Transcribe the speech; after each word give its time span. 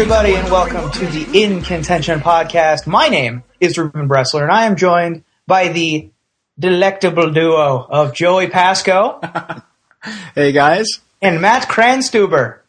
everybody, 0.00 0.36
and 0.36 0.48
welcome 0.48 0.88
to 0.92 1.06
the 1.06 1.42
In 1.42 1.60
Contention 1.60 2.20
podcast. 2.20 2.86
My 2.86 3.08
name 3.08 3.42
is 3.58 3.76
Ruben 3.76 4.08
Bressler, 4.08 4.42
and 4.42 4.52
I 4.52 4.66
am 4.66 4.76
joined 4.76 5.24
by 5.44 5.72
the 5.72 6.08
delectable 6.56 7.32
duo 7.32 7.84
of 7.90 8.14
Joey 8.14 8.46
Pasco 8.46 9.20
Hey 10.36 10.52
guys, 10.52 11.00
and 11.20 11.40
Matt 11.40 11.68
Cranstuber. 11.68 12.60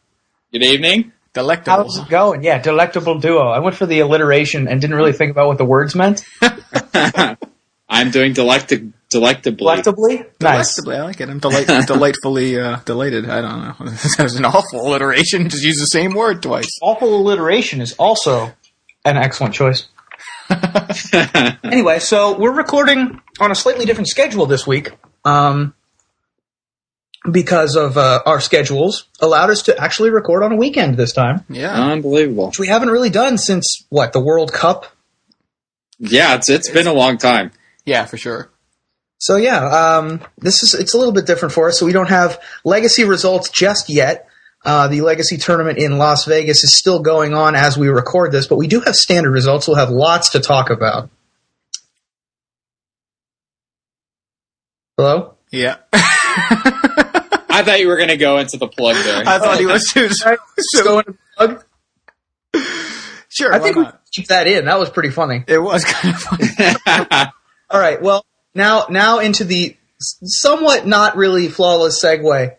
Good 0.51 0.63
evening. 0.63 1.11
delectables. 1.35 1.65
How's 1.67 1.99
it 1.99 2.09
going? 2.09 2.41
Yeah, 2.41 2.57
delectable 2.57 3.19
duo. 3.19 3.47
I 3.49 3.59
went 3.59 3.75
for 3.75 3.85
the 3.85 3.99
alliteration 3.99 4.67
and 4.67 4.81
didn't 4.81 4.95
really 4.95 5.13
think 5.13 5.29
about 5.29 5.49
what 5.49 5.59
the 5.59 5.65
words 5.65 5.93
meant. 5.93 6.25
I'm 7.89 8.11
doing 8.11 8.33
delecti- 8.33 8.93
delectably. 9.09 9.57
Delectably? 9.65 10.17
Nice. 10.39 10.75
Delectably, 10.75 10.95
I 10.97 11.01
like 11.03 11.21
it. 11.21 11.29
I'm 11.29 11.39
delight- 11.39 11.87
delightfully 11.87 12.59
uh, 12.59 12.77
delighted. 12.85 13.29
I 13.29 13.41
don't 13.41 13.59
know. 13.61 13.75
that 14.17 14.19
was 14.23 14.35
an 14.35 14.45
awful 14.45 14.87
alliteration. 14.87 15.49
Just 15.49 15.63
use 15.63 15.77
the 15.79 15.85
same 15.85 16.13
word 16.13 16.43
twice. 16.43 16.69
Awful 16.81 17.15
alliteration 17.15 17.81
is 17.81 17.93
also 17.93 18.53
an 19.05 19.17
excellent 19.17 19.53
choice. 19.55 19.87
Anyway, 21.63 21.99
so 21.99 22.37
we're 22.37 22.53
recording 22.55 23.21
on 23.39 23.51
a 23.51 23.55
slightly 23.55 23.85
different 23.85 24.07
schedule 24.07 24.45
this 24.45 24.65
week. 24.65 24.91
Um, 25.23 25.73
because 27.29 27.75
of 27.75 27.97
uh, 27.97 28.21
our 28.25 28.39
schedules 28.39 29.07
allowed 29.19 29.49
us 29.49 29.63
to 29.63 29.77
actually 29.77 30.09
record 30.09 30.41
on 30.43 30.51
a 30.51 30.55
weekend 30.55 30.95
this 30.97 31.11
time, 31.13 31.43
Yeah. 31.49 31.73
Unbelievable. 31.73 32.47
which 32.47 32.59
we 32.59 32.67
haven't 32.67 32.89
really 32.89 33.09
done 33.09 33.37
since 33.37 33.85
what 33.89 34.13
the 34.13 34.19
World 34.21 34.51
Cup. 34.53 34.87
Yeah, 35.99 36.35
it's 36.35 36.49
it's 36.49 36.69
been 36.69 36.87
a 36.87 36.93
long 36.93 37.17
time. 37.17 37.51
Yeah, 37.89 38.05
for 38.05 38.17
sure. 38.17 38.51
So 39.17 39.35
yeah, 39.35 39.65
um, 39.97 40.21
this 40.37 40.63
is 40.63 40.75
it's 40.75 40.93
a 40.93 40.97
little 40.97 41.11
bit 41.11 41.25
different 41.25 41.53
for 41.53 41.67
us. 41.67 41.79
So 41.79 41.85
we 41.85 41.91
don't 41.91 42.09
have 42.09 42.39
legacy 42.63 43.03
results 43.03 43.49
just 43.49 43.89
yet. 43.89 44.27
Uh, 44.63 44.87
the 44.87 45.01
legacy 45.01 45.37
tournament 45.37 45.79
in 45.79 45.97
Las 45.97 46.25
Vegas 46.25 46.63
is 46.63 46.73
still 46.73 47.01
going 47.01 47.33
on 47.33 47.55
as 47.55 47.77
we 47.77 47.87
record 47.87 48.31
this, 48.31 48.45
but 48.45 48.57
we 48.57 48.67
do 48.67 48.79
have 48.81 48.95
standard 48.95 49.31
results. 49.31 49.67
We'll 49.67 49.77
have 49.77 49.89
lots 49.89 50.31
to 50.31 50.39
talk 50.39 50.69
about. 50.69 51.09
Hello. 54.97 55.33
Yeah. 55.49 55.77
I 55.93 57.63
thought 57.63 57.79
you 57.79 57.87
were 57.87 57.97
going 57.97 58.09
to 58.09 58.17
go 58.17 58.37
into 58.37 58.57
the 58.57 58.67
plug 58.67 58.95
there. 59.03 59.23
I 59.25 59.39
thought 59.39 59.59
he 59.59 59.65
was 59.65 59.89
too. 59.91 60.01
Let's 60.57 60.81
go 60.83 60.99
into 60.99 61.17
plug. 61.37 61.63
Sure. 63.29 63.53
I 63.53 63.57
why 63.57 63.63
think 63.63 63.75
we 63.77 63.81
not? 63.83 64.01
should 64.05 64.11
keep 64.11 64.27
that 64.27 64.47
in. 64.47 64.65
That 64.65 64.79
was 64.79 64.89
pretty 64.89 65.09
funny. 65.09 65.43
it 65.47 65.57
was 65.57 65.85
kind 65.85 66.15
of 66.15 66.21
funny. 66.21 67.29
All 67.69 67.79
right. 67.79 68.01
Well, 68.01 68.25
now 68.55 68.87
now 68.89 69.19
into 69.19 69.43
the 69.43 69.77
somewhat 69.99 70.87
not 70.87 71.15
really 71.15 71.47
flawless 71.47 72.03
segue. 72.03 72.55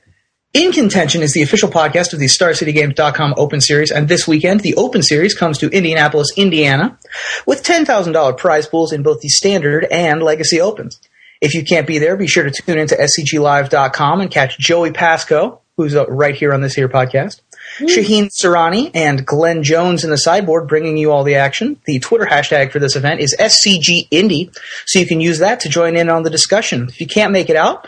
In 0.52 0.72
Contention 0.72 1.22
is 1.22 1.32
the 1.32 1.42
official 1.42 1.68
podcast 1.68 2.12
of 2.12 2.18
the 2.18 2.26
StarCityGames.com 2.26 3.34
Open 3.36 3.60
Series, 3.60 3.92
and 3.92 4.08
this 4.08 4.26
weekend 4.26 4.60
the 4.60 4.74
Open 4.74 5.00
Series 5.00 5.32
comes 5.32 5.58
to 5.58 5.68
Indianapolis, 5.70 6.32
Indiana, 6.36 6.98
with 7.46 7.62
ten 7.62 7.84
thousand 7.84 8.14
dollar 8.14 8.32
prize 8.32 8.66
pools 8.66 8.92
in 8.92 9.02
both 9.02 9.20
the 9.20 9.28
Standard 9.28 9.86
and 9.90 10.22
Legacy 10.22 10.60
Opens. 10.60 11.00
If 11.40 11.54
you 11.54 11.64
can't 11.64 11.86
be 11.86 11.98
there, 11.98 12.16
be 12.16 12.26
sure 12.26 12.44
to 12.44 12.50
tune 12.50 12.78
into 12.78 12.96
scglive.com 12.96 14.20
and 14.20 14.30
catch 14.30 14.58
Joey 14.58 14.92
Pasco, 14.92 15.60
who's 15.76 15.96
uh, 15.96 16.06
right 16.06 16.34
here 16.34 16.52
on 16.52 16.60
this 16.60 16.74
here 16.74 16.88
podcast. 16.88 17.40
Hmm. 17.78 17.86
Shaheen 17.86 18.30
Soorani 18.30 18.90
and 18.94 19.24
Glenn 19.24 19.62
Jones 19.62 20.04
in 20.04 20.10
the 20.10 20.18
sideboard 20.18 20.68
bringing 20.68 20.96
you 20.96 21.12
all 21.12 21.24
the 21.24 21.36
action. 21.36 21.80
The 21.86 21.98
Twitter 21.98 22.26
hashtag 22.26 22.72
for 22.72 22.78
this 22.78 22.96
event 22.96 23.20
is 23.20 23.36
SCG 23.38 23.90
SCGIndy, 24.10 24.56
so 24.86 24.98
you 24.98 25.06
can 25.06 25.20
use 25.20 25.38
that 25.38 25.60
to 25.60 25.68
join 25.68 25.96
in 25.96 26.08
on 26.08 26.22
the 26.22 26.30
discussion. 26.30 26.88
If 26.88 27.00
you 27.00 27.06
can't 27.06 27.32
make 27.32 27.50
it 27.50 27.56
out, 27.56 27.86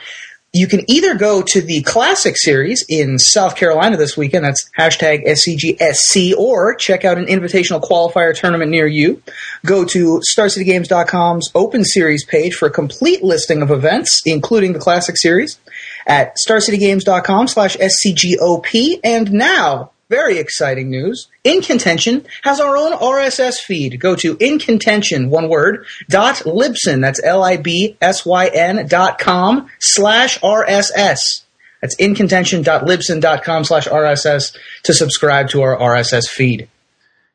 you 0.54 0.66
can 0.66 0.88
either 0.90 1.14
go 1.14 1.40
to 1.40 1.62
the 1.62 1.80
Classic 1.82 2.36
Series 2.36 2.84
in 2.86 3.18
South 3.18 3.56
Carolina 3.56 3.96
this 3.96 4.18
weekend, 4.18 4.44
that's 4.44 4.70
hashtag 4.78 5.26
SCGSC, 5.26 6.34
or 6.36 6.74
check 6.74 7.06
out 7.06 7.16
an 7.16 7.24
invitational 7.24 7.80
qualifier 7.80 8.36
tournament 8.36 8.70
near 8.70 8.86
you. 8.86 9.22
Go 9.64 9.86
to 9.86 10.20
StarCityGames.com's 10.36 11.50
Open 11.54 11.84
Series 11.84 12.26
page 12.26 12.54
for 12.54 12.66
a 12.66 12.70
complete 12.70 13.22
listing 13.22 13.62
of 13.62 13.70
events, 13.70 14.20
including 14.26 14.74
the 14.74 14.78
Classic 14.78 15.16
Series, 15.16 15.58
at 16.06 16.36
StarCityGames.com 16.46 17.48
slash 17.48 17.76
SCGOP. 17.76 19.00
And 19.04 19.32
now, 19.32 19.90
very 20.08 20.38
exciting 20.38 20.90
news, 20.90 21.28
In 21.42 21.62
Contention 21.62 22.26
has 22.42 22.60
our 22.60 22.76
own 22.76 22.92
RSS 22.92 23.60
feed. 23.60 23.98
Go 23.98 24.14
to 24.16 24.36
In 24.40 24.58
Contention, 24.58 25.30
one 25.30 25.48
word, 25.48 25.86
dot 26.10 26.36
Libsyn, 26.44 27.00
that's 27.00 27.22
L-I-B-S-Y-N 27.22 28.86
dot 28.88 29.18
com 29.18 29.70
slash 29.78 30.38
RSS. 30.40 31.42
That's 31.80 31.98
incontention.libsyn.com 31.98 33.64
slash 33.64 33.88
RSS 33.88 34.56
to 34.84 34.94
subscribe 34.94 35.48
to 35.48 35.62
our 35.62 35.76
RSS 35.76 36.28
feed. 36.28 36.68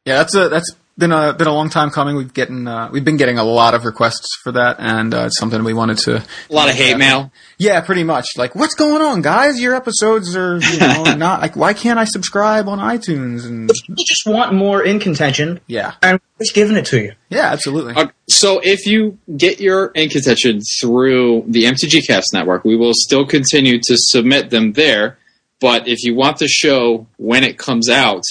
Yeah, 0.05 0.17
that's 0.19 0.35
a 0.35 0.47
that's 0.47 0.71
been 0.97 1.11
a 1.11 1.33
been 1.33 1.47
a 1.47 1.53
long 1.53 1.69
time 1.69 1.89
coming. 1.91 2.15
We've 2.15 2.33
getting 2.33 2.67
uh, 2.67 2.89
we've 2.91 3.05
been 3.05 3.17
getting 3.17 3.37
a 3.37 3.43
lot 3.43 3.73
of 3.73 3.85
requests 3.85 4.35
for 4.43 4.51
that, 4.53 4.77
and 4.79 5.13
uh, 5.13 5.25
it's 5.25 5.37
something 5.37 5.63
we 5.63 5.73
wanted 5.73 5.97
to. 5.99 6.17
a 6.17 6.53
lot 6.53 6.69
of 6.69 6.75
hate 6.75 6.97
mail. 6.97 7.31
Yeah, 7.57 7.81
pretty 7.81 8.03
much. 8.03 8.25
Like, 8.37 8.55
what's 8.55 8.75
going 8.75 9.01
on, 9.01 9.21
guys? 9.21 9.61
Your 9.61 9.75
episodes 9.75 10.35
are 10.35 10.57
you 10.57 10.79
know 10.79 11.15
not 11.15 11.41
like 11.41 11.55
why 11.55 11.73
can't 11.73 11.99
I 11.99 12.05
subscribe 12.05 12.67
on 12.67 12.79
iTunes? 12.79 13.45
And 13.45 13.69
People 13.69 14.03
just 14.05 14.25
want 14.25 14.53
more 14.53 14.83
In 14.83 14.99
Contention, 14.99 15.59
yeah, 15.67 15.93
and 16.01 16.19
we're 16.37 16.43
just 16.45 16.55
giving 16.55 16.75
it 16.77 16.85
to 16.87 17.01
you. 17.01 17.13
yeah, 17.29 17.51
absolutely. 17.51 17.93
Uh, 17.95 18.07
so 18.27 18.59
if 18.63 18.85
you 18.87 19.19
get 19.35 19.59
your 19.59 19.87
in 19.87 20.09
contention 20.09 20.61
through 20.81 21.45
the 21.47 21.65
MTG 21.65 22.07
Cast 22.07 22.33
Network, 22.33 22.65
we 22.65 22.75
will 22.75 22.93
still 22.93 23.25
continue 23.25 23.79
to 23.83 23.95
submit 23.97 24.49
them 24.49 24.73
there. 24.73 25.17
But 25.59 25.87
if 25.87 26.03
you 26.03 26.13
want 26.13 26.37
the 26.37 26.47
show 26.47 27.07
when 27.17 27.43
it 27.43 27.57
comes 27.57 27.89
out, 27.89 28.23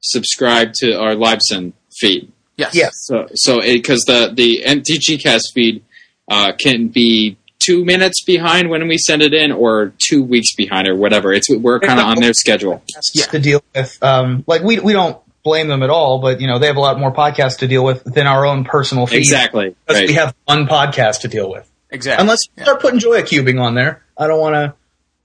subscribe 0.00 0.72
to 0.74 0.92
our 1.00 1.14
Libsyn 1.14 1.72
feed. 2.00 2.32
Yes. 2.56 2.74
Yes. 2.74 2.92
So, 3.04 3.28
so 3.34 3.60
because 3.60 4.02
the 4.06 4.32
the 4.34 4.62
MTG 4.66 5.22
Cast 5.22 5.52
feed 5.54 5.82
uh, 6.30 6.52
can 6.58 6.88
be 6.88 7.36
two 7.58 7.84
minutes 7.84 8.22
behind 8.24 8.70
when 8.70 8.86
we 8.88 8.98
send 8.98 9.22
it 9.22 9.32
in, 9.34 9.52
or 9.52 9.92
two 9.98 10.22
weeks 10.22 10.54
behind, 10.54 10.88
or 10.88 10.96
whatever. 10.96 11.32
It's 11.32 11.48
we're 11.50 11.80
kind 11.80 12.00
of 12.00 12.06
on 12.06 12.20
their 12.20 12.32
schedule. 12.34 12.82
Yeah. 13.14 13.24
to 13.26 13.38
deal 13.38 13.62
with. 13.74 14.02
Um, 14.02 14.44
like 14.46 14.62
we 14.62 14.78
we 14.80 14.92
don't 14.92 15.18
blame 15.42 15.68
them 15.68 15.82
at 15.82 15.88
all, 15.90 16.20
but 16.20 16.40
you 16.40 16.46
know 16.46 16.58
they 16.58 16.66
have 16.66 16.76
a 16.76 16.80
lot 16.80 16.98
more 16.98 17.12
podcasts 17.12 17.58
to 17.58 17.66
deal 17.68 17.84
with 17.84 18.04
than 18.04 18.26
our 18.26 18.44
own 18.44 18.64
personal 18.64 19.06
feed. 19.06 19.18
Exactly. 19.18 19.74
Because 19.86 20.00
Right. 20.00 20.08
we 20.08 20.14
have 20.14 20.34
one 20.44 20.66
podcast 20.66 21.20
to 21.20 21.28
deal 21.28 21.50
with. 21.50 21.66
Exactly. 21.90 22.22
Unless 22.22 22.40
you 22.56 22.62
start 22.64 22.80
putting 22.80 23.00
Joya 23.00 23.22
cubing 23.22 23.60
on 23.60 23.74
there, 23.74 24.02
I 24.18 24.26
don't 24.26 24.38
want 24.38 24.54
to 24.54 24.74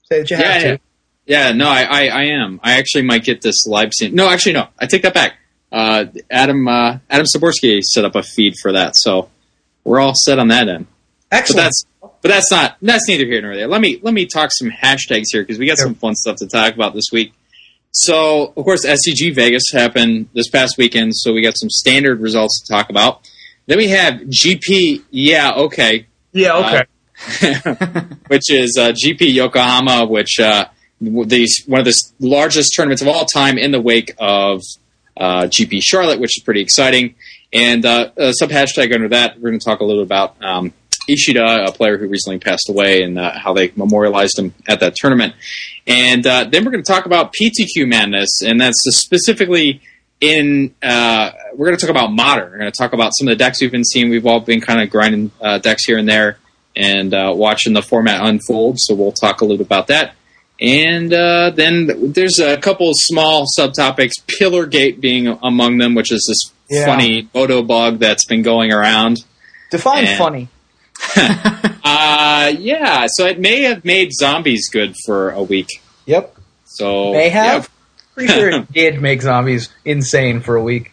say 0.04 0.20
that 0.20 0.30
you 0.30 0.36
have 0.36 0.46
yeah, 0.46 0.58
to. 0.60 0.68
yeah. 0.68 0.76
Yeah, 1.28 1.52
no, 1.52 1.68
I, 1.68 1.82
I, 1.82 2.06
I 2.06 2.22
am. 2.26 2.60
I 2.62 2.78
actually 2.78 3.02
might 3.02 3.24
get 3.24 3.42
this 3.42 3.66
live 3.66 3.92
scene. 3.92 4.14
No, 4.14 4.28
actually, 4.30 4.52
no. 4.52 4.68
I 4.78 4.86
take 4.86 5.02
that 5.02 5.12
back. 5.12 5.34
Uh, 5.72 6.06
Adam 6.30 6.68
uh, 6.68 6.98
Adam 7.10 7.26
Styborski 7.26 7.80
set 7.82 8.04
up 8.04 8.14
a 8.14 8.22
feed 8.22 8.54
for 8.60 8.72
that, 8.72 8.96
so 8.96 9.28
we're 9.84 10.00
all 10.00 10.14
set 10.14 10.38
on 10.38 10.48
that 10.48 10.68
end. 10.68 10.86
But 11.56 11.62
that's 11.62 11.86
but 12.00 12.28
that's 12.28 12.50
not 12.50 12.76
that's 12.82 13.08
neither 13.08 13.24
here 13.24 13.42
nor 13.42 13.54
there. 13.54 13.68
Let 13.68 13.80
me 13.80 13.98
let 14.02 14.14
me 14.14 14.26
talk 14.26 14.50
some 14.52 14.70
hashtags 14.70 15.26
here 15.32 15.42
because 15.42 15.58
we 15.58 15.66
got 15.66 15.78
some 15.78 15.94
fun 15.94 16.14
stuff 16.14 16.36
to 16.36 16.46
talk 16.46 16.74
about 16.74 16.94
this 16.94 17.06
week. 17.12 17.32
So 17.92 18.52
of 18.56 18.64
course 18.64 18.84
SCG 18.84 19.34
Vegas 19.34 19.70
happened 19.72 20.28
this 20.34 20.48
past 20.48 20.76
weekend, 20.78 21.16
so 21.16 21.32
we 21.32 21.42
got 21.42 21.56
some 21.56 21.70
standard 21.70 22.20
results 22.20 22.62
to 22.62 22.72
talk 22.72 22.90
about. 22.90 23.28
Then 23.66 23.78
we 23.78 23.88
have 23.88 24.14
GP. 24.14 25.02
Yeah, 25.10 25.52
okay. 25.54 26.06
yeah, 26.32 26.56
okay. 26.58 26.84
which 28.28 28.50
is 28.50 28.76
uh, 28.78 28.92
GP 28.92 29.32
Yokohama, 29.32 30.06
which 30.06 30.38
uh, 30.38 30.66
the 31.00 31.10
one 31.66 31.80
of 31.80 31.86
the 31.86 31.94
largest 32.20 32.74
tournaments 32.76 33.02
of 33.02 33.08
all 33.08 33.24
time 33.24 33.58
in 33.58 33.72
the 33.72 33.80
wake 33.80 34.14
of 34.18 34.58
uh, 34.58 34.62
GP 35.18 35.80
Charlotte, 35.82 36.20
which 36.20 36.36
is 36.36 36.42
pretty 36.42 36.60
exciting. 36.60 37.14
And 37.52 37.84
uh, 37.84 38.10
a 38.16 38.32
sub 38.32 38.50
hashtag 38.50 38.94
under 38.94 39.08
that, 39.08 39.36
we're 39.40 39.50
going 39.50 39.60
to 39.60 39.64
talk 39.64 39.80
a 39.80 39.84
little 39.84 40.02
about 40.02 40.36
um, 40.42 40.72
Ishida, 41.08 41.66
a 41.66 41.72
player 41.72 41.96
who 41.98 42.08
recently 42.08 42.38
passed 42.38 42.68
away, 42.68 43.02
and 43.02 43.18
uh, 43.18 43.38
how 43.38 43.52
they 43.52 43.72
memorialized 43.76 44.38
him 44.38 44.54
at 44.68 44.80
that 44.80 44.96
tournament. 44.96 45.34
And 45.86 46.26
uh, 46.26 46.44
then 46.44 46.64
we're 46.64 46.72
going 46.72 46.84
to 46.84 46.92
talk 46.92 47.06
about 47.06 47.32
PTQ 47.40 47.86
Madness, 47.86 48.42
and 48.44 48.60
that's 48.60 48.82
specifically 48.88 49.80
in. 50.20 50.74
Uh, 50.82 51.30
we're 51.54 51.66
going 51.66 51.78
to 51.78 51.80
talk 51.80 51.90
about 51.90 52.12
modern. 52.12 52.50
We're 52.50 52.58
going 52.58 52.72
to 52.72 52.76
talk 52.76 52.92
about 52.92 53.12
some 53.14 53.28
of 53.28 53.32
the 53.32 53.36
decks 53.36 53.60
we've 53.60 53.70
been 53.70 53.84
seeing. 53.84 54.10
We've 54.10 54.26
all 54.26 54.40
been 54.40 54.60
kind 54.60 54.80
of 54.80 54.90
grinding 54.90 55.30
uh, 55.40 55.58
decks 55.58 55.84
here 55.84 55.98
and 55.98 56.08
there 56.08 56.38
and 56.76 57.14
uh, 57.14 57.32
watching 57.34 57.72
the 57.72 57.82
format 57.82 58.24
unfold. 58.24 58.78
So 58.78 58.94
we'll 58.94 59.12
talk 59.12 59.40
a 59.40 59.44
little 59.44 59.58
bit 59.58 59.66
about 59.66 59.86
that. 59.88 60.14
And 60.60 61.12
uh, 61.12 61.50
then 61.54 62.12
there's 62.12 62.38
a 62.38 62.56
couple 62.56 62.88
of 62.88 62.96
small 62.98 63.44
subtopics, 63.58 64.12
Pillargate 64.26 65.00
being 65.00 65.26
among 65.42 65.78
them, 65.78 65.94
which 65.94 66.10
is 66.10 66.24
this 66.28 66.52
Yeah. 66.78 66.86
funny 66.86 67.28
photo 67.32 67.62
bug 67.62 67.98
that's 67.98 68.24
been 68.24 68.42
going 68.42 68.72
around. 68.72 69.24
Define 69.70 70.06
and- 70.06 70.18
funny. 70.18 70.48
Uh, 71.88 72.52
yeah, 72.58 73.06
so 73.08 73.26
it 73.26 73.38
may 73.38 73.62
have 73.62 73.84
made 73.84 74.12
zombies 74.12 74.68
good 74.70 74.94
for 75.04 75.30
a 75.30 75.42
week. 75.42 75.68
Yep. 76.06 76.36
So 76.64 77.12
They 77.12 77.30
have. 77.30 77.62
yeah. 77.62 78.04
Pretty 78.14 78.32
sure 78.32 78.48
it 78.50 78.72
did 78.72 79.00
make 79.00 79.22
zombies 79.22 79.68
insane 79.84 80.40
for 80.40 80.56
a 80.56 80.62
week. 80.62 80.92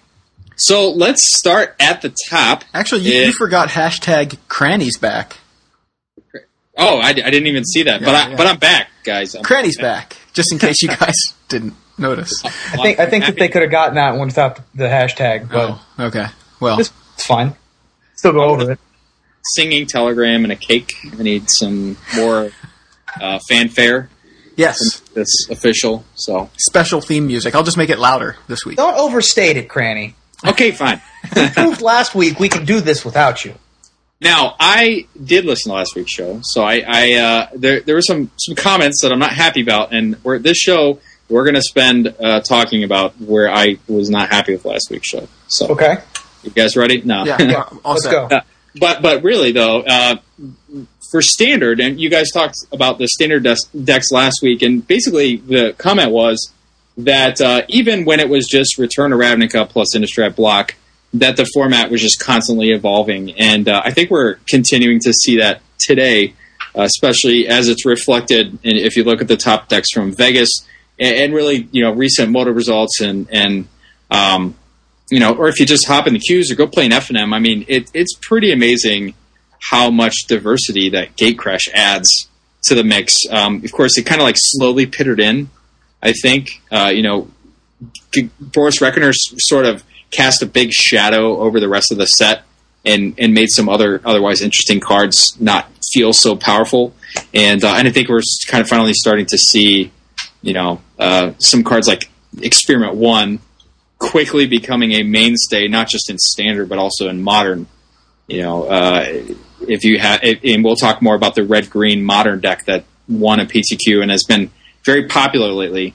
So 0.55 0.91
let's 0.91 1.35
start 1.35 1.75
at 1.79 2.03
the 2.03 2.13
top. 2.29 2.63
Actually, 2.75 3.01
you, 3.01 3.13
Yeah. 3.13 3.25
you 3.27 3.31
forgot 3.33 3.69
hashtag 3.69 4.37
crannies 4.49 4.97
back. 4.99 5.37
Oh, 6.77 6.97
I, 6.99 7.09
I 7.09 7.13
didn't 7.13 7.47
even 7.47 7.63
see 7.65 7.83
that, 7.83 8.01
but 8.01 8.09
I, 8.15 8.29
yeah. 8.29 8.35
but 8.35 8.47
I'm 8.47 8.57
back, 8.57 8.89
guys. 9.03 9.35
I'm 9.35 9.43
Crannies 9.43 9.77
back. 9.77 10.17
Just 10.33 10.51
in 10.51 10.57
case 10.59 10.81
you 10.81 10.87
guys 10.99 11.15
didn't 11.47 11.73
notice. 11.97 12.43
I 12.43 12.49
think 12.77 12.99
I 12.99 13.05
think 13.05 13.25
that 13.25 13.35
they 13.35 13.47
could 13.49 13.61
have 13.61 13.71
gotten 13.71 13.95
that 13.95 14.15
one 14.17 14.27
without 14.27 14.55
the, 14.55 14.63
the 14.75 14.85
hashtag, 14.87 15.49
but 15.49 15.79
Oh, 15.99 16.05
okay. 16.07 16.25
Well, 16.59 16.79
it's, 16.79 16.91
it's 17.13 17.25
fine. 17.25 17.53
Still 18.15 18.31
go 18.33 18.43
over 18.43 18.71
it. 18.71 18.79
singing 19.43 19.85
telegram 19.85 20.43
and 20.43 20.51
a 20.51 20.55
cake. 20.55 20.93
I 21.17 21.21
need 21.21 21.49
some 21.49 21.97
more 22.15 22.51
uh, 23.21 23.39
fanfare. 23.47 24.09
yes. 24.55 24.99
This 25.13 25.47
official. 25.51 26.03
So 26.15 26.49
Special 26.57 27.01
theme 27.01 27.27
music. 27.27 27.53
I'll 27.53 27.63
just 27.63 27.77
make 27.77 27.89
it 27.91 27.99
louder 27.99 28.37
this 28.47 28.65
week. 28.65 28.77
Don't 28.77 28.97
overstate 28.97 29.57
it, 29.57 29.69
Cranny. 29.69 30.15
okay, 30.45 30.71
fine. 30.71 31.01
Proved 31.53 31.81
last 31.93 32.15
week 32.15 32.39
we 32.39 32.49
can 32.49 32.65
do 32.65 32.79
this 32.81 33.05
without 33.05 33.45
you. 33.45 33.53
Now 34.21 34.55
I 34.59 35.07
did 35.21 35.45
listen 35.45 35.69
to 35.71 35.75
last 35.75 35.95
week's 35.95 36.11
show, 36.11 36.39
so 36.43 36.63
I, 36.63 36.83
I 36.87 37.13
uh, 37.13 37.47
there 37.55 37.81
there 37.81 37.95
were 37.95 38.01
some 38.01 38.31
some 38.37 38.55
comments 38.55 39.01
that 39.01 39.11
I'm 39.11 39.19
not 39.19 39.33
happy 39.33 39.61
about, 39.61 39.93
and 39.93 40.23
we're, 40.23 40.39
this 40.39 40.57
show 40.57 40.99
we're 41.29 41.43
going 41.43 41.55
to 41.55 41.61
spend 41.61 42.13
uh, 42.19 42.41
talking 42.41 42.83
about 42.83 43.19
where 43.19 43.51
I 43.51 43.77
was 43.87 44.09
not 44.09 44.29
happy 44.29 44.53
with 44.53 44.65
last 44.65 44.89
week's 44.91 45.07
show. 45.07 45.27
So 45.47 45.69
Okay, 45.69 45.97
you 46.43 46.51
guys 46.51 46.77
ready? 46.77 47.01
No. 47.01 47.25
Yeah. 47.25 47.37
yeah, 47.41 47.69
let's 47.83 48.03
set. 48.03 48.29
go. 48.29 48.41
but 48.79 49.01
but 49.01 49.23
really 49.23 49.51
though, 49.51 49.81
uh, 49.81 50.15
for 51.11 51.21
standard, 51.21 51.79
and 51.79 51.99
you 51.99 52.09
guys 52.09 52.31
talked 52.31 52.55
about 52.71 52.97
the 52.97 53.07
standard 53.07 53.43
des- 53.43 53.83
decks 53.83 54.11
last 54.11 54.41
week, 54.41 54.61
and 54.61 54.85
basically 54.87 55.37
the 55.37 55.73
comment 55.77 56.11
was 56.11 56.51
that 56.97 57.41
uh, 57.41 57.63
even 57.67 58.05
when 58.05 58.19
it 58.19 58.29
was 58.29 58.47
just 58.47 58.77
Return 58.77 59.11
to 59.11 59.17
Ravnica 59.17 59.67
plus 59.67 59.95
Innistrad 59.95 60.35
block, 60.35 60.75
that 61.13 61.37
the 61.37 61.45
format 61.53 61.91
was 61.91 62.01
just 62.01 62.19
constantly 62.19 62.71
evolving, 62.71 63.31
and 63.33 63.67
uh, 63.67 63.81
I 63.83 63.91
think 63.91 64.09
we're 64.09 64.35
continuing 64.47 64.99
to 65.01 65.13
see 65.13 65.37
that 65.37 65.61
today, 65.79 66.33
especially 66.75 67.47
as 67.47 67.67
it's 67.67 67.85
reflected. 67.85 68.47
And 68.63 68.77
if 68.77 68.95
you 68.95 69.03
look 69.03 69.21
at 69.21 69.27
the 69.27 69.37
top 69.37 69.67
decks 69.67 69.91
from 69.91 70.15
Vegas, 70.15 70.49
and, 70.99 71.15
and 71.15 71.33
really 71.33 71.67
you 71.71 71.83
know 71.83 71.91
recent 71.91 72.31
moto 72.31 72.51
results, 72.51 73.01
and 73.01 73.27
and 73.31 73.67
um, 74.09 74.55
you 75.09 75.19
know, 75.19 75.33
or 75.33 75.47
if 75.47 75.59
you 75.59 75.65
just 75.65 75.87
hop 75.87 76.07
in 76.07 76.13
the 76.13 76.19
queues 76.19 76.51
or 76.51 76.55
go 76.55 76.67
play 76.67 76.85
an 76.85 76.91
FNM, 76.91 77.33
I 77.33 77.39
mean, 77.39 77.65
it, 77.67 77.89
it's 77.93 78.13
pretty 78.21 78.51
amazing 78.51 79.13
how 79.59 79.89
much 79.91 80.15
diversity 80.27 80.89
that 80.89 81.15
Gatecrash 81.15 81.69
adds 81.73 82.27
to 82.63 82.75
the 82.75 82.83
mix. 82.83 83.15
Um, 83.29 83.63
of 83.63 83.71
course, 83.71 83.97
it 83.97 84.03
kind 84.03 84.21
of 84.21 84.25
like 84.25 84.37
slowly 84.37 84.85
pittered 84.85 85.19
in. 85.19 85.49
I 86.01 86.13
think, 86.13 86.61
uh, 86.71 86.91
you 86.93 87.01
know, 87.01 87.29
Boros 88.11 88.81
Reckoner 88.81 89.11
sort 89.13 89.65
of 89.65 89.83
cast 90.13 90.41
a 90.41 90.45
big 90.45 90.71
shadow 90.71 91.37
over 91.37 91.59
the 91.59 91.69
rest 91.69 91.91
of 91.91 91.97
the 91.97 92.05
set 92.05 92.43
and 92.85 93.15
and 93.17 93.33
made 93.33 93.49
some 93.49 93.69
other 93.69 94.01
otherwise 94.05 94.41
interesting 94.41 94.79
cards 94.79 95.37
not 95.39 95.69
feel 95.91 96.13
so 96.13 96.35
powerful. 96.35 96.93
And 97.33 97.63
uh, 97.63 97.75
and 97.75 97.87
I 97.87 97.91
think 97.91 98.09
we're 98.09 98.21
kind 98.47 98.61
of 98.61 98.67
finally 98.67 98.93
starting 98.93 99.25
to 99.27 99.37
see, 99.37 99.91
you 100.41 100.53
know, 100.53 100.81
uh, 100.99 101.33
some 101.37 101.63
cards 101.63 101.87
like 101.87 102.09
Experiment 102.41 102.95
One 102.95 103.39
quickly 103.99 104.47
becoming 104.47 104.91
a 104.93 105.03
mainstay, 105.03 105.67
not 105.67 105.87
just 105.87 106.09
in 106.09 106.17
standard 106.17 106.67
but 106.69 106.77
also 106.77 107.09
in 107.09 107.21
modern. 107.21 107.67
You 108.27 108.41
know, 108.41 108.63
uh, 108.63 109.23
if 109.67 109.83
you 109.83 109.99
have, 109.99 110.21
and 110.23 110.63
we'll 110.63 110.75
talk 110.75 111.01
more 111.01 111.15
about 111.15 111.35
the 111.35 111.43
red 111.43 111.69
green 111.69 112.03
modern 112.03 112.39
deck 112.39 112.65
that 112.65 112.85
won 113.07 113.39
a 113.39 113.45
PTQ 113.45 114.01
and 114.01 114.09
has 114.11 114.23
been 114.23 114.49
very 114.83 115.07
popular 115.07 115.51
lately. 115.51 115.93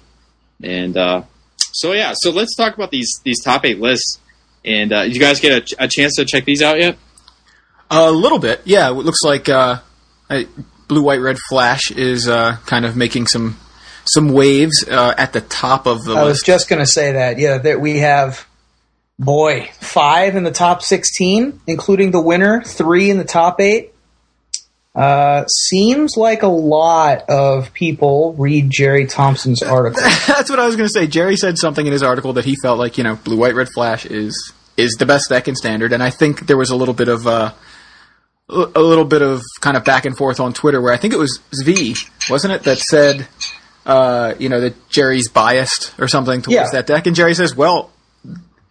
And 0.62 0.96
uh, 0.96 1.22
so 1.78 1.92
yeah, 1.92 2.12
so 2.16 2.32
let's 2.32 2.56
talk 2.56 2.74
about 2.74 2.90
these 2.90 3.20
these 3.22 3.40
top 3.40 3.64
eight 3.64 3.78
lists. 3.78 4.18
And 4.64 4.92
uh, 4.92 5.02
you 5.02 5.20
guys 5.20 5.38
get 5.38 5.72
a, 5.72 5.84
a 5.84 5.88
chance 5.88 6.16
to 6.16 6.24
check 6.24 6.44
these 6.44 6.60
out 6.60 6.80
yet? 6.80 6.98
A 7.88 8.10
little 8.10 8.40
bit, 8.40 8.60
yeah. 8.64 8.90
It 8.90 8.94
looks 8.94 9.22
like 9.22 9.48
uh, 9.48 9.78
blue, 10.88 11.02
white, 11.02 11.20
red 11.20 11.38
flash 11.48 11.92
is 11.92 12.28
uh, 12.28 12.56
kind 12.66 12.84
of 12.84 12.96
making 12.96 13.28
some 13.28 13.56
some 14.04 14.32
waves 14.32 14.84
uh, 14.88 15.14
at 15.16 15.32
the 15.32 15.40
top 15.40 15.86
of 15.86 16.04
the 16.04 16.14
I 16.14 16.24
was 16.24 16.42
just 16.42 16.68
going 16.68 16.80
to 16.80 16.86
say 16.86 17.12
that. 17.12 17.38
Yeah, 17.38 17.58
that 17.58 17.80
we 17.80 17.98
have, 17.98 18.44
boy, 19.18 19.70
five 19.80 20.34
in 20.34 20.42
the 20.42 20.50
top 20.50 20.82
16, 20.82 21.60
including 21.68 22.10
the 22.10 22.20
winner, 22.20 22.62
three 22.62 23.08
in 23.08 23.18
the 23.18 23.24
top 23.24 23.60
eight. 23.60 23.94
Uh, 24.98 25.46
seems 25.46 26.16
like 26.16 26.42
a 26.42 26.48
lot 26.48 27.22
of 27.28 27.72
people 27.72 28.34
read 28.34 28.68
Jerry 28.68 29.06
Thompson's 29.06 29.62
article. 29.62 30.02
That's 30.26 30.50
what 30.50 30.58
I 30.58 30.66
was 30.66 30.74
going 30.74 30.88
to 30.88 30.92
say. 30.92 31.06
Jerry 31.06 31.36
said 31.36 31.56
something 31.56 31.86
in 31.86 31.92
his 31.92 32.02
article 32.02 32.32
that 32.32 32.44
he 32.44 32.56
felt 32.56 32.80
like 32.80 32.98
you 32.98 33.04
know 33.04 33.14
blue, 33.14 33.36
white, 33.36 33.54
red 33.54 33.68
flash 33.72 34.04
is 34.06 34.52
is 34.76 34.94
the 34.98 35.06
best 35.06 35.28
deck 35.28 35.46
in 35.46 35.54
standard, 35.54 35.92
and 35.92 36.02
I 36.02 36.10
think 36.10 36.48
there 36.48 36.56
was 36.56 36.70
a 36.70 36.76
little 36.76 36.94
bit 36.94 37.06
of 37.06 37.26
uh, 37.28 37.52
a 38.48 38.80
little 38.80 39.04
bit 39.04 39.22
of 39.22 39.42
kind 39.60 39.76
of 39.76 39.84
back 39.84 40.04
and 40.04 40.16
forth 40.16 40.40
on 40.40 40.52
Twitter 40.52 40.80
where 40.80 40.92
I 40.92 40.96
think 40.96 41.14
it 41.14 41.18
was 41.18 41.40
V, 41.64 41.94
wasn't 42.28 42.54
it, 42.54 42.62
that 42.64 42.78
said 42.78 43.28
uh, 43.86 44.34
you 44.40 44.48
know 44.48 44.60
that 44.60 44.88
Jerry's 44.88 45.28
biased 45.28 45.94
or 46.00 46.08
something 46.08 46.42
towards 46.42 46.54
Yeah. 46.56 46.70
that 46.72 46.86
deck, 46.88 47.06
and 47.06 47.14
Jerry 47.14 47.34
says, 47.34 47.54
well, 47.54 47.90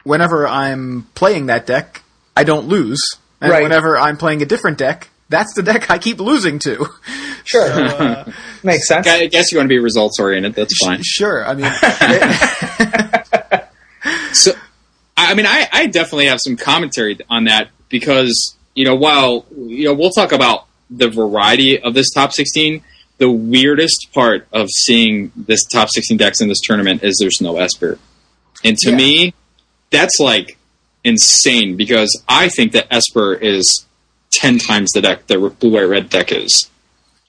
whenever 0.04 0.46
I'm 0.48 1.08
playing 1.16 1.46
that 1.46 1.66
deck, 1.66 2.02
I 2.36 2.44
don't 2.44 2.68
lose, 2.68 3.00
and 3.40 3.50
Right. 3.52 3.64
whenever 3.64 3.98
I'm 3.98 4.18
playing 4.18 4.42
a 4.42 4.46
different 4.46 4.78
deck. 4.78 5.10
That's 5.30 5.54
the 5.54 5.64
deck 5.64 5.90
I 5.92 5.98
keep 5.98 6.20
losing 6.20 6.60
to. 6.60 6.88
Sure. 7.44 7.70
uh, 7.72 8.32
Makes 8.64 8.88
sense. 8.88 9.08
I 9.08 9.28
guess 9.28 9.52
you 9.52 9.58
want 9.58 9.66
to 9.66 9.70
be 9.70 9.80
results 9.80 10.20
oriented. 10.20 10.54
That's 10.56 10.78
fine. 10.84 11.00
Sure, 11.04 11.46
I 11.46 11.54
mean, 11.54 11.66
it- 11.72 13.64
So, 14.34 14.52
I 15.16 15.32
I 15.32 15.34
mean, 15.34 15.46
I, 15.46 15.68
I 15.72 15.88
definitely 15.88 16.28
have 16.28 16.40
some 16.42 16.56
commentary 16.56 17.18
on 17.30 17.46
that 17.46 17.70
because 17.90 18.56
you 18.76 18.86
know, 18.86 18.96
while 18.96 19.46
you 19.56 19.86
know, 19.86 19.94
we'll 19.94 20.12
talk 20.12 20.32
about 20.32 20.66
the 20.90 21.10
variety 21.10 21.82
of 21.82 21.94
this 21.94 22.10
top 22.12 22.32
sixteen. 22.34 22.84
The 23.20 23.32
weirdest 23.32 24.10
part 24.14 24.48
of 24.54 24.70
seeing 24.70 25.32
this 25.36 25.66
top 25.66 25.90
sixteen 25.90 26.18
decks 26.18 26.40
in 26.40 26.50
this 26.50 26.60
tournament 26.64 27.04
is 27.04 27.18
there's 27.20 27.42
no 27.42 27.58
Esper, 27.58 27.98
and 28.64 28.78
to 28.78 28.92
Yeah. 28.92 28.96
me, 28.96 29.34
that's 29.90 30.20
like 30.20 30.58
insane 31.04 31.78
because 31.78 32.22
I 32.30 32.50
think 32.50 32.74
that 32.74 32.94
Esper 32.94 33.34
is 33.34 33.87
ten 34.32 34.60
times 34.60 34.92
the 34.92 35.02
deck 35.02 35.28
the 35.28 35.38
blue 35.60 35.72
white 35.72 35.84
red 35.84 36.10
deck 36.10 36.32
is. 36.32 36.70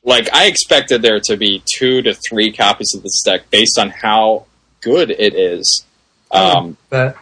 Like 0.05 0.33
I 0.33 0.47
expected 0.47 1.03
there 1.03 1.21
to 1.25 1.37
be 1.37 1.63
two 1.77 2.03
to 2.03 2.15
three 2.29 2.53
copies 2.53 2.95
of 2.95 3.03
this 3.03 3.23
deck 3.23 3.51
based 3.51 3.79
on 3.79 3.91
how 3.91 4.47
good 4.81 5.11
it 5.11 5.35
is. 5.35 5.85
Um, 6.31 6.77
But 6.91 7.17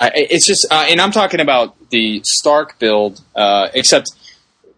I, 0.00 0.10
it's 0.14 0.46
just, 0.46 0.66
uh, 0.70 0.86
and 0.88 1.00
I'm 1.00 1.12
talking 1.12 1.40
about 1.40 1.76
the 1.90 2.22
Stark 2.24 2.78
build, 2.78 3.20
uh, 3.36 3.68
except 3.74 4.06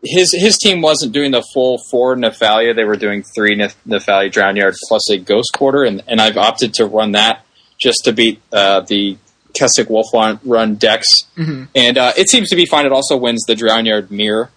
his 0.03 0.35
his 0.35 0.59
team 0.59 0.83
wasn't 0.83 1.13
doing 1.13 1.31
the 1.31 1.43
full 1.55 1.79
four 1.91 2.15
Nephalia. 2.15 2.75
They 2.75 2.85
were 2.85 2.97
doing 2.97 3.23
three 3.35 3.55
Nef- 3.55 3.83
Nephalia 3.87 4.31
Drownyard 4.31 4.75
plus 4.89 5.09
a 5.11 5.17
Ghost 5.17 5.53
Quarter, 5.55 5.85
and, 5.85 6.03
and 6.07 6.21
I've 6.21 6.37
opted 6.37 6.75
to 6.75 6.87
run 6.87 7.13
that 7.13 7.45
just 7.79 8.05
to 8.05 8.13
beat 8.13 8.41
uh, 8.53 8.81
the 8.81 9.17
Kessig 9.55 9.89
Wolf 9.89 10.07
run, 10.13 10.41
run 10.45 10.75
decks. 10.75 11.27
And 11.75 11.99
uh, 11.99 12.13
it 12.17 12.29
seems 12.29 12.51
to 12.51 12.57
be 12.57 12.67
fine. 12.67 12.87
It 12.87 12.93
also 12.93 13.17
wins 13.17 13.45
the 13.45 13.55
Drownyard 13.55 14.11
Mirror. 14.11 14.51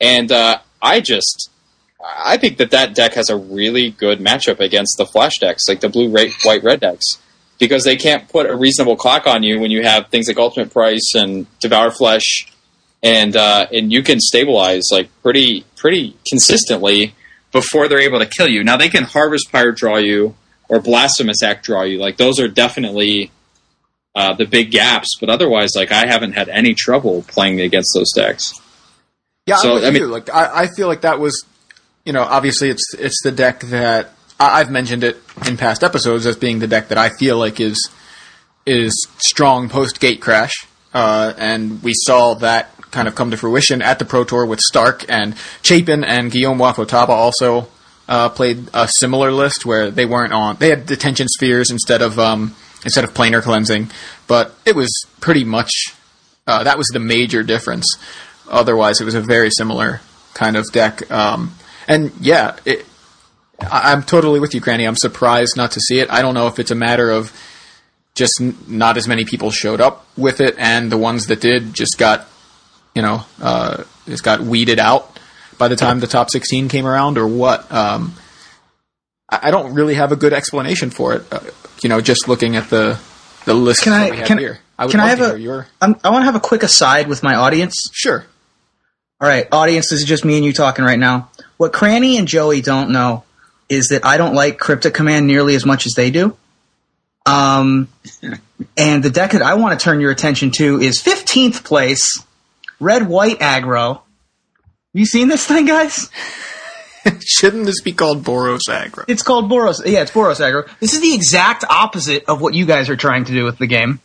And 0.00 0.32
uh, 0.32 0.58
I 0.82 1.00
just, 1.00 1.50
I 2.02 2.36
think 2.36 2.58
that 2.58 2.70
that 2.72 2.94
deck 2.94 3.14
has 3.14 3.30
a 3.30 3.36
really 3.36 3.90
good 3.90 4.18
matchup 4.18 4.60
against 4.60 4.96
the 4.98 5.06
Flash 5.06 5.38
decks, 5.38 5.68
like 5.68 5.80
the 5.80 5.88
blue, 5.88 6.10
red, 6.10 6.32
white, 6.44 6.62
red 6.62 6.80
decks 6.80 7.18
because 7.58 7.84
they 7.84 7.96
can't 7.96 8.28
put 8.28 8.48
a 8.48 8.56
reasonable 8.56 8.96
clock 8.96 9.26
on 9.26 9.42
you 9.42 9.60
when 9.60 9.70
you 9.70 9.82
have 9.82 10.08
things 10.08 10.28
like 10.28 10.36
Ultimate 10.36 10.72
Price 10.72 11.14
and 11.14 11.46
Devour 11.60 11.90
Flesh, 11.90 12.46
and 13.02 13.36
uh, 13.36 13.66
and 13.72 13.92
you 13.92 14.02
can 14.02 14.20
stabilize 14.20 14.88
like 14.90 15.08
pretty 15.22 15.64
pretty 15.76 16.16
consistently 16.26 17.14
before 17.52 17.88
they're 17.88 18.00
able 18.00 18.18
to 18.18 18.26
kill 18.26 18.48
you. 18.48 18.64
Now 18.64 18.76
they 18.76 18.88
can 18.88 19.04
Harvest 19.04 19.50
Pyre 19.52 19.72
draw 19.72 19.98
you 19.98 20.34
or 20.68 20.80
Blasphemous 20.80 21.42
Act 21.42 21.64
draw 21.64 21.82
you. 21.82 21.98
Like 21.98 22.16
those 22.16 22.40
are 22.40 22.48
definitely 22.48 23.30
uh, 24.14 24.34
the 24.34 24.44
big 24.46 24.70
gaps, 24.70 25.16
but 25.20 25.28
otherwise, 25.28 25.72
like 25.74 25.90
I 25.92 26.06
haven't 26.06 26.32
had 26.32 26.48
any 26.48 26.74
trouble 26.74 27.22
playing 27.28 27.60
against 27.60 27.90
those 27.94 28.12
decks. 28.12 28.52
Yeah, 29.46 29.56
So, 29.56 29.76
I 29.84 29.90
mean- 29.90 30.02
you. 30.02 30.06
Like, 30.06 30.30
I, 30.32 30.62
I 30.62 30.66
feel 30.68 30.88
like 30.88 31.02
that 31.02 31.18
was, 31.20 31.44
you 32.04 32.12
know, 32.12 32.22
obviously 32.22 32.70
it's 32.70 32.94
it's 32.98 33.20
the 33.22 33.32
deck 33.32 33.60
that 33.60 34.10
I, 34.40 34.60
I've 34.60 34.70
mentioned 34.70 35.04
it 35.04 35.18
in 35.46 35.56
past 35.56 35.82
episodes 35.84 36.26
as 36.26 36.36
being 36.36 36.58
the 36.60 36.66
deck 36.66 36.88
that 36.88 36.98
I 36.98 37.08
feel 37.10 37.38
like 37.38 37.60
is 37.60 37.90
is 38.66 39.06
strong 39.18 39.68
post 39.68 40.00
gatecrash, 40.00 40.52
uh, 40.94 41.34
and 41.36 41.82
we 41.82 41.92
saw 41.94 42.34
that 42.34 42.70
kind 42.90 43.08
of 43.08 43.14
come 43.14 43.30
to 43.32 43.36
fruition 43.36 43.82
at 43.82 43.98
the 43.98 44.04
Pro 44.04 44.22
Tour 44.24 44.46
with 44.46 44.60
Stark 44.60 45.04
and 45.08 45.34
Chapin 45.62 46.04
and 46.04 46.30
Guillaume 46.30 46.58
Wafo-Tapa 46.58 47.10
also 47.12 47.66
uh, 48.08 48.28
played 48.28 48.68
a 48.72 48.86
similar 48.86 49.32
list 49.32 49.66
where 49.66 49.90
they 49.90 50.06
weren't 50.06 50.32
on. 50.32 50.56
They 50.56 50.68
had 50.68 50.86
detention 50.86 51.26
spheres 51.28 51.70
instead 51.72 52.02
of 52.02 52.18
um, 52.20 52.54
instead 52.84 53.04
of 53.04 53.14
planar 53.14 53.42
cleansing, 53.42 53.90
but 54.26 54.54
it 54.64 54.76
was 54.76 55.06
pretty 55.20 55.44
much 55.44 55.94
uh, 56.46 56.64
that 56.64 56.78
was 56.78 56.88
the 56.88 56.98
major 56.98 57.42
difference. 57.42 57.96
Otherwise, 58.48 59.00
it 59.00 59.04
was 59.04 59.14
a 59.14 59.20
very 59.20 59.50
similar 59.50 60.00
kind 60.34 60.56
of 60.56 60.70
deck. 60.72 61.10
Um, 61.10 61.54
and 61.88 62.12
yeah, 62.20 62.56
it, 62.64 62.84
I, 63.60 63.92
I'm 63.92 64.02
totally 64.02 64.40
with 64.40 64.54
you, 64.54 64.60
Cranny. 64.60 64.84
I'm 64.84 64.96
surprised 64.96 65.56
not 65.56 65.72
to 65.72 65.80
see 65.80 66.00
it. 66.00 66.10
I 66.10 66.22
don't 66.22 66.34
know 66.34 66.46
if 66.46 66.58
it's 66.58 66.70
a 66.70 66.74
matter 66.74 67.10
of 67.10 67.32
just 68.14 68.40
n- 68.40 68.56
not 68.68 68.96
as 68.96 69.08
many 69.08 69.24
people 69.24 69.50
showed 69.50 69.80
up 69.80 70.06
with 70.16 70.40
it, 70.40 70.54
and 70.58 70.92
the 70.92 70.98
ones 70.98 71.26
that 71.28 71.40
did 71.40 71.72
just 71.72 71.98
got, 71.98 72.28
you 72.94 73.02
know, 73.02 73.24
uh, 73.40 73.84
just 74.06 74.22
got 74.22 74.40
weeded 74.40 74.78
out 74.78 75.18
by 75.56 75.68
the 75.68 75.76
time 75.76 76.00
the 76.00 76.06
top 76.06 76.30
16 76.30 76.68
came 76.68 76.86
around, 76.86 77.16
or 77.16 77.26
what. 77.26 77.70
Um, 77.72 78.14
I 79.42 79.50
don't 79.50 79.74
really 79.74 79.94
have 79.94 80.12
a 80.12 80.16
good 80.16 80.32
explanation 80.32 80.90
for 80.90 81.14
it. 81.14 81.32
Uh, 81.32 81.40
you 81.82 81.88
know, 81.88 82.00
just 82.00 82.28
looking 82.28 82.56
at 82.56 82.70
the 82.70 82.98
the 83.44 83.54
list 83.54 83.82
Can 83.82 83.92
I- 83.92 84.10
we 84.10 84.16
have 84.18 84.26
can- 84.26 84.38
here. 84.38 84.58
I 84.78 84.84
would 84.86 84.90
can 84.90 85.00
I 85.00 85.06
have 85.08 85.20
a- 85.20 85.38
your 85.40 85.66
I 85.80 85.86
want 85.86 85.98
to 86.22 86.24
have 86.24 86.34
a 86.34 86.40
quick 86.40 86.62
aside 86.62 87.06
with 87.08 87.22
my 87.22 87.34
audience. 87.34 87.74
sure. 87.92 88.24
All 89.20 89.28
right, 89.28 89.46
audience, 89.52 89.90
this 89.90 90.00
is 90.00 90.06
just 90.06 90.24
me 90.24 90.36
and 90.36 90.44
you 90.44 90.52
talking 90.52 90.84
right 90.84 90.98
now. 90.98 91.30
What 91.56 91.72
Cranny 91.72 92.18
and 92.18 92.26
Joey 92.26 92.60
don't 92.60 92.90
know 92.90 93.22
is 93.68 93.88
that 93.88 94.04
I 94.04 94.16
don't 94.16 94.34
like 94.34 94.58
Cryptic 94.58 94.92
Command 94.92 95.26
nearly 95.26 95.54
as 95.54 95.64
much 95.64 95.86
as 95.86 95.92
they 95.94 96.10
do. 96.10 96.36
Um, 97.24 97.88
and 98.76 99.02
the 99.02 99.10
deck 99.10 99.30
that 99.32 99.40
I 99.42 99.54
want 99.54 99.78
to 99.78 99.82
turn 99.82 100.00
your 100.00 100.10
attention 100.10 100.50
to 100.52 100.80
is 100.80 101.00
15th 101.00 101.64
place, 101.64 102.22
Red 102.80 103.08
White 103.08 103.38
Aggro. 103.38 104.00
You 104.92 105.06
seen 105.06 105.28
this 105.28 105.46
thing, 105.46 105.64
guys? 105.66 106.10
Shouldn't 107.26 107.66
this 107.66 107.80
be 107.80 107.92
called 107.92 108.22
Boros 108.24 108.68
Aggro? 108.68 109.04
It's 109.08 109.22
called 109.22 109.50
Boros. 109.50 109.84
Yeah, 109.84 110.02
it's 110.02 110.10
Boros 110.10 110.40
Aggro. 110.40 110.68
This 110.80 110.94
is 110.94 111.00
the 111.00 111.14
exact 111.14 111.64
opposite 111.68 112.24
of 112.26 112.40
what 112.40 112.54
you 112.54 112.66
guys 112.66 112.88
are 112.90 112.96
trying 112.96 113.24
to 113.26 113.32
do 113.32 113.44
with 113.44 113.58
the 113.58 113.66
game. 113.66 114.00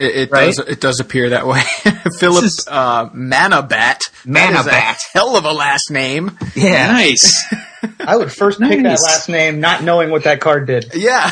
It, 0.00 0.16
it 0.16 0.30
Right? 0.30 0.46
does. 0.46 0.58
It 0.58 0.80
does 0.80 1.00
appear 1.00 1.30
that 1.30 1.46
way. 1.46 1.60
Philip 2.18 2.42
This 2.42 2.58
is- 2.60 2.68
uh, 2.70 3.08
Manabat. 3.10 3.68
That 3.68 4.00
is 4.52 4.66
a 4.66 4.70
Manabat. 4.70 4.96
hell 5.12 5.36
of 5.36 5.44
a 5.44 5.52
last 5.52 5.90
name. 5.90 6.36
Yeah, 6.54 6.88
Nice. 6.92 7.44
I 8.00 8.16
would 8.16 8.32
first 8.32 8.60
pick 8.60 8.82
that 8.82 8.98
last 9.02 9.28
name, 9.28 9.60
not 9.60 9.82
knowing 9.82 10.10
what 10.10 10.24
that 10.24 10.40
card 10.40 10.66
did. 10.66 10.90
Yeah, 10.94 11.30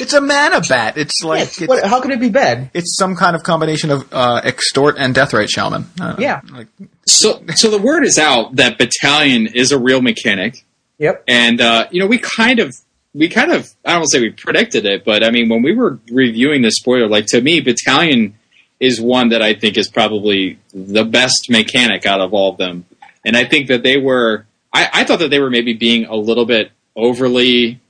it's 0.00 0.12
a 0.14 0.20
mana 0.20 0.60
bat. 0.68 0.96
It's 0.96 1.22
like 1.22 1.40
Yes, 1.40 1.58
it's, 1.60 1.68
what, 1.68 1.84
how 1.84 2.00
could 2.00 2.10
it 2.12 2.20
be 2.20 2.28
bad? 2.30 2.70
it's 2.74 2.96
some 2.96 3.16
kind 3.16 3.34
of 3.36 3.42
combination 3.42 3.90
of 3.90 4.12
uh, 4.12 4.40
extort 4.44 4.96
and 4.98 5.14
deathrite 5.14 5.48
shaman. 5.50 5.86
Uh, 6.00 6.16
Yeah. 6.18 6.40
like 6.52 6.68
so, 7.06 7.42
so 7.54 7.70
the 7.70 7.78
word 7.78 8.04
is 8.04 8.18
out 8.18 8.56
that 8.56 8.78
Battalion 8.78 9.46
is 9.46 9.72
a 9.72 9.78
real 9.78 10.00
mechanic, 10.02 10.64
Yep. 10.98 11.24
and 11.28 11.60
uh, 11.60 11.88
you 11.90 12.00
know 12.00 12.06
we 12.06 12.18
kind 12.18 12.58
of, 12.60 12.74
we 13.14 13.28
kind 13.28 13.50
of, 13.52 13.68
I 13.84 13.90
don't 13.92 14.00
want 14.00 14.10
to 14.10 14.16
say 14.18 14.20
we 14.20 14.30
predicted 14.30 14.84
it, 14.86 15.04
but 15.04 15.24
I 15.24 15.30
mean 15.30 15.48
when 15.48 15.62
we 15.62 15.74
were 15.74 15.98
reviewing 16.10 16.62
this 16.62 16.76
spoiler, 16.76 17.08
like 17.08 17.26
to 17.26 17.40
me, 17.40 17.60
Battalion 17.60 18.34
is 18.78 19.00
one 19.00 19.28
that 19.30 19.42
I 19.42 19.54
think 19.54 19.76
is 19.76 19.88
probably 19.90 20.58
the 20.72 21.04
best 21.04 21.50
mechanic 21.50 22.06
out 22.06 22.20
of 22.20 22.32
all 22.32 22.52
of 22.52 22.58
them, 22.58 22.84
and 23.24 23.36
I 23.36 23.44
think 23.44 23.68
that 23.68 23.82
they 23.82 23.96
were, 23.98 24.46
I, 24.72 24.88
I 24.92 25.04
thought 25.04 25.18
that 25.18 25.30
they 25.30 25.40
were 25.40 25.50
maybe 25.50 25.74
being 25.74 26.04
a 26.06 26.14
little 26.16 26.46
bit 26.46 26.70
overly. 26.96 27.80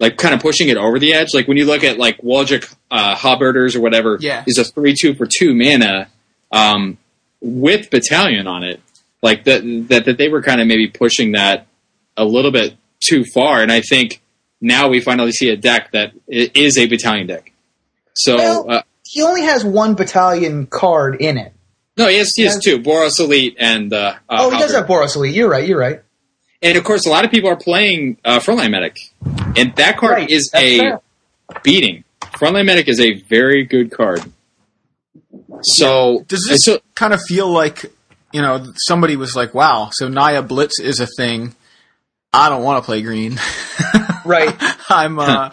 Like 0.00 0.16
kind 0.16 0.34
of 0.34 0.40
pushing 0.40 0.68
it 0.68 0.76
over 0.76 0.98
the 0.98 1.12
edge. 1.14 1.28
Like 1.34 1.48
when 1.48 1.56
you 1.56 1.64
look 1.66 1.82
at 1.84 1.98
like 1.98 2.18
Waldrick 2.18 2.72
uh, 2.90 3.16
or 3.76 3.80
whatever, 3.80 4.16
Yeah. 4.20 4.44
is 4.46 4.56
a 4.58 4.64
three 4.64 4.94
two 4.98 5.14
for 5.14 5.26
two 5.26 5.54
mana. 5.54 6.08
Um, 6.52 6.98
with 7.40 7.90
battalion 7.90 8.46
on 8.48 8.64
it 8.64 8.80
like 9.22 9.44
that 9.44 9.62
that, 9.88 10.06
that 10.06 10.18
they 10.18 10.28
were 10.28 10.42
kind 10.42 10.60
of 10.60 10.66
maybe 10.66 10.88
pushing 10.88 11.32
that 11.32 11.66
a 12.16 12.24
little 12.24 12.50
bit 12.50 12.74
too 12.98 13.24
far 13.32 13.62
and 13.62 13.70
i 13.70 13.80
think 13.80 14.20
now 14.60 14.88
we 14.88 15.00
finally 15.00 15.30
see 15.30 15.48
a 15.50 15.56
deck 15.56 15.92
that 15.92 16.12
is 16.26 16.76
a 16.76 16.86
battalion 16.86 17.28
deck 17.28 17.52
so 18.14 18.36
Well- 18.36 18.70
uh, 18.70 18.82
He 19.06 19.22
only 19.22 19.42
has 19.42 19.64
one 19.64 19.94
battalion 19.94 20.66
card 20.66 21.20
in 21.20 21.38
it. 21.38 21.52
no 21.96 22.08
he 22.08 22.16
has, 22.18 22.32
he 22.34 22.42
has 22.42 22.54
Yeah. 22.66 22.72
two 22.76 22.82
boros 22.82 23.20
elite 23.20 23.54
and 23.60 23.92
uh, 23.92 24.14
uh, 24.28 24.36
Oh, 24.40 24.50
he 24.50 24.58
does 24.58 24.74
have 24.74 24.86
Boros 24.86 25.14
Elite. 25.14 25.32
You're 25.34 25.48
right. 25.48 25.66
You're 25.68 25.78
right. 25.78 26.00
And 26.62 26.76
of 26.78 26.84
course 26.84 27.06
a 27.06 27.10
lot 27.10 27.24
of 27.24 27.30
people 27.30 27.48
are 27.50 27.56
playing 27.56 28.16
uh, 28.24 28.38
frontline 28.40 28.70
medic 28.70 28.98
and 29.56 29.74
that 29.76 29.96
card 29.98 30.12
Right, 30.14 30.30
is 30.30 30.50
that's 30.52 30.64
a 30.64 30.78
fair. 30.78 31.00
beating 31.62 32.04
frontline 32.22 32.66
medic 32.66 32.88
is 32.88 33.00
a 33.00 33.14
very 33.22 33.64
good 33.64 33.90
card 33.90 34.22
so 35.62 36.24
Does 36.28 36.46
this 36.48 36.64
so 36.64 36.78
kind 36.94 37.12
of 37.12 37.20
feel 37.22 37.48
like 37.48 37.84
you 38.32 38.42
know 38.42 38.66
somebody 38.76 39.16
was 39.16 39.34
like, 39.34 39.54
"Wow, 39.54 39.88
so 39.90 40.08
Naya 40.08 40.42
Blitz 40.42 40.78
is 40.80 41.00
a 41.00 41.06
thing." 41.06 41.54
I 42.32 42.48
don't 42.50 42.62
want 42.62 42.82
to 42.82 42.86
play 42.86 43.02
green. 43.02 43.38
Right. 44.24 44.54
I'm 44.90 45.18
uh, 45.18 45.48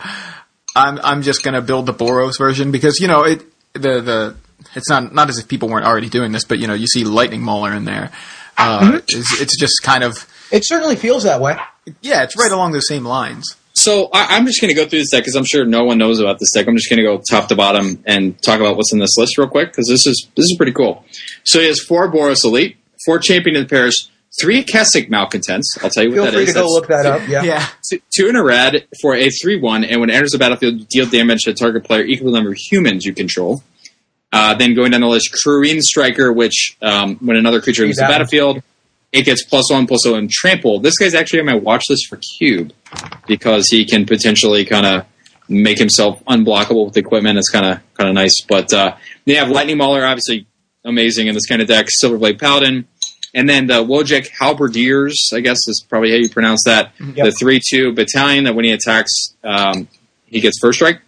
I'm 0.75 0.99
I'm 1.01 1.21
just 1.21 1.41
gonna 1.43 1.61
build 1.61 1.85
the 1.85 1.93
Boros 1.93 2.37
version 2.37 2.71
because 2.71 2.99
you 2.99 3.07
know 3.07 3.23
it 3.23 3.41
the 3.73 4.01
the 4.01 4.35
it's 4.73 4.89
not 4.89 5.13
not 5.13 5.29
as 5.29 5.37
if 5.37 5.47
people 5.47 5.69
weren't 5.69 5.85
already 5.85 6.09
doing 6.09 6.31
this, 6.31 6.43
but 6.45 6.59
you 6.59 6.67
know 6.67 6.73
you 6.73 6.87
see 6.87 7.03
Lightning 7.03 7.41
Mauler 7.41 7.73
in 7.73 7.85
there. 7.85 8.11
Uh, 8.57 8.79
Mm-hmm. 8.79 8.95
it's, 9.09 9.41
it's 9.41 9.59
just 9.59 9.83
kind 9.83 10.03
of 10.03 10.25
It 10.51 10.65
certainly 10.65 10.95
feels 10.95 11.23
that 11.23 11.41
way. 11.41 11.57
yeah, 12.01 12.23
it's 12.23 12.37
right 12.37 12.51
along 12.51 12.71
those 12.71 12.87
same 12.87 13.03
lines. 13.05 13.55
So 13.73 14.07
I, 14.13 14.37
I'm 14.37 14.45
just 14.45 14.61
going 14.61 14.73
to 14.73 14.75
go 14.75 14.87
through 14.87 14.99
this 14.99 15.11
deck 15.11 15.23
because 15.23 15.35
I'm 15.35 15.43
sure 15.43 15.65
no 15.65 15.83
one 15.83 15.97
knows 15.97 16.19
about 16.21 16.39
this 16.39 16.49
deck. 16.53 16.65
I'm 16.65 16.77
just 16.77 16.89
going 16.89 16.97
to 16.97 17.03
go 17.03 17.21
top 17.29 17.49
to 17.49 17.55
bottom 17.57 18.01
and 18.05 18.41
talk 18.41 18.61
about 18.61 18.77
what's 18.77 18.93
in 18.93 18.99
this 18.99 19.17
list 19.17 19.37
real 19.37 19.49
quick 19.49 19.71
because 19.71 19.87
this 19.89 20.07
is 20.07 20.27
this 20.37 20.45
is 20.45 20.55
pretty 20.57 20.71
cool. 20.71 21.03
So 21.43 21.59
he 21.59 21.67
has 21.67 21.81
four 21.81 22.09
Boros 22.09 22.45
Elite, 22.45 22.77
four 23.05 23.19
Champion 23.19 23.57
of 23.57 23.63
the 23.63 23.75
Parish, 23.75 24.07
three 24.39 24.63
Kessig 24.63 25.09
Malcontents. 25.09 25.77
I'll 25.83 25.89
tell 25.89 26.03
you 26.03 26.09
what 26.11 26.15
Feel 26.15 26.25
that 26.25 26.33
free 26.33 26.43
is. 26.43 26.53
to 26.53 26.59
go 26.61 26.67
look 26.67 26.87
that 26.87 27.05
up. 27.05 27.27
Yeah. 27.27 27.43
Yeah, 27.43 27.67
two- 27.89 27.99
Two 28.15 28.29
in 28.29 28.37
a 28.37 28.43
red 28.43 28.87
for 29.01 29.13
a 29.13 29.29
three-one, 29.29 29.83
and 29.83 29.99
when 29.99 30.09
it 30.09 30.13
enters 30.13 30.31
the 30.31 30.37
battlefield, 30.37 30.87
deal 30.87 31.05
damage 31.05 31.41
to 31.41 31.53
target 31.53 31.83
player 31.83 32.03
equal 32.05 32.27
to 32.27 32.31
the 32.31 32.37
number 32.37 32.51
of 32.51 32.57
humans 32.57 33.03
you 33.05 33.13
control. 33.13 33.61
Uh, 34.35 34.53
then 34.53 34.73
going 34.73 34.91
down 34.91 34.99
the 34.99 35.07
list, 35.07 35.33
Kruin 35.33 35.81
Striker, 35.81 36.33
which 36.33 36.75
um, 36.81 37.15
when 37.17 37.37
another 37.37 37.61
creature 37.61 37.85
leaves 37.85 37.95
the 37.95 38.03
battlefield, 38.03 38.61
it 39.13 39.23
gets 39.23 39.45
plus 39.45 39.71
one, 39.71 39.87
plus 39.87 40.05
one, 40.05 40.27
trample. 40.29 40.81
This 40.81 40.97
guy's 40.97 41.13
actually 41.13 41.39
on 41.39 41.45
my 41.45 41.55
watch 41.55 41.85
list 41.89 42.07
for 42.07 42.17
Cube 42.17 42.73
because 43.27 43.69
he 43.69 43.85
can 43.85 44.05
potentially 44.05 44.65
kind 44.65 44.85
of 44.85 45.05
make 45.47 45.77
himself 45.77 46.21
unblockable 46.25 46.87
with 46.87 46.97
equipment. 46.97 47.37
It's 47.37 47.49
kind 47.49 47.65
of 47.65 47.79
kind 47.93 48.09
of 48.09 48.15
nice. 48.15 48.41
But 48.41 48.73
uh, 48.73 48.97
they 49.23 49.35
have 49.35 49.47
Lightning 49.47 49.77
Mauler, 49.77 50.05
obviously 50.05 50.47
amazing 50.83 51.27
in 51.27 51.33
this 51.33 51.45
kind 51.45 51.61
of 51.61 51.69
deck. 51.69 51.87
Silverblade 52.03 52.37
Paladin, 52.37 52.89
and 53.33 53.47
then 53.47 53.67
the 53.67 53.85
Wojek 53.85 54.27
Halberdiers, 54.37 55.31
I 55.33 55.39
guess 55.39 55.59
is 55.65 55.85
probably 55.87 56.11
how 56.11 56.17
you 56.17 56.29
pronounce 56.29 56.63
that. 56.65 56.91
Yep. 56.99 57.25
The 57.25 57.31
three 57.31 57.61
two 57.65 57.93
battalion 57.93 58.43
that 58.43 58.53
when 58.53 58.65
he 58.65 58.71
attacks, 58.71 59.33
um, 59.45 59.87
he 60.25 60.41
gets 60.41 60.59
first 60.59 60.79
strike, 60.79 60.99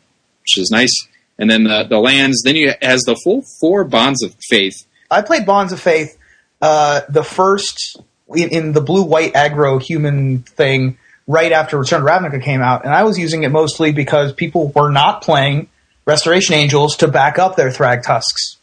which 0.44 0.58
is 0.58 0.72
nice. 0.72 0.96
And 1.40 1.50
then 1.50 1.64
the, 1.64 1.84
the 1.84 2.00
lands. 2.00 2.42
Then 2.44 2.56
you 2.56 2.74
has 2.82 3.02
the 3.02 3.16
full 3.16 3.44
four 3.60 3.84
bonds 3.84 4.24
of 4.24 4.36
faith. 4.50 4.86
I 5.10 5.22
played 5.22 5.46
Bonds 5.46 5.72
of 5.72 5.80
Faith, 5.80 6.18
uh, 6.62 7.02
the 7.10 7.24
first 7.24 7.98
in, 8.36 8.50
in 8.50 8.72
the 8.74 8.82
blue 8.82 9.04
white 9.04 9.34
aggro 9.34 9.82
human 9.82 10.40
thing 10.40 10.98
right 11.28 11.52
after 11.52 11.78
Return 11.78 12.02
to 12.02 12.08
Ravnica 12.08 12.42
came 12.42 12.62
out, 12.62 12.86
and 12.86 12.94
I 12.94 13.04
was 13.04 13.20
using 13.20 13.44
it 13.44 13.50
mostly 13.50 13.92
because 13.92 14.34
people 14.34 14.72
were 14.74 14.90
not 14.90 15.22
playing 15.22 15.70
Restoration 16.06 16.56
Angels 16.56 16.96
to 16.98 17.08
back 17.08 17.38
up 17.38 17.56
their 17.56 17.70
Thrag 17.70 18.04
Tusks. 18.04 18.58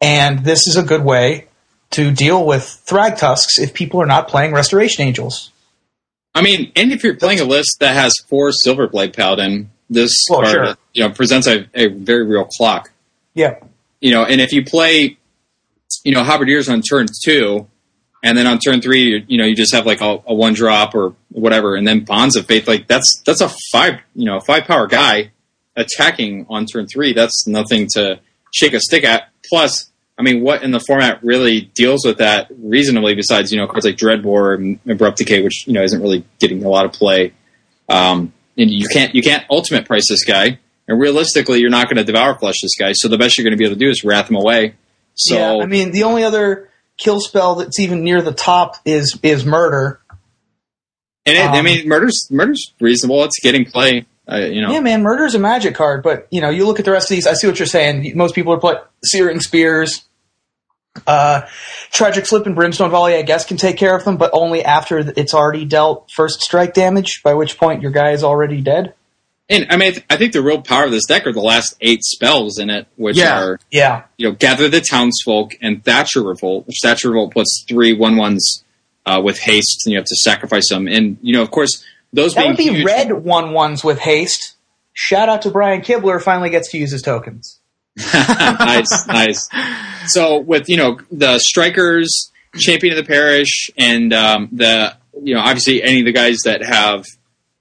And 0.00 0.44
this 0.44 0.66
is 0.66 0.76
a 0.76 0.82
good 0.82 1.04
way 1.04 1.48
to 1.90 2.10
deal 2.12 2.44
with 2.44 2.62
Thrag 2.86 3.18
Tusks 3.18 3.58
if 3.58 3.74
people 3.74 4.00
are 4.00 4.06
not 4.06 4.28
playing 4.28 4.52
Restoration 4.52 5.04
Angels. 5.04 5.50
I 6.34 6.42
mean, 6.42 6.72
and 6.76 6.92
if 6.92 7.04
you're 7.04 7.16
playing 7.16 7.40
a 7.40 7.44
list 7.44 7.76
that 7.80 7.94
has 7.94 8.14
four 8.28 8.50
Silverblade 8.50 9.14
Paladin, 9.14 9.70
this 9.90 10.24
Well, 10.30 10.44
sure. 10.44 10.76
You 10.92 11.02
know 11.02 11.10
presents 11.12 11.46
a, 11.46 11.66
a 11.74 11.88
very 11.88 12.24
real 12.24 12.44
clock. 12.44 12.90
Yeah. 13.34 13.58
you 14.00 14.10
know, 14.10 14.24
and 14.24 14.40
if 14.40 14.52
you 14.52 14.64
play, 14.64 15.16
you 16.04 16.12
know, 16.12 16.22
Halberdiers 16.22 16.68
on 16.68 16.82
turn 16.82 17.06
two, 17.24 17.66
and 18.22 18.36
then 18.36 18.46
on 18.46 18.58
turn 18.58 18.80
three, 18.80 19.02
you, 19.02 19.24
you 19.26 19.38
know, 19.38 19.44
you 19.44 19.56
just 19.56 19.74
have 19.74 19.86
like 19.86 20.00
a, 20.00 20.22
a 20.26 20.34
one 20.34 20.52
drop 20.54 20.94
or 20.94 21.14
whatever, 21.30 21.76
and 21.76 21.86
then 21.86 22.00
Bonds 22.04 22.36
of 22.36 22.46
Faith, 22.46 22.68
like 22.68 22.86
that's 22.86 23.22
that's 23.24 23.40
a 23.40 23.50
five, 23.72 24.00
you 24.14 24.26
know, 24.26 24.38
five 24.40 24.64
power 24.64 24.86
guy 24.86 25.32
attacking 25.76 26.46
on 26.48 26.66
turn 26.66 26.86
three. 26.86 27.12
That's 27.12 27.46
nothing 27.46 27.88
to 27.94 28.20
shake 28.52 28.74
a 28.74 28.80
stick 28.80 29.04
at. 29.04 29.28
Plus, 29.48 29.90
I 30.18 30.22
mean, 30.22 30.42
what 30.42 30.62
in 30.62 30.70
the 30.70 30.80
format 30.80 31.22
really 31.24 31.62
deals 31.62 32.04
with 32.04 32.18
that 32.18 32.48
reasonably? 32.58 33.14
Besides, 33.14 33.50
you 33.50 33.58
know, 33.58 33.66
cards 33.66 33.86
like 33.86 33.96
Dreadbore 33.96 34.56
and 34.56 34.78
Abrupt 34.88 35.18
Decay, 35.18 35.42
which 35.42 35.66
you 35.66 35.72
know 35.72 35.82
isn't 35.82 36.00
really 36.00 36.24
getting 36.38 36.64
a 36.64 36.68
lot 36.68 36.84
of 36.84 36.92
play. 36.92 37.32
Um, 37.88 38.32
and 38.56 38.70
you 38.70 38.86
can't 38.88 39.14
you 39.14 39.22
can't 39.22 39.44
ultimate 39.50 39.86
price 39.86 40.08
this 40.08 40.24
guy. 40.24 40.58
And 40.88 41.00
realistically, 41.00 41.60
you're 41.60 41.70
not 41.70 41.86
going 41.86 41.96
to 41.96 42.04
devour 42.04 42.36
flesh 42.38 42.60
this 42.60 42.76
guy. 42.76 42.92
So 42.92 43.08
the 43.08 43.18
best 43.18 43.38
you're 43.38 43.44
going 43.44 43.52
to 43.52 43.56
be 43.56 43.64
able 43.64 43.76
to 43.76 43.78
do 43.78 43.88
is 43.88 44.04
wrath 44.04 44.28
him 44.28 44.36
away. 44.36 44.74
So 45.14 45.34
yeah. 45.34 45.62
I 45.62 45.66
mean, 45.66 45.92
the 45.92 46.02
only 46.04 46.24
other 46.24 46.70
kill 46.98 47.20
spell 47.20 47.56
that's 47.56 47.78
even 47.78 48.02
near 48.04 48.22
the 48.22 48.32
top 48.32 48.76
is 48.84 49.18
is 49.22 49.44
murder. 49.44 50.00
and 51.26 51.36
it, 51.36 51.44
I 51.44 51.58
um, 51.58 51.64
mean, 51.64 51.88
murder's 51.88 52.26
murder's 52.30 52.72
reasonable. 52.80 53.24
It's 53.24 53.38
getting 53.40 53.64
play. 53.64 54.06
Uh, 54.30 54.36
you 54.36 54.62
know, 54.62 54.72
Yeah, 54.72 54.80
man, 54.80 55.02
murder's 55.02 55.34
a 55.34 55.38
magic 55.38 55.74
card, 55.74 56.02
but 56.02 56.28
you 56.30 56.40
know, 56.40 56.50
you 56.50 56.66
look 56.66 56.78
at 56.78 56.84
the 56.84 56.92
rest 56.92 57.10
of 57.10 57.16
these. 57.16 57.26
I 57.26 57.34
see 57.34 57.46
what 57.46 57.58
you're 57.58 57.66
saying. 57.66 58.16
Most 58.16 58.34
people 58.34 58.52
are 58.52 58.60
playing 58.60 58.78
searing 59.04 59.40
spears. 59.40 60.04
Uh, 61.06 61.42
tragic 61.90 62.26
slip 62.26 62.46
and 62.46 62.54
brimstone 62.54 62.90
volley, 62.90 63.14
I 63.14 63.22
guess, 63.22 63.46
can 63.46 63.56
take 63.56 63.78
care 63.78 63.96
of 63.96 64.04
them, 64.04 64.18
but 64.18 64.30
only 64.34 64.62
after 64.62 64.98
it's 65.16 65.32
already 65.32 65.64
dealt 65.64 66.10
first 66.10 66.40
strike 66.42 66.74
damage. 66.74 67.22
By 67.22 67.34
which 67.34 67.58
point 67.58 67.82
your 67.82 67.90
guy 67.90 68.10
is 68.10 68.22
already 68.22 68.60
dead. 68.60 68.94
And 69.48 69.66
I 69.70 69.76
mean, 69.76 69.88
I 69.88 69.92
th- 69.92 70.06
I 70.10 70.16
think 70.16 70.32
the 70.32 70.42
real 70.42 70.62
power 70.62 70.84
of 70.84 70.90
this 70.90 71.06
deck 71.06 71.26
are 71.26 71.32
the 71.32 71.40
last 71.40 71.74
eight 71.80 72.02
spells 72.04 72.58
in 72.58 72.70
it, 72.70 72.86
which 72.96 73.16
Yeah. 73.18 73.40
are 73.42 73.60
Yeah, 73.70 74.02
you 74.16 74.28
know, 74.28 74.34
gather 74.34 74.68
the 74.68 74.80
townsfolk 74.80 75.54
and 75.60 75.84
Thatcher 75.84 76.22
Revolt. 76.22 76.66
Which 76.66 76.78
Thatcher 76.82 77.08
Revolt 77.10 77.32
puts 77.34 77.64
three 77.68 77.92
one 77.92 78.16
ones 78.16 78.64
uh, 79.04 79.20
with 79.22 79.38
haste, 79.40 79.82
and 79.84 79.92
you 79.92 79.98
have 79.98 80.06
to 80.06 80.16
sacrifice 80.16 80.68
them. 80.68 80.86
And 80.88 81.18
you 81.22 81.32
know, 81.32 81.42
of 81.42 81.50
course, 81.50 81.84
those 82.12 82.34
that 82.34 82.40
being 82.40 82.50
would 82.50 82.56
be 82.56 82.64
huge- 82.64 82.84
red 82.86 83.12
one 83.12 83.52
ones 83.52 83.82
with 83.84 83.98
haste. 83.98 84.54
Shout 84.94 85.28
out 85.28 85.42
to 85.42 85.50
Brian 85.50 85.80
Kibler, 85.80 86.22
finally 86.22 86.50
gets 86.50 86.70
to 86.72 86.78
use 86.78 86.92
his 86.92 87.02
tokens. 87.02 87.58
nice, 88.14 89.06
nice. 89.06 89.48
So 90.06 90.38
with 90.38 90.68
you 90.68 90.76
know 90.76 90.98
the 91.10 91.38
strikers, 91.38 92.30
champion 92.56 92.96
of 92.96 93.04
the 93.04 93.08
parish, 93.10 93.70
and 93.76 94.12
um, 94.12 94.48
the 94.52 94.96
you 95.22 95.34
know, 95.34 95.40
obviously 95.40 95.82
any 95.82 96.00
of 96.00 96.06
the 96.06 96.12
guys 96.12 96.38
that 96.44 96.62
have 96.64 97.04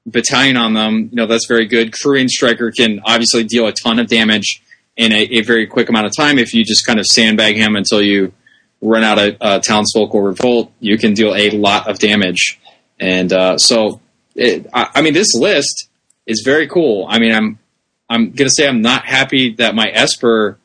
battalion 0.06 0.58
on 0.58 0.74
them, 0.74 1.10
you 1.12 1.16
know, 1.16 1.26
that's 1.26 1.48
very 1.48 1.66
good. 1.66 1.92
Kruin 1.92 2.30
Striker 2.30 2.72
can 2.72 3.02
obviously 3.06 3.44
deal 3.44 3.68
a 3.68 3.72
ton 3.72 4.00
of 4.00 4.08
damage 4.08 4.62
in 4.98 5.12
a, 5.12 5.22
a 5.22 5.42
very 5.42 5.68
quick 5.68 5.90
amount 5.90 6.06
of 6.06 6.14
time. 6.16 6.38
If 6.38 6.54
you 6.54 6.64
just 6.64 6.86
kind 6.86 7.00
of 7.00 7.06
sandbag 7.06 7.56
him 7.56 7.76
until 7.76 8.02
you 8.02 8.34
run 8.82 9.04
out 9.04 9.20
of 9.20 9.38
uh, 9.40 9.60
Townsfolk 9.60 10.14
or 10.14 10.24
Revolt, 10.24 10.72
you 10.80 10.98
can 10.98 11.14
deal 11.14 11.36
a 11.36 11.52
lot 11.52 11.88
of 11.88 12.00
damage. 12.00 12.60
And 13.00 13.32
uh, 13.32 13.58
so, 13.58 14.02
it, 14.36 14.68
I, 14.74 14.90
I 14.96 15.02
mean, 15.02 15.14
this 15.14 15.34
list 15.34 15.90
is 16.26 16.42
very 16.44 16.68
cool. 16.68 17.06
I 17.10 17.20
mean, 17.20 17.34
I'm 17.34 17.60
I'm 18.10 18.32
gonna 18.32 18.50
say 18.50 18.68
I'm 18.68 18.82
not 18.82 19.06
happy 19.06 19.54
that 19.56 19.74
my 19.74 19.90
Esper 19.92 20.58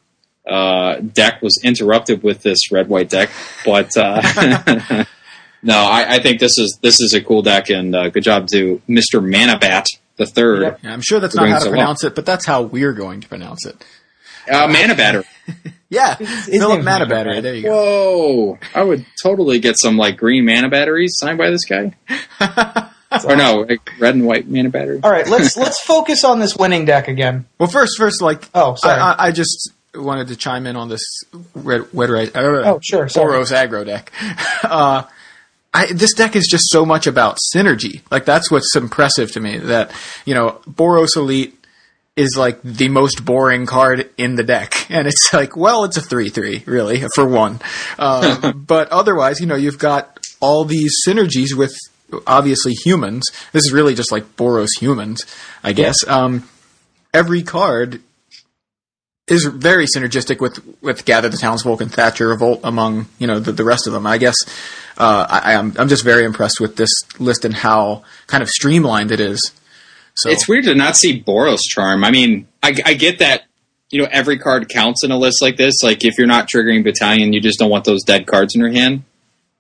uh, 0.46 0.96
deck 0.96 1.42
was 1.42 1.60
interrupted 1.62 2.22
with 2.22 2.42
this 2.42 2.70
red 2.70 2.88
white 2.88 3.08
deck, 3.08 3.30
but 3.64 3.96
uh, 3.96 5.04
no, 5.62 5.76
I, 5.76 6.16
I, 6.16 6.18
think 6.18 6.40
this 6.40 6.58
is 6.58 6.78
this 6.82 7.00
is 7.00 7.14
a 7.14 7.20
cool 7.20 7.42
deck, 7.42 7.70
and 7.70 7.94
uh, 7.94 8.08
good 8.10 8.22
job 8.22 8.48
to 8.48 8.80
Mister 8.86 9.20
Manabat 9.20 9.86
the 10.16 10.26
third. 10.26 10.62
Yep. 10.62 10.80
Yeah, 10.82 10.92
I'm 10.92 11.00
sure 11.00 11.20
that's 11.20 11.34
not 11.34 11.48
how 11.48 11.58
to 11.58 11.70
pronounce 11.70 12.04
it, 12.04 12.14
but 12.14 12.26
that's 12.26 12.44
how 12.44 12.62
we're 12.62 12.92
going 12.92 13.20
to 13.20 13.28
pronounce 13.28 13.66
it. 13.66 13.84
Uh, 14.50 14.68
Manabatter. 14.68 15.24
yeah, 15.90 16.16
it's, 16.18 16.48
it's 16.48 16.58
Philip 16.58 16.84
Mana 16.84 17.06
Battery. 17.06 17.40
There 17.40 17.54
you 17.54 17.62
go. 17.62 17.70
Whoa! 17.70 18.58
I 18.74 18.82
would 18.82 19.04
totally 19.22 19.58
get 19.58 19.78
some 19.78 19.96
like 19.96 20.16
green 20.16 20.44
mana 20.44 20.68
batteries 20.68 21.14
signed 21.16 21.38
by 21.38 21.50
this 21.50 21.64
guy. 21.64 21.94
or 23.24 23.36
no, 23.36 23.66
like 23.68 23.90
red 23.98 24.14
and 24.14 24.26
white 24.26 24.48
mana 24.48 24.70
battery. 24.70 25.00
All 25.02 25.10
right, 25.10 25.28
let's 25.28 25.56
let's 25.56 25.80
focus 25.80 26.24
on 26.24 26.38
this 26.38 26.56
winning 26.56 26.84
deck 26.84 27.08
again. 27.08 27.46
Well, 27.58 27.68
first, 27.68 27.98
first, 27.98 28.22
like, 28.22 28.48
oh, 28.54 28.76
sorry, 28.76 29.00
I, 29.00 29.12
I, 29.12 29.26
I 29.26 29.32
just 29.32 29.72
wanted 29.94 30.28
to 30.28 30.36
chime 30.36 30.66
in 30.66 30.76
on 30.76 30.88
this 30.88 31.02
red, 31.54 31.86
red, 31.92 32.10
red 32.10 32.36
uh, 32.36 32.74
oh, 32.74 32.80
sure, 32.82 33.08
sorry. 33.08 33.32
Boros 33.32 33.52
aggro 33.52 33.84
deck. 33.84 34.12
Uh, 34.62 35.04
I, 35.76 35.92
this 35.92 36.14
deck 36.14 36.34
is 36.36 36.46
just 36.46 36.70
so 36.70 36.86
much 36.86 37.06
about 37.06 37.38
synergy. 37.54 38.00
Like 38.10 38.24
that's 38.24 38.50
what's 38.50 38.74
impressive 38.74 39.32
to 39.32 39.40
me. 39.40 39.58
That 39.58 39.92
you 40.24 40.32
know, 40.32 40.62
Boros 40.66 41.16
Elite 41.16 41.54
is 42.16 42.34
like 42.34 42.62
the 42.62 42.88
most 42.88 43.26
boring 43.26 43.66
card 43.66 44.08
in 44.16 44.36
the 44.36 44.42
deck, 44.42 44.86
and 44.90 45.06
it's 45.06 45.34
like, 45.34 45.54
well, 45.54 45.84
it's 45.84 45.98
a 45.98 46.00
three-three, 46.00 46.62
really, 46.64 47.04
for 47.14 47.28
one. 47.28 47.60
Um, 47.98 48.64
but 48.66 48.88
otherwise, 48.88 49.38
you 49.38 49.46
know, 49.46 49.54
you've 49.54 49.78
got 49.78 50.26
all 50.40 50.64
these 50.64 50.94
synergies 51.06 51.52
with 51.52 51.76
obviously 52.26 52.72
humans. 52.72 53.30
This 53.52 53.66
is 53.66 53.72
really 53.72 53.94
just 53.94 54.10
like 54.10 54.34
Boros 54.36 54.78
humans, 54.80 55.26
I 55.62 55.74
guess. 55.74 55.96
Yeah. 56.06 56.16
Um, 56.16 56.48
every 57.12 57.42
card 57.42 58.00
is 59.28 59.44
very 59.44 59.84
synergistic 59.86 60.40
with 60.40 60.58
with 60.80 61.04
Gather 61.04 61.28
the 61.28 61.36
Townsfolk 61.36 61.82
and 61.82 61.92
Thatcher 61.92 62.28
Revolt 62.28 62.60
among 62.64 63.08
you 63.18 63.26
know 63.26 63.40
the, 63.40 63.52
the 63.52 63.64
rest 63.64 63.86
of 63.86 63.92
them. 63.92 64.06
I 64.06 64.16
guess 64.16 64.36
uh, 64.98 65.26
I, 65.28 65.52
am 65.52 65.72
I'm, 65.72 65.80
I'm 65.82 65.88
just 65.88 66.04
very 66.04 66.24
impressed 66.24 66.60
with 66.60 66.76
this 66.76 66.90
list 67.18 67.44
and 67.44 67.54
how 67.54 68.02
kind 68.26 68.42
of 68.42 68.48
streamlined 68.48 69.10
it 69.10 69.20
is. 69.20 69.52
So 70.14 70.30
it's 70.30 70.48
weird 70.48 70.64
to 70.64 70.74
not 70.74 70.96
see 70.96 71.22
Boros 71.22 71.60
Charm. 71.68 72.02
I 72.02 72.10
mean, 72.10 72.48
I, 72.62 72.74
I 72.84 72.94
get 72.94 73.18
that 73.18 73.44
you 73.90 74.00
know 74.00 74.08
every 74.10 74.38
card 74.38 74.68
counts 74.68 75.04
in 75.04 75.10
a 75.10 75.18
list 75.18 75.42
like 75.42 75.56
this. 75.56 75.82
Like 75.82 76.04
if 76.04 76.18
you're 76.18 76.26
not 76.26 76.48
triggering 76.48 76.82
Battalion, 76.82 77.32
you 77.32 77.40
just 77.40 77.58
don't 77.58 77.70
want 77.70 77.84
those 77.84 78.02
dead 78.02 78.26
cards 78.26 78.54
in 78.54 78.60
your 78.60 78.70
hand. 78.70 79.04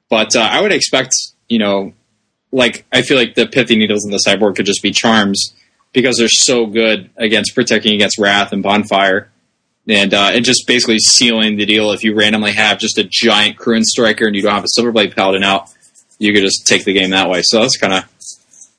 But 0.08 0.34
uh, 0.34 0.40
I 0.40 0.62
would 0.62 0.72
expect 0.72 1.14
you 1.48 1.58
know, 1.58 1.92
like 2.52 2.84
I 2.92 3.02
feel 3.02 3.16
like 3.16 3.34
the 3.34 3.46
Pithing 3.46 3.78
Needles 3.78 4.04
in 4.04 4.10
the 4.10 4.18
sideboard 4.18 4.56
could 4.56 4.66
just 4.66 4.82
be 4.82 4.90
charms 4.90 5.54
because 5.92 6.18
they're 6.18 6.28
so 6.28 6.66
good 6.66 7.10
against 7.16 7.54
protecting 7.54 7.94
against 7.94 8.18
Wrath 8.18 8.52
and 8.52 8.62
Bonfire 8.62 9.30
and 9.88 10.12
uh, 10.14 10.30
and 10.32 10.44
just 10.44 10.66
basically 10.66 10.98
sealing 10.98 11.56
the 11.56 11.66
deal. 11.66 11.92
If 11.92 12.04
you 12.04 12.14
randomly 12.14 12.52
have 12.52 12.78
just 12.78 12.98
a 12.98 13.04
giant 13.04 13.56
Kruin 13.56 13.82
striker 13.82 14.26
and 14.26 14.34
you 14.34 14.42
don't 14.42 14.52
have 14.52 14.64
a 14.64 14.80
Silverblade 14.80 15.14
Paladin 15.14 15.44
out, 15.44 15.70
you 16.18 16.32
could 16.32 16.42
just 16.42 16.66
take 16.66 16.84
the 16.84 16.92
game 16.92 17.10
that 17.10 17.28
way. 17.28 17.42
So 17.42 17.60
that's 17.60 17.76
kind 17.76 17.92
of 17.92 18.04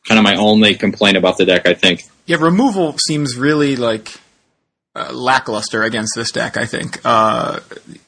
kind 0.07 0.17
of 0.17 0.23
my 0.23 0.35
only 0.35 0.75
complaint 0.75 1.17
about 1.17 1.37
the 1.37 1.45
deck. 1.45 1.65
I 1.65 1.73
think. 1.73 2.05
Yeah, 2.25 2.37
removal 2.37 2.97
seems 2.97 3.37
really 3.37 3.75
like 3.75 4.19
uh, 4.97 5.13
lackluster 5.13 5.83
against 5.83 6.15
this 6.15 6.31
deck. 6.31 6.57
I 6.57 6.65
think 6.65 6.99
uh, 7.05 7.59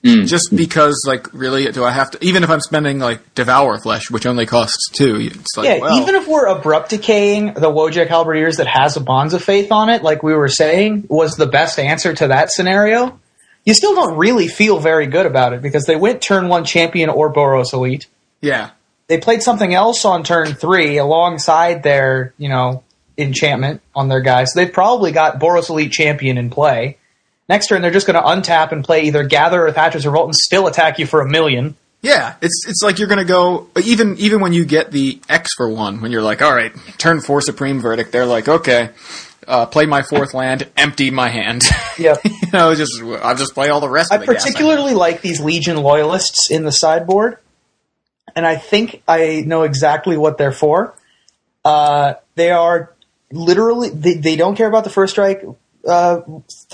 mm. 0.04 0.28
just 0.28 0.56
because, 0.56 1.04
like, 1.08 1.32
really, 1.34 1.72
do 1.72 1.84
I 1.84 1.92
have 1.92 2.12
to? 2.12 2.26
Even 2.26 2.44
if 2.44 2.50
I'm 2.50 2.62
spending 2.62 3.00
like 3.00 3.36
Devour 3.36 3.80
Flesh, 3.80 4.10
which 4.10 4.26
only 4.26 4.46
costs 4.46 4.90
two, 4.92 5.18
it's 5.20 5.56
like, 5.56 5.68
yeah. 5.68 5.78
Well, 5.80 6.02
even 6.02 6.16
if 6.16 6.28
we're 6.28 6.48
abrupt 6.48 6.90
decaying 6.90 7.54
the 7.54 7.72
Wojek 7.72 8.08
Halberdiers 8.08 8.58
that 8.58 8.68
has 8.68 8.98
a 8.98 9.02
Bonds 9.02 9.34
of 9.34 9.44
Faith 9.44 9.72
on 9.72 9.90
it, 9.90 10.04
like 10.04 10.24
we 10.24 10.34
were 10.34 10.48
saying, 10.48 11.06
was 11.10 11.36
the 11.36 11.48
best 11.48 11.78
answer 11.80 12.14
to 12.14 12.30
that 12.30 12.52
scenario. 12.52 13.20
You 13.66 13.74
still 13.74 13.94
don't 13.94 14.18
really 14.18 14.48
feel 14.48 14.80
very 14.80 15.08
good 15.08 15.26
about 15.26 15.54
it 15.54 15.62
because 15.62 15.86
they 15.86 15.96
went 15.96 16.22
turn 16.22 16.48
one 16.48 16.66
champion 16.66 17.10
or 17.10 17.32
Boros 17.32 17.74
Elite. 17.74 18.08
Yeah. 18.42 18.72
They 19.08 19.20
played 19.20 19.44
something 19.44 19.74
else 19.74 20.06
on 20.06 20.24
turn 20.24 20.54
three 20.54 20.98
alongside 20.98 21.84
their, 21.84 22.34
you 22.38 22.50
know, 22.50 22.84
enchantment 23.20 23.82
on 23.94 24.08
their 24.08 24.22
guys. 24.22 24.54
So 24.54 24.60
they've 24.60 24.74
probably 24.74 25.12
got 25.12 25.40
Boros 25.40 25.70
Elite 25.70 25.92
Champion 25.92 26.38
in 26.38 26.50
play. 26.50 26.98
Next 27.48 27.68
turn, 27.68 27.82
they're 27.82 27.92
just 27.92 28.08
going 28.08 28.22
to 28.22 28.28
untap 28.28 28.72
and 28.72 28.84
play 28.84 29.04
either 29.04 29.24
Gather 29.24 29.66
or 29.66 29.72
Thatcher's 29.72 30.06
Revolt 30.06 30.28
and 30.28 30.36
still 30.36 30.68
attack 30.68 31.00
you 31.00 31.08
for 31.08 31.22
a 31.22 31.28
million. 31.28 31.76
Yeah, 32.02 32.36
it's 32.42 32.66
it's 32.66 32.82
like 32.82 32.98
you're 32.98 33.10
going 33.10 33.20
to 33.20 33.26
go 33.26 33.68
even 33.84 34.16
even 34.20 34.40
when 34.40 34.54
you 34.54 34.64
get 34.64 34.92
the 34.92 35.20
X 35.28 35.54
for 35.56 35.68
one, 35.68 36.00
when 36.00 36.12
you're 36.12 36.22
like, 36.22 36.42
all 36.42 36.54
right, 36.54 36.72
turn 36.98 37.20
four 37.20 37.42
Supreme 37.42 37.82
Verdict, 37.82 38.14
they're 38.14 38.26
like, 38.26 38.48
okay, 38.48 38.92
uh, 39.46 39.66
play 39.66 39.86
my 39.86 40.04
fourth 40.04 40.34
land, 40.34 40.70
empty 40.78 41.12
my 41.12 41.30
hand. 41.30 41.64
Yep. 42.00 42.24
you 42.24 42.32
know, 42.54 42.74
just 42.76 43.04
I'll 43.04 43.36
just 43.36 43.54
play 43.54 43.68
all 43.68 43.82
the 43.82 43.90
rest. 43.90 44.14
I 44.14 44.26
particularly 44.26 44.94
like 44.94 45.20
these 45.20 45.42
Legion 45.42 45.76
loyalists 45.76 46.50
in 46.50 46.64
the 46.64 46.72
sideboard, 46.72 47.40
and 48.38 48.48
I 48.48 48.56
think 48.56 49.04
I 49.06 49.44
know 49.46 49.64
exactly 49.64 50.16
what 50.16 50.38
they're 50.38 50.54
for. 50.54 50.96
Uh, 51.66 52.14
they 52.36 52.52
are 52.52 52.96
literally 53.32 53.90
they, 53.90 54.16
they 54.16 54.36
don't 54.36 54.56
care 54.56 54.68
about 54.68 54.84
the 54.84 54.90
first 54.90 55.14
strike 55.14 55.44
uh, 55.88 56.22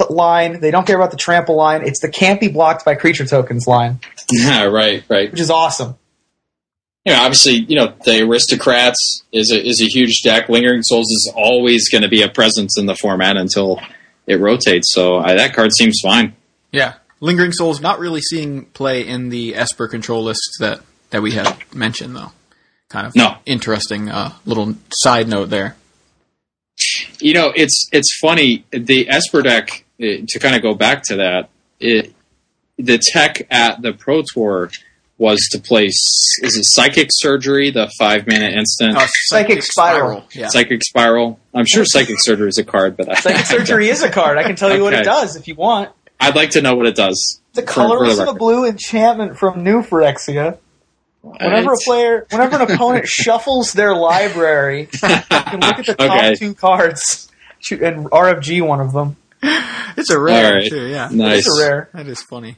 line. 0.09 0.59
They 0.59 0.71
don't 0.71 0.87
care 0.87 0.95
about 0.95 1.11
the 1.11 1.17
trample 1.17 1.55
line. 1.55 1.85
It's 1.85 2.01
the 2.01 2.09
can't 2.09 2.39
be 2.39 2.47
blocked 2.47 2.85
by 2.85 2.95
creature 2.95 3.25
tokens 3.25 3.67
line. 3.67 3.99
Yeah, 4.31 4.63
right, 4.65 5.03
right. 5.09 5.31
Which 5.31 5.39
is 5.39 5.51
awesome. 5.51 5.97
Yeah, 7.05 7.21
obviously, 7.21 7.53
you 7.53 7.75
know, 7.75 7.93
the 8.03 8.23
aristocrats 8.23 9.23
is 9.31 9.51
a, 9.51 9.63
is 9.63 9.79
a 9.79 9.85
huge 9.85 10.21
deck. 10.23 10.49
Lingering 10.49 10.81
Souls 10.81 11.05
is 11.11 11.31
always 11.35 11.87
going 11.89 12.01
to 12.01 12.09
be 12.09 12.23
a 12.23 12.29
presence 12.29 12.79
in 12.79 12.87
the 12.87 12.95
format 12.95 13.37
until 13.37 13.79
it 14.25 14.39
rotates. 14.39 14.91
So 14.91 15.17
I, 15.17 15.35
that 15.35 15.53
card 15.53 15.71
seems 15.71 15.99
fine. 16.01 16.35
Yeah, 16.71 16.95
Lingering 17.19 17.51
Souls 17.51 17.79
not 17.79 17.99
really 17.99 18.21
seeing 18.21 18.65
play 18.65 19.07
in 19.07 19.29
the 19.29 19.55
Esper 19.55 19.87
control 19.87 20.23
lists 20.23 20.57
that 20.59 20.81
that 21.11 21.21
we 21.21 21.33
have 21.33 21.73
mentioned 21.73 22.15
though. 22.15 22.31
Kind 22.89 23.07
of 23.07 23.15
no. 23.15 23.37
interesting 23.45 24.09
uh, 24.09 24.33
little 24.45 24.75
side 24.91 25.27
note 25.27 25.49
there. 25.49 25.75
You 27.19 27.33
know, 27.33 27.53
it's 27.55 27.89
it's 27.91 28.17
funny. 28.19 28.65
The 28.71 29.09
Esper 29.09 29.41
deck 29.41 29.85
eh, 29.99 30.21
to 30.27 30.39
kind 30.39 30.55
of 30.55 30.61
go 30.61 30.73
back 30.73 31.03
to 31.03 31.17
that. 31.17 31.49
It, 31.79 32.13
the 32.77 32.97
tech 32.97 33.47
at 33.49 33.81
the 33.81 33.93
Pro 33.93 34.21
Tour 34.33 34.69
was 35.17 35.47
to 35.51 35.59
place 35.59 35.95
is 36.41 36.57
it 36.57 36.65
Psychic 36.65 37.09
Surgery, 37.11 37.71
the 37.71 37.89
five 37.97 38.27
mana 38.27 38.47
instant? 38.47 38.97
Oh, 38.97 39.07
Psychic 39.27 39.63
Spiral. 39.63 39.99
Spiral. 39.99 40.27
Yeah. 40.33 40.47
Psychic 40.49 40.83
Spiral. 40.83 41.39
I'm 41.53 41.65
sure 41.65 41.85
Psychic 41.85 42.17
Surgery 42.19 42.49
is 42.49 42.57
a 42.57 42.65
card, 42.65 42.97
but 42.97 43.09
I, 43.09 43.15
Psychic 43.15 43.45
Surgery 43.45 43.89
is 43.89 44.03
a 44.03 44.09
card. 44.09 44.37
I 44.37 44.43
can 44.43 44.55
tell 44.55 44.69
you 44.69 44.75
okay. 44.75 44.83
what 44.83 44.93
it 44.93 45.05
does 45.05 45.35
if 45.35 45.47
you 45.47 45.55
want. 45.55 45.91
I'd 46.19 46.35
like 46.35 46.51
to 46.51 46.61
know 46.61 46.75
what 46.75 46.85
it 46.85 46.95
does. 46.95 47.41
The 47.53 47.63
colorless 47.63 48.19
of 48.19 48.27
a 48.27 48.33
blue 48.33 48.65
enchantment 48.65 49.37
from 49.37 49.63
New 49.63 49.81
Phyrexia. 49.81 50.57
Whenever 51.25 51.73
a 51.73 51.77
player, 51.83 52.27
whenever 52.29 52.55
an 52.57 52.61
opponent 52.71 53.07
shuffles 53.07 53.73
their 53.73 53.95
library, 53.95 54.81
you 54.81 54.87
can 54.97 55.59
look 55.59 55.79
at 55.79 55.85
the 55.85 55.95
top 55.97 56.17
okay. 56.17 56.35
two 56.35 56.53
cards 56.53 57.31
and 57.71 58.05
RFG 58.11 58.65
one 58.65 58.79
of 58.79 58.93
them. 58.93 59.17
It's 59.97 60.09
a 60.09 60.19
rare 60.19 60.55
right. 60.55 60.69
too, 60.69 60.87
yeah. 60.87 61.09
Nice. 61.11 61.47
It's 61.47 61.59
a 61.59 61.63
rare. 61.63 61.89
That 61.93 62.07
is 62.07 62.21
funny. 62.21 62.57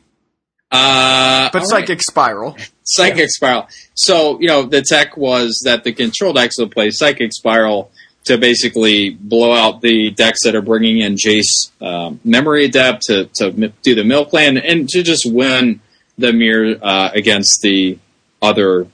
Uh, 0.69 1.49
but 1.53 1.63
Psychic 1.63 1.89
right. 1.89 2.01
Spiral. 2.01 2.57
Psychic 2.83 3.19
yeah. 3.19 3.25
Spiral. 3.29 3.67
So, 3.93 4.39
you 4.41 4.47
know, 4.47 4.63
the 4.63 4.81
tech 4.81 5.15
was 5.15 5.61
that 5.65 5.83
the 5.83 5.93
control 5.93 6.33
decks 6.33 6.57
will 6.57 6.69
play 6.69 6.91
Psychic 6.91 7.31
Spiral 7.33 7.89
to 8.25 8.37
basically 8.37 9.11
blow 9.11 9.53
out 9.53 9.81
the 9.81 10.09
decks 10.11 10.43
that 10.43 10.55
are 10.55 10.61
bringing 10.61 10.99
in 10.99 11.15
Jace 11.15 11.71
um, 11.81 12.19
Memory 12.25 12.65
Adept 12.65 13.03
to, 13.03 13.25
to 13.35 13.71
do 13.81 13.95
the 13.95 14.03
Milk 14.03 14.33
Land 14.33 14.57
and 14.57 14.89
to 14.89 15.03
just 15.03 15.25
win 15.25 15.79
the 16.17 16.33
mirror 16.33 16.75
uh, 16.81 17.11
against 17.13 17.61
the 17.61 17.97
other 18.41 18.87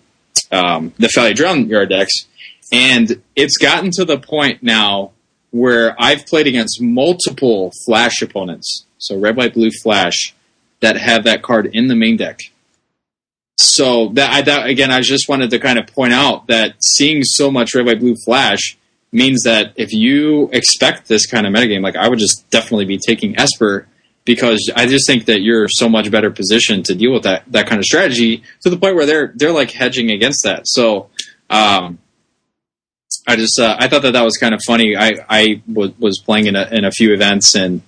um, 0.52 0.94
the 0.98 1.10
Felly 1.10 1.34
Drownyard 1.34 1.90
decks, 1.90 2.28
and 2.72 3.22
it's 3.36 3.58
gotten 3.58 3.92
to 3.92 4.06
the 4.06 4.18
point 4.18 4.64
now 4.64 5.12
where 5.52 5.96
I've 6.00 6.26
played 6.26 6.48
against 6.48 6.82
multiple 6.82 7.72
Flash 7.86 8.22
opponents, 8.22 8.86
so 8.98 9.18
red, 9.18 9.36
white, 9.36 9.54
blue 9.54 9.70
Flash, 9.84 10.34
that 10.82 10.98
have 10.98 11.24
that 11.26 11.44
card 11.44 11.68
in 11.68 11.88
the 11.88 11.96
main 11.96 12.18
deck. 12.18 12.40
So 13.58 14.10
that, 14.10 14.32
I, 14.32 14.42
that 14.42 14.66
again, 14.66 14.92
I 14.92 15.02
just 15.02 15.30
wanted 15.30 15.52
to 15.52 15.60
kind 15.60 15.78
of 15.78 15.88
point 15.88 16.14
out 16.14 16.48
that 16.48 16.84
seeing 16.84 17.24
so 17.24 17.52
much 17.52 17.76
red, 17.76 17.86
white, 17.86 18.00
blue 18.00 18.16
Flash 18.16 18.78
means 19.12 19.44
that 19.44 19.74
if 19.76 19.94
you 19.94 20.50
expect 20.52 21.08
this 21.08 21.28
kind 21.28 21.46
of 21.46 21.54
metagame, 21.54 21.84
like 21.84 21.96
I 21.96 22.10
would 22.10 22.20
just 22.20 22.50
definitely 22.50 22.86
be 22.86 22.98
taking 22.98 23.38
Esper 23.38 23.88
because 24.26 24.72
I 24.76 24.86
just 24.86 25.06
think 25.08 25.26
that 25.26 25.42
you're 25.42 25.68
so 25.68 25.90
much 25.90 26.10
better 26.10 26.32
positioned 26.32 26.86
to 26.86 26.96
deal 26.96 27.12
with 27.12 27.24
that 27.24 27.44
that 27.52 27.68
kind 27.68 27.80
of 27.80 27.86
strategy 27.86 28.44
to 28.62 28.70
the 28.70 28.78
point 28.78 28.96
where 28.96 29.06
they're 29.06 29.34
they're 29.36 29.52
like 29.52 29.72
hedging 29.72 30.12
against 30.12 30.44
that. 30.44 30.64
So 30.66 31.10
um, 31.50 32.00
I 33.28 33.36
just 33.36 33.60
uh, 33.60 33.76
I 33.80 33.88
thought 33.88 34.02
that 34.04 34.14
that 34.14 34.24
was 34.24 34.38
kind 34.38 34.54
of 34.54 34.62
funny. 34.64 34.96
I 34.96 35.14
I 35.30 35.62
w- 35.72 35.94
was 36.00 36.22
playing 36.24 36.48
in 36.48 36.56
a 36.56 36.68
in 36.72 36.86
a 36.86 36.92
few 36.92 37.14
events 37.14 37.56
and 37.56 37.82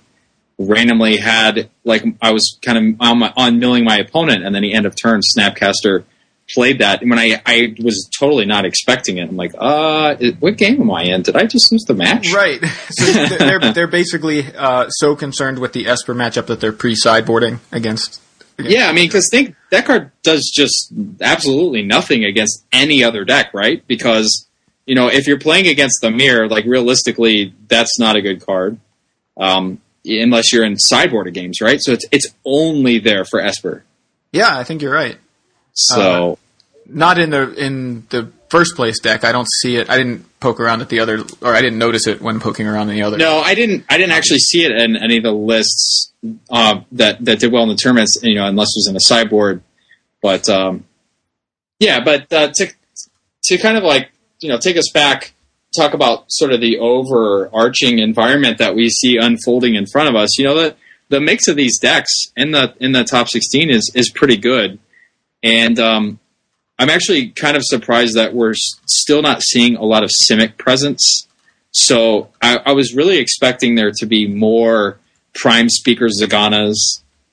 randomly 0.58 1.18
had 1.18 1.70
like 1.84 2.04
I 2.22 2.32
was 2.32 2.58
kind 2.62 2.78
of 2.78 3.00
on, 3.00 3.18
my, 3.18 3.32
on 3.36 3.58
milling 3.58 3.84
my 3.84 3.98
opponent, 3.98 4.44
and 4.44 4.54
then 4.54 4.62
the 4.62 4.74
end 4.74 4.86
of 4.86 4.94
turn 4.96 5.20
Snapcaster 5.36 6.04
played 6.52 6.78
that 6.78 7.00
when 7.02 7.18
I 7.18 7.40
I 7.44 7.74
was 7.82 8.08
totally 8.18 8.46
not 8.46 8.64
expecting 8.64 9.18
it. 9.18 9.28
I'm 9.28 9.36
like, 9.36 9.52
uh, 9.56 10.16
what 10.38 10.56
game 10.56 10.80
am 10.80 10.90
I 10.90 11.02
in? 11.02 11.22
Did 11.22 11.36
I 11.36 11.46
just 11.46 11.70
lose 11.72 11.84
the 11.84 11.94
match? 11.94 12.32
Right. 12.32 12.60
So 12.88 13.36
they're 13.36 13.72
they're 13.72 13.86
basically 13.86 14.44
uh, 14.54 14.88
so 14.88 15.16
concerned 15.16 15.58
with 15.58 15.72
the 15.72 15.86
Esper 15.86 16.14
matchup 16.14 16.46
that 16.46 16.60
they're 16.60 16.72
pre-sideboarding 16.72 17.58
against. 17.72 18.20
against 18.58 18.74
Yeah, 18.74 18.88
I 18.88 18.92
mean, 18.92 19.08
because 19.08 19.28
think 19.30 19.54
that 19.70 19.84
card 19.84 20.12
does 20.22 20.50
just 20.54 20.92
absolutely 21.20 21.82
nothing 21.82 22.24
against 22.24 22.64
any 22.72 23.04
other 23.04 23.24
deck, 23.24 23.52
right? 23.52 23.86
Because 23.86 24.46
you 24.86 24.94
know, 24.94 25.08
if 25.08 25.26
you're 25.26 25.38
playing 25.38 25.66
against 25.66 26.00
the 26.00 26.10
mirror, 26.10 26.48
like 26.48 26.64
realistically, 26.64 27.52
that's 27.68 27.98
not 27.98 28.16
a 28.16 28.22
good 28.22 28.44
card, 28.44 28.78
um, 29.36 29.80
unless 30.04 30.52
you're 30.52 30.64
in 30.64 30.76
sideboarded 30.76 31.34
games, 31.34 31.60
right? 31.60 31.80
So 31.82 31.92
it's 31.92 32.04
it's 32.12 32.28
only 32.44 32.98
there 32.98 33.24
for 33.24 33.40
Esper. 33.40 33.84
Yeah, 34.32 34.56
I 34.56 34.64
think 34.64 34.80
you're 34.80 34.94
right. 34.94 35.18
So 35.76 36.38
Not 36.86 37.18
in 37.18 37.30
the 37.30 37.52
in 37.54 38.06
the 38.10 38.32
first 38.48 38.74
place 38.76 38.98
deck. 38.98 39.24
I 39.24 39.32
don't 39.32 39.48
see 39.60 39.76
it. 39.76 39.90
I 39.90 39.96
didn't 39.96 40.24
poke 40.40 40.60
around 40.60 40.80
at 40.80 40.88
the 40.88 41.00
other, 41.00 41.24
or 41.42 41.54
I 41.54 41.60
didn't 41.60 41.78
notice 41.78 42.06
it 42.06 42.20
when 42.20 42.40
poking 42.40 42.66
around 42.66 42.88
in 42.90 42.96
the 42.96 43.02
other. 43.02 43.18
no, 43.18 43.38
I 43.38 43.54
didn't. 43.54 43.84
I 43.88 43.98
didn't 43.98 44.12
actually 44.12 44.38
see 44.38 44.64
it 44.64 44.72
in 44.72 44.96
any 44.96 45.18
of 45.18 45.22
the 45.22 45.32
lists 45.32 46.12
uh, 46.50 46.80
that 46.92 47.24
that 47.24 47.40
did 47.40 47.52
well 47.52 47.62
in 47.64 47.68
the 47.68 47.76
tournaments. 47.76 48.18
You 48.22 48.36
know, 48.36 48.46
unless 48.46 48.68
it 48.68 48.78
was 48.78 48.88
in 48.88 48.96
a 48.96 49.00
sideboard. 49.00 49.62
But 50.22 50.48
um, 50.48 50.84
yeah, 51.78 52.02
but 52.02 52.32
uh, 52.32 52.52
to 52.54 52.72
to 53.44 53.58
kind 53.58 53.76
of 53.76 53.84
like 53.84 54.10
you 54.40 54.48
know 54.48 54.58
take 54.58 54.76
us 54.76 54.90
back, 54.92 55.34
talk 55.76 55.92
about 55.94 56.24
sort 56.28 56.52
of 56.52 56.60
the 56.60 56.78
overarching 56.78 57.98
environment 57.98 58.58
that 58.58 58.74
we 58.74 58.88
see 58.88 59.18
unfolding 59.18 59.74
in 59.74 59.86
front 59.86 60.08
of 60.08 60.16
us. 60.16 60.38
You 60.38 60.44
know, 60.44 60.54
the 60.54 60.76
the 61.08 61.20
mix 61.20 61.48
of 61.48 61.56
these 61.56 61.78
decks 61.78 62.32
in 62.36 62.52
the 62.52 62.74
in 62.80 62.92
the 62.92 63.04
top 63.04 63.28
sixteen 63.28 63.70
is 63.70 63.90
is 63.94 64.10
pretty 64.10 64.36
good, 64.36 64.78
and 65.42 65.78
um, 65.78 66.18
I'm 66.78 66.90
actually 66.90 67.28
kind 67.28 67.56
of 67.56 67.64
surprised 67.64 68.16
that 68.16 68.34
we're 68.34 68.50
s- 68.52 68.80
still 68.86 69.22
not 69.22 69.42
seeing 69.42 69.76
a 69.76 69.84
lot 69.84 70.02
of 70.04 70.10
Simic 70.10 70.56
presence. 70.58 71.26
So 71.70 72.30
I, 72.40 72.58
I 72.66 72.72
was 72.72 72.94
really 72.94 73.18
expecting 73.18 73.74
there 73.74 73.92
to 73.98 74.06
be 74.06 74.26
more 74.26 74.98
Prime 75.34 75.68
Speaker 75.68 76.06
Zeganas, 76.06 76.76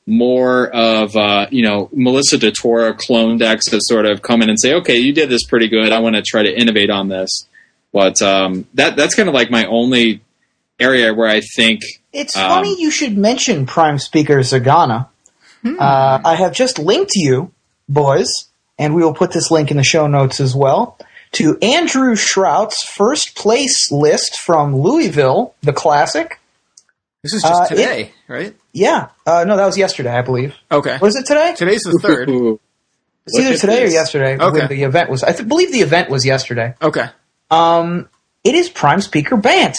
more 0.06 0.68
of 0.70 1.16
uh, 1.16 1.48
you 1.50 1.63
know 1.63 1.89
Melissa 1.94 2.38
DeTora 2.38 2.98
clone 2.98 3.38
decks 3.38 3.70
that 3.70 3.80
sort 3.84 4.06
of 4.06 4.22
come 4.22 4.42
in 4.42 4.50
and 4.50 4.60
say, 4.60 4.74
okay, 4.76 4.98
you 4.98 5.13
did 5.13 5.30
this 5.30 5.46
pretty 5.46 5.70
good. 5.70 5.92
I 5.94 6.00
want 6.00 6.16
to 6.16 6.22
try 6.22 6.44
to 6.44 6.54
innovate 6.54 6.89
on 6.89 7.08
this. 7.08 7.48
But 7.94 8.22
um, 8.22 8.68
that 8.74 8.98
that's 8.98 9.16
kind 9.16 9.30
of 9.30 9.36
like 9.36 9.50
my 9.50 9.66
only 9.66 10.22
area 10.80 11.13
where 11.13 11.30
I 11.30 11.39
think 11.56 11.82
It's 12.12 12.36
Um, 12.36 12.50
funny 12.50 12.82
you 12.82 12.92
should 12.92 13.18
mention 13.18 13.66
Prime 13.66 13.98
Speaker 14.00 14.39
Zegana. 14.39 15.08
Uh, 15.66 16.20
I 16.26 16.36
have 16.36 16.52
just 16.52 16.78
linked 16.80 17.12
you, 17.16 17.53
boys, 17.89 18.48
and 18.80 18.96
we 18.96 19.04
will 19.04 19.13
put 19.13 19.32
this 19.32 19.52
link 19.52 19.72
in 19.72 19.78
the 19.78 19.84
show 19.84 20.08
notes 20.08 20.39
as 20.39 20.56
well, 20.56 20.98
to 21.34 21.58
Andrew 21.62 22.15
Shrout's 22.15 22.84
first 22.84 23.36
place 23.36 23.91
list 23.91 24.36
from 24.39 24.76
Louisville, 24.76 25.56
the 25.62 25.74
Classic. 25.74 26.39
this 27.24 27.34
is 27.34 27.41
just 27.41 27.62
uh, 27.63 27.67
today, 27.67 28.12
right? 28.28 28.56
Yeah. 28.72 29.10
Uh, 29.26 29.43
no, 29.48 29.58
that 29.58 29.65
was 29.65 29.78
yesterday, 29.78 30.12
I 30.15 30.22
believe. 30.22 30.56
Okay. 30.72 30.98
Was 31.02 31.15
it 31.15 31.26
today? 31.26 31.54
Today's 31.58 31.82
the 31.84 32.00
third. 32.02 32.30
It's 33.26 33.39
either 33.39 33.54
at 33.54 33.60
today 33.62 33.84
or 33.86 33.88
yesterday 33.88 34.34
Okay. 34.38 34.60
when 34.60 34.67
the 34.67 34.84
event 34.84 35.10
was. 35.10 35.24
I 35.24 35.32
th- 35.32 35.48
believe 35.48 35.72
the 35.72 35.80
event 35.80 36.10
was 36.10 36.26
yesterday. 36.26 36.76
Okay. 36.82 37.06
Um, 37.50 38.10
it 38.43 38.54
is 38.54 38.67
Prime 38.67 39.00
Speaker 39.00 39.38
Bant. 39.38 39.78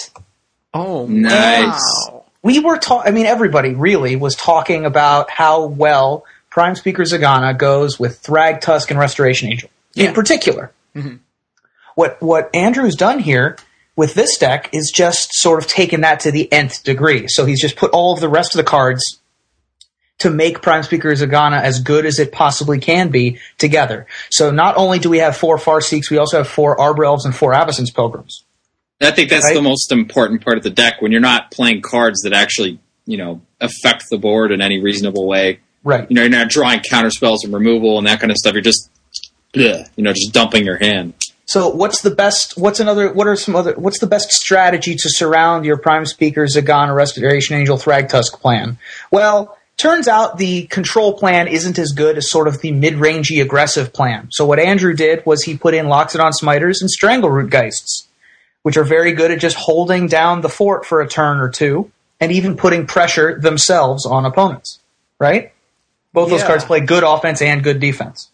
Oh, 0.72 1.06
Nice. 1.06 1.78
wow. 2.08 2.24
we 2.42 2.60
were 2.60 2.78
talking. 2.78 3.06
I 3.06 3.14
mean, 3.14 3.26
everybody 3.26 3.74
really 3.74 4.16
was 4.16 4.34
talking 4.34 4.86
about 4.86 5.28
how 5.28 5.66
well 5.66 6.24
Prime 6.54 6.76
Speaker 6.76 7.02
Zegana 7.02 7.58
goes 7.58 7.98
with 7.98 8.22
Thrag 8.22 8.60
Tusk 8.60 8.88
and 8.92 9.00
Restoration 9.00 9.48
Angel 9.50 9.68
Yeah. 9.94 10.06
in 10.10 10.14
particular. 10.14 10.70
Mhm. 10.94 11.18
What 11.96 12.22
what 12.22 12.48
Andrew's 12.54 12.94
done 12.94 13.18
here 13.18 13.56
with 13.96 14.14
this 14.14 14.38
deck 14.38 14.68
is 14.72 14.92
just 14.94 15.30
sort 15.34 15.58
of 15.60 15.68
taken 15.68 16.02
that 16.02 16.20
to 16.20 16.30
the 16.30 16.50
nth 16.52 16.84
degree. 16.84 17.24
So 17.26 17.44
he's 17.44 17.60
just 17.60 17.74
put 17.74 17.90
all 17.90 18.12
of 18.14 18.20
the 18.20 18.28
rest 18.28 18.54
of 18.54 18.58
the 18.58 18.62
cards 18.70 19.02
to 20.20 20.30
make 20.30 20.62
Prime 20.62 20.84
Speaker 20.84 21.10
Zegana 21.12 21.60
as 21.60 21.80
good 21.80 22.06
as 22.06 22.20
it 22.20 22.30
possibly 22.30 22.78
can 22.78 23.08
be 23.08 23.40
together. 23.58 24.06
So 24.30 24.52
not 24.52 24.76
only 24.76 25.00
do 25.00 25.10
we 25.10 25.18
have 25.18 25.36
four 25.36 25.58
Farseeks, 25.58 26.08
we 26.08 26.18
also 26.18 26.38
have 26.38 26.46
four 26.48 26.80
Arbor 26.80 27.04
Elves 27.04 27.24
and 27.24 27.34
four 27.34 27.52
Avacyn's 27.52 27.90
Pilgrims. 27.90 28.44
I 29.00 29.10
think 29.10 29.28
that's 29.28 29.44
Right. 29.46 29.54
the 29.54 29.60
most 29.62 29.90
important 29.90 30.44
part 30.44 30.56
of 30.56 30.62
the 30.62 30.70
deck 30.70 31.02
when 31.02 31.10
you're 31.10 31.20
not 31.20 31.50
playing 31.50 31.82
cards 31.82 32.20
that 32.22 32.32
actually 32.32 32.78
you 33.06 33.16
know 33.16 33.40
affect 33.60 34.04
the 34.08 34.18
board 34.18 34.52
in 34.52 34.60
any 34.62 34.80
reasonable 34.80 35.26
way. 35.26 35.58
Right. 35.84 36.10
You 36.10 36.16
know, 36.16 36.22
you're 36.22 36.30
not 36.30 36.48
drawing 36.48 36.80
counter 36.80 37.10
spells 37.10 37.44
and 37.44 37.52
removal 37.52 37.98
and 37.98 38.06
that 38.06 38.18
kind 38.18 38.30
of 38.30 38.38
stuff. 38.38 38.54
You're 38.54 38.62
just, 38.62 38.90
bleh, 39.52 39.88
you 39.96 40.02
know, 40.02 40.12
just 40.12 40.32
dumping 40.32 40.64
your 40.64 40.78
hand. 40.78 41.12
So 41.46 41.68
what's 41.68 42.00
the 42.00 42.10
best? 42.10 42.56
What's 42.56 42.80
another? 42.80 43.12
What 43.12 43.26
are 43.26 43.36
some 43.36 43.54
other? 43.54 43.74
What's 43.74 43.98
the 43.98 44.06
best 44.06 44.32
strategy 44.32 44.94
to 44.94 45.10
surround 45.10 45.66
your 45.66 45.76
Prime 45.76 46.06
Speaker 46.06 46.46
Zegana 46.46 46.94
Restoration 46.94 47.56
Angel 47.56 47.76
Thragtusk 47.76 48.40
plan? 48.40 48.78
Well, 49.10 49.58
turns 49.76 50.08
out 50.08 50.38
the 50.38 50.64
control 50.68 51.18
plan 51.18 51.46
isn't 51.46 51.78
as 51.78 51.92
good 51.92 52.16
as 52.16 52.30
sort 52.30 52.48
of 52.48 52.62
the 52.62 52.72
mid-rangey 52.72 53.42
aggressive 53.42 53.92
plan. 53.92 54.28
So 54.30 54.46
what 54.46 54.58
Andrew 54.58 54.94
did 54.94 55.26
was 55.26 55.42
he 55.42 55.58
put 55.58 55.74
in 55.74 55.86
Loxodon 55.86 56.32
Smiters 56.32 56.80
and 56.80 56.88
Strangleroot 56.88 57.50
Geists, 57.50 58.08
which 58.62 58.78
are 58.78 58.84
very 58.84 59.12
good 59.12 59.30
at 59.30 59.38
just 59.38 59.56
holding 59.56 60.06
down 60.06 60.40
the 60.40 60.48
fort 60.48 60.86
for 60.86 61.02
a 61.02 61.08
turn 61.08 61.40
or 61.40 61.50
two, 61.50 61.90
and 62.20 62.32
even 62.32 62.56
putting 62.56 62.86
pressure 62.86 63.38
themselves 63.38 64.06
on 64.06 64.24
opponents. 64.24 64.78
Right? 65.20 65.52
Both 66.14 66.30
those 66.30 66.40
Yeah. 66.40 66.46
cards 66.46 66.64
play 66.64 66.80
good 66.80 67.02
offense 67.02 67.42
and 67.42 67.62
good 67.62 67.78
defense. 67.80 68.30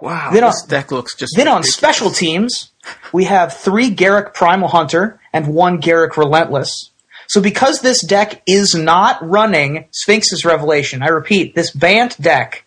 Wow. 0.00 0.30
Then 0.32 0.42
this 0.42 0.62
on- 0.62 0.68
deck 0.68 0.92
looks 0.92 1.14
just. 1.16 1.34
Then 1.36 1.48
on 1.48 1.62
special 1.62 2.10
teams, 2.10 2.70
we 3.12 3.24
have 3.24 3.56
three 3.56 3.94
Garruk 3.94 4.34
Primal 4.34 4.68
Hunter 4.68 5.18
and 5.32 5.46
one 5.46 5.80
Garruk 5.80 6.18
Relentless. 6.18 6.90
So 7.28 7.40
because 7.40 7.80
this 7.80 8.04
deck 8.04 8.42
is 8.46 8.74
not 8.74 9.18
running 9.26 9.86
Sphinx's 9.92 10.44
Revelation, 10.44 11.02
I 11.02 11.06
repeat, 11.08 11.54
this 11.54 11.70
Bant 11.70 12.20
deck 12.20 12.64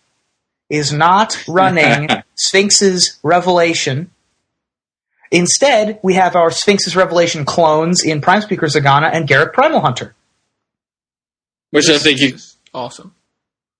is 0.68 0.92
not 0.92 1.38
running 1.46 2.08
Sphinx's 2.34 3.18
Revelation. 3.22 4.10
Instead, 5.30 6.00
we 6.02 6.14
have 6.14 6.34
our 6.34 6.50
Sphinx's 6.50 6.96
Revelation 6.96 7.44
clones 7.44 8.02
in 8.02 8.20
Prime 8.22 8.40
Speaker 8.40 8.66
Zegana 8.66 9.10
and 9.12 9.28
Garruk 9.28 9.52
Primal 9.52 9.80
Hunter. 9.80 10.14
Which 11.70 11.88
I 11.90 11.98
think 11.98 12.18
you, 12.20 12.34
is 12.34 12.56
awesome. 12.72 13.14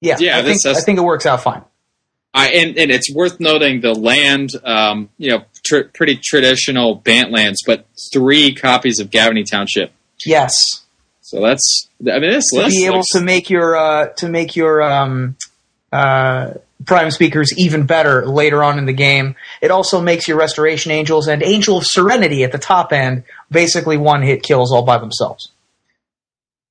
Yeah, 0.00 0.16
Yeah, 0.18 0.38
I, 0.38 0.42
think, 0.42 0.64
I 0.64 0.80
think 0.80 0.98
it 0.98 1.02
works 1.02 1.26
out 1.26 1.42
fine. 1.42 1.62
I, 2.34 2.48
and, 2.50 2.78
and 2.78 2.90
it's 2.90 3.12
worth 3.12 3.40
noting 3.40 3.80
the 3.80 3.94
land, 3.94 4.50
um, 4.64 5.08
you 5.18 5.30
know, 5.30 5.44
tr- 5.64 5.88
pretty 5.94 6.16
traditional 6.22 6.94
Bant 6.94 7.32
lands, 7.32 7.62
but 7.66 7.86
three 8.12 8.54
copies 8.54 9.00
of 9.00 9.10
Gavony 9.10 9.44
Township. 9.48 9.92
Yes. 10.24 10.54
So 11.22 11.40
that's, 11.40 11.88
I 12.00 12.18
mean, 12.18 12.30
this 12.30 12.44
to 12.52 12.66
be 12.68 12.84
able 12.86 12.96
looks- 12.98 13.10
to 13.10 13.20
make 13.20 13.50
your 13.50 13.76
uh, 13.76 14.08
to 14.16 14.28
make 14.28 14.56
your 14.56 14.82
um, 14.82 15.36
uh, 15.90 16.54
prime 16.84 17.10
speakers 17.10 17.52
even 17.58 17.86
better 17.86 18.26
later 18.26 18.62
on 18.62 18.78
in 18.78 18.86
the 18.86 18.92
game. 18.92 19.34
It 19.60 19.70
also 19.70 20.00
makes 20.00 20.28
your 20.28 20.36
restoration 20.38 20.90
angels 20.92 21.28
and 21.28 21.42
angel 21.42 21.78
of 21.78 21.86
serenity 21.86 22.44
at 22.44 22.52
the 22.52 22.58
top 22.58 22.92
end 22.92 23.24
basically 23.50 23.96
one 23.96 24.22
hit 24.22 24.42
kills 24.42 24.70
all 24.72 24.82
by 24.82 24.98
themselves. 24.98 25.50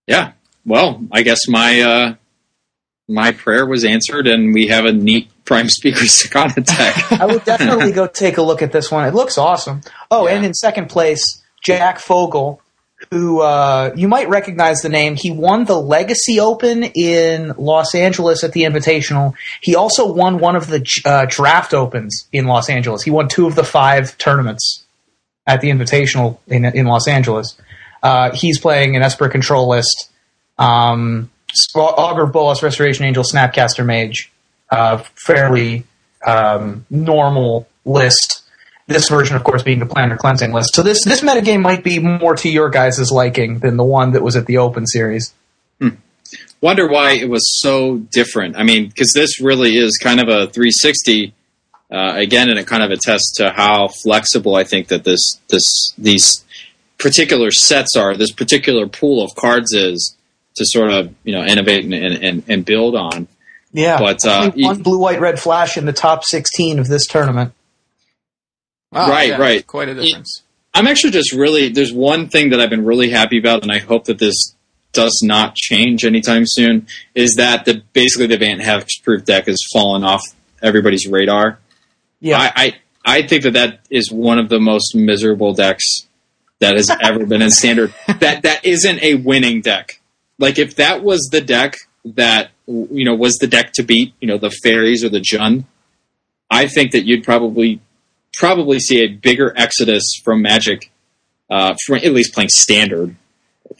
yeah. 0.07 0.31
Well, 0.65 1.01
I 1.11 1.21
guess 1.23 1.47
my, 1.47 1.81
uh, 1.81 2.15
my 3.08 3.32
prayer 3.32 3.65
was 3.65 3.86
answered 3.86 4.28
and 4.28 4.54
we 4.54 4.67
have 4.67 4.86
a 4.86 4.91
neat 4.91 5.30
Prime 5.46 5.70
Speaker 5.70 6.02
Zegana 6.06 6.56
deck. 6.65 7.12
I 7.22 7.26
would 7.26 7.43
definitely 7.46 7.91
go 7.91 8.08
take 8.08 8.38
a 8.38 8.41
look 8.41 8.62
at 8.62 8.72
this 8.72 8.91
one. 8.91 9.08
It 9.08 9.13
looks 9.13 9.38
awesome. 9.38 9.82
Oh, 10.12 10.28
Yeah. 10.28 10.36
and 10.36 10.46
in 10.46 10.54
second 10.54 10.89
place, 10.89 11.41
Jack 11.63 12.00
Fogel, 12.00 12.62
who 13.12 13.41
uh, 13.41 13.93
you 13.96 14.08
might 14.08 14.28
recognize 14.28 14.82
the 14.82 14.89
name. 14.89 15.15
He 15.15 15.32
won 15.32 15.65
the 15.65 15.80
Legacy 15.80 16.39
Open 16.39 16.84
in 16.84 17.54
Los 17.58 17.93
Angeles 17.96 18.43
at 18.43 18.54
the 18.54 18.63
Invitational. 18.63 19.34
He 19.62 19.76
also 19.76 20.12
won 20.12 20.39
one 20.39 20.56
of 20.56 20.67
the 20.67 20.84
uh, 21.06 21.28
Draft 21.30 21.74
Opens 21.74 22.28
in 22.34 22.46
Los 22.48 22.70
Angeles. 22.70 23.04
He 23.04 23.12
won 23.12 23.28
two 23.30 23.46
of 23.48 23.56
the 23.56 23.63
five 23.63 24.17
tournaments 24.17 24.84
at 25.46 25.62
the 25.62 25.70
Invitational 25.70 26.39
in, 26.48 26.65
in 26.65 26.88
Los 26.88 27.08
Angeles. 27.08 27.56
Uh, 28.04 28.32
he's 28.36 28.60
playing 28.60 28.96
an 28.96 29.04
Esper 29.04 29.30
control 29.30 29.70
list. 29.70 30.10
Um, 30.58 31.30
Augur 31.75 32.25
Bolas 32.25 32.62
Restoration 32.62 33.05
Angel 33.05 33.23
Snapcaster 33.23 33.86
Mage. 33.86 34.31
Uh, 34.69 34.97
fairly 35.15 35.86
um, 36.25 36.86
normal 36.89 37.67
list. 37.86 38.43
This 38.88 39.10
version, 39.10 39.36
of 39.36 39.43
course, 39.43 39.63
being 39.63 39.79
the 39.79 39.86
Planar 39.86 40.17
Cleansing 40.17 40.53
list. 40.53 40.75
So 40.75 40.81
this 40.83 41.03
this 41.03 41.21
metagame 41.21 41.62
might 41.62 41.83
be 41.83 41.99
more 41.99 42.36
to 42.36 42.49
your 42.49 42.69
guys' 42.69 43.12
liking 43.12 43.60
than 43.60 43.77
the 43.77 43.83
one 43.83 44.12
that 44.12 44.23
was 44.23 44.36
at 44.36 44.45
the 44.45 44.57
Open 44.57 44.86
Series. 44.88 45.33
Wonder 46.60 46.88
why 46.88 47.12
it 47.12 47.29
was 47.29 47.62
so 47.62 47.97
different. 47.97 48.57
I 48.57 48.63
mean, 48.63 48.88
because 48.88 49.13
this 49.13 49.39
really 49.39 49.77
is 49.77 49.97
kind 49.97 50.19
of 50.19 50.27
a 50.27 50.47
360 50.47 51.33
uh, 51.91 52.13
again, 52.15 52.49
and 52.49 52.57
it 52.57 52.65
kind 52.65 52.81
of 52.81 52.89
attests 52.89 53.33
to 53.38 53.51
how 53.51 53.89
flexible 53.89 54.55
I 54.55 54.63
think 54.63 54.88
that 54.88 55.03
this 55.03 55.39
this 55.49 55.93
these 55.97 56.43
particular 56.97 57.51
sets 57.51 57.95
are, 57.95 58.17
this 58.17 58.31
particular 58.31 58.88
pool 58.88 59.23
of 59.23 59.36
cards 59.36 59.71
is 59.73 60.16
to 60.58 60.65
sort 60.65 60.91
of 60.91 61.13
you 61.24 61.34
know 61.34 61.43
innovate 61.43 61.86
and 61.86 61.93
and, 61.93 62.43
and 62.48 62.65
build 62.65 62.96
on. 62.96 63.28
Yeah, 63.74 64.00
But, 64.00 64.26
uh, 64.26 64.52
one 64.56 64.82
blue, 64.82 64.98
white, 64.98 65.20
red 65.20 65.39
flash 65.39 65.78
in 65.78 65.86
the 65.86 65.93
top 65.93 66.24
16 66.24 66.80
of 66.80 66.88
this 66.88 67.06
tournament. 67.06 67.54
Wow, 68.91 69.10
Right, 69.10 69.30
yeah, 69.30 69.38
right. 69.38 69.67
Quite 69.67 69.89
a 69.89 69.93
difference. 69.93 70.41
I'm 70.74 70.88
actually 70.88 71.12
just 71.12 71.34
really 71.34 71.70
there's 71.70 71.91
one 71.91 72.30
thing 72.30 72.52
that 72.52 72.62
I've 72.62 72.70
been 72.70 72.86
really 72.86 73.10
happy 73.10 73.38
about, 73.38 73.63
and 73.63 73.72
I 73.72 73.80
hope 73.80 74.06
that 74.06 74.20
this 74.20 74.56
does 74.93 75.22
not 75.24 75.56
change 75.56 76.06
anytime 76.06 76.43
soon. 76.46 76.88
Is 77.13 77.36
that 77.36 77.65
the 77.65 77.84
basically 77.93 78.28
the 78.28 78.38
Bant 78.38 78.62
Hex 78.62 78.98
proof 79.00 79.26
deck 79.26 79.48
has 79.48 79.58
fallen 79.72 80.04
off 80.04 80.24
everybody's 80.62 81.08
radar. 81.08 81.60
Yeah, 82.20 82.38
I, 82.39 82.52
I 82.56 82.76
I 83.06 83.22
think 83.28 83.43
that 83.43 83.54
that 83.54 83.82
is 83.89 84.12
one 84.12 84.39
of 84.39 84.50
the 84.50 84.60
most 84.60 84.96
miserable 84.96 85.54
decks 85.54 86.08
that 86.60 86.76
has 86.76 86.89
ever 87.02 87.26
been 87.26 87.41
in 87.41 87.52
standard. 87.52 87.93
That 88.20 88.43
that 88.43 88.65
isn't 88.65 89.02
a 89.04 89.15
winning 89.15 89.62
deck. 89.62 89.96
Like 90.39 90.60
if 90.60 90.76
that 90.76 91.04
was 91.04 91.30
the 91.32 91.41
deck 91.41 91.76
that 92.06 92.52
you 92.67 93.06
know 93.06 93.15
was 93.15 93.36
the 93.36 93.47
deck 93.47 93.73
to 93.73 93.84
beat, 93.84 94.13
you 94.19 94.28
know 94.28 94.38
the 94.38 94.52
fairies 94.52 95.04
or 95.04 95.10
the 95.10 95.19
Jund, 95.19 95.65
I 96.50 96.67
think 96.67 96.91
that 96.91 97.06
you'd 97.06 97.23
probably 97.23 97.82
probably 98.34 98.80
see 98.80 99.00
a 99.04 99.08
bigger 99.08 99.54
exodus 99.56 100.04
from 100.23 100.41
Magic, 100.41 100.91
uh, 101.50 101.76
from 101.86 101.97
at 101.97 102.13
least 102.13 102.34
playing 102.34 102.50
standard 102.50 103.15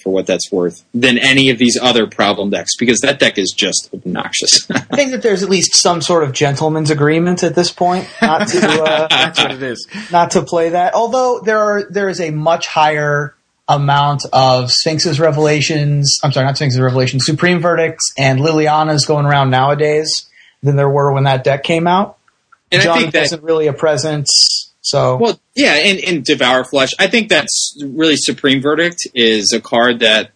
for 0.04 0.12
what 0.12 0.28
that's 0.28 0.52
worth 0.52 0.84
than 0.94 1.18
any 1.18 1.50
of 1.50 1.58
these 1.58 1.78
other 1.82 2.08
problem 2.08 2.50
decks 2.50 2.76
because 2.78 3.00
that 3.00 3.20
deck 3.20 3.38
is 3.38 3.54
just 3.56 3.90
obnoxious. 3.94 4.70
I 4.72 4.80
think 4.80 5.12
that 5.12 5.22
there's 5.22 5.44
at 5.44 5.50
least 5.50 5.76
some 5.76 6.02
sort 6.02 6.24
of 6.24 6.34
gentleman's 6.34 6.92
agreement 6.92 7.44
at 7.44 7.56
this 7.56 7.72
point 7.72 8.08
not 8.22 8.48
to 8.50 8.84
uh, 8.84 9.08
That's 9.10 9.40
what 9.40 9.52
it 9.52 9.64
is. 9.64 9.88
not 10.12 10.32
to 10.32 10.42
play 10.42 10.70
that. 10.70 10.94
Although 10.94 11.40
there 11.44 11.60
are 11.60 11.84
there 11.90 12.10
is 12.10 12.20
a 12.20 12.32
much 12.32 12.68
higher 12.68 13.34
amount 13.68 14.24
of 14.32 14.72
Sphinx's 14.72 15.20
revelations. 15.20 16.20
I'm 16.24 16.32
sorry, 16.32 16.46
not 16.46 16.56
Sphinx's 16.56 16.80
revelations, 16.80 17.26
Supreme 17.26 17.62
verdicts 17.62 18.14
and 18.18 18.40
Liliana's 18.40 19.06
going 19.06 19.26
around 19.26 19.50
nowadays 19.50 20.30
than 20.64 20.76
there 20.76 20.90
were 20.90 21.12
when 21.14 21.26
that 21.26 21.44
deck 21.44 21.64
came 21.64 21.88
out. 21.88 22.18
and 22.72 22.82
John 22.82 22.98
I 22.98 23.02
think 23.02 23.14
that 23.14 23.24
isn't 23.26 23.44
really 23.44 23.68
a 23.68 23.74
presence, 23.74 24.74
so 24.82 25.18
Well, 25.18 25.40
yeah, 25.56 25.74
and, 25.74 26.00
and 26.00 26.24
Devour 26.26 26.64
Flesh. 26.64 26.92
I 27.00 27.08
think 27.08 27.30
that's 27.30 27.78
really 27.84 28.16
Supreme 28.16 28.62
Verdict 28.62 29.08
is 29.14 29.54
a 29.54 29.62
card 29.62 30.00
that 30.00 30.32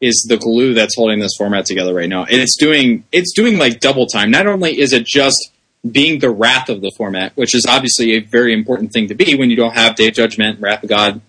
is 0.00 0.26
the 0.28 0.36
glue 0.36 0.74
that's 0.74 0.96
holding 0.96 1.20
this 1.20 1.32
format 1.38 1.66
together 1.66 1.94
right 1.94 2.08
now, 2.08 2.24
and 2.24 2.40
it's 2.40 2.56
doing 2.56 3.04
it's 3.12 3.32
doing 3.32 3.58
like 3.58 3.80
double 3.80 4.06
time. 4.06 4.30
Not 4.30 4.46
only 4.46 4.78
is 4.78 4.92
it 4.92 5.06
just 5.06 5.52
being 5.88 6.20
the 6.20 6.30
wrath 6.30 6.68
of 6.68 6.80
the 6.80 6.92
format, 6.96 7.36
which 7.36 7.54
is 7.54 7.66
obviously 7.68 8.12
a 8.14 8.20
very 8.20 8.52
important 8.52 8.92
thing 8.92 9.08
to 9.08 9.14
be 9.14 9.34
when 9.34 9.50
you 9.50 9.56
don't 9.56 9.74
have 9.74 9.96
Day 9.96 10.08
of 10.08 10.14
Judgment, 10.14 10.60
Wrath 10.60 10.82
of 10.82 10.88
God. 10.88 11.20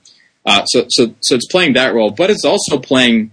Uh, 0.45 0.65
so 0.65 0.86
so 0.89 1.13
so 1.21 1.36
it's 1.36 1.47
playing 1.47 1.73
that 1.73 1.93
role, 1.93 2.12
but 2.12 2.29
it's 2.29 2.45
also 2.45 2.77
playing 2.77 3.32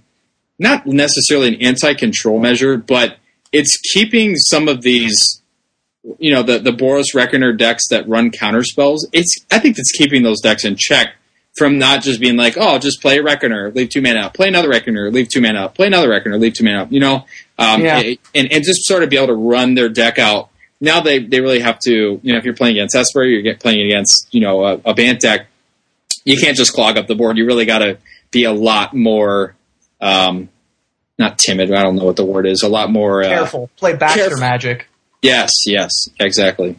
not 0.58 0.86
necessarily 0.86 1.48
an 1.54 1.62
anti-control 1.62 2.38
measure, 2.38 2.76
but 2.76 3.16
it's 3.52 3.78
keeping 3.78 4.36
some 4.36 4.68
of 4.68 4.82
these 4.82 5.42
you 6.18 6.32
know 6.32 6.42
the 6.42 6.58
the 6.58 6.70
Boros 6.70 7.14
Reckoner 7.14 7.52
decks 7.52 7.88
that 7.88 8.08
run 8.08 8.30
counter 8.30 8.62
spells. 8.62 9.06
It's 9.12 9.44
I 9.50 9.58
think 9.58 9.78
it's 9.78 9.92
keeping 9.92 10.22
those 10.22 10.40
decks 10.40 10.64
in 10.64 10.76
check 10.76 11.14
from 11.56 11.78
not 11.78 12.00
just 12.02 12.20
being 12.20 12.36
like, 12.36 12.54
oh, 12.56 12.78
just 12.78 13.02
play 13.02 13.18
a 13.18 13.22
Reckoner, 13.22 13.72
leave 13.72 13.88
two 13.90 14.00
mana 14.00 14.20
out, 14.20 14.34
play 14.34 14.48
another 14.48 14.68
Reckoner, 14.68 15.10
leave 15.10 15.28
two 15.28 15.40
mana 15.40 15.58
out, 15.60 15.74
play 15.74 15.88
another 15.88 16.08
Reckoner, 16.08 16.38
leave 16.38 16.54
two 16.54 16.64
mana 16.64 16.82
out. 16.82 16.92
You 16.92 17.00
know, 17.00 17.26
um, 17.58 17.82
Yeah. 17.82 18.02
and 18.34 18.52
and 18.52 18.64
just 18.64 18.84
sort 18.84 19.02
of 19.02 19.10
be 19.10 19.16
able 19.16 19.26
to 19.28 19.34
run 19.34 19.74
their 19.74 19.88
deck 19.88 20.18
out. 20.18 20.48
Now 20.80 21.00
they 21.00 21.18
they 21.18 21.40
really 21.40 21.60
have 21.60 21.78
to. 21.80 22.20
You 22.22 22.32
know, 22.32 22.38
if 22.38 22.44
you're 22.44 22.54
playing 22.54 22.76
against 22.76 22.94
Esper, 22.94 23.24
you're 23.24 23.54
playing 23.56 23.84
against 23.84 24.28
you 24.32 24.40
know 24.40 24.64
a, 24.64 24.80
a 24.86 24.94
Bant 24.94 25.20
deck. 25.20 25.48
You 26.24 26.38
can't 26.38 26.56
just 26.56 26.72
clog 26.72 26.96
up 26.96 27.06
the 27.06 27.14
board. 27.14 27.38
You 27.38 27.46
really 27.46 27.66
got 27.66 27.78
to 27.78 27.98
be 28.30 28.44
a 28.44 28.52
lot 28.52 28.94
more. 28.94 29.54
Um, 30.00 30.48
not 31.18 31.38
timid. 31.38 31.72
I 31.72 31.82
don't 31.82 31.96
know 31.96 32.04
what 32.04 32.16
the 32.16 32.24
word 32.24 32.46
is. 32.46 32.62
A 32.62 32.68
lot 32.68 32.90
more 32.90 33.22
uh, 33.22 33.28
careful. 33.28 33.70
Play 33.76 33.94
Baxter 33.94 34.20
careful. 34.20 34.40
Magic. 34.40 34.88
Yes, 35.22 35.52
yes, 35.66 35.90
exactly. 36.18 36.78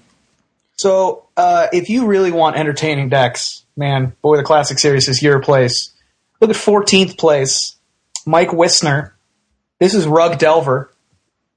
So, 0.77 1.25
uh, 1.37 1.67
if 1.71 1.89
you 1.89 2.07
really 2.07 2.31
want 2.31 2.55
entertaining 2.55 3.09
decks, 3.09 3.63
man, 3.77 4.13
boy, 4.23 4.37
the 4.37 4.43
Classic 4.43 4.79
Series 4.79 5.07
is 5.07 5.21
your 5.21 5.39
place. 5.39 5.93
Look 6.39 6.49
at 6.49 6.55
14th 6.55 7.19
place, 7.19 7.77
Mike 8.25 8.51
Wisner. 8.51 9.15
This 9.79 9.93
is 9.93 10.07
Rug 10.07 10.39
Delver 10.39 10.90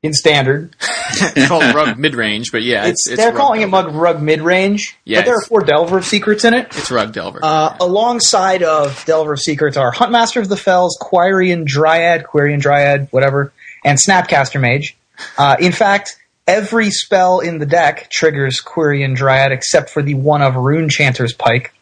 in 0.05 0.13
Standard. 0.13 0.77
It's 1.17 1.49
called 1.49 1.75
rug 1.75 1.97
mid 1.97 2.15
range, 2.15 2.51
but 2.51 2.63
yeah, 2.63 2.87
It's, 2.87 3.07
it's, 3.07 3.17
they're 3.17 3.31
rug 3.31 3.37
calling 3.37 3.61
it. 3.63 3.69
Mug 3.69 3.95
Rug 3.95 4.21
Mid 4.21 4.41
Range, 4.41 4.97
Yeah, 5.05 5.21
but 5.21 5.27
there 5.27 5.37
are 5.37 5.43
four 5.43 5.61
Delver 5.61 6.03
secrets 6.03 6.45
in 6.45 6.55
it. 6.55 6.67
It's 6.77 6.91
rug 6.91 7.13
delver. 7.13 7.39
Uh, 7.43 7.77
alongside 7.81 8.63
of 8.65 9.05
Delver 9.07 9.37
secrets 9.37 9.77
are 9.77 9.93
Huntmaster 9.93 10.41
of 10.41 10.49
the 10.49 10.57
Fells, 10.57 10.99
Quirion 11.01 11.65
Dryad, 11.65 12.25
Quirion 12.25 12.61
Dryad, 12.61 13.09
whatever, 13.13 13.53
and 13.85 13.97
Snapcaster 13.99 14.61
Mage. 14.61 14.97
Uh, 15.39 15.57
in 15.61 15.71
fact, 15.71 16.17
every 16.49 16.91
spell 16.91 17.39
in 17.41 17.59
the 17.59 17.67
deck 17.67 18.11
triggers 18.11 18.61
Quirion 18.61 19.15
Dryad 19.15 19.53
except 19.53 19.91
for 19.91 20.03
the 20.03 20.15
one 20.15 20.43
of 20.43 20.57
Rune 20.57 20.89
Chanter's 20.89 21.33
Pike. 21.33 21.73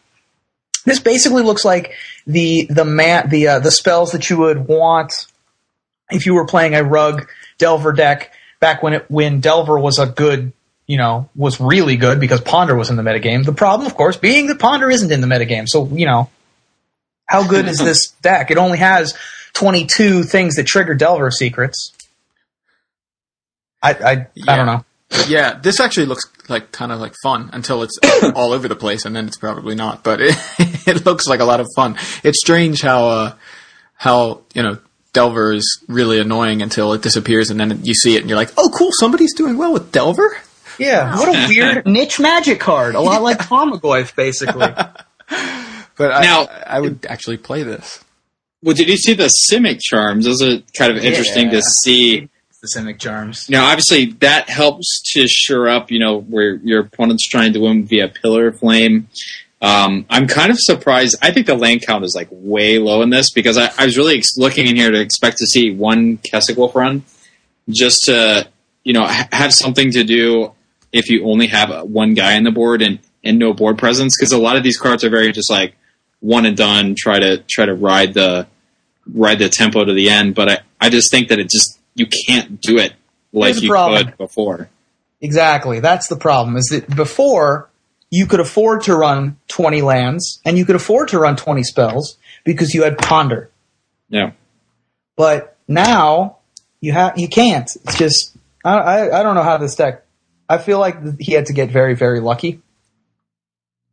This 0.85 0.99
basically 0.99 1.43
looks 1.43 1.65
like 1.65 1.93
the 2.27 2.67
the 2.69 2.85
man 2.85 3.29
the 3.29 3.47
uh, 3.47 3.59
the 3.59 3.71
spells 3.71 4.11
that 4.11 4.29
you 4.29 4.37
would 4.37 4.67
want 4.67 5.11
if 6.11 6.25
you 6.27 6.35
were 6.35 6.45
playing 6.45 6.75
a 6.75 6.83
Rug 6.83 7.27
Delver 7.63 7.93
deck 7.93 8.33
back 8.59 8.83
when 8.83 8.91
it 8.91 9.05
when 9.09 9.39
Delver 9.39 9.79
was 9.79 9.99
a 9.99 10.05
good 10.05 10.51
you 10.85 10.97
know 10.97 11.29
was 11.33 11.61
really 11.61 11.95
good 11.95 12.19
because 12.19 12.41
Ponder 12.41 12.75
was 12.75 12.89
in 12.89 12.97
the 12.97 13.03
metagame. 13.03 13.45
The 13.45 13.53
problem, 13.53 13.87
of 13.87 13.95
course, 13.95 14.17
being 14.17 14.47
that 14.47 14.59
Ponder 14.59 14.91
isn't 14.91 15.09
in 15.09 15.21
the 15.21 15.27
metagame. 15.27 15.69
So 15.69 15.87
you 15.87 16.05
know 16.05 16.29
how 17.25 17.47
good 17.47 17.69
is 17.69 17.77
this 17.77 18.09
deck? 18.21 18.51
It 18.51 18.57
only 18.57 18.79
has 18.79 19.17
twenty 19.53 19.85
two 19.85 20.23
things 20.23 20.55
that 20.55 20.65
trigger 20.65 20.93
Delver 20.93 21.31
secrets. 21.31 21.93
I 23.81 23.93
I, 23.93 24.11
I 24.45 24.57
don't 24.57 24.65
know. 24.65 24.83
yeah, 25.29 25.57
this 25.57 25.79
actually 25.79 26.07
looks 26.07 26.25
like 26.49 26.73
kind 26.73 26.91
of 26.91 26.99
like 26.99 27.13
fun 27.23 27.49
until 27.53 27.81
it's 27.81 27.97
all 28.35 28.51
over 28.51 28.67
the 28.67 28.75
place, 28.75 29.05
and 29.05 29.15
then 29.15 29.25
it's 29.25 29.37
probably 29.37 29.75
not. 29.75 30.03
But 30.03 30.19
it, 30.19 30.35
it 30.85 31.05
looks 31.05 31.29
like 31.29 31.39
a 31.39 31.45
lot 31.45 31.61
of 31.61 31.67
fun. 31.77 31.95
It's 32.25 32.41
strange 32.41 32.81
how 32.81 33.07
uh, 33.07 33.35
how 33.95 34.41
you 34.53 34.63
know 34.63 34.79
Delver 35.13 35.53
is 35.53 35.83
really 35.87 36.19
annoying 36.19 36.61
until 36.61 36.93
it 36.93 37.01
disappears, 37.01 37.49
and 37.49 37.59
then 37.59 37.79
you 37.83 37.93
see 37.93 38.15
it, 38.15 38.21
and 38.21 38.29
you're 38.29 38.37
like, 38.37 38.51
oh, 38.57 38.69
cool, 38.75 38.89
somebody's 38.91 39.33
doing 39.33 39.57
well 39.57 39.71
with 39.73 39.91
Delver. 39.91 40.37
Yeah, 40.79 41.15
what 41.17 41.29
a 41.29 41.47
weird 41.47 41.85
niche 41.87 42.19
magic 42.19 42.59
card. 42.59 42.95
A 42.95 42.99
lot 42.99 43.21
like 43.21 43.37
Tarmogoyf, 43.37 44.15
basically. 44.15 44.67
But 45.95 46.21
Now- 46.23 46.45
I, 46.45 46.77
I 46.77 46.81
would 46.81 47.05
actually 47.07 47.37
play 47.37 47.61
this. 47.63 48.03
Well, 48.63 48.73
did 48.75 48.87
you 48.87 48.97
see 48.97 49.13
the 49.13 49.29
Simic 49.51 49.79
charms? 49.79 50.25
Those 50.25 50.41
are 50.41 50.57
kind 50.75 50.91
of 50.91 51.03
interesting 51.03 51.45
Yeah. 51.47 51.51
to 51.51 51.61
see. 51.61 52.29
the 52.61 52.67
Simic 52.75 52.97
Charms. 52.97 53.47
Now, 53.49 53.65
obviously, 53.65 54.05
that 54.21 54.49
helps 54.49 55.01
to 55.13 55.27
shore 55.27 55.67
up, 55.69 55.91
you 55.91 55.99
know, 55.99 56.21
where 56.21 56.55
your 56.55 56.79
opponent's 56.79 57.27
trying 57.27 57.53
to 57.53 57.59
win 57.59 57.85
via 57.85 58.07
Pillar 58.07 58.47
of 58.47 58.59
Flame. 58.59 59.07
Um, 59.63 60.05
I'm 60.09 60.27
kind 60.27 60.51
of 60.51 60.57
surprised. 60.59 61.15
I 61.21 61.31
think 61.31 61.47
the 61.47 61.55
land 61.55 61.83
count 61.87 62.03
is 62.03 62.13
like 62.15 62.27
way 62.29 62.79
low 62.79 63.01
in 63.01 63.09
this 63.09 63.31
because 63.31 63.57
I, 63.57 63.71
I 63.77 63.85
was 63.85 63.97
really 63.97 64.17
ex- 64.17 64.37
looking 64.37 64.67
in 64.67 64.75
here 64.75 64.91
to 64.91 64.99
expect 64.99 65.37
to 65.37 65.47
see 65.47 65.73
one 65.73 66.17
Kessig 66.17 66.57
Wolf 66.57 66.75
run 66.75 67.03
just 67.69 68.03
to, 68.05 68.45
you 68.83 68.91
know, 68.91 69.05
ha- 69.05 69.29
have 69.31 69.53
something 69.53 69.91
to 69.91 70.03
do 70.03 70.51
if 70.91 71.09
you 71.09 71.25
only 71.25 71.47
have 71.47 71.71
uh, 71.71 71.83
one 71.83 72.13
guy 72.13 72.35
on 72.35 72.43
the 72.43 72.51
board 72.51 72.81
and, 72.81 72.99
and 73.23 73.39
no 73.39 73.53
board 73.53 73.77
presence 73.77 74.17
because 74.19 74.33
a 74.33 74.37
lot 74.37 74.57
of 74.57 74.63
these 74.63 74.77
cards 74.77 75.01
are 75.05 75.09
very 75.09 75.31
just 75.31 75.49
like 75.49 75.75
one 76.19 76.45
and 76.45 76.57
done. 76.57 76.93
Try 76.97 77.19
to 77.19 77.37
try 77.47 77.65
to 77.65 77.73
ride 77.73 78.13
the 78.13 78.47
ride 79.13 79.39
the 79.39 79.47
tempo 79.47 79.85
to 79.85 79.93
the 79.93 80.09
end, 80.09 80.35
but 80.35 80.49
I, 80.49 80.59
I 80.81 80.89
just 80.89 81.09
think 81.09 81.29
that 81.29 81.39
it 81.39 81.49
just 81.49 81.79
you 81.95 82.05
can't 82.05 82.59
do 82.59 82.79
it 82.79 82.93
like 83.31 83.61
you 83.61 83.69
problem. 83.69 84.07
could 84.07 84.17
before. 84.17 84.69
Exactly. 85.21 85.79
That's 85.79 86.07
the 86.07 86.17
problem. 86.17 86.57
Is 86.57 86.65
that 86.65 86.93
before 86.93 87.69
you 88.13 88.27
could 88.27 88.39
afford 88.39 88.83
to 88.83 88.95
run 88.95 89.37
20 89.47 89.81
lands 89.81 90.39
and 90.45 90.55
you 90.55 90.65
could 90.65 90.75
afford 90.75 91.07
to 91.07 91.17
run 91.17 91.35
20 91.35 91.63
spells 91.63 92.15
because 92.43 92.71
you 92.71 92.83
had 92.83 92.95
ponder. 92.95 93.49
Yeah. 94.07 94.33
But 95.15 95.57
now 95.67 96.37
you 96.79 96.91
have 96.91 97.17
you 97.17 97.27
can't. 97.27 97.75
It's 97.75 97.97
just 97.97 98.37
I, 98.63 98.77
I 98.77 99.19
I 99.19 99.23
don't 99.23 99.33
know 99.33 99.41
how 99.41 99.57
this 99.57 99.75
deck. 99.75 100.05
I 100.47 100.59
feel 100.59 100.77
like 100.77 101.19
he 101.19 101.33
had 101.33 101.47
to 101.47 101.53
get 101.53 101.71
very 101.71 101.95
very 101.95 102.19
lucky 102.19 102.61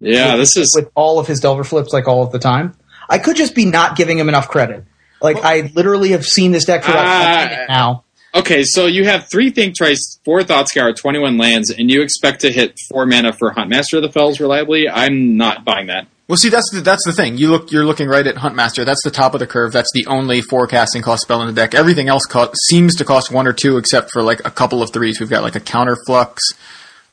Yeah, 0.00 0.36
this 0.36 0.54
is 0.54 0.74
with 0.76 0.90
all 0.94 1.18
of 1.18 1.26
his 1.26 1.40
Delver 1.40 1.64
flips 1.64 1.94
like 1.94 2.06
all 2.06 2.22
of 2.22 2.30
the 2.30 2.38
time. 2.38 2.74
I 3.08 3.16
could 3.16 3.36
just 3.36 3.54
be 3.54 3.64
not 3.64 3.96
giving 3.96 4.18
him 4.18 4.28
enough 4.28 4.48
credit. 4.48 4.84
Like 5.22 5.38
I 5.42 5.72
literally 5.74 6.10
have 6.10 6.26
seen 6.26 6.52
this 6.52 6.66
deck 6.66 6.84
for 6.84 6.90
about 6.90 7.48
minute 7.48 7.68
now. 7.70 8.04
Okay. 8.34 8.62
So 8.64 8.86
you 8.86 9.04
have 9.04 9.28
three 9.30 9.50
Think 9.50 9.76
Twice, 9.76 10.18
four 10.24 10.42
Thought 10.42 10.68
Scour, 10.68 10.92
twenty-one 10.92 11.38
lands, 11.38 11.70
and 11.70 11.90
you 11.90 12.02
expect 12.02 12.40
to 12.42 12.52
hit 12.52 12.78
four 12.90 13.06
mana 13.06 13.32
for 13.32 13.52
Huntmaster 13.52 13.94
of 13.96 14.02
the 14.02 14.10
Fells 14.12 14.40
reliably. 14.40 14.88
I'm 14.88 15.36
not 15.36 15.64
buying 15.64 15.86
that. 15.88 16.06
Well, 16.28 16.36
see, 16.36 16.48
that's 16.48 16.70
the, 16.72 16.80
that's 16.80 17.04
the 17.04 17.12
thing. 17.12 17.38
You 17.38 17.50
look, 17.50 17.72
you're 17.72 17.84
looking 17.84 18.06
right 18.06 18.24
at 18.24 18.36
Huntmaster. 18.36 18.84
That's 18.84 19.02
the 19.02 19.10
top 19.10 19.34
of 19.34 19.40
the 19.40 19.48
curve. 19.48 19.72
That's 19.72 19.90
the 19.92 20.06
only 20.06 20.42
forecasting 20.42 21.02
cost 21.02 21.22
spell 21.22 21.40
in 21.42 21.48
the 21.48 21.52
deck. 21.52 21.74
Everything 21.74 22.06
else 22.08 22.24
co- 22.24 22.52
seems 22.68 22.94
to 22.96 23.04
cost 23.04 23.32
one 23.32 23.48
or 23.48 23.52
two, 23.52 23.78
except 23.78 24.12
for 24.12 24.22
like 24.22 24.38
a 24.44 24.50
couple 24.52 24.80
of 24.80 24.92
threes. 24.92 25.18
We've 25.18 25.28
got 25.28 25.42
like 25.42 25.56
a 25.56 25.60
counter 25.60 25.96
flux, 26.06 26.40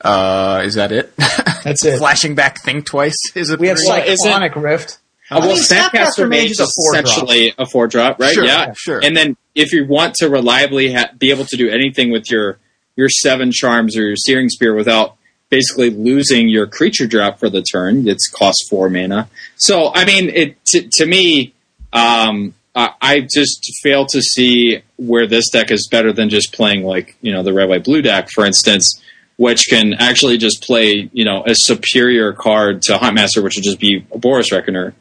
Uh, 0.01 0.62
is 0.63 0.75
that 0.75 0.91
it? 0.91 1.15
That's 1.63 1.84
it. 1.84 1.97
Flashing 1.99 2.36
back, 2.36 2.62
think 2.63 2.86
twice. 2.86 3.15
Is 3.34 3.49
it? 3.49 3.60
We 3.60 3.69
have 3.69 3.77
three? 3.77 3.88
Well, 3.89 4.03
is 4.03 4.19
it- 4.19 4.23
Cyclonic 4.23 4.56
Rift. 4.56 4.99
Uh, 5.32 5.39
well, 5.41 5.49
mean, 5.56 5.58
Snapcaster 5.58 5.89
Snapcaster 5.89 6.30
Mage 6.30 6.30
Mage 6.30 6.51
is 6.51 6.60
is 6.60 6.69
a 6.69 6.71
four 6.73 6.93
drop. 6.93 7.06
essentially 7.06 7.53
a 7.58 7.65
four 7.65 7.88
drop, 7.88 8.19
right? 8.19 8.34
Sure, 8.34 8.45
yeah, 8.45 8.71
sure. 8.77 9.03
And 9.03 9.17
then 9.17 9.36
if 9.58 9.74
you 9.74 9.86
want 9.86 10.13
to 10.13 10.30
reliably 10.30 10.93
ha- 10.93 11.10
be 11.17 11.32
able 11.32 11.43
to 11.46 11.58
do 11.58 11.70
anything 11.70 12.12
with 12.12 12.32
your 12.32 12.60
your 12.96 13.10
seven 13.10 13.52
charms 13.52 13.98
or 13.98 14.04
your 14.04 14.15
searing 14.15 14.50
spear 14.50 14.74
without 14.74 15.17
basically 15.50 15.89
losing 15.89 16.48
your 16.48 16.67
creature 16.67 17.08
drop 17.08 17.39
for 17.39 17.50
the 17.50 17.62
turn, 17.62 18.08
it's 18.08 18.30
cost 18.30 18.67
four 18.70 18.89
mana. 18.89 19.28
So 19.58 19.91
I 19.93 20.06
mean, 20.06 20.30
it 20.30 20.65
to, 20.67 20.88
to 20.93 21.06
me, 21.06 21.54
um, 21.91 22.54
I, 22.76 22.91
I 23.02 23.20
just 23.22 23.72
fail 23.82 24.06
to 24.08 24.22
see 24.22 24.84
where 24.98 25.28
this 25.28 25.50
deck 25.50 25.72
is 25.72 25.88
better 25.88 26.13
than 26.13 26.30
just 26.30 26.54
playing 26.54 26.84
like 26.84 27.17
you 27.22 27.34
know 27.34 27.41
the 27.43 27.54
red 27.54 27.67
white 27.67 27.84
blue 27.84 28.02
deck, 28.02 28.30
for 28.34 28.46
instance. 28.46 29.02
Which 29.39 29.67
can 29.70 29.93
actually 29.93 30.39
just 30.39 30.63
play, 30.63 31.12
you 31.13 31.24
know, 31.24 31.43
a 31.46 31.54
superior 31.54 32.34
card 32.34 32.82
to 32.84 32.98
Huntmaster, 32.98 33.43
which 33.43 33.56
would 33.56 33.63
just 33.63 33.80
be 33.80 34.04
a 34.12 34.17
Boros 34.17 34.52
Reckoner. 34.52 34.96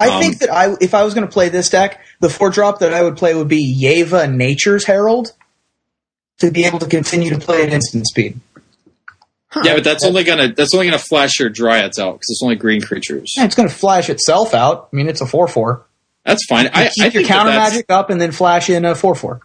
I 0.00 0.08
Um, 0.08 0.20
think 0.22 0.38
that 0.40 0.50
I, 0.52 0.74
if 0.80 0.92
I 0.94 1.04
was 1.04 1.14
going 1.14 1.26
to 1.26 1.32
play 1.32 1.48
this 1.48 1.70
deck, 1.70 2.00
the 2.20 2.28
four 2.28 2.50
drop 2.50 2.80
that 2.80 2.92
I 2.92 3.02
would 3.02 3.16
play 3.16 3.34
would 3.34 3.48
be 3.48 3.80
Yeva 3.80 4.32
Nature's 4.32 4.84
Herald 4.84 5.32
to 6.38 6.50
be 6.50 6.64
able 6.64 6.80
to 6.80 6.86
continue 6.86 7.30
to 7.30 7.38
play 7.38 7.62
at 7.62 7.72
instant 7.72 8.06
speed. 8.06 8.40
Yeah, 9.62 9.74
but 9.76 9.84
that's 9.84 10.04
only 10.04 10.24
gonna 10.24 10.52
that's 10.52 10.74
only 10.74 10.86
gonna 10.86 10.98
flash 10.98 11.38
your 11.38 11.48
dryads 11.48 12.00
out 12.00 12.14
because 12.14 12.28
it's 12.30 12.40
only 12.42 12.56
green 12.56 12.80
creatures. 12.82 13.34
Yeah, 13.36 13.44
it's 13.44 13.54
going 13.54 13.68
to 13.68 13.74
flash 13.74 14.10
itself 14.10 14.52
out. 14.52 14.88
I 14.92 14.96
mean, 14.96 15.08
it's 15.08 15.20
a 15.20 15.26
four 15.26 15.46
four. 15.46 15.86
That's 16.24 16.44
fine. 16.46 16.66
I, 16.74 16.88
Keep 16.88 17.02
I 17.02 17.04
your 17.04 17.12
think 17.12 17.12
that 17.12 17.24
counter 17.34 17.50
magic 17.52 17.86
up 17.88 18.10
and 18.10 18.20
then 18.20 18.32
flash 18.32 18.68
in 18.68 18.84
a 18.84 18.96
four 18.96 19.14
four. 19.14 19.42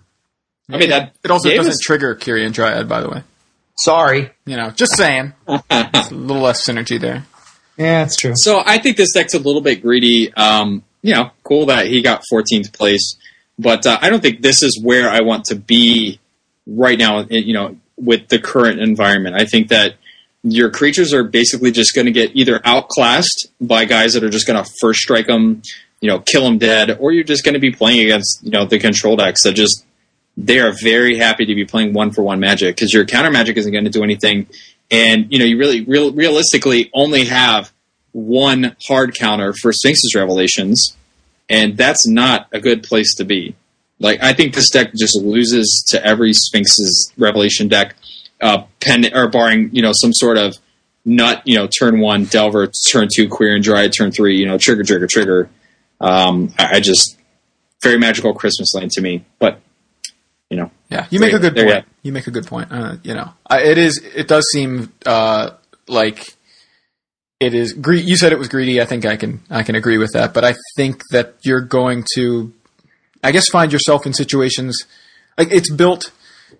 I 0.68 0.78
mean 0.78 0.90
that 0.90 1.16
It 1.24 1.30
also 1.30 1.50
Davis- 1.50 1.68
doesn't 1.68 1.82
trigger 1.84 2.16
Quirion 2.16 2.54
Dryad, 2.54 2.90
by 2.90 3.02
the 3.02 3.10
way. 3.10 3.22
Sorry. 3.78 4.32
You 4.48 4.58
know, 4.58 4.72
just 4.72 4.98
saying. 4.98 5.34
A 5.48 6.08
little 6.12 6.42
less 6.42 6.66
synergy 6.68 7.00
there. 7.00 7.26
Yeah, 7.80 8.04
that's 8.04 8.18
true. 8.18 8.34
So 8.36 8.62
I 8.66 8.78
think 8.78 8.98
this 8.98 9.14
deck's 9.14 9.34
a 9.34 9.40
little 9.40 9.62
bit 9.62 9.82
greedy. 9.82 10.34
Um, 10.34 10.84
you 11.02 11.14
know, 11.14 11.32
cool 11.44 11.68
that 11.68 11.88
he 11.88 12.02
got 12.02 12.24
14th 12.32 12.74
place, 12.74 13.16
but 13.58 13.88
uh, 13.88 13.98
I 14.02 14.10
don't 14.10 14.22
think 14.22 14.42
this 14.42 14.62
is 14.62 14.82
where 14.84 15.10
I 15.10 15.22
want 15.22 15.46
to 15.46 15.56
be 15.56 16.20
right 16.68 17.00
now. 17.00 17.22
You 17.30 17.54
know, 17.54 17.78
with 17.96 18.28
the 18.28 18.38
current 18.38 18.82
environment, 18.82 19.38
I 19.38 19.46
think 19.46 19.70
that 19.70 19.96
your 20.44 20.70
creatures 20.70 21.14
are 21.14 21.24
basically 21.24 21.72
just 21.72 21.96
going 21.96 22.06
to 22.06 22.12
get 22.12 22.36
either 22.36 22.60
outclassed 22.66 23.48
by 23.62 23.86
guys 23.86 24.14
that 24.14 24.26
are 24.26 24.30
just 24.30 24.46
going 24.46 24.62
to 24.62 24.70
first 24.82 25.00
strike 25.00 25.28
them, 25.28 25.62
you 26.02 26.10
know, 26.10 26.20
kill 26.20 26.44
them 26.44 26.58
dead, 26.58 26.98
or 27.00 27.14
you're 27.14 27.24
just 27.24 27.46
going 27.46 27.54
to 27.54 27.62
be 27.62 27.72
playing 27.72 28.02
against 28.02 28.44
you 28.44 28.52
know 28.52 28.66
the 28.66 28.78
control 28.78 29.16
decks 29.16 29.44
that 29.44 29.54
just 29.54 29.86
they 30.36 30.60
are 30.60 30.74
very 30.82 31.18
happy 31.18 31.46
to 31.46 31.56
be 31.56 31.64
playing 31.64 31.94
one 31.94 32.12
for 32.12 32.24
one 32.24 32.42
magic 32.42 32.76
because 32.76 32.94
your 32.94 33.06
counter 33.06 33.32
magic 33.32 33.56
isn't 33.56 33.72
going 33.72 33.86
to 33.86 33.90
do 33.90 34.04
anything, 34.04 34.48
and 34.92 35.32
you 35.32 35.40
know 35.40 35.46
you 35.46 35.58
really 35.58 35.82
real, 35.82 36.12
realistically 36.12 36.90
only 36.94 37.26
have 37.26 37.72
one 38.12 38.76
hard 38.88 39.16
counter 39.16 39.54
for 39.54 39.72
Sphinx's 39.72 40.16
Revelations, 40.16 40.96
and 41.50 41.78
that's 41.78 42.08
not 42.08 42.48
a 42.52 42.60
good 42.60 42.84
place 42.84 43.16
to 43.16 43.26
be. 43.26 43.56
Like 44.00 44.22
I 44.24 44.34
think 44.34 44.54
this 44.54 44.70
deck 44.70 44.94
just 44.96 45.16
loses 45.16 45.86
to 45.90 46.04
every 46.06 46.34
Sphinx's 46.34 47.14
Revelation 47.18 47.68
deck, 47.68 47.96
uh, 48.42 48.64
pen 48.80 49.06
or 49.14 49.28
barring 49.28 49.70
you 49.74 49.82
know 49.82 49.92
some 49.94 50.14
sort 50.14 50.38
of 50.38 50.58
nut, 51.06 51.42
you 51.46 51.56
know, 51.58 51.68
turn 51.68 52.00
one 52.00 52.26
Delver, 52.26 52.68
turn 52.68 53.08
two 53.14 53.28
Quirion 53.28 53.64
Dryad, 53.64 53.94
turn 53.94 54.12
three, 54.12 54.38
you 54.38 54.46
know, 54.46 54.58
trigger, 54.58 54.84
trigger, 54.84 55.08
trigger. 55.08 55.50
Um, 56.00 56.54
I, 56.58 56.78
I 56.78 56.80
just 56.80 57.18
very 57.82 57.98
magical 57.98 58.34
Christmas 58.34 58.74
land 58.74 58.92
to 58.92 59.02
me, 59.02 59.26
but 59.40 59.60
you 60.50 60.58
know, 60.58 60.72
Yeah, 60.90 61.08
you 61.10 61.20
make 61.20 61.34
a 61.34 61.40
good 61.40 61.56
There 61.56 61.68
you 61.68 61.74
point. 61.74 61.86
You 62.04 62.12
make 62.12 62.28
a 62.28 62.32
good 62.32 62.48
point. 62.48 62.72
Uh, 62.72 62.96
you 63.04 63.14
know, 63.14 63.32
I, 63.48 63.62
it 63.62 63.78
is. 63.78 63.98
It 64.04 64.28
does 64.28 64.46
seem 64.52 64.92
uh, 65.06 65.52
like 65.88 66.26
it 67.40 67.54
is. 67.54 67.74
Gre- 67.74 67.94
you 67.94 68.18
said 68.18 68.32
it 68.32 68.40
was 68.40 68.48
greedy. 68.48 68.82
I 68.82 68.86
think 68.86 69.06
I 69.06 69.16
can. 69.16 69.42
I 69.50 69.64
can 69.64 69.76
agree 69.76 69.98
with 69.98 70.14
that. 70.14 70.34
But 70.34 70.44
I 70.44 70.56
think 70.76 71.04
that 71.12 71.36
you're 71.44 71.62
going 71.62 72.06
to, 72.16 72.52
I 73.24 73.32
guess, 73.32 73.48
find 73.50 73.72
yourself 73.72 74.06
in 74.06 74.14
situations 74.14 74.86
like 75.38 75.52
it's 75.52 75.72
built 75.72 76.12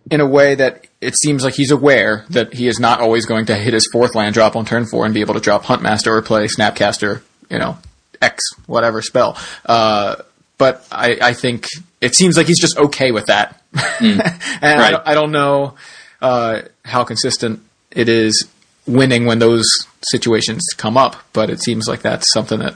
in 0.10 0.22
a 0.22 0.26
way 0.26 0.56
that 0.56 0.88
it 1.02 1.16
seems 1.16 1.44
like 1.44 1.54
he's 1.54 1.72
aware 1.72 2.26
that 2.30 2.54
he 2.54 2.68
is 2.68 2.80
not 2.80 3.02
always 3.02 3.26
going 3.26 3.46
to 3.48 3.56
hit 3.56 3.74
his 3.74 3.88
fourth 3.92 4.16
land 4.16 4.34
drop 4.34 4.56
on 4.56 4.66
turn 4.66 4.86
four 4.86 5.06
and 5.06 5.14
be 5.14 5.22
able 5.22 5.34
to 5.34 5.40
drop 5.40 5.64
Huntmaster 5.64 6.08
or 6.08 6.22
play 6.22 6.46
Snapcaster. 6.46 7.22
You 7.50 7.60
know, 7.60 7.78
X 8.22 8.44
whatever 8.68 9.02
spell. 9.02 9.38
Uh, 9.66 10.16
but 10.60 10.86
I, 10.92 11.18
I 11.22 11.34
think 11.34 11.68
it 12.02 12.14
seems 12.14 12.38
like 12.38 12.46
he's 12.46 12.60
just 12.60 12.78
okay 12.78 13.12
with 13.12 13.26
that. 13.26 13.60
and 14.00 14.22
I, 14.22 14.78
Right. 14.78 14.92
don't, 14.92 15.08
I 15.08 15.14
don't 15.16 15.32
know 15.32 15.74
uh, 16.22 16.62
how 16.86 17.04
consistent 17.04 17.62
it 17.92 18.08
is 18.08 18.48
winning 18.86 19.26
when 19.26 19.40
those 19.40 19.66
situations 20.04 20.62
come 20.78 20.98
up, 20.98 21.16
but 21.34 21.50
it 21.50 21.62
seems 21.62 21.88
like 21.88 22.02
that's 22.02 22.32
something 22.32 22.60
that 22.60 22.76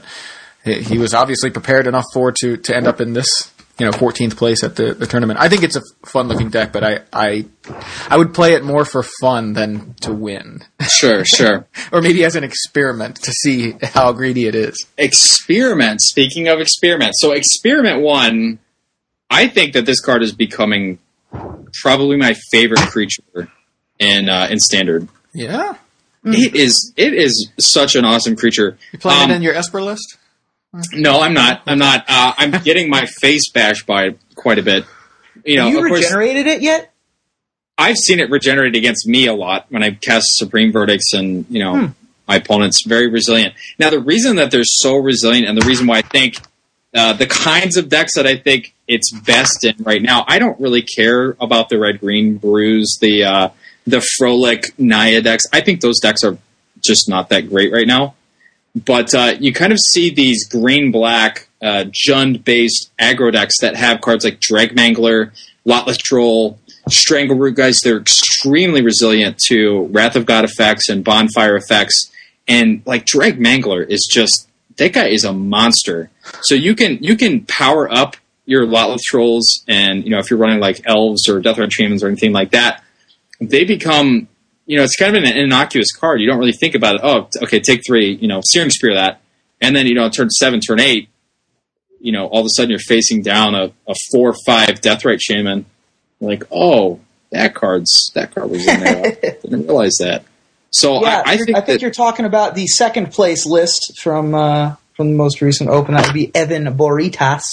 he 0.64 0.82
he 0.82 0.98
was 0.98 1.14
obviously 1.14 1.50
prepared 1.50 1.86
enough 1.86 2.04
for 2.12 2.32
to, 2.32 2.56
to 2.56 2.76
end 2.76 2.86
up 2.86 3.00
in 3.00 3.12
this 3.12 3.52
you 3.78 3.86
know 3.86 3.92
14th 3.92 4.36
place 4.36 4.62
at 4.62 4.76
the, 4.76 4.94
the 4.94 5.06
tournament. 5.06 5.40
I 5.40 5.48
think 5.48 5.62
it's 5.64 5.74
a 5.76 5.82
fun 6.06 6.28
looking 6.28 6.48
deck, 6.50 6.72
but 6.72 6.84
I, 6.84 7.00
I 7.12 7.46
I 8.08 8.16
would 8.16 8.32
play 8.34 8.52
it 8.54 8.62
more 8.64 8.84
for 8.84 9.02
fun 9.20 9.52
than 9.54 9.94
to 10.02 10.12
win, 10.12 10.62
sure, 10.88 11.24
sure. 11.38 11.66
or 11.92 12.00
maybe 12.00 12.24
as 12.24 12.36
an 12.36 12.44
experiment 12.44 13.16
to 13.22 13.32
see 13.32 13.74
how 13.82 14.12
greedy 14.12 14.46
it 14.46 14.54
is. 14.54 14.86
experiment. 14.98 16.00
Speaking 16.02 16.48
of 16.48 16.60
experiments, 16.60 17.20
so 17.20 17.32
experiment 17.32 18.00
one, 18.02 18.58
I 19.30 19.48
think 19.48 19.72
that 19.72 19.86
this 19.86 20.00
card 20.00 20.22
is 20.22 20.32
becoming 20.32 20.98
probably 21.82 22.16
my 22.16 22.34
favorite 22.52 22.80
creature 22.80 23.50
in 23.98 24.28
uh, 24.28 24.46
in 24.50 24.60
standard. 24.60 25.08
Yeah, 25.34 25.74
It 26.24 26.54
is 26.54 26.92
it 26.96 27.12
is 27.12 27.50
such 27.58 27.96
an 27.96 28.04
awesome 28.04 28.36
creature. 28.36 28.78
you 28.92 28.98
playing 29.00 29.24
Um, 29.24 29.30
it 29.32 29.34
in 29.36 29.42
your 29.42 29.54
Esper 29.54 29.82
list? 29.82 30.16
No, 30.92 31.20
I'm 31.20 31.34
not. 31.34 31.62
I'm 31.66 31.78
not. 31.78 32.04
Uh, 32.08 32.34
I'm 32.36 32.50
getting 32.62 32.90
my 32.90 33.06
face 33.06 33.48
bashed 33.50 33.86
by 33.86 34.06
it 34.06 34.18
quite 34.34 34.58
a 34.58 34.62
bit. 34.62 34.84
You 35.44 35.56
know, 35.56 35.68
you 35.68 35.78
of 35.78 35.88
course, 35.88 36.02
regenerated 36.02 36.46
it 36.46 36.62
yet? 36.62 36.92
I've 37.76 37.96
seen 37.96 38.20
it 38.20 38.30
regenerate 38.30 38.76
against 38.76 39.06
me 39.06 39.26
a 39.26 39.34
lot 39.34 39.66
when 39.68 39.82
I 39.82 39.92
cast 39.92 40.36
Supreme 40.36 40.72
Verdicts, 40.72 41.12
and 41.12 41.46
you 41.48 41.60
know, 41.60 41.92
my 42.26 42.36
opponent's 42.36 42.84
very 42.86 43.08
resilient. 43.08 43.54
Now, 43.78 43.90
the 43.90 44.00
reason 44.00 44.36
that 44.36 44.50
they're 44.50 44.64
so 44.64 44.96
resilient, 44.96 45.48
and 45.48 45.60
the 45.60 45.66
reason 45.66 45.86
why 45.86 45.98
I 45.98 46.02
think 46.02 46.38
uh, 46.94 47.12
the 47.12 47.26
kinds 47.26 47.76
of 47.76 47.88
decks 47.88 48.14
that 48.14 48.26
I 48.26 48.36
think 48.36 48.74
it's 48.86 49.12
best 49.12 49.64
in 49.64 49.76
right 49.80 50.02
now, 50.02 50.24
I 50.26 50.38
don't 50.38 50.58
really 50.60 50.82
care 50.82 51.36
about 51.40 51.68
the 51.68 51.78
red 51.78 52.00
green 52.00 52.36
brews, 52.36 52.98
the 53.00 53.24
uh, 53.24 53.48
the 53.86 54.00
Frolic 54.16 54.78
Naya 54.78 55.20
decks. 55.20 55.44
I 55.52 55.60
think 55.60 55.80
those 55.80 56.00
decks 56.00 56.22
are 56.24 56.38
just 56.80 57.08
not 57.08 57.28
that 57.30 57.48
great 57.48 57.72
right 57.72 57.86
now. 57.86 58.14
But 58.74 59.14
uh, 59.14 59.34
you 59.38 59.52
kind 59.52 59.72
of 59.72 59.78
see 59.78 60.10
these 60.10 60.48
green 60.48 60.90
black 60.90 61.48
uh, 61.62 61.84
Jund 61.90 62.44
based 62.44 62.90
aggro 62.98 63.32
decks 63.32 63.60
that 63.60 63.76
have 63.76 64.00
cards 64.00 64.24
like 64.24 64.40
Dreg 64.40 64.74
Mangler, 64.74 65.32
Lotleth 65.64 65.98
Troll, 65.98 66.58
Strangleroot 66.88 67.54
guys. 67.54 67.80
They're 67.80 68.00
extremely 68.00 68.82
resilient 68.82 69.38
to 69.48 69.86
Wrath 69.86 70.16
of 70.16 70.26
God 70.26 70.44
effects 70.44 70.88
and 70.88 71.04
Bonfire 71.04 71.56
effects. 71.56 72.10
And 72.48 72.82
like 72.84 73.06
Dreg 73.06 73.38
Mangler 73.38 73.88
is 73.88 74.08
just 74.10 74.48
that 74.76 74.92
guy 74.92 75.06
is 75.06 75.24
a 75.24 75.32
monster. 75.32 76.10
So 76.42 76.54
you 76.54 76.74
can 76.74 76.98
you 77.02 77.16
can 77.16 77.44
power 77.46 77.90
up 77.92 78.16
your 78.46 78.66
Lotleth 78.66 79.00
Trolls, 79.02 79.64
and 79.68 80.04
you 80.04 80.10
know 80.10 80.18
if 80.18 80.30
you're 80.30 80.38
running 80.38 80.60
like 80.60 80.82
Elves 80.84 81.28
or 81.28 81.40
Deathrite 81.40 81.72
Shamans 81.72 82.02
or 82.02 82.08
anything 82.08 82.32
like 82.32 82.50
that, 82.50 82.82
they 83.40 83.64
become 83.64 84.28
you 84.66 84.76
know, 84.76 84.82
it's 84.82 84.96
kind 84.96 85.16
of 85.16 85.24
an 85.24 85.36
innocuous 85.36 85.92
card. 85.92 86.20
You 86.20 86.26
don't 86.26 86.38
really 86.38 86.52
think 86.52 86.74
about 86.74 86.96
it. 86.96 87.00
Oh, 87.04 87.28
okay, 87.42 87.60
take 87.60 87.82
three, 87.86 88.14
you 88.14 88.28
know, 88.28 88.40
Searing 88.44 88.70
Spear 88.70 88.94
that. 88.94 89.20
And 89.60 89.74
then, 89.74 89.86
you 89.86 89.94
know, 89.94 90.08
turn 90.08 90.30
seven, 90.30 90.60
turn 90.60 90.80
eight, 90.80 91.08
you 92.00 92.12
know, 92.12 92.26
all 92.26 92.40
of 92.40 92.46
a 92.46 92.50
sudden 92.50 92.70
you're 92.70 92.78
facing 92.78 93.22
down 93.22 93.54
a, 93.54 93.72
a 93.88 93.94
four 94.12 94.30
or 94.30 94.36
five 94.46 94.80
Deathrite 94.80 95.20
Shaman. 95.20 95.66
Like, 96.20 96.44
oh, 96.50 97.00
that 97.30 97.54
card's, 97.54 98.10
that 98.14 98.34
card 98.34 98.50
was 98.50 98.66
in 98.66 98.80
there. 98.80 99.06
I 99.22 99.36
didn't 99.42 99.66
realize 99.66 99.96
that. 100.00 100.24
So 100.74 101.02
Yeah, 101.02 101.22
I, 101.24 101.34
I 101.34 101.36
think, 101.36 101.50
I 101.50 101.60
think 101.60 101.66
that, 101.66 101.82
you're 101.82 101.92
talking 101.92 102.26
about 102.26 102.56
the 102.56 102.66
second 102.66 103.12
place 103.12 103.46
list 103.46 103.96
from 104.00 104.34
uh, 104.34 104.74
from 104.94 105.10
the 105.10 105.16
most 105.16 105.40
recent 105.40 105.70
Open. 105.70 105.94
That 105.94 106.06
would 106.06 106.14
be 106.14 106.34
Evan 106.34 106.64
Boritas. 106.76 107.44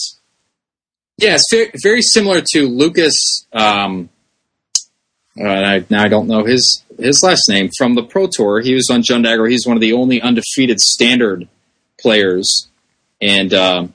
yeah, 1.17 1.35
it's 1.35 1.45
very, 1.51 1.71
very 1.83 2.01
similar 2.01 2.41
to 2.53 2.67
Lucas, 2.67 3.45
um, 3.53 4.09
uh, 5.39 5.43
I, 5.43 5.85
now 5.89 6.03
I 6.03 6.07
don't 6.07 6.27
know 6.27 6.43
his 6.43 6.83
his 6.99 7.21
last 7.23 7.47
name 7.47 7.69
from 7.77 7.95
the 7.95 8.03
Pro 8.03 8.27
Tour. 8.27 8.61
He 8.61 8.73
was 8.73 8.89
on 8.89 9.01
John 9.03 9.23
Jundagger. 9.23 9.49
He's 9.49 9.65
one 9.65 9.77
of 9.77 9.81
the 9.81 9.93
only 9.93 10.21
undefeated 10.21 10.79
standard 10.79 11.47
players, 11.99 12.69
and 13.21 13.53
um, 13.53 13.93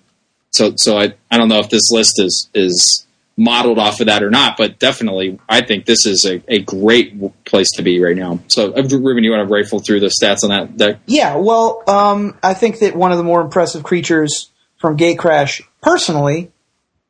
so 0.50 0.72
so 0.76 0.98
I, 0.98 1.14
I 1.30 1.36
don't 1.38 1.48
know 1.48 1.60
if 1.60 1.70
this 1.70 1.90
list 1.90 2.14
is 2.18 2.48
is 2.54 3.06
modeled 3.36 3.78
off 3.78 4.00
of 4.00 4.06
that 4.06 4.22
or 4.22 4.30
not, 4.30 4.56
but 4.56 4.78
definitely 4.78 5.38
I 5.48 5.60
think 5.60 5.84
this 5.84 6.06
is 6.06 6.24
a, 6.24 6.42
a 6.48 6.60
great 6.60 7.44
place 7.44 7.70
to 7.72 7.82
be 7.82 8.02
right 8.02 8.16
now. 8.16 8.40
So 8.48 8.72
uh, 8.72 8.82
Ruben, 8.82 9.24
you 9.24 9.30
want 9.30 9.46
to 9.46 9.54
rifle 9.54 9.80
through 9.80 10.00
the 10.00 10.06
stats 10.06 10.42
on 10.42 10.50
that 10.50 10.76
deck? 10.76 11.00
Yeah, 11.06 11.36
well, 11.36 11.82
um, 11.86 12.38
I 12.42 12.54
think 12.54 12.78
that 12.78 12.96
one 12.96 13.12
of 13.12 13.18
the 13.18 13.24
more 13.24 13.42
impressive 13.42 13.82
creatures 13.82 14.50
from 14.78 14.96
Gatecrash, 14.96 15.62
personally, 15.82 16.50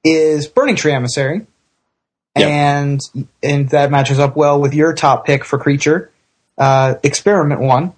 is 0.04 0.48
Burning 0.48 0.76
Tree 0.76 0.92
Emissary, 0.92 1.46
Yep. 2.36 2.48
and 2.48 3.00
and 3.42 3.68
that 3.70 3.90
matches 3.90 4.18
up 4.18 4.36
well 4.36 4.60
with 4.60 4.74
your 4.74 4.92
top 4.92 5.24
pick 5.26 5.44
for 5.44 5.58
creature. 5.58 6.10
uh, 6.58 6.94
Experiment 7.02 7.60
One, 7.60 7.92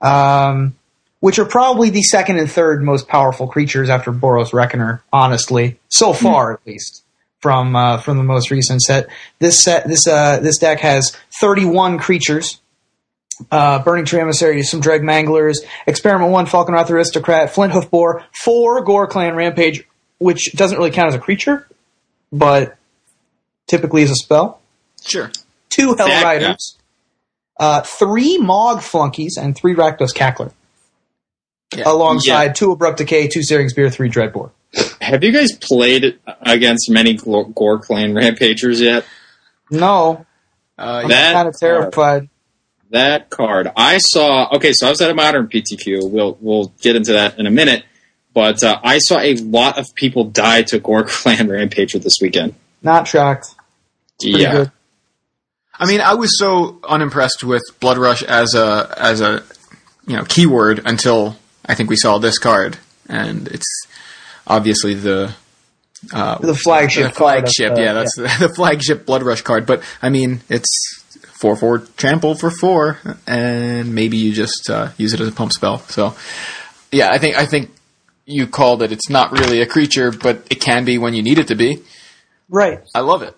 um, 0.00 0.76
which 1.20 1.38
are 1.38 1.44
probably 1.44 1.90
the 1.90 2.02
second 2.02 2.38
and 2.38 2.50
third 2.50 2.82
most 2.82 3.08
powerful 3.08 3.46
creatures 3.48 3.90
after 3.90 4.12
Boros 4.12 4.52
Reckoner. 4.52 5.02
Honestly, 5.12 5.78
so 5.88 6.12
far 6.12 6.52
at 6.54 6.60
least 6.66 7.02
from 7.40 7.74
uh, 7.74 7.98
from 7.98 8.16
the 8.16 8.22
most 8.24 8.50
recent 8.50 8.80
set. 8.82 9.08
This 9.38 9.62
set 9.62 9.86
this 9.88 10.06
uh, 10.06 10.38
this 10.40 10.58
deck 10.58 10.80
has 10.80 11.16
31 11.40 11.98
creatures. 11.98 12.60
Uh, 13.50 13.82
Burning 13.82 14.04
Tree 14.04 14.20
Emissary, 14.20 14.62
some 14.62 14.80
Dreg 14.80 15.00
Manglers, 15.00 15.60
Experiment 15.86 16.30
1, 16.30 16.44
Falkenrath 16.44 16.90
Aristocrat, 16.90 17.50
Flint 17.50 17.72
Hoof 17.72 17.90
Boar, 17.90 18.22
4 18.32 18.84
Ghor-Clan 18.84 19.34
Rampage, 19.34 19.82
which 20.18 20.52
doesn't 20.52 20.76
really 20.76 20.90
count 20.90 21.08
as 21.08 21.14
a 21.14 21.18
creature, 21.18 21.66
but 22.30 22.76
typically 23.70 24.02
is 24.02 24.10
a 24.10 24.16
spell. 24.16 24.60
Sure. 25.02 25.30
Two 25.70 25.94
Hell 25.96 26.08
Yeah, 26.08 26.22
Riders, 26.22 26.76
uh, 27.58 27.80
three 27.82 28.36
Mog 28.38 28.80
Flunkies, 28.82 29.36
and 29.38 29.56
three 29.56 29.74
Rakdos 29.74 30.12
Cackler. 30.14 30.52
Yeah. 31.74 31.84
Alongside 31.86 32.56
two 32.56 32.72
Abrupt 32.72 32.98
Decay, 32.98 33.28
two 33.28 33.42
Searing 33.44 33.68
Spear, 33.68 33.90
three 33.90 34.10
Dreadbore. 34.10 34.50
Have 35.00 35.22
you 35.22 35.32
guys 35.32 35.52
played 35.52 36.18
against 36.42 36.90
many 36.90 37.14
Ghor-Clan 37.14 38.14
Rampagers 38.14 38.80
yet? 38.80 39.04
No, 39.70 40.26
Uh, 40.78 41.02
I'm 41.04 41.08
That 41.08 41.32
kind 41.32 41.48
of 41.48 41.54
terrified. 41.58 42.28
That 42.90 43.30
card, 43.30 43.70
I 43.76 43.98
saw. 43.98 44.48
Okay, 44.56 44.72
so 44.72 44.88
I 44.88 44.90
was 44.90 45.00
at 45.00 45.10
a 45.10 45.14
modern 45.14 45.46
PTQ. 45.46 46.10
We'll 46.10 46.36
we'll 46.40 46.72
get 46.80 46.96
into 46.96 47.12
that 47.12 47.38
in 47.38 47.46
a 47.46 47.50
minute. 47.50 47.84
But 48.34 48.64
uh, 48.64 48.80
I 48.82 48.98
saw 48.98 49.18
a 49.20 49.34
lot 49.36 49.78
of 49.78 49.86
people 49.94 50.24
die 50.24 50.62
to 50.64 50.80
Gore 50.80 51.04
Clan 51.08 51.46
Rampager 51.46 52.02
this 52.02 52.16
weekend. 52.20 52.54
Not 52.82 53.06
shocked. 53.06 53.54
Pretty 54.20 54.40
yeah, 54.40 54.52
good. 54.52 54.72
I 55.78 55.86
mean, 55.86 56.00
I 56.00 56.14
was 56.14 56.38
so 56.38 56.78
unimpressed 56.86 57.42
with 57.42 57.62
Blood 57.80 57.98
Rush 57.98 58.22
as 58.22 58.54
a 58.54 58.94
as 58.96 59.20
a 59.20 59.42
you 60.06 60.16
know 60.16 60.24
keyword 60.24 60.82
until 60.84 61.36
I 61.66 61.74
think 61.74 61.88
we 61.88 61.96
saw 61.96 62.18
this 62.18 62.38
card, 62.38 62.78
and 63.08 63.48
it's 63.48 63.66
obviously 64.46 64.94
the 64.94 65.34
uh, 66.12 66.38
The 66.38 66.54
flagship 66.54 67.12
the 67.12 67.18
card 67.18 67.38
of 67.38 67.44
flagship. 67.44 67.74
the- 67.74 67.82
yeah, 67.82 67.92
that's 67.92 68.16
the, 68.16 68.22
the 68.48 68.52
flagship 68.54 69.06
Blood 69.06 69.22
Rush 69.22 69.42
card. 69.42 69.66
But 69.66 69.82
I 70.02 70.08
mean, 70.10 70.40
it's 70.48 71.02
four 71.32 71.56
four 71.56 71.78
trample 71.78 72.34
for 72.34 72.50
four, 72.50 72.98
and 73.26 73.94
maybe 73.94 74.16
you 74.16 74.32
just 74.32 74.68
uh, 74.68 74.90
use 74.98 75.14
it 75.14 75.20
as 75.20 75.28
a 75.28 75.32
pump 75.32 75.52
spell. 75.52 75.78
So 75.78 76.14
yeah, 76.92 77.10
I 77.10 77.18
think 77.18 77.36
I 77.36 77.46
think 77.46 77.70
you 78.26 78.46
called 78.46 78.82
it. 78.82 78.92
It's 78.92 79.08
not 79.08 79.32
really 79.32 79.60
a 79.60 79.66
creature, 79.66 80.10
but 80.10 80.46
it 80.50 80.60
can 80.60 80.84
be 80.84 80.98
when 80.98 81.14
you 81.14 81.22
need 81.22 81.38
it 81.38 81.48
to 81.48 81.54
be. 81.54 81.82
Right. 82.48 82.80
I 82.94 83.00
love 83.00 83.22
it. 83.22 83.36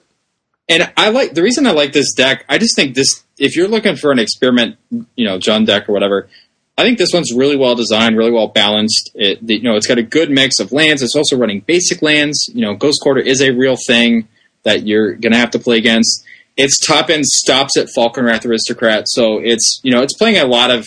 And 0.73 0.91
I 0.97 1.11
like 1.11 1.35
the 1.35 1.43
reason 1.43 1.66
I 1.66 1.73
like 1.73 1.93
this 1.93 2.14
deck. 2.14 2.47
I 2.49 2.57
just 2.57 2.75
think 2.75 2.95
this. 2.95 3.25
If 3.39 3.57
you're 3.57 3.68
looking 3.68 3.95
for 3.97 4.11
an 4.11 4.18
experiment, 4.18 4.79
you 4.91 5.27
know, 5.27 5.39
Jund 5.39 5.66
deck 5.66 5.87
or 5.87 5.93
whatever, 5.93 6.31
I 6.79 6.83
think 6.83 6.97
this 6.97 7.12
one's 7.12 7.31
really 7.31 7.57
well 7.57 7.75
designed, 7.75 8.16
really 8.16 8.31
well 8.31 8.49
balanced. 8.49 9.11
It, 9.14 9.43
you 9.43 9.61
know, 9.61 9.77
it's 9.77 9.87
got 9.87 9.99
a 9.99 10.03
good 10.03 10.31
mix 10.31 10.61
of 10.61 10.73
lands. 10.73 11.03
It's 11.03 11.14
also 11.14 11.37
running 11.37 11.61
basic 11.61 12.01
lands. 12.01 12.49
You 12.55 12.62
know, 12.62 12.75
Ghost 12.75 13.03
Quarter 13.03 13.20
is 13.20 13.43
a 13.43 13.51
real 13.51 13.77
thing 13.77 14.29
that 14.62 14.87
you're 14.87 15.12
going 15.12 15.33
to 15.33 15.39
have 15.39 15.51
to 15.51 15.59
play 15.59 15.77
against. 15.77 16.25
Its 16.57 16.79
top 16.79 17.11
end 17.11 17.27
stops 17.27 17.77
at 17.77 17.89
Falkenrath 17.95 18.47
Aristocrat, 18.47 19.09
so 19.09 19.39
it's 19.39 19.79
you 19.83 19.93
know 19.93 20.03
it's 20.03 20.14
playing 20.14 20.39
a 20.39 20.47
lot 20.47 20.70
of 20.70 20.87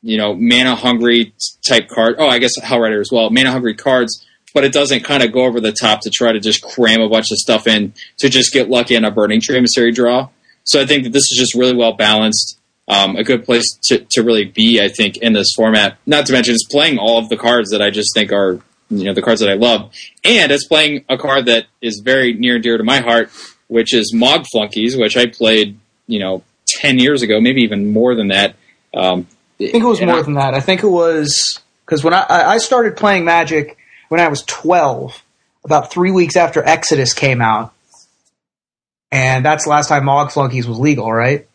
you 0.00 0.16
know 0.16 0.32
mana 0.34 0.76
hungry 0.76 1.32
type 1.66 1.88
card. 1.88 2.16
Oh, 2.18 2.28
I 2.28 2.38
guess 2.38 2.52
Hellrider 2.60 3.00
as 3.00 3.10
well, 3.10 3.30
mana 3.30 3.50
hungry 3.50 3.74
cards. 3.74 4.24
But 4.58 4.64
it 4.64 4.72
doesn't 4.72 5.04
kind 5.04 5.22
of 5.22 5.30
go 5.30 5.44
over 5.44 5.60
the 5.60 5.70
top 5.70 6.00
to 6.00 6.10
try 6.10 6.32
to 6.32 6.40
just 6.40 6.62
cram 6.62 7.00
a 7.00 7.08
bunch 7.08 7.30
of 7.30 7.38
stuff 7.38 7.68
in 7.68 7.92
to 8.16 8.28
just 8.28 8.52
get 8.52 8.68
lucky 8.68 8.96
on 8.96 9.04
a 9.04 9.10
Burning 9.12 9.40
Tree 9.40 9.56
Emissary 9.56 9.92
draw. 9.92 10.30
So 10.64 10.80
I 10.80 10.84
think 10.84 11.04
that 11.04 11.10
this 11.10 11.30
is 11.30 11.38
just 11.38 11.54
really 11.54 11.76
well 11.76 11.92
balanced. 11.92 12.58
Um, 12.88 13.14
a 13.14 13.22
good 13.22 13.44
place 13.44 13.78
to, 13.84 13.98
to 14.10 14.24
really 14.24 14.46
be, 14.46 14.80
I 14.82 14.88
think, 14.88 15.18
in 15.18 15.32
this 15.32 15.52
format. 15.54 15.96
Not 16.06 16.26
to 16.26 16.32
mention, 16.32 16.54
it's 16.54 16.66
playing 16.66 16.98
all 16.98 17.18
of 17.20 17.28
the 17.28 17.36
cards 17.36 17.70
that 17.70 17.80
I 17.80 17.90
just 17.90 18.12
think 18.14 18.32
are, 18.32 18.58
you 18.90 19.04
know, 19.04 19.14
the 19.14 19.22
cards 19.22 19.40
that 19.42 19.48
I 19.48 19.54
love, 19.54 19.92
and 20.24 20.50
it's 20.50 20.66
playing 20.66 21.04
a 21.08 21.16
card 21.16 21.46
that 21.46 21.66
is 21.80 22.02
very 22.04 22.32
near 22.32 22.54
and 22.54 22.62
dear 22.64 22.78
to 22.78 22.82
my 22.82 22.98
heart, 22.98 23.30
which 23.68 23.94
is 23.94 24.12
Mog 24.12 24.44
Flunkies, 24.52 24.96
which 24.96 25.16
I 25.16 25.26
played, 25.26 25.78
you 26.08 26.18
know, 26.18 26.42
ten 26.66 26.98
years 26.98 27.22
ago, 27.22 27.40
maybe 27.40 27.62
even 27.62 27.92
more 27.92 28.16
than 28.16 28.28
that. 28.28 28.56
Um, 28.92 29.28
I 29.60 29.70
think 29.70 29.84
it 29.84 29.86
was 29.86 30.00
more 30.00 30.16
I- 30.16 30.22
than 30.22 30.34
that. 30.34 30.54
I 30.54 30.60
think 30.60 30.82
it 30.82 30.88
was 30.88 31.60
because 31.86 32.02
when 32.02 32.12
I 32.12 32.24
I 32.28 32.58
started 32.58 32.96
playing 32.96 33.24
Magic 33.24 33.77
when 34.08 34.20
I 34.20 34.28
was 34.28 34.42
12, 34.42 35.22
about 35.64 35.90
three 35.90 36.10
weeks 36.10 36.36
after 36.36 36.62
Exodus 36.64 37.12
came 37.12 37.40
out, 37.40 37.72
and 39.10 39.44
that's 39.44 39.64
the 39.64 39.70
last 39.70 39.88
time 39.88 40.04
Mog 40.04 40.30
Flunkies 40.30 40.66
was 40.66 40.78
legal, 40.78 41.12
right? 41.12 41.46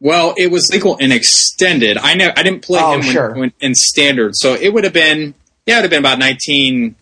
Well, 0.00 0.34
it 0.38 0.50
was 0.50 0.70
legal 0.72 0.96
in 0.96 1.12
extended. 1.12 1.98
I 1.98 2.14
know 2.14 2.30
I 2.36 2.42
didn't 2.42 2.62
play 2.62 2.80
Oh, 2.82 2.92
him 2.94 3.00
when, 3.00 3.12
sure. 3.12 3.34
when, 3.34 3.52
in 3.60 3.74
standard, 3.74 4.34
so 4.34 4.54
it 4.54 4.72
would 4.72 4.84
have 4.84 4.92
been 4.94 5.34
yeah, 5.66 5.74
it 5.74 5.78
would 5.78 5.82
have 5.82 5.90
been 5.90 6.00
about 6.00 6.18
nineteen 6.18 6.94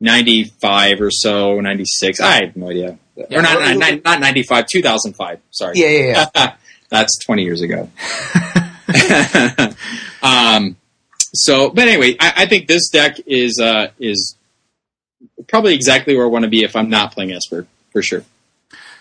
ninety 0.00 0.44
five 0.44 1.00
or 1.00 1.10
so, 1.10 1.60
ninety 1.60 1.84
six. 1.86 2.20
I 2.20 2.44
have 2.46 2.56
no 2.56 2.70
idea, 2.70 2.98
Yeah, 3.14 3.38
or 3.38 3.42
not 3.42 3.58
well, 3.58 3.78
not, 3.78 4.04
not 4.04 4.20
ninety 4.20 4.42
five, 4.42 4.66
two 4.66 4.82
thousand 4.82 5.12
five. 5.14 5.38
Sorry, 5.52 5.74
Yeah, 5.76 5.88
yeah, 5.88 6.28
yeah. 6.34 6.54
that's 6.90 7.16
twenty 7.24 7.44
years 7.44 7.60
ago. 7.62 7.88
um, 10.22 10.76
so, 11.34 11.70
but 11.70 11.88
anyway, 11.88 12.16
I, 12.20 12.32
I 12.38 12.46
think 12.46 12.66
this 12.66 12.88
deck 12.88 13.18
is 13.26 13.60
uh, 13.62 13.88
is 13.98 14.36
probably 15.48 15.74
exactly 15.74 16.16
where 16.16 16.24
I 16.24 16.28
want 16.28 16.44
to 16.44 16.50
be 16.50 16.62
if 16.62 16.76
I'm 16.76 16.88
not 16.88 17.12
playing 17.12 17.32
Esper 17.32 17.66
for 17.90 18.02
sure. 18.02 18.24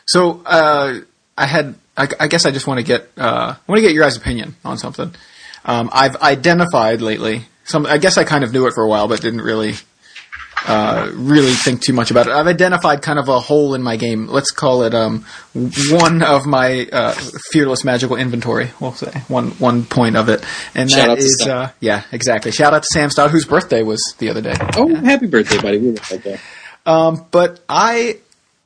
So 0.06 0.42
uh, 0.46 1.00
I 1.38 1.46
had, 1.46 1.76
I, 1.96 2.08
I 2.20 2.28
guess 2.28 2.46
I 2.46 2.52
just 2.52 2.68
want 2.68 2.80
to 2.80 2.86
get, 2.86 3.10
uh, 3.18 3.56
I 3.56 3.72
want 3.72 3.78
to 3.78 3.82
get 3.82 3.94
your 3.94 4.04
guys' 4.04 4.18
opinion 4.18 4.56
on 4.66 4.78
something. 4.78 5.14
Um, 5.64 5.90
I've 5.94 6.16
identified 6.18 7.02
lately. 7.02 7.46
Some, 7.64 7.86
I 7.86 7.98
guess 7.98 8.18
I 8.18 8.24
kind 8.24 8.44
of 8.44 8.52
knew 8.52 8.68
it 8.68 8.74
for 8.74 8.84
a 8.84 8.88
while, 8.88 9.08
but 9.08 9.22
didn't 9.22 9.42
really, 9.42 9.76
uh, 10.68 11.12
really 11.14 11.54
think 11.54 11.82
too 11.82 11.94
much 11.94 12.12
about 12.12 12.28
it. 12.28 12.34
I've 12.34 12.48
identified 12.48 13.02
kind 13.02 13.20
of 13.20 13.30
a 13.30 13.40
hole 13.40 13.74
in 13.74 13.82
my 13.82 13.98
game. 13.98 14.28
Let's 14.28 14.52
call 14.52 14.84
it 14.84 14.94
um, 14.94 15.26
one 15.90 16.22
of 16.22 16.46
my 16.46 16.88
uh, 16.92 17.14
fearless 17.52 17.84
magical 17.84 18.16
inventory. 18.16 18.72
We'll 18.80 18.94
say 18.94 19.12
one 19.28 19.52
one 19.52 19.86
point 19.86 20.16
of 20.16 20.30
it, 20.30 20.46
and 20.76 20.90
Shout 20.90 21.10
out 21.10 21.18
to 21.18 21.24
is, 21.24 21.48
uh, 21.48 21.72
yeah, 21.80 22.04
exactly. 22.12 22.52
Shout 22.52 22.74
out 22.74 22.84
to 22.84 22.90
Sam 22.92 23.10
Stout, 23.10 23.32
whose 23.32 23.46
birthday 23.46 23.84
was 23.84 24.16
the 24.20 24.30
other 24.30 24.42
day. 24.42 24.56
Oh, 24.76 24.94
happy 24.96 25.28
birthday, 25.28 25.62
buddy! 25.62 25.78
We 25.80 25.92
were 25.92 25.98
right 26.12 26.24
there. 26.24 26.40
Um, 26.86 27.26
but 27.32 27.60
I, 27.70 28.20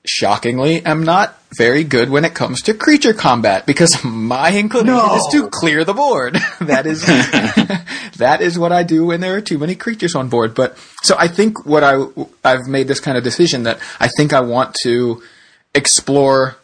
shockingly, 0.05 0.85
am 0.85 1.03
not 1.03 1.37
very 1.57 1.83
good 1.83 2.09
when 2.09 2.25
it 2.25 2.33
comes 2.33 2.61
to 2.63 2.73
creature 2.73 3.13
combat 3.13 3.65
because 3.65 4.03
my 4.03 4.55
inclination 4.57 4.95
No. 4.95 5.15
is 5.15 5.27
to 5.31 5.49
clear 5.49 5.83
the 5.83 5.93
board. 5.93 6.35
that 6.61 6.85
is 6.85 7.05
that 8.17 8.39
is 8.41 8.57
what 8.59 8.71
I 8.71 8.83
do 8.83 9.05
when 9.07 9.21
there 9.21 9.35
are 9.35 9.41
too 9.41 9.57
many 9.57 9.75
creatures 9.75 10.15
on 10.15 10.29
board. 10.29 10.53
But 10.55 10.77
so 11.03 11.15
I 11.17 11.27
think 11.27 11.65
what 11.65 11.83
I 11.83 12.05
I've 12.43 12.67
made 12.67 12.87
this 12.87 12.99
kind 12.99 13.17
of 13.17 13.23
decision 13.23 13.63
that 13.63 13.79
I 13.99 14.07
think 14.07 14.33
I 14.33 14.41
want 14.41 14.75
to 14.83 15.21
explore 15.73 16.55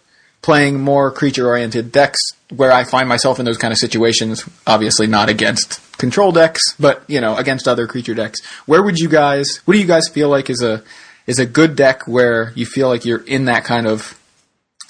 playing 0.42 0.80
more 0.80 1.12
creature 1.12 1.48
oriented 1.48 1.92
decks 1.92 2.20
where 2.50 2.72
I 2.72 2.84
find 2.84 3.08
myself 3.08 3.38
in 3.40 3.46
those 3.46 3.58
kind 3.58 3.72
of 3.72 3.78
situations. 3.78 4.44
Obviously 4.66 5.08
not 5.08 5.30
against 5.30 5.80
control 5.98 6.32
decks, 6.32 6.62
but 6.80 7.04
you 7.08 7.22
know 7.22 7.36
against 7.38 7.68
other 7.68 7.88
creature 7.88 8.14
decks. 8.16 8.40
Where 8.66 8.82
would 8.82 8.98
you 9.00 9.10
guys? 9.10 9.58
What 9.66 9.74
do 9.76 9.80
you 9.80 9.88
guys 9.88 10.08
feel 10.08 10.30
like 10.30 10.50
is 10.50 10.62
a 10.64 10.84
is 11.28 11.38
a 11.40 11.46
good 11.46 11.76
deck 11.76 12.08
where 12.08 12.52
you 12.56 12.66
feel 12.66 12.88
like 12.88 13.06
you're 13.06 13.24
in 13.26 13.46
that 13.46 13.64
kind 13.64 13.86
of 13.88 14.18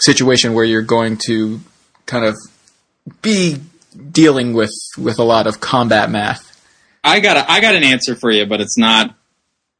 situation 0.01 0.53
where 0.53 0.65
you're 0.65 0.81
going 0.81 1.17
to 1.27 1.59
kind 2.05 2.25
of 2.25 2.35
be 3.21 3.57
dealing 4.11 4.53
with 4.53 4.73
with 4.97 5.19
a 5.19 5.23
lot 5.23 5.47
of 5.47 5.59
combat 5.59 6.09
math. 6.09 6.47
I 7.03 7.19
got 7.19 7.37
a, 7.37 7.51
I 7.51 7.61
got 7.61 7.75
an 7.75 7.83
answer 7.83 8.15
for 8.15 8.31
you, 8.31 8.45
but 8.45 8.61
it's 8.61 8.77
not 8.77 9.15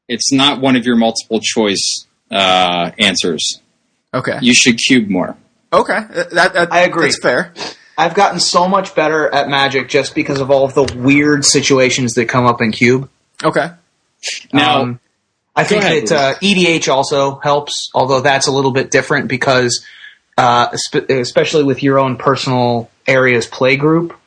it's 0.07 0.31
not 0.31 0.59
one 0.61 0.75
of 0.75 0.85
your 0.85 0.95
multiple 0.95 1.39
choice 1.41 2.05
uh, 2.29 2.91
answers. 2.97 3.61
Okay. 4.13 4.39
You 4.41 4.53
should 4.53 4.77
cube 4.77 5.09
more. 5.09 5.37
okay. 5.71 5.99
That, 6.33 6.53
that 6.53 6.73
I 6.73 6.81
agree. 6.81 7.07
That's 7.07 7.21
fair. 7.21 7.53
I've 7.97 8.15
gotten 8.15 8.39
so 8.39 8.67
much 8.67 8.95
better 8.95 9.31
at 9.33 9.47
Magic 9.49 9.87
just 9.87 10.15
because 10.15 10.39
of 10.39 10.49
all 10.49 10.65
of 10.65 10.73
the 10.73 10.83
weird 10.97 11.45
situations 11.45 12.13
that 12.13 12.25
come 12.25 12.45
up 12.45 12.61
in 12.61 12.71
Cube. 12.71 13.09
Okay. 13.43 13.69
Now, 14.51 14.81
Um, 14.81 14.99
I 15.55 15.63
think 15.65 15.83
ahead, 15.83 16.07
that 16.07 16.11
uh, 16.11 16.39
EDH 16.39 16.91
also 16.91 17.39
helps, 17.39 17.89
although 17.93 18.21
that's 18.21 18.47
a 18.47 18.51
little 18.51 18.71
bit 18.71 18.89
different 18.91 19.27
because, 19.27 19.85
uh, 20.41 20.75
spe- 20.75 21.09
especially 21.09 21.63
with 21.63 21.83
your 21.83 21.99
own 21.99 22.17
personal 22.17 22.89
area's 23.05 23.45
play 23.45 23.75
group, 23.75 24.17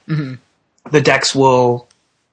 the 0.91 1.01
decks 1.01 1.35
will 1.35 1.89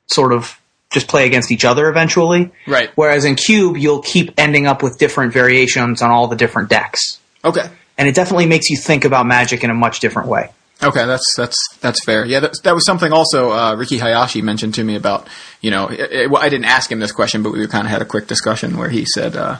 sort 0.05 0.34
of 0.34 0.59
just 0.91 1.07
play 1.07 1.25
against 1.25 1.51
each 1.51 1.65
other 1.65 1.89
eventually. 1.89 2.51
Right. 2.67 2.91
Whereas 2.93 3.25
in 3.25 3.36
Cube, 3.36 3.77
you'll 3.77 4.03
keep 4.03 4.34
ending 4.38 4.67
up 4.67 4.84
with 4.84 4.99
different 4.99 5.34
variations 5.34 6.03
on 6.03 6.11
all 6.11 6.27
the 6.27 6.36
different 6.36 6.69
decks. 6.69 7.19
Okay. 7.43 7.67
And 7.97 8.07
it 8.07 8.13
definitely 8.13 8.45
makes 8.45 8.69
you 8.69 8.77
think 8.77 9.03
about 9.03 9.25
Magic 9.25 9.63
in 9.63 9.71
a 9.71 9.73
much 9.73 9.99
different 9.99 10.27
way. 10.27 10.51
Okay, 10.84 11.05
that's 11.05 11.36
that's 11.36 11.57
that's 11.79 12.03
fair. 12.03 12.25
Yeah, 12.25 12.39
that, 12.39 12.53
that 12.63 12.73
was 12.73 12.86
something 12.86 13.11
also 13.11 13.51
uh, 13.51 13.75
Ricky 13.75 13.99
Hayashi 13.99 14.41
mentioned 14.41 14.73
to 14.75 14.84
me 14.84 14.95
about. 14.95 15.27
You 15.61 15.69
know, 15.69 15.88
it, 15.89 16.11
it, 16.11 16.29
well, 16.32 16.41
I 16.41 16.49
didn't 16.49 16.65
ask 16.65 16.91
him 16.91 16.99
this 16.99 17.11
question, 17.11 17.43
but 17.43 17.51
we 17.51 17.67
kind 17.67 17.86
of 17.86 17.91
had 17.91 18.01
a 18.01 18.05
quick 18.05 18.25
discussion 18.25 18.77
where 18.77 18.89
he 18.89 19.05
said, 19.05 19.36
uh, 19.36 19.59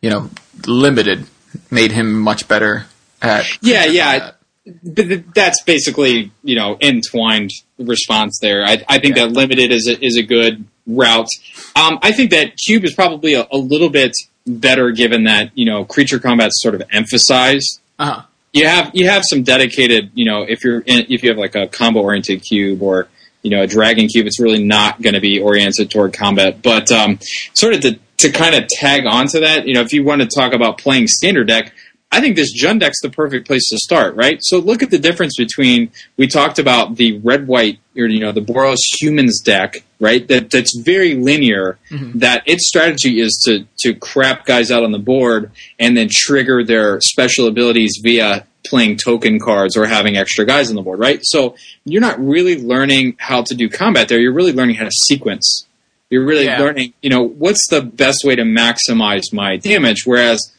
you 0.00 0.08
know, 0.08 0.30
limited 0.64 1.26
made 1.68 1.90
him 1.90 2.20
much 2.20 2.46
better 2.46 2.86
at. 3.22 3.46
yeah, 3.62 3.84
yeah, 3.86 4.18
combat. 4.64 5.24
but 5.24 5.34
that's 5.34 5.62
basically 5.64 6.32
you 6.42 6.56
know 6.56 6.76
entwined 6.80 7.50
response 7.78 8.38
there. 8.40 8.64
I, 8.64 8.82
I 8.88 8.98
think 8.98 9.16
Yeah. 9.16 9.26
that 9.26 9.32
limited 9.32 9.72
is 9.72 9.88
a, 9.88 10.04
is 10.04 10.16
a 10.16 10.22
good 10.22 10.64
route. 10.86 11.28
Um, 11.76 11.98
I 12.02 12.12
think 12.12 12.30
that 12.30 12.56
cube 12.56 12.84
is 12.84 12.94
probably 12.94 13.34
a, 13.34 13.46
a 13.50 13.56
little 13.58 13.88
bit 13.90 14.12
better 14.46 14.90
given 14.90 15.24
that 15.24 15.50
you 15.54 15.64
know 15.64 15.84
creature 15.84 16.18
combat's 16.18 16.60
sort 16.62 16.74
of 16.74 16.82
emphasized. 16.90 17.80
Uh 17.98 18.04
huh. 18.06 18.22
You 18.52 18.66
have 18.66 18.90
you 18.94 19.08
have 19.08 19.22
some 19.28 19.42
dedicated 19.44 20.10
you 20.14 20.24
know 20.24 20.42
if 20.42 20.62
you're 20.64 20.80
in, 20.80 21.06
if 21.08 21.22
you 21.22 21.30
have 21.30 21.38
like 21.38 21.54
a 21.54 21.66
combo 21.68 22.00
oriented 22.00 22.42
cube 22.42 22.82
or 22.82 23.08
you 23.42 23.50
know 23.50 23.62
a 23.62 23.66
dragon 23.66 24.08
cube, 24.08 24.26
it's 24.26 24.40
really 24.40 24.62
not 24.62 25.00
going 25.00 25.14
to 25.14 25.20
be 25.20 25.40
oriented 25.40 25.90
toward 25.90 26.12
combat. 26.12 26.62
But 26.62 26.90
um, 26.92 27.18
sort 27.54 27.74
of 27.74 27.80
to 27.82 27.98
to 28.18 28.30
kind 28.30 28.54
of 28.54 28.68
tag 28.68 29.04
onto 29.06 29.40
that, 29.40 29.66
you 29.66 29.74
know, 29.74 29.80
if 29.80 29.92
you 29.92 30.04
want 30.04 30.20
to 30.22 30.28
talk 30.28 30.52
about 30.52 30.78
playing 30.78 31.08
standard 31.08 31.48
deck, 31.48 31.72
I 32.14 32.20
think 32.20 32.36
this 32.36 32.52
Jund 32.54 32.80
deck's 32.80 33.00
the 33.00 33.08
perfect 33.08 33.46
place 33.46 33.68
to 33.70 33.78
start, 33.78 34.14
right? 34.16 34.38
So 34.42 34.58
look 34.58 34.82
at 34.82 34.90
the 34.90 34.98
difference 34.98 35.34
between 35.36 35.90
we 36.18 36.26
talked 36.26 36.58
about 36.58 36.96
the 36.96 37.18
red 37.20 37.46
white 37.46 37.78
or 37.96 38.06
you 38.06 38.20
know 38.20 38.32
the 38.32 38.42
Boros 38.42 38.76
humans 39.00 39.40
deck, 39.40 39.82
right? 39.98 40.28
That 40.28 40.50
that's 40.50 40.76
very 40.78 41.14
linear. 41.14 41.78
Mm-hmm. 41.90 42.18
That 42.18 42.42
its 42.46 42.68
strategy 42.68 43.18
is 43.20 43.40
to 43.46 43.66
to 43.80 43.94
crap 43.94 44.44
guys 44.44 44.70
out 44.70 44.84
on 44.84 44.92
the 44.92 44.98
board 44.98 45.50
and 45.78 45.96
then 45.96 46.08
trigger 46.10 46.62
their 46.62 47.00
special 47.00 47.46
abilities 47.48 47.98
via 48.02 48.46
playing 48.64 48.96
token 48.98 49.40
cards 49.40 49.76
or 49.76 49.86
having 49.86 50.16
extra 50.16 50.44
guys 50.44 50.68
on 50.68 50.76
the 50.76 50.82
board, 50.82 50.98
right? 51.00 51.20
So 51.22 51.56
you're 51.84 52.00
not 52.02 52.20
really 52.24 52.62
learning 52.62 53.16
how 53.18 53.42
to 53.42 53.54
do 53.54 53.68
combat 53.68 54.08
there. 54.08 54.20
You're 54.20 54.34
really 54.34 54.52
learning 54.52 54.76
how 54.76 54.84
to 54.84 54.92
sequence. 54.92 55.66
You're 56.10 56.24
really 56.24 56.44
Yeah. 56.44 56.60
learning, 56.60 56.92
you 57.02 57.08
know, 57.10 57.22
what's 57.22 57.66
the 57.68 57.80
best 57.82 58.22
way 58.22 58.36
to 58.36 58.42
maximize 58.42 59.32
my 59.32 59.56
damage. 59.56 60.02
Whereas 60.04 60.52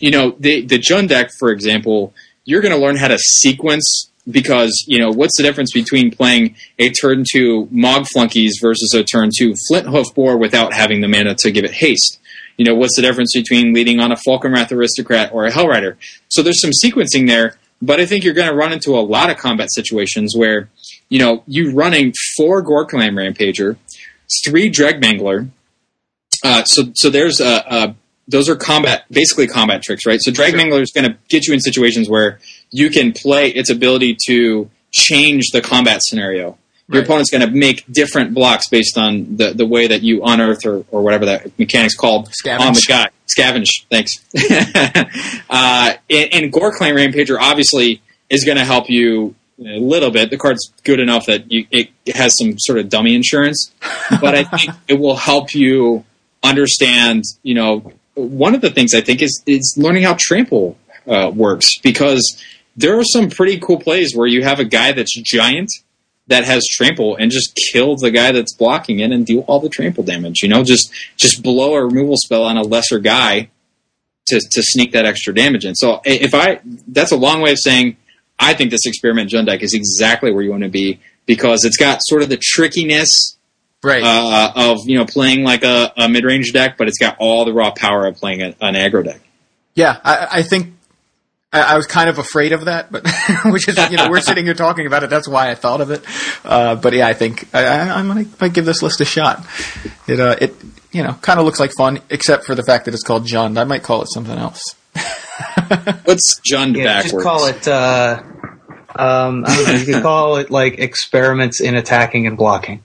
you 0.00 0.10
know, 0.10 0.34
the 0.38 0.62
the 0.62 0.78
Jund 0.78 1.08
deck, 1.08 1.30
for 1.38 1.50
example, 1.50 2.12
you're 2.44 2.62
going 2.62 2.74
to 2.74 2.80
learn 2.80 2.96
how 2.96 3.08
to 3.08 3.18
sequence 3.18 4.10
because 4.28 4.84
you 4.86 4.98
know 4.98 5.10
what's 5.10 5.36
the 5.36 5.42
difference 5.42 5.72
between 5.72 6.10
playing 6.10 6.56
a 6.78 6.90
turn 6.90 7.24
two 7.30 7.68
Mog 7.70 8.06
Flunkies 8.06 8.58
versus 8.60 8.92
a 8.94 9.04
turn 9.04 9.30
two 9.36 9.54
Flint 9.68 9.86
Hoof 9.86 10.14
Boar 10.14 10.36
without 10.36 10.72
having 10.72 11.00
the 11.00 11.08
mana 11.08 11.34
to 11.36 11.50
give 11.50 11.64
it 11.64 11.72
haste. 11.72 12.18
You 12.56 12.64
know, 12.64 12.74
what's 12.74 12.96
the 12.96 13.02
difference 13.02 13.32
between 13.34 13.72
leading 13.72 14.00
on 14.00 14.12
a 14.12 14.16
Falkenrath 14.16 14.72
Aristocrat 14.72 15.32
or 15.32 15.46
a 15.46 15.50
Hellrider? 15.50 15.96
So 16.28 16.42
there's 16.42 16.60
some 16.60 16.72
sequencing 16.72 17.26
there, 17.26 17.56
but 17.80 18.00
I 18.00 18.06
think 18.06 18.22
you're 18.22 18.34
going 18.34 18.48
to 18.48 18.54
run 18.54 18.72
into 18.72 18.98
a 18.98 19.00
lot 19.00 19.30
of 19.30 19.38
combat 19.38 19.72
situations 19.72 20.34
where, 20.36 20.68
you 21.08 21.18
know, 21.18 21.42
you 21.46 21.72
running 21.72 22.12
four 22.36 22.60
Ghor-Clan 22.60 23.14
Rampager, 23.14 23.78
three 24.44 24.70
Dregmangler, 24.70 25.50
uh, 26.42 26.64
so 26.64 26.90
so 26.94 27.10
there's 27.10 27.40
a, 27.40 27.64
a 27.68 27.96
those 28.30 28.48
are 28.48 28.56
combat 28.56 29.04
basically 29.10 29.46
combat 29.46 29.82
tricks, 29.82 30.06
right? 30.06 30.20
So 30.20 30.30
Dreg 30.30 30.54
Mangler 30.54 30.80
is 30.80 30.92
going 30.92 31.04
to 31.10 31.16
get 31.28 31.46
you 31.46 31.54
in 31.54 31.60
situations 31.60 32.08
where 32.08 32.38
you 32.70 32.88
can 32.90 33.12
play 33.12 33.48
its 33.48 33.70
ability 33.70 34.16
to 34.26 34.70
change 34.90 35.50
the 35.52 35.60
combat 35.60 36.00
scenario. 36.02 36.56
Your 36.88 37.02
Right. 37.02 37.04
opponent's 37.04 37.30
going 37.30 37.46
to 37.48 37.50
make 37.52 37.84
different 37.90 38.34
blocks 38.34 38.68
based 38.68 38.98
on 38.98 39.36
the, 39.36 39.52
the 39.52 39.64
way 39.66 39.86
that 39.86 40.02
you 40.02 40.22
unearth 40.24 40.66
or, 40.66 40.84
or 40.90 41.02
whatever 41.02 41.26
that 41.26 41.56
mechanic's 41.56 41.94
called 41.94 42.30
Scavenge. 42.30 42.60
on 42.60 42.72
the 42.74 42.84
guy. 42.88 43.08
Scavenge, 43.28 43.68
thanks. 43.90 44.12
uh, 45.50 45.92
and, 46.10 46.28
and 46.34 46.52
Ghor-Clan 46.52 46.94
Rampager 46.94 47.38
obviously 47.40 48.02
is 48.28 48.44
going 48.44 48.58
to 48.58 48.64
help 48.64 48.90
you 48.90 49.34
a 49.60 49.78
little 49.78 50.10
bit. 50.10 50.30
The 50.30 50.36
card's 50.38 50.72
good 50.84 50.98
enough 51.00 51.26
that 51.26 51.50
you, 51.50 51.66
it 51.70 51.90
has 52.14 52.36
some 52.36 52.58
sort 52.58 52.78
of 52.78 52.88
dummy 52.88 53.14
insurance, 53.14 53.70
but 54.20 54.34
I 54.34 54.44
think 54.44 54.74
it 54.88 54.98
will 54.98 55.16
help 55.16 55.54
you 55.54 56.04
understand. 56.42 57.22
You 57.42 57.54
know, 57.54 57.92
one 58.20 58.54
of 58.54 58.60
the 58.60 58.70
things 58.70 58.94
I 58.94 59.00
think 59.00 59.22
is 59.22 59.42
is 59.46 59.74
learning 59.76 60.04
how 60.04 60.16
trample 60.18 60.76
uh, 61.06 61.30
works 61.34 61.78
because 61.78 62.42
there 62.76 62.98
are 62.98 63.04
some 63.04 63.30
pretty 63.30 63.58
cool 63.58 63.78
plays 63.78 64.14
where 64.14 64.26
you 64.26 64.42
have 64.42 64.60
a 64.60 64.64
guy 64.64 64.92
that's 64.92 65.14
giant 65.20 65.70
that 66.28 66.44
has 66.44 66.66
trample 66.66 67.16
and 67.16 67.30
just 67.30 67.58
kill 67.72 67.96
the 67.96 68.10
guy 68.10 68.32
that's 68.32 68.54
blocking 68.54 69.00
it 69.00 69.10
and 69.10 69.26
do 69.26 69.40
all 69.42 69.58
the 69.58 69.68
trample 69.68 70.04
damage. 70.04 70.42
You 70.42 70.48
know, 70.48 70.62
just 70.62 70.92
just 71.16 71.42
blow 71.42 71.74
a 71.74 71.84
removal 71.84 72.16
spell 72.16 72.44
on 72.44 72.56
a 72.56 72.62
lesser 72.62 72.98
guy 72.98 73.50
to 74.28 74.40
to 74.40 74.62
sneak 74.62 74.92
that 74.92 75.06
extra 75.06 75.34
damage 75.34 75.64
in. 75.64 75.74
So 75.74 76.00
if 76.04 76.34
I 76.34 76.60
that's 76.88 77.12
a 77.12 77.16
long 77.16 77.40
way 77.40 77.52
of 77.52 77.58
saying 77.58 77.96
I 78.38 78.54
think 78.54 78.70
this 78.70 78.86
experiment 78.86 79.30
Jund 79.30 79.46
deck 79.46 79.62
is 79.62 79.74
exactly 79.74 80.32
where 80.32 80.42
you 80.42 80.50
want 80.50 80.62
to 80.62 80.70
be 80.70 81.00
because 81.26 81.64
it's 81.64 81.76
got 81.76 82.00
sort 82.02 82.22
of 82.22 82.28
the 82.28 82.38
trickiness 82.40 83.36
Right. 83.82 84.02
uh, 84.04 84.52
of 84.56 84.80
you 84.88 84.98
know 84.98 85.06
playing 85.06 85.42
like 85.42 85.64
a, 85.64 85.92
a 85.96 86.08
mid 86.08 86.24
range 86.24 86.52
deck, 86.52 86.76
but 86.76 86.88
it's 86.88 86.98
got 86.98 87.16
all 87.18 87.44
the 87.44 87.52
raw 87.52 87.70
power 87.70 88.06
of 88.06 88.16
playing 88.16 88.42
a, 88.42 88.54
an 88.60 88.74
aggro 88.74 89.04
deck. 89.04 89.20
Yeah, 89.74 89.98
I, 90.04 90.28
I 90.30 90.42
think 90.42 90.74
I, 91.52 91.62
I 91.62 91.76
was 91.76 91.86
kind 91.86 92.10
of 92.10 92.18
afraid 92.18 92.52
of 92.52 92.66
that, 92.66 92.92
but 92.92 93.06
which 93.46 93.68
is 93.68 93.78
you 93.90 93.96
know 93.96 94.10
we're 94.10 94.20
sitting 94.20 94.44
here 94.44 94.54
talking 94.54 94.86
about 94.86 95.02
it. 95.02 95.10
That's 95.10 95.26
why 95.26 95.50
I 95.50 95.54
thought 95.54 95.80
of 95.80 95.90
it. 95.90 96.04
Uh, 96.44 96.74
but 96.76 96.92
yeah, 96.92 97.06
I 97.06 97.14
think 97.14 97.48
I, 97.54 97.64
I, 97.64 97.78
I 97.98 98.02
might, 98.02 98.40
might 98.40 98.52
give 98.52 98.66
this 98.66 98.82
list 98.82 99.00
a 99.00 99.04
shot. 99.06 99.46
It 100.06 100.20
uh, 100.20 100.36
it 100.40 100.54
you 100.92 101.02
know 101.02 101.14
kind 101.22 101.38
of 101.40 101.46
looks 101.46 101.58
like 101.60 101.72
fun, 101.72 102.00
except 102.10 102.44
for 102.44 102.54
the 102.54 102.62
fact 102.62 102.84
that 102.84 102.92
it's 102.94 103.02
called 103.02 103.24
Jund. 103.26 103.56
I 103.58 103.64
might 103.64 103.82
call 103.82 104.02
it 104.02 104.08
something 104.12 104.36
else. 104.36 104.74
What's 106.04 106.38
Jund 106.40 106.76
Yeah, 106.76 106.84
backwards? 107.02 107.12
just 107.12 107.24
call 107.24 107.46
it. 107.46 107.66
Uh, 107.68 108.22
um, 108.96 109.44
I 109.46 109.54
don't 109.56 109.66
know. 109.66 109.72
You 109.72 109.86
could 109.94 110.02
call 110.02 110.36
it 110.36 110.50
like 110.50 110.78
experiments 110.78 111.60
in 111.60 111.76
attacking 111.76 112.26
and 112.26 112.36
blocking. 112.36 112.82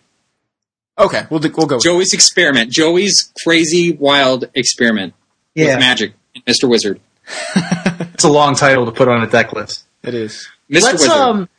Okay, 0.98 1.24
we'll 1.30 1.40
do, 1.42 1.52
we'll 1.58 1.68
go. 1.68 1.76
With 1.76 1.84
Joey's 1.84 2.14
experiment. 2.14 2.72
Joey's 2.72 3.34
crazy 3.44 3.92
wild 3.94 4.50
experiment 4.54 5.14
with 5.56 5.80
magic. 5.80 6.14
Mr. 6.48 6.68
Wizard. 6.70 7.00
it's 7.56 8.24
a 8.24 8.30
long 8.30 8.56
title 8.56 8.86
to 8.86 8.92
put 8.92 9.08
on 9.08 9.22
a 9.24 9.28
deck 9.28 9.52
list. 9.54 9.84
it 10.04 10.14
is. 10.14 10.48
Mr. 10.70 10.94
Wizard. 10.94 11.10
um, 11.12 11.50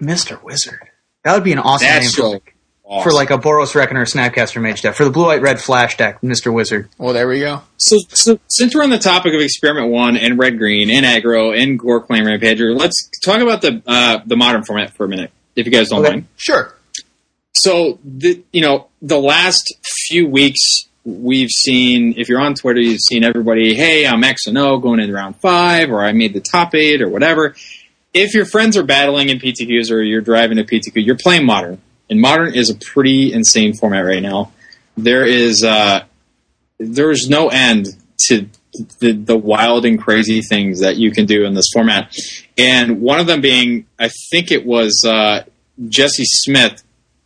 Mr. 0.00 0.42
Wizard. 0.42 0.80
That 1.24 1.34
would 1.34 1.44
be 1.44 1.52
an 1.52 1.58
awesome 1.58 1.86
That's 1.86 2.04
name 2.06 2.10
for, 2.10 2.16
so 2.16 2.30
like, 2.30 2.56
awesome. 2.84 3.10
for 3.10 3.14
like 3.14 3.30
a 3.30 3.38
Boros 3.38 3.74
Reckoner 3.74 4.04
Snapcaster 4.04 4.60
Mage 4.60 4.82
deck 4.82 4.94
for 4.94 5.04
the 5.04 5.10
blue 5.10 5.26
white 5.26 5.42
red 5.42 5.60
flash 5.60 5.96
deck. 5.96 6.20
Mr. 6.22 6.52
Wizard. 6.52 6.88
Well, 6.98 7.12
there 7.12 7.28
we 7.28 7.40
go. 7.40 7.62
So, 7.76 7.98
so 8.08 8.38
since 8.48 8.74
we're 8.74 8.82
on 8.82 8.90
the 8.90 8.98
topic 8.98 9.34
of 9.34 9.40
experiment 9.40 9.88
one 9.92 10.16
and 10.16 10.38
red 10.38 10.58
green 10.58 10.90
and 10.90 11.04
aggro 11.04 11.56
and 11.56 11.78
Ghor-Clan 11.78 12.24
Rampager, 12.24 12.76
let's 12.78 13.10
talk 13.22 13.40
about 13.40 13.60
the 13.62 13.82
uh, 13.86 14.20
the 14.26 14.36
modern 14.36 14.64
format 14.64 14.92
for 14.94 15.04
a 15.04 15.08
minute, 15.08 15.30
if 15.56 15.66
you 15.66 15.72
guys 15.72 15.90
don't 15.90 16.00
Okay. 16.04 16.10
mind. 16.14 16.26
Sure. 16.36 16.74
So 17.60 17.98
the 18.04 18.42
you 18.52 18.62
know 18.62 18.88
the 19.02 19.18
last 19.18 19.74
few 20.08 20.26
weeks 20.26 20.88
we've 21.04 21.50
seen 21.50 22.14
if 22.16 22.28
you're 22.28 22.40
on 22.40 22.54
Twitter 22.54 22.80
you've 22.80 23.00
seen 23.00 23.22
everybody 23.22 23.74
hey 23.74 24.06
I'm 24.06 24.24
X 24.24 24.46
and 24.46 24.56
O 24.56 24.78
going 24.78 25.00
into 25.00 25.12
round 25.12 25.36
five 25.36 25.90
or 25.90 26.02
I 26.02 26.12
made 26.12 26.32
the 26.32 26.40
top 26.40 26.74
eight 26.74 27.02
or 27.02 27.08
whatever. 27.08 27.54
If 28.14 28.34
your 28.34 28.46
friends 28.46 28.78
are 28.78 28.82
battling 28.82 29.28
in 29.28 29.38
PTQs 29.38 29.90
or 29.90 30.02
you're 30.02 30.22
driving 30.22 30.58
a 30.58 30.64
PTQ, 30.64 31.04
you're 31.04 31.18
playing 31.18 31.44
modern, 31.44 31.80
and 32.08 32.18
modern 32.18 32.54
is 32.54 32.70
a 32.70 32.74
pretty 32.74 33.32
insane 33.32 33.74
format 33.74 34.04
right 34.06 34.22
now. 34.22 34.52
There 34.96 35.26
is 35.26 35.62
uh, 35.62 36.04
there 36.78 37.10
is 37.10 37.28
no 37.28 37.48
end 37.48 37.88
to 38.28 38.48
the, 39.00 39.12
the 39.12 39.36
wild 39.36 39.84
and 39.84 40.00
crazy 40.00 40.40
things 40.40 40.80
that 40.80 40.96
you 40.96 41.10
can 41.10 41.26
do 41.26 41.44
in 41.44 41.54
this 41.54 41.68
format, 41.72 42.16
and 42.56 43.02
one 43.02 43.20
of 43.20 43.26
them 43.26 43.42
being 43.42 43.86
I 43.98 44.10
think 44.30 44.50
it 44.50 44.64
was 44.64 45.04
uh, 45.06 45.44
Jesse 45.88 46.24
Smith 46.24 46.82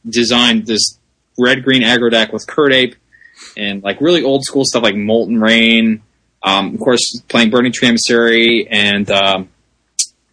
designed 0.08 0.66
this 0.66 0.98
red 1.38 1.64
green 1.64 1.82
aggro 1.82 2.10
deck 2.10 2.32
with 2.32 2.46
Kird 2.46 2.72
Ape 2.72 2.96
and 3.56 3.82
like 3.82 4.00
really 4.00 4.22
old 4.22 4.44
school 4.44 4.64
stuff 4.64 4.82
like 4.82 4.96
Molten 4.96 5.40
Rain. 5.40 6.02
Um, 6.42 6.74
of 6.74 6.80
course, 6.80 7.22
playing 7.28 7.50
Burning 7.50 7.72
Tree 7.72 7.88
Emissary 7.88 8.68
and 8.68 9.10
um, 9.10 9.48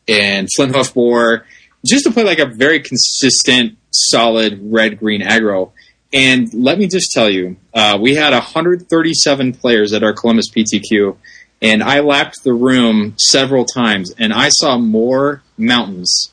and 0.07 0.47
Flint 0.53 0.75
Hoof 0.75 0.93
Boar, 0.93 1.45
just 1.85 2.05
to 2.05 2.11
play 2.11 2.23
like 2.23 2.39
a 2.39 2.45
very 2.45 2.81
consistent, 2.81 3.77
solid 3.91 4.59
red 4.61 4.99
green 4.99 5.21
aggro. 5.21 5.71
And 6.13 6.53
let 6.53 6.77
me 6.77 6.87
just 6.87 7.11
tell 7.13 7.29
you, 7.29 7.55
uh, 7.73 7.97
we 8.01 8.15
had 8.15 8.33
137 8.33 9.53
players 9.53 9.93
at 9.93 10.03
our 10.03 10.11
Columbus 10.11 10.49
PTQ, 10.49 11.15
and 11.61 11.81
I 11.81 12.01
lapped 12.01 12.43
the 12.43 12.53
room 12.53 13.13
several 13.17 13.63
times, 13.63 14.13
and 14.17 14.33
I 14.33 14.49
saw 14.49 14.77
more 14.77 15.41
mountains 15.57 16.31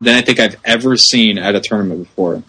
than 0.00 0.14
I 0.14 0.22
think 0.22 0.40
I've 0.40 0.56
ever 0.64 0.96
seen 0.96 1.36
at 1.36 1.54
a 1.54 1.60
tournament 1.60 2.04
before. 2.04 2.42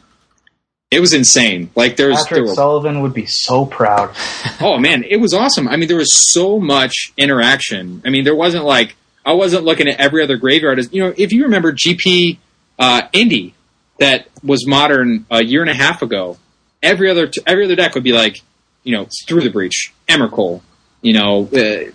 It 0.92 1.00
was 1.00 1.14
insane. 1.14 1.72
Like 1.74 1.96
there's 1.96 2.18
there 2.18 2.24
Patrick 2.26 2.48
were 2.48 2.54
Sullivan 2.54 3.02
would 3.02 3.14
be 3.14 3.26
so 3.26 3.66
proud. 3.66 4.14
Oh 4.64 4.78
man, 4.78 5.04
it 5.04 5.18
was 5.18 5.34
awesome. 5.34 5.68
I 5.68 5.76
mean, 5.76 5.88
there 5.88 5.98
was 5.98 6.32
so 6.32 6.60
much 6.60 7.14
interaction. 7.18 8.04
I 8.06 8.10
mean, 8.10 8.24
there 8.24 8.36
wasn't 8.36 8.64
like 8.64 8.96
I 9.26 9.34
wasn't 9.34 9.64
looking 9.64 9.88
at 9.88 10.00
every 10.00 10.24
other 10.24 10.38
graveyard 10.38 10.78
as 10.78 10.94
you 10.94 11.02
know. 11.02 11.14
If 11.18 11.34
you 11.34 11.44
remember 11.46 11.72
GP 11.74 12.38
uh, 12.78 13.04
Indy 13.12 13.56
that 13.98 14.28
was 14.44 14.68
modern 14.68 15.26
a 15.32 15.44
year 15.44 15.62
and 15.62 15.70
a 15.70 15.74
half 15.74 16.04
ago, 16.04 16.38
every 16.84 17.10
other 17.10 17.32
every 17.48 17.66
other 17.66 17.76
deck 17.76 17.96
would 17.96 18.04
be 18.04 18.14
like 18.14 18.42
you 18.84 18.96
know 18.96 19.08
through 19.26 19.42
the 19.42 19.50
breach, 19.50 19.94
Emrakul. 20.08 20.62
You 21.02 21.14
know, 21.14 21.50
uh, 21.52 21.92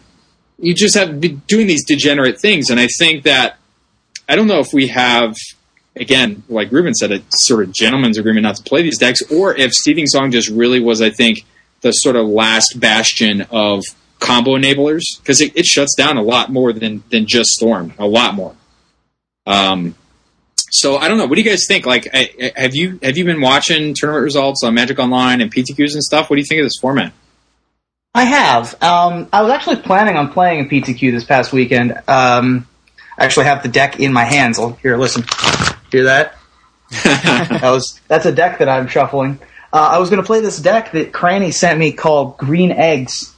you 0.59 0.75
just 0.75 0.97
have 0.97 1.21
been 1.21 1.43
doing 1.47 1.69
these 1.69 1.85
degenerate 1.85 2.41
things, 2.41 2.71
and 2.71 2.81
I 2.81 2.89
think 2.99 3.25
that 3.25 3.59
I 4.29 4.35
don't 4.35 4.49
know 4.49 4.59
if 4.59 4.73
we 4.73 4.89
have 4.89 5.37
again, 5.97 6.43
like 6.49 6.71
Ruben 6.73 6.95
said, 6.95 7.13
a 7.13 7.23
sort 7.31 7.65
of 7.65 7.73
gentleman's 7.73 8.19
agreement 8.19 8.45
not 8.45 8.57
to 8.57 8.63
play 8.63 8.83
these 8.83 8.99
decks, 8.99 9.23
or 9.33 9.55
if 9.57 9.73
Seething 9.73 10.07
Song 10.07 10.31
just 10.31 10.49
really 10.49 10.81
was, 10.81 11.01
I 11.03 11.11
think, 11.11 11.45
the 11.81 11.93
sort 11.93 12.17
of 12.17 12.27
last 12.27 12.79
bastion 12.79 13.43
of 13.51 13.83
combo 14.19 14.57
enablers 14.57 15.03
because 15.19 15.41
it, 15.41 15.57
it 15.57 15.67
shuts 15.67 15.95
down 15.95 16.17
a 16.17 16.23
lot 16.23 16.51
more 16.51 16.73
than 16.73 17.03
than 17.11 17.27
just 17.27 17.51
Storm, 17.51 17.93
a 17.99 18.07
lot 18.07 18.35
more. 18.35 18.55
Um, 19.47 19.95
So 20.71 20.97
I 20.97 21.07
don't 21.09 21.19
know. 21.19 21.27
What 21.27 21.37
do 21.37 21.43
you 21.43 21.49
guys 21.49 21.65
think? 21.69 21.87
Like, 21.87 22.09
I, 22.13 22.31
I- 22.57 22.61
have 22.61 22.75
you 22.75 22.99
have 23.03 23.17
you 23.17 23.25
been 23.25 23.41
watching 23.41 23.95
tournament 23.95 24.25
results 24.25 24.65
on 24.65 24.75
Magic 24.75 24.99
Online 24.99 25.41
and 25.41 25.53
PTQs 25.53 25.93
and 25.95 26.03
stuff? 26.03 26.29
What 26.31 26.37
do 26.37 26.41
you 26.41 26.47
think 26.47 26.61
of 26.61 26.67
this 26.67 26.79
format? 26.81 27.13
I 28.15 28.25
have. 28.25 28.83
Um, 28.83 29.29
I 29.33 29.43
was 29.43 29.53
actually 29.53 29.77
planning 29.77 30.17
on 30.17 30.33
playing 30.33 30.65
a 30.65 30.69
PTQ 30.69 31.13
this 31.13 31.25
past 31.25 31.53
weekend. 31.53 31.93
Um, 32.09 32.67
I 33.19 33.25
actually 33.27 33.45
have 33.45 33.63
the 33.63 33.69
deck 33.69 34.01
in 34.01 34.13
my 34.13 34.25
hands. 34.25 34.59
I'll, 34.59 34.71
here, 34.73 34.97
listen. 34.97 35.25
Hear 35.91 36.05
that? 36.05 36.37
that 37.03 37.61
was 37.63 38.01
that's 38.09 38.27
a 38.27 38.33
deck 38.33 38.59
that 38.59 38.69
I'm 38.69 38.87
shuffling. 38.87 39.39
Uh, 39.73 39.89
I 39.93 39.99
was 39.99 40.09
going 40.09 40.23
to 40.23 40.27
play 40.27 40.41
this 40.41 40.59
deck 40.59 40.93
that 40.93 41.13
Cranny 41.13 41.51
sent 41.51 41.79
me 41.79 41.93
called 41.93 42.39
Green 42.39 42.71
Eggs, 42.71 43.35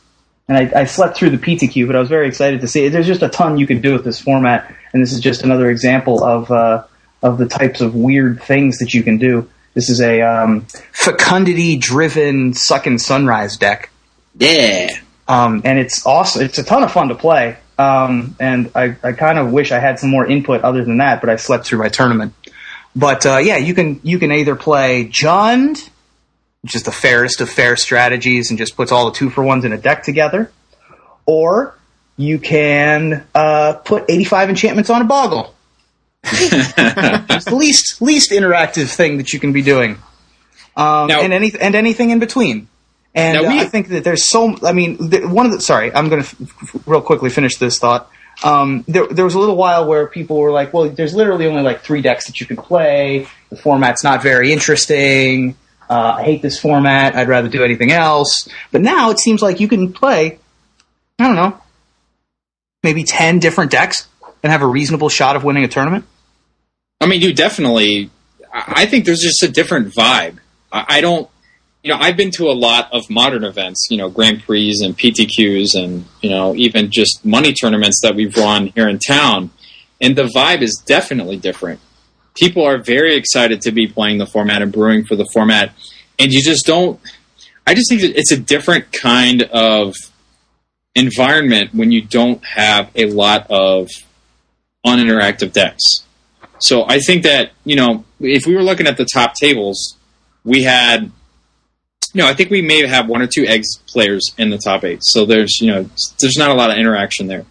and 0.49 0.59
I, 0.59 0.81
I 0.83 0.85
slept 0.85 1.17
through 1.17 1.31
the 1.31 1.39
PTQ, 1.39 1.87
but 1.87 1.97
I 1.97 2.01
was 2.01 2.09
very 2.09 2.29
excited 2.29 2.61
to 2.61 2.69
see 2.69 2.85
it. 2.85 2.91
There's 2.91 3.07
just 3.07 3.23
a 3.23 3.29
ton 3.29 3.57
you 3.57 3.67
can 3.67 3.81
do 3.81 3.93
with 3.93 4.05
this 4.05 4.21
format, 4.21 4.73
and 4.93 5.03
this 5.03 5.13
is 5.13 5.21
just 5.21 5.43
another 5.43 5.71
example 5.71 6.23
of 6.23 6.51
uh, 6.51 6.85
of 7.23 7.39
the 7.39 7.47
types 7.47 7.81
of 7.81 7.95
weird 7.95 8.43
things 8.43 8.79
that 8.79 8.95
you 8.95 9.03
can 9.03 9.19
do. 9.19 9.49
This 9.75 9.89
is 9.91 10.01
a 10.01 10.23
um, 10.23 10.67
fecundity-driven 10.93 12.55
Second 12.55 13.01
Sunrise 13.01 13.57
deck. 13.57 13.91
Yeah. 14.37 14.89
um, 15.29 15.63
and 15.65 15.79
it's 15.79 16.05
awesome. 16.07 16.43
It's 16.43 16.59
a 16.59 16.65
ton 16.65 16.83
of 16.83 16.93
fun 16.93 17.09
to 17.09 17.15
play. 17.15 17.57
Um, 17.79 18.35
and 18.41 18.73
I, 18.75 18.97
I 19.03 19.13
kind 19.13 19.39
of 19.39 19.53
wish 19.53 19.71
I 19.71 19.79
had 19.79 20.01
some 20.01 20.11
more 20.11 20.27
input 20.27 20.63
other 20.63 20.85
than 20.85 20.99
that, 20.99 21.21
but 21.21 21.31
I 21.31 21.37
slept 21.37 21.65
through 21.67 21.79
my 21.79 21.89
tournament. 21.89 22.35
But 22.97 23.25
uh, 23.25 23.37
yeah, 23.39 23.57
you 23.57 23.75
can 23.75 24.01
you 24.03 24.19
can 24.19 24.33
either 24.33 24.57
play 24.57 25.05
Jund, 25.05 25.89
which 26.63 26.75
is 26.75 26.83
the 26.83 26.91
fairest 26.93 27.41
of 27.41 27.49
fair 27.49 27.77
strategies, 27.77 28.51
and 28.51 28.59
just 28.59 28.77
puts 28.77 28.91
all 28.91 29.07
the 29.07 29.13
two 29.13 29.31
for 29.31 29.45
ones 29.45 29.65
in 29.65 29.73
a 29.73 29.79
deck 29.79 30.03
together, 30.03 30.51
or 31.25 31.79
you 32.17 32.41
can 32.41 33.25
uh, 33.35 33.75
put 33.85 34.05
85 34.09 34.51
enchantments 34.51 34.91
on 34.91 35.03
a 35.03 35.05
boggle. 35.05 35.55
it's 36.25 37.45
the 37.45 37.55
least 37.55 38.03
least 38.03 38.33
interactive 38.33 38.93
thing 38.93 39.19
that 39.19 39.33
you 39.33 39.39
can 39.39 39.53
be 39.53 39.63
doing, 39.63 39.93
um, 40.77 41.07
Now- 41.07 41.21
and 41.21 41.33
any 41.33 41.53
and 41.61 41.77
anything 41.77 42.11
in 42.11 42.19
between. 42.19 42.69
And 43.15 43.37
we- 43.49 43.61
I 43.61 43.65
think 43.65 43.89
that 43.89 44.05
there's 44.05 44.29
so. 44.29 44.57
I 44.65 44.73
mean, 44.73 44.97
one 45.31 45.47
of 45.47 45.53
the. 45.53 45.61
Sorry, 45.61 45.93
I'm 45.93 46.09
going 46.09 46.23
to 46.23 46.29
f- 46.29 46.77
real 46.87 47.01
quickly 47.01 47.31
finish 47.31 47.57
this 47.57 47.79
thought. 47.79 48.11
Um, 48.45 48.85
there, 48.87 49.07
there 49.09 49.25
was 49.25 49.35
a 49.35 49.39
little 49.41 49.57
while 49.57 49.87
where 49.87 50.07
people 50.07 50.37
were 50.39 50.53
like, 50.53 50.73
"Well, 50.73 50.89
there's 50.91 51.15
literally 51.15 51.47
only 51.47 51.63
like 51.63 51.81
three 51.81 52.03
decks 52.03 52.27
that 52.27 52.41
you 52.41 52.47
can 52.47 52.57
play. 52.57 53.27
The 53.51 53.57
format's 53.57 54.05
not 54.05 54.23
very 54.23 54.53
interesting. 54.53 55.57
Uh, 55.91 56.17
I 56.19 56.23
hate 56.23 56.43
this 56.43 56.61
format. 56.61 57.17
I'd 57.17 57.29
rather 57.29 57.49
do 57.49 57.65
anything 57.65 57.91
else." 57.91 58.49
But 58.71 58.83
now 58.83 59.11
it 59.11 59.19
seems 59.19 59.43
like 59.43 59.59
you 59.59 59.67
can 59.69 59.93
play. 59.93 60.39
I 61.19 61.27
don't 61.27 61.35
know, 61.35 61.59
maybe 62.85 63.03
ten 63.05 63.39
different 63.41 63.71
decks 63.73 64.07
and 64.43 64.53
have 64.53 64.63
a 64.63 64.67
reasonable 64.67 65.09
shot 65.09 65.35
of 65.35 65.43
winning 65.43 65.65
a 65.65 65.69
tournament. 65.69 66.05
I 67.01 67.07
mean, 67.07 67.21
you 67.23 67.33
definitely. 67.33 68.11
I 68.53 68.83
I 68.83 68.87
think 68.87 69.05
there's 69.05 69.21
just 69.21 69.43
a 69.43 69.49
different 69.49 69.95
vibe. 69.95 70.39
I 70.71 70.85
I 70.89 71.01
don't. 71.01 71.29
You 71.83 71.93
know, 71.93 71.99
I've 72.01 72.17
been 72.17 72.31
to 72.33 72.51
a 72.51 72.53
lot 72.53 72.93
of 72.93 73.09
modern 73.09 73.45
events. 73.45 73.87
You 73.91 73.99
know, 73.99 74.09
Grand 74.09 74.43
Prix 74.43 74.75
and 74.83 74.97
PTQs, 74.97 75.75
and 75.75 76.05
you 76.21 76.31
know, 76.31 76.55
even 76.55 76.91
just 76.91 77.25
money 77.25 77.53
tournaments 77.53 78.01
that 78.03 78.15
we've 78.15 78.37
run 78.37 78.69
here 78.69 78.89
in 78.89 78.99
town, 78.99 79.51
and 80.01 80.17
the 80.17 80.25
vibe 80.25 80.63
is 80.63 80.83
definitely 80.85 81.37
different. 81.37 81.81
People 82.35 82.65
are 82.65 82.79
very 82.79 83.17
excited 83.17 83.61
to 83.63 83.73
be 83.73 83.87
playing 83.87 84.19
the 84.19 84.27
format 84.27 84.63
and 84.63 84.73
brewing 84.73 85.05
for 85.05 85.17
the 85.17 85.27
format, 85.33 85.73
and 86.19 86.33
you 86.33 86.43
just 86.43 86.67
don't. 86.67 87.01
I 87.67 87.75
just 87.75 87.91
think 87.91 88.03
it's 88.03 88.33
a 88.33 88.39
different 88.39 88.93
kind 88.93 89.43
of 89.43 89.95
environment 90.95 91.75
when 91.75 91.93
you 91.93 92.03
don't 92.03 92.45
have 92.45 92.91
a 92.95 93.07
lot 93.07 93.47
of 93.51 93.89
uninteractive 94.85 95.53
decks. 95.53 95.85
So 96.61 96.85
I 96.89 96.99
think 96.99 97.23
that, 97.23 97.53
you 97.65 97.77
know, 97.77 98.05
if 98.21 98.47
we 98.47 98.55
were 98.55 98.63
looking 98.63 98.87
at 98.87 98.97
the 98.97 99.05
top 99.05 99.35
tables, 99.35 99.97
we 100.45 100.63
had, 100.63 101.11
know, 102.15 102.27
I 102.27 102.35
think 102.35 102.51
we 102.51 102.63
may 102.63 102.87
have 102.87 103.09
one 103.09 103.23
or 103.23 103.27
two 103.27 103.45
eggs 103.45 103.79
players 103.87 104.35
in 104.39 104.51
the 104.51 104.59
top 104.59 104.85
eight. 104.85 105.01
So 105.03 105.27
there's, 105.27 105.61
you 105.61 105.71
know, 105.71 105.89
there's 106.19 106.37
not 106.37 106.51
a 106.51 106.55
lot 106.55 106.71
of 106.71 106.79
interaction 106.79 107.27
there. 107.27 107.45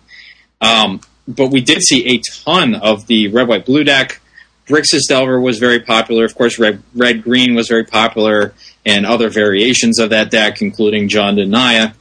Um, 0.62 1.02
but 1.28 1.48
we 1.48 1.62
did 1.62 1.82
see 1.82 2.16
a 2.16 2.22
ton 2.44 2.76
of 2.76 3.08
the 3.08 3.28
red, 3.28 3.48
white, 3.48 3.66
blue 3.66 3.84
deck. 3.84 4.22
Grixis 4.68 5.08
Delver 5.08 5.40
was 5.40 5.60
very 5.60 5.80
popular. 5.80 6.26
Of 6.26 6.36
course, 6.36 6.60
red, 6.60 6.82
red, 6.94 7.24
green 7.24 7.56
was 7.56 7.68
very 7.68 7.86
popular, 7.86 8.54
and 8.86 9.06
other 9.06 9.30
variations 9.30 10.00
of 10.00 10.10
that 10.10 10.30
deck, 10.30 10.62
including 10.62 11.08
Jund 11.08 11.42
and 11.42 11.52
Naya. 11.52 11.92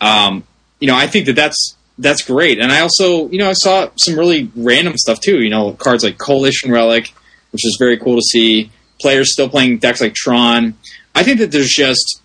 Um, 0.00 0.44
you 0.80 0.86
know, 0.86 0.96
I 0.96 1.06
think 1.06 1.26
that 1.26 1.36
that's 1.36 1.76
that's 1.98 2.22
great. 2.22 2.58
And 2.58 2.70
I 2.70 2.80
also, 2.80 3.28
you 3.28 3.38
know, 3.38 3.48
I 3.48 3.54
saw 3.54 3.88
some 3.96 4.18
really 4.18 4.50
random 4.54 4.96
stuff 4.96 5.20
too. 5.20 5.42
You 5.42 5.50
know, 5.50 5.72
cards 5.72 6.04
like 6.04 6.18
Coalition 6.18 6.70
Relic, 6.70 7.12
which 7.50 7.66
is 7.66 7.76
very 7.78 7.98
cool 7.98 8.16
to 8.16 8.22
see. 8.22 8.70
Players 8.98 9.32
still 9.32 9.48
playing 9.48 9.78
decks 9.78 10.00
like 10.00 10.14
Tron. 10.14 10.74
I 11.16 11.24
think 11.24 11.40
that 11.40 11.50
there's 11.50 11.70
just 11.70 12.22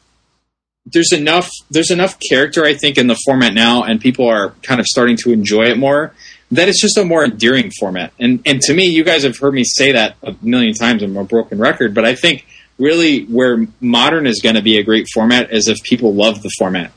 there's 0.86 1.12
enough 1.12 1.50
there's 1.70 1.92
enough 1.92 2.18
character 2.20 2.64
I 2.64 2.76
think 2.76 2.98
in 2.98 3.08
the 3.08 3.18
format 3.26 3.54
now, 3.54 3.84
and 3.84 4.00
people 4.00 4.28
are 4.28 4.52
kind 4.62 4.80
of 4.80 4.86
starting 4.86 5.18
to 5.18 5.32
enjoy 5.32 5.64
it 5.64 5.78
more. 5.78 6.14
That 6.52 6.68
it's 6.68 6.82
just 6.82 6.98
a 6.98 7.06
more 7.06 7.24
endearing 7.24 7.72
format. 7.72 8.14
And 8.20 8.42
and 8.46 8.62
to 8.62 8.74
me, 8.74 8.86
you 8.86 9.04
guys 9.04 9.24
have 9.24 9.38
heard 9.38 9.54
me 9.54 9.64
say 9.64 9.94
that 9.94 10.18
a 10.22 10.36
million 10.42 10.76
times. 10.76 11.02
I'm 11.02 11.18
a 11.18 11.24
broken 11.24 11.58
record, 11.58 11.96
but 11.96 12.06
I 12.06 12.14
think 12.14 12.46
really 12.78 13.24
where 13.26 13.66
modern 13.80 14.28
is 14.28 14.42
going 14.42 14.56
to 14.56 14.62
be 14.62 14.78
a 14.78 14.84
great 14.84 15.08
format 15.14 15.52
is 15.52 15.68
if 15.68 15.82
people 15.84 16.14
love 16.14 16.44
the 16.44 16.50
format 16.58 16.92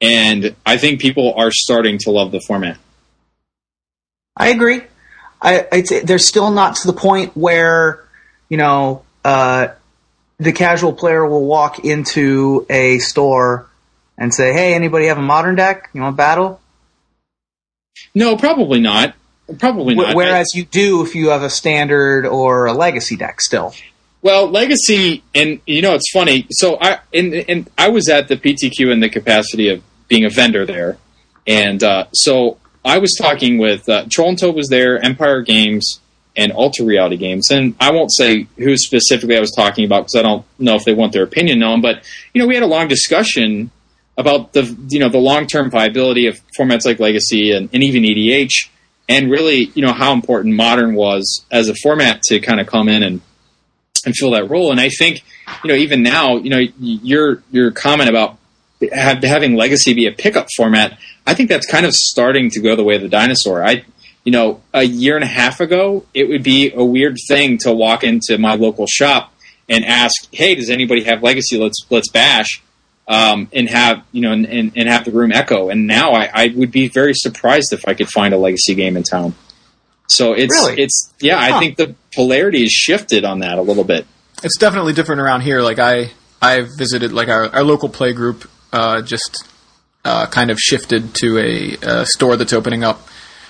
and 0.00 0.54
I 0.64 0.76
think 0.76 1.00
people 1.00 1.34
are 1.34 1.50
starting 1.50 1.98
to 1.98 2.10
love 2.10 2.32
the 2.32 2.40
format. 2.40 2.76
I 4.36 4.48
agree. 4.48 4.82
I, 5.40 5.84
they're 6.04 6.18
still 6.18 6.50
not 6.50 6.76
to 6.76 6.86
the 6.86 6.92
point 6.92 7.36
where, 7.36 8.04
you 8.48 8.56
know, 8.56 9.04
uh, 9.24 9.68
the 10.38 10.52
casual 10.52 10.92
player 10.92 11.26
will 11.26 11.44
walk 11.44 11.84
into 11.84 12.66
a 12.68 12.98
store 12.98 13.68
and 14.18 14.34
say, 14.34 14.52
"Hey, 14.52 14.74
anybody 14.74 15.06
have 15.06 15.18
a 15.18 15.22
modern 15.22 15.56
deck? 15.56 15.90
You 15.92 16.02
want 16.02 16.16
battle?" 16.16 16.60
No, 18.14 18.36
probably 18.36 18.80
not. 18.80 19.14
Probably 19.58 19.94
not. 19.94 20.14
Whereas 20.14 20.54
you 20.54 20.64
do 20.64 21.02
if 21.02 21.14
you 21.14 21.30
have 21.30 21.42
a 21.42 21.50
standard 21.50 22.26
or 22.26 22.66
a 22.66 22.72
legacy 22.72 23.16
deck 23.16 23.40
still. 23.40 23.74
well, 24.22 24.48
legacy, 24.50 25.22
and 25.34 25.60
you 25.66 25.82
know, 25.82 25.94
it's 25.94 26.10
funny. 26.12 26.46
So 26.50 26.78
I 26.80 26.98
and 27.14 27.34
and 27.34 27.70
I 27.78 27.88
was 27.88 28.08
at 28.08 28.28
the 28.28 28.36
PTQ 28.36 28.92
in 28.92 29.00
the 29.00 29.08
capacity 29.08 29.68
of 29.68 29.82
being 30.08 30.24
a 30.24 30.30
vendor 30.30 30.66
there, 30.66 30.98
and 31.46 31.82
uh, 31.82 32.06
so 32.12 32.58
I 32.84 32.98
was 32.98 33.14
talking 33.14 33.58
with 33.58 33.88
uh, 33.88 34.06
Troll 34.10 34.30
and 34.30 34.38
Toad 34.38 34.54
was 34.54 34.68
there, 34.68 35.02
Empire 35.04 35.42
Games, 35.42 36.00
and 36.36 36.52
Ultra 36.52 36.84
Reality 36.84 37.16
Games, 37.16 37.50
and 37.50 37.74
I 37.80 37.92
won't 37.92 38.12
say 38.12 38.46
who 38.56 38.76
specifically 38.76 39.36
I 39.36 39.40
was 39.40 39.52
talking 39.52 39.84
about 39.84 40.02
because 40.02 40.16
I 40.16 40.22
don't 40.22 40.44
know 40.58 40.74
if 40.74 40.84
they 40.84 40.94
want 40.94 41.12
their 41.12 41.24
opinion 41.24 41.58
known, 41.58 41.80
but 41.80 42.04
you 42.32 42.40
know, 42.40 42.46
we 42.46 42.54
had 42.54 42.62
a 42.62 42.68
long 42.68 42.88
discussion 42.88 43.70
about 44.16 44.52
the 44.52 44.76
you 44.88 44.98
know 44.98 45.08
the 45.08 45.18
long 45.18 45.46
term 45.46 45.70
viability 45.70 46.26
of 46.26 46.40
formats 46.58 46.86
like 46.86 46.98
Legacy 46.98 47.52
and, 47.52 47.68
and 47.72 47.82
even 47.82 48.02
EDH, 48.02 48.68
and 49.08 49.30
really 49.30 49.70
you 49.74 49.82
know 49.82 49.92
how 49.92 50.12
important 50.12 50.54
modern 50.54 50.94
was 50.94 51.44
as 51.50 51.68
a 51.68 51.74
format 51.74 52.22
to 52.22 52.40
kind 52.40 52.60
of 52.60 52.66
come 52.66 52.88
in 52.88 53.02
and 53.02 53.20
and 54.04 54.14
fill 54.16 54.32
that 54.32 54.48
role. 54.48 54.70
And 54.70 54.80
I 54.80 54.88
think 54.88 55.24
you 55.64 55.68
know 55.68 55.76
even 55.76 56.02
now 56.02 56.36
you 56.36 56.50
know 56.50 56.62
your 56.78 57.42
your 57.50 57.70
comment 57.70 58.08
about 58.08 58.38
have, 58.92 59.22
having 59.22 59.56
Legacy 59.56 59.94
be 59.94 60.06
a 60.06 60.12
pickup 60.12 60.48
format, 60.56 60.98
I 61.26 61.34
think 61.34 61.48
that's 61.48 61.66
kind 61.66 61.86
of 61.86 61.94
starting 61.94 62.50
to 62.50 62.60
go 62.60 62.76
the 62.76 62.84
way 62.84 62.96
of 62.96 63.02
the 63.02 63.08
dinosaur. 63.08 63.64
I 63.64 63.84
you 64.26 64.32
know 64.32 64.60
a 64.74 64.82
year 64.82 65.14
and 65.14 65.24
a 65.24 65.28
half 65.28 65.60
ago 65.60 66.04
it 66.12 66.28
would 66.28 66.42
be 66.42 66.72
a 66.74 66.84
weird 66.84 67.16
thing 67.28 67.56
to 67.58 67.72
walk 67.72 68.04
into 68.04 68.36
my 68.36 68.54
local 68.56 68.86
shop 68.86 69.32
and 69.68 69.84
ask, 69.84 70.28
hey, 70.32 70.54
does 70.54 70.70
anybody 70.70 71.04
have 71.04 71.22
Legacy? 71.22 71.58
Let's 71.58 71.86
let's 71.90 72.10
bash 72.10 72.62
um, 73.08 73.48
and 73.52 73.68
have 73.68 74.04
you 74.12 74.20
know 74.22 74.32
and, 74.32 74.44
and, 74.46 74.72
and 74.76 74.88
have 74.88 75.04
the 75.04 75.12
room 75.12 75.32
echo. 75.32 75.70
And 75.70 75.86
now 75.86 76.12
I, 76.12 76.28
I 76.32 76.52
would 76.56 76.70
be 76.70 76.88
very 76.88 77.14
surprised 77.14 77.72
if 77.72 77.86
I 77.86 77.94
could 77.94 78.08
find 78.08 78.34
a 78.34 78.36
legacy 78.38 78.74
game 78.74 78.96
in 78.96 79.04
town. 79.04 79.34
So 80.08 80.34
it's 80.34 80.54
Really? 80.54 80.82
it's 80.82 81.12
yeah, 81.20 81.38
I 81.38 81.58
think 81.58 81.76
the 81.76 81.94
polarity 82.14 82.64
is 82.64 82.72
shifted 82.72 83.24
on 83.24 83.40
that 83.40 83.58
a 83.58 83.62
little 83.62 83.84
bit. 83.84 84.06
It's 84.42 84.58
definitely 84.58 84.92
different 84.92 85.20
around 85.20 85.40
here. 85.42 85.62
Like 85.62 85.78
I, 85.78 86.10
I 86.42 86.60
visited 86.60 87.12
like 87.12 87.28
our, 87.28 87.46
our 87.54 87.64
local 87.64 87.88
play 87.88 88.12
group. 88.12 88.48
Uh, 88.72 89.00
just 89.00 89.48
uh, 90.04 90.26
kind 90.26 90.50
of 90.50 90.58
shifted 90.58 91.14
to 91.14 91.38
a, 91.38 91.76
uh 91.86 92.04
store 92.04 92.36
that's 92.36 92.52
opening 92.52 92.84
up 92.84 93.08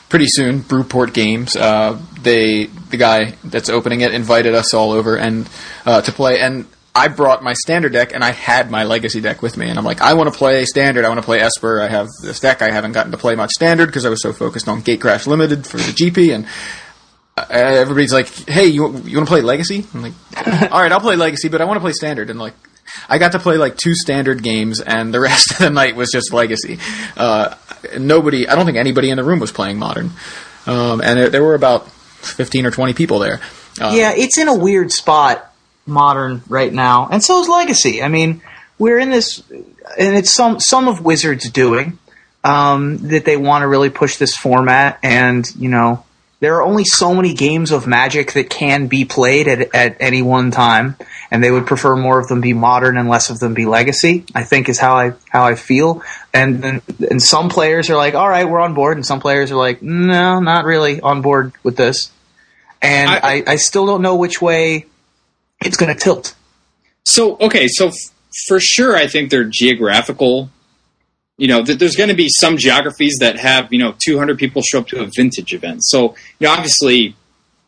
pretty 0.09 0.27
soon. 0.29 0.61
Brewport 0.61 1.13
Games. 1.13 1.57
Uh, 1.57 2.01
they 2.21 2.67
the 2.67 2.97
guy 2.97 3.35
that's 3.45 3.69
opening 3.69 4.01
it 4.01 4.15
invited 4.15 4.55
us 4.55 4.75
all 4.75 4.93
over 4.93 5.17
and 5.17 5.49
uh, 5.85 6.01
to 6.03 6.13
play. 6.13 6.41
And 6.41 6.67
I 6.95 7.09
brought 7.09 7.43
my 7.43 7.53
standard 7.53 7.93
deck 7.93 8.15
and 8.15 8.25
I 8.25 8.33
had 8.33 8.71
my 8.71 8.85
legacy 8.85 9.21
deck 9.21 9.43
with 9.43 9.57
me. 9.57 9.69
And 9.69 9.79
I'm 9.79 9.85
like, 9.85 10.01
I 10.01 10.15
want 10.15 10.33
to 10.33 10.37
play 10.37 10.65
standard. 10.65 11.05
I 11.05 11.09
want 11.09 11.21
to 11.21 11.25
play 11.25 11.41
Esper. 11.41 11.81
I 11.81 11.89
have 11.89 12.09
this 12.23 12.41
deck. 12.41 12.63
I 12.63 12.71
haven't 12.71 12.93
gotten 12.93 13.13
to 13.13 13.19
play 13.19 13.35
much 13.35 13.51
standard 13.51 13.87
because 13.87 14.07
I 14.07 14.09
was 14.09 14.23
so 14.23 14.33
focused 14.33 14.69
on 14.69 14.83
Gatecrash 14.83 15.27
Limited 15.27 15.67
for 15.67 15.77
the 15.77 15.93
GP 15.93 16.35
and 16.35 16.47
uh, 17.37 17.45
everybody's 17.51 18.15
like, 18.15 18.29
"Hey, 18.49 18.67
you 18.67 18.97
you 19.05 19.19
want 19.19 19.29
to 19.29 19.33
play 19.33 19.43
Legacy?" 19.43 19.85
I'm 19.93 20.03
like, 20.03 20.15
"All 20.73 20.81
right, 20.81 20.91
I'll 20.91 21.01
play 21.01 21.17
Legacy, 21.17 21.49
but 21.49 21.61
I 21.61 21.67
want 21.67 21.77
to 21.77 21.83
play 21.83 21.93
Standard." 21.93 22.31
And 22.31 22.39
like, 22.39 22.55
I 23.11 23.19
got 23.19 23.33
to 23.33 23.39
play 23.39 23.59
like 23.59 23.77
two 23.77 23.95
Standard 23.95 24.43
games, 24.43 24.81
and 24.81 25.13
the 25.13 25.21
rest 25.21 25.51
of 25.53 25.59
the 25.59 25.71
night 25.71 25.97
was 25.97 26.11
just 26.11 26.33
Legacy. 26.33 26.79
Uh, 27.15 27.55
nobody, 27.99 28.49
I 28.49 28.55
don't 28.55 28.67
think 28.67 28.79
anybody 28.79 29.11
in 29.11 29.17
the 29.17 29.25
room 29.25 29.41
was 29.41 29.53
playing 29.53 29.79
Modern, 29.79 30.11
um, 30.67 31.01
and 31.01 31.19
there, 31.19 31.31
there 31.31 31.45
were 31.45 31.55
about 31.55 31.91
fifteen 31.91 32.67
or 32.67 32.71
twenty 32.71 32.95
people 32.95 33.19
there. 33.19 33.41
Um, 33.81 33.95
yeah, 33.95 34.13
it's 34.17 34.39
in 34.39 34.49
a 34.49 34.55
weird 34.55 34.93
spot, 34.93 35.53
modern 35.87 36.43
right 36.49 36.73
now, 36.73 37.09
and 37.11 37.23
so 37.23 37.41
is 37.41 37.49
Legacy. 37.49 38.03
I 38.03 38.09
mean, 38.09 38.43
we're 38.79 38.99
in 38.99 39.11
this, 39.11 39.43
and 39.51 40.17
it's 40.17 40.31
some 40.31 40.61
some 40.61 40.89
of 40.89 41.05
Wizards 41.05 41.51
doing 41.51 41.99
um, 42.43 42.99
that 43.09 43.25
they 43.25 43.37
want 43.37 43.63
to 43.63 43.69
really 43.69 43.91
push 43.91 44.17
this 44.17 44.37
format, 44.37 44.99
and 45.03 45.47
you 45.57 45.69
know, 45.69 46.05
there 46.41 46.57
are 46.57 46.63
only 46.63 46.85
so 46.85 47.15
many 47.15 47.35
games 47.35 47.71
of 47.71 47.87
Magic 47.87 48.33
that 48.35 48.51
can 48.51 48.87
be 48.87 49.05
played 49.05 49.49
at 49.49 49.75
at 49.75 49.97
any 50.01 50.23
one 50.23 50.51
time, 50.51 50.97
and 51.31 51.43
they 51.43 51.51
would 51.51 51.67
prefer 51.67 51.97
more 51.97 52.19
of 52.19 52.29
them 52.29 52.41
be 52.41 52.53
modern 52.53 52.97
and 52.99 53.09
less 53.09 53.31
of 53.31 53.39
them 53.39 53.55
be 53.55 53.67
Legacy. 53.67 54.25
I 54.35 54.43
think 54.45 54.69
is 54.69 54.79
how 54.79 54.97
I 54.97 55.13
how 55.31 55.45
I 55.45 55.55
feel, 55.55 56.03
and 56.35 56.63
then 56.63 56.83
and 57.11 57.23
some 57.23 57.49
players 57.49 57.91
are 57.91 57.97
like, 57.97 58.15
all 58.15 58.29
right, 58.29 58.49
we're 58.49 58.61
on 58.61 58.75
board, 58.75 58.97
and 58.97 59.07
some 59.07 59.21
players 59.21 59.51
are 59.51 59.57
like, 59.57 59.83
no, 59.83 60.41
not 60.41 60.65
really 60.65 61.01
on 61.01 61.23
board 61.23 61.53
with 61.63 61.77
this 61.77 62.11
and 62.83 63.11
I- 63.11 63.21
I, 63.23 63.45
I, 63.47 63.57
still 63.57 63.87
don't 63.87 64.03
know 64.03 64.17
which 64.17 64.41
way 64.41 64.87
it's 65.65 65.77
going 65.77 65.93
to 65.93 65.99
tilt. 65.99 66.35
So 67.05 67.37
okay, 67.39 67.69
so 67.69 67.89
f- 67.89 67.95
for 68.49 68.61
sure, 68.61 68.97
I 68.97 69.07
think 69.07 69.31
they're 69.31 69.45
geographical. 69.45 70.51
You 71.39 71.49
know, 71.49 71.65
th- 71.65 71.79
there's 71.79 71.97
going 71.97 72.09
to 72.09 72.15
be 72.15 72.29
some 72.29 72.57
geographies 72.57 73.19
that 73.21 73.39
have 73.39 73.73
you 73.73 73.79
know 73.79 73.95
200 74.05 74.39
people 74.39 74.63
show 74.63 74.81
up 74.81 74.89
to 74.89 75.03
a 75.03 75.07
vintage 75.15 75.53
event. 75.53 75.85
So 75.85 76.15
you 76.39 76.47
know, 76.47 76.51
obviously, 76.51 77.15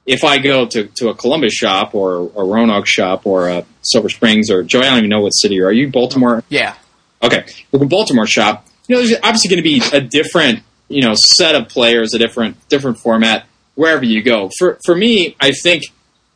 if 0.07 0.25
I 0.25 0.39
go 0.39 0.66
to, 0.66 0.87
to 0.87 1.11
a 1.11 1.14
Columbus 1.14 1.53
shop 1.53 1.95
or 1.95 2.31
a 2.35 2.45
Roanoke 2.45 2.87
shop 2.87 3.27
or 3.27 3.49
a 3.49 3.66
Silver 3.83 4.09
Springs 4.09 4.51
or 4.51 4.62
Joey, 4.62 4.87
I 4.87 4.91
don't 4.91 4.99
even 4.99 5.11
know 5.11 5.21
what 5.21 5.31
city 5.31 5.57
you're. 5.57 5.69
Are 5.69 5.73
you 5.73 5.91
Baltimore? 5.91 6.43
Yeah. 6.49 6.77
Okay, 7.23 7.45
with 7.73 7.83
a 7.83 7.87
Baltimore 7.87 8.27
shop, 8.27 8.66
you 8.87 8.95
know, 8.95 9.03
there's 9.03 9.19
obviously 9.23 9.51
going 9.51 9.62
to 9.62 9.62
be 9.62 9.83
a 9.97 10.01
different, 10.01 10.62
you 10.89 11.03
know, 11.03 11.14
set 11.14 11.55
of 11.55 11.69
players, 11.69 12.14
a 12.14 12.19
different 12.19 12.57
different 12.69 12.99
format 12.99 13.47
wherever 13.75 14.05
you 14.05 14.23
go. 14.23 14.51
For 14.59 14.79
for 14.85 14.95
me, 14.95 15.37
I 15.41 15.53
think, 15.53 15.85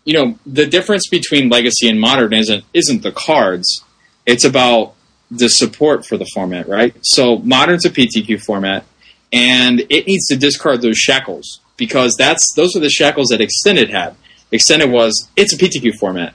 you 0.05 0.13
know, 0.15 0.39
the 0.45 0.67
difference 0.67 1.09
between 1.09 1.49
legacy 1.49 1.89
and 1.89 2.01
modern 2.01 2.35
isn't 2.35 2.65
isn't 2.75 3.03
the 3.03 3.13
cards. 3.13 3.85
It's 4.27 4.45
about 4.45 4.95
the 5.33 5.49
support 5.49 6.07
for 6.07 6.17
the 6.17 6.27
format, 6.27 6.69
right? 6.69 6.95
So 7.03 7.39
modern's 7.39 7.85
a 7.85 7.91
PTQ 7.91 8.43
format, 8.45 8.85
and 9.33 9.81
it 9.89 10.07
needs 10.07 10.27
to 10.29 10.37
discard 10.37 10.83
those 10.83 10.99
shackles 10.99 11.61
because 11.77 12.17
that's 12.17 12.53
those 12.55 12.77
are 12.77 12.81
the 12.81 12.91
shackles 12.91 13.29
that 13.29 13.41
Extended 13.41 13.91
had. 13.91 14.15
Extended 14.51 14.91
was 14.91 15.29
it's 15.37 15.53
a 15.53 15.57
PTQ 15.57 15.95
format. 15.99 16.35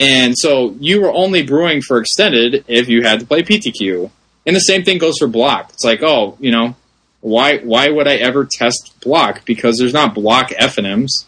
And 0.00 0.36
so 0.36 0.74
you 0.80 1.00
were 1.00 1.12
only 1.12 1.42
brewing 1.44 1.80
for 1.80 1.98
extended 1.98 2.64
if 2.66 2.88
you 2.88 3.02
had 3.02 3.20
to 3.20 3.26
play 3.26 3.42
PTQ. 3.42 4.10
And 4.44 4.56
the 4.56 4.60
same 4.60 4.84
thing 4.84 4.98
goes 4.98 5.18
for 5.18 5.28
block. 5.28 5.70
It's 5.72 5.84
like, 5.84 6.02
oh, 6.02 6.36
you 6.40 6.50
know, 6.50 6.74
why 7.20 7.58
why 7.58 7.88
would 7.88 8.08
I 8.08 8.16
ever 8.16 8.44
test 8.50 8.94
block? 9.00 9.44
Because 9.44 9.78
there's 9.78 9.92
not 9.92 10.14
block 10.14 10.50
FNMs. 10.50 11.24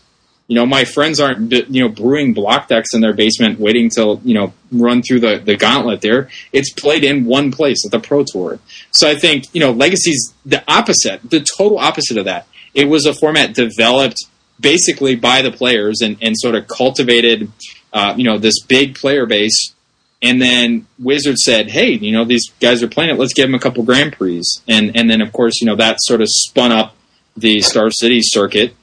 You 0.49 0.55
know, 0.55 0.67
my 0.67 0.85
friends 0.85 1.19
aren't 1.19 1.53
you 1.53 1.83
know 1.83 1.89
brewing 1.89 2.33
block 2.33 2.69
decks 2.69 2.95
in 2.95 3.01
their 3.01 3.13
basement, 3.13 3.59
waiting 3.59 3.91
to 3.91 4.21
you 4.25 4.35
know 4.35 4.53
run 4.71 5.03
through 5.03 5.21
the 5.21 5.39
the 5.39 5.57
gauntlet. 5.57 6.01
There, 6.01 6.29
it's 6.53 6.73
played 6.73 7.05
in 7.05 7.25
one 7.25 7.51
place 7.51 7.85
at 7.85 7.91
the 7.91 8.01
Pro 8.01 8.25
Tour. 8.25 8.61
So 8.91 9.09
I 9.09 9.17
think 9.17 9.45
you 9.53 9.61
know 9.61 9.73
Legacy's 9.73 10.35
the 10.45 10.63
opposite, 10.69 11.31
the 11.31 11.41
total 11.41 11.79
opposite 11.79 12.17
of 12.17 12.27
that. 12.27 12.47
It 12.75 12.89
was 12.89 13.07
a 13.07 13.15
format 13.15 13.55
developed 13.55 14.27
basically 14.61 15.17
by 15.17 15.43
the 15.43 15.51
players 15.51 16.01
and, 16.01 16.17
and 16.23 16.35
sort 16.39 16.55
of 16.55 16.67
cultivated 16.67 17.51
uh, 17.97 18.15
you 18.15 18.25
know, 18.25 18.37
this 18.37 18.61
big 18.61 18.95
player 18.95 19.25
base. 19.25 19.73
And 20.21 20.41
then 20.41 20.87
Wizards 20.99 21.43
said, 21.43 21.71
"Hey, 21.71 21.93
you 21.93 22.13
know, 22.13 22.27
these 22.27 22.51
guys 22.61 22.83
are 22.83 22.89
playing 22.89 23.11
it. 23.11 23.19
Let's 23.19 23.33
give 23.33 23.49
them 23.49 23.55
a 23.55 23.59
couple 23.59 23.83
Grand 23.85 24.13
Prix." 24.13 24.43
And 24.69 24.95
and 24.95 25.09
then 25.09 25.23
of 25.23 25.33
course, 25.33 25.61
you 25.61 25.67
know, 25.67 25.77
that 25.77 26.03
sort 26.03 26.21
of 26.21 26.29
spun 26.31 26.73
up 26.73 26.95
the 27.37 27.61
Star 27.61 27.91
City 27.91 28.21
circuit. 28.23 28.75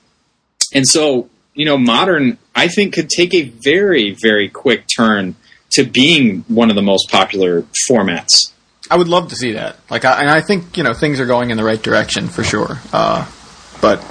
And 0.74 0.88
so, 0.88 1.30
you 1.54 1.66
know, 1.66 1.78
modern 1.78 2.38
I 2.56 2.68
think 2.68 2.94
could 2.94 3.10
take 3.10 3.34
a 3.34 3.44
very 3.44 4.12
very 4.22 4.50
quick 4.50 4.86
turn 4.96 5.36
to 5.72 5.84
being 5.84 6.42
one 6.48 6.70
of 6.70 6.76
the 6.76 6.82
most 6.82 7.10
popular 7.10 7.64
formats. 7.90 8.52
I 8.92 8.98
would 8.98 9.08
love 9.08 9.30
to 9.30 9.36
see 9.36 9.54
that. 9.54 9.78
Like, 9.90 10.06
I, 10.06 10.22
and 10.22 10.30
I 10.30 10.42
think 10.42 10.78
you 10.78 10.84
know 10.84 10.94
things 10.94 11.20
are 11.20 11.26
going 11.26 11.50
in 11.52 11.58
the 11.58 11.64
right 11.64 11.82
direction 11.82 12.28
for 12.28 12.44
sure. 12.44 12.80
Uh, 12.92 13.30
but 13.82 14.04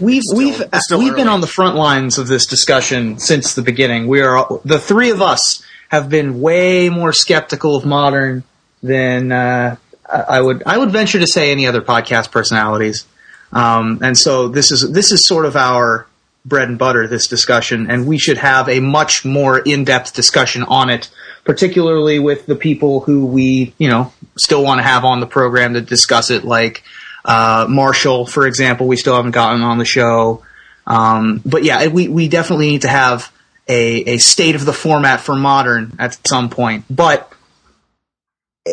We've 0.00 0.22
Still- 0.22 0.38
we've 0.38 0.62
still 0.78 0.98
we've 0.98 1.14
been 1.14 1.28
on 1.28 1.42
the 1.42 1.46
front 1.46 1.76
lines 1.76 2.16
of 2.16 2.26
this 2.26 2.46
discussion 2.46 3.18
since 3.18 3.52
the 3.52 3.60
beginning. 3.60 4.06
We 4.06 4.22
are 4.22 4.48
the 4.64 4.78
three 4.78 5.10
of 5.10 5.20
us 5.20 5.62
have 5.90 6.08
been 6.08 6.40
way 6.40 6.88
more 6.88 7.12
skeptical 7.12 7.76
of 7.76 7.84
modern 7.84 8.42
than 8.82 9.30
uh, 9.30 9.76
I 10.10 10.16
I 10.20 10.40
would 10.40 10.62
I 10.64 10.78
would 10.78 10.90
venture 10.90 11.18
to 11.18 11.26
say 11.26 11.52
any 11.52 11.66
other 11.66 11.82
podcast 11.82 12.30
personalities. 12.30 13.04
Um, 13.52 13.98
and 14.02 14.16
so 14.16 14.48
this 14.48 14.70
is 14.72 14.90
this 14.90 15.12
is 15.12 15.26
sort 15.26 15.44
of 15.44 15.54
our 15.54 16.06
bread 16.44 16.68
and 16.68 16.78
butter. 16.78 17.06
This 17.06 17.26
discussion, 17.26 17.90
and 17.90 18.06
we 18.06 18.18
should 18.18 18.38
have 18.38 18.68
a 18.68 18.80
much 18.80 19.24
more 19.24 19.58
in 19.58 19.84
depth 19.84 20.14
discussion 20.14 20.62
on 20.64 20.90
it, 20.90 21.10
particularly 21.44 22.18
with 22.18 22.46
the 22.46 22.56
people 22.56 23.00
who 23.00 23.26
we 23.26 23.74
you 23.78 23.88
know 23.88 24.12
still 24.36 24.62
want 24.62 24.78
to 24.78 24.82
have 24.82 25.04
on 25.04 25.20
the 25.20 25.26
program 25.26 25.74
to 25.74 25.80
discuss 25.80 26.30
it, 26.30 26.44
like 26.44 26.82
uh, 27.24 27.66
Marshall, 27.68 28.26
for 28.26 28.46
example. 28.46 28.86
We 28.86 28.96
still 28.96 29.16
haven't 29.16 29.32
gotten 29.32 29.62
on 29.62 29.78
the 29.78 29.84
show, 29.84 30.44
um, 30.86 31.42
but 31.44 31.64
yeah, 31.64 31.88
we 31.88 32.08
we 32.08 32.28
definitely 32.28 32.70
need 32.70 32.82
to 32.82 32.88
have 32.88 33.32
a 33.68 34.14
a 34.14 34.18
state 34.18 34.54
of 34.54 34.64
the 34.64 34.72
format 34.72 35.20
for 35.20 35.36
modern 35.36 35.94
at 35.98 36.18
some 36.26 36.50
point. 36.50 36.84
But 36.90 37.32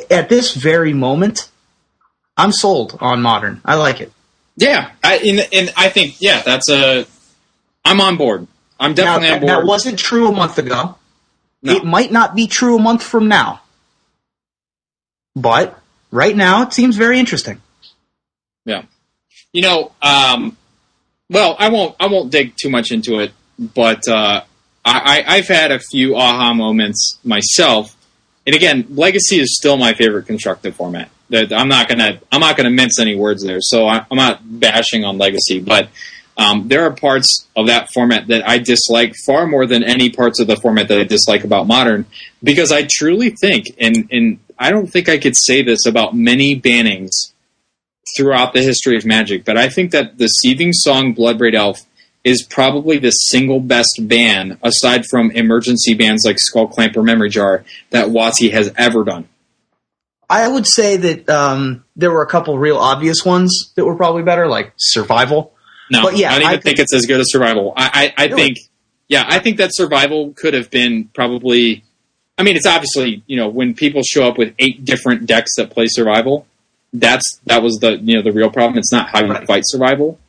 at 0.10 0.30
this 0.30 0.54
very 0.54 0.94
moment, 0.94 1.50
I'm 2.36 2.52
sold 2.52 2.98
on 3.02 3.22
modern. 3.22 3.62
I 3.66 3.76
like 3.76 4.02
it. 4.02 4.12
Yeah, 4.56 4.92
I 5.04 5.18
and, 5.18 5.48
and 5.54 5.74
I 5.78 5.90
think 5.90 6.20
yeah, 6.20 6.42
that's 6.42 6.70
a. 6.70 7.06
I'm 7.88 8.02
on 8.02 8.18
board. 8.18 8.48
I'm 8.80 8.92
Now, 8.92 8.96
definitely 8.96 9.30
on 9.30 9.40
board. 9.42 9.50
that 9.50 9.66
wasn't 9.66 10.00
true 10.00 10.28
a 10.28 10.32
month 10.32 10.58
ago. 10.58 10.96
No. 11.62 11.74
It 11.76 11.84
might 11.86 12.12
not 12.12 12.36
be 12.36 12.48
true 12.48 12.78
a 12.78 12.82
month 12.82 13.02
from 13.04 13.28
now. 13.28 13.62
But 15.36 15.80
right 16.12 16.36
now, 16.36 16.64
it 16.64 16.74
seems 16.74 16.96
very 16.96 17.20
interesting. 17.20 17.62
Yeah. 18.66 18.84
You 19.54 19.62
know, 19.62 19.92
um, 20.02 20.58
well, 21.30 21.56
I 21.60 21.70
won't. 21.70 21.96
I 22.00 22.08
won't 22.08 22.32
dig 22.32 22.56
too 22.56 22.70
much 22.70 22.92
into 22.92 23.20
it, 23.20 23.32
but 23.58 24.08
uh, 24.08 24.42
I, 24.86 25.24
I, 25.26 25.36
I've 25.36 25.48
had 25.48 25.72
a 25.72 25.80
few 25.80 26.16
aha 26.16 26.54
moments 26.54 27.20
myself. 27.24 27.96
And 28.46 28.56
again, 28.56 28.86
Legacy 28.90 29.40
is 29.40 29.58
still 29.58 29.78
my 29.78 29.94
favorite 29.94 30.26
constructive 30.26 30.76
format. 30.76 31.10
That 31.30 31.52
I'm 31.52 31.68
not 31.68 31.90
gonna. 31.90 32.20
I'm 32.32 32.40
not 32.40 32.56
gonna 32.56 32.70
mince 32.70 33.00
any 33.00 33.16
words 33.16 33.44
there. 33.44 33.60
So 33.62 33.88
I, 33.88 34.06
I'm 34.10 34.18
not 34.18 34.42
bashing 34.44 35.04
on 35.06 35.18
Legacy, 35.18 35.60
but 35.60 35.90
um, 36.38 36.68
there 36.68 36.84
are 36.84 36.94
parts 36.94 37.48
of 37.56 37.68
that 37.68 37.90
format 37.94 38.28
that 38.28 38.48
I 38.48 38.60
dislike 38.60 39.16
far 39.26 39.48
more 39.48 39.66
than 39.66 39.84
any 39.84 40.10
parts 40.10 40.40
of 40.40 40.48
the 40.48 40.56
format 40.56 40.88
that 40.90 41.00
I 41.00 41.04
dislike 41.04 41.44
about 41.44 41.68
Modern, 41.68 42.06
because 42.44 42.72
I 42.72 42.88
truly 42.90 43.32
think, 43.32 43.66
and 43.80 44.08
and 44.12 44.40
I 44.60 44.72
don't 44.72 44.88
think 44.88 45.10
I 45.10 45.18
could 45.18 45.36
say 45.36 45.64
this 45.64 45.86
about 45.86 46.16
many 46.16 46.60
bannings 46.60 47.34
throughout 48.16 48.54
the 48.54 48.62
history 48.62 48.98
of 48.98 49.06
Magic, 49.06 49.46
but 49.46 49.58
I 49.58 49.68
think 49.68 49.92
that 49.92 50.18
the 50.18 50.28
Seething 50.28 50.74
Song 50.74 51.14
Bloodbraid 51.14 51.56
Elf 51.56 51.82
is 52.24 52.44
probably 52.44 52.98
the 52.98 53.12
single 53.12 53.60
best 53.60 54.00
ban, 54.02 54.60
aside 54.62 55.06
from 55.06 55.32
emergency 55.32 55.94
bans 55.94 56.24
like 56.26 56.38
Skull 56.40 56.68
Clamp 56.68 56.98
or 56.98 57.04
Memory 57.04 57.30
Jar, 57.30 57.64
that 57.92 58.10
WotC 58.10 58.52
has 58.52 58.72
ever 58.78 59.04
done. 59.04 59.28
I 60.30 60.48
would 60.48 60.68
say 60.68 60.98
that 60.98 61.30
um, 61.30 61.86
there 61.96 62.12
were 62.12 62.22
a 62.22 62.28
couple 62.28 62.58
real 62.60 62.78
obvious 62.78 63.24
ones 63.26 63.72
that 63.76 63.86
were 63.86 63.96
probably 63.96 64.24
better, 64.24 64.48
like 64.48 64.74
survival. 64.76 65.54
No, 65.90 66.04
But 66.04 66.18
yeah, 66.18 66.30
I 66.32 66.34
don't 66.40 66.42
even 66.44 66.58
I 66.60 66.62
think 66.62 66.80
it's 66.80 66.94
as 66.94 67.06
good 67.06 67.20
as 67.20 67.32
Survival. 67.32 67.74
I, 67.76 68.14
I, 68.18 68.24
I 68.24 68.28
Really? 68.28 68.42
think, 68.44 68.58
yeah, 69.08 69.26
I 69.28 69.40
think 69.40 69.58
that 69.58 69.70
Survival 69.74 70.34
could 70.34 70.54
have 70.54 70.70
been 70.70 71.06
probably. 71.14 71.84
I 72.38 72.44
mean, 72.44 72.56
it's 72.56 72.66
obviously 72.68 73.24
you 73.28 73.38
know 73.38 73.48
when 73.48 73.74
people 73.74 74.02
show 74.04 74.28
up 74.28 74.38
with 74.38 74.54
eight 74.60 74.84
different 74.86 75.26
decks 75.26 75.56
that 75.58 75.72
play 75.72 75.88
Survival, 75.88 76.46
that's 76.94 77.40
that 77.46 77.64
was 77.64 77.78
the 77.80 77.98
you 77.98 78.16
know 78.16 78.22
the 78.22 78.32
real 78.32 78.52
problem. 78.52 78.78
It's 78.78 78.92
not 78.92 79.10
how 79.10 79.24
you 79.26 79.32
Right. 79.32 79.48
fight 79.48 79.64
Survival. 79.66 80.20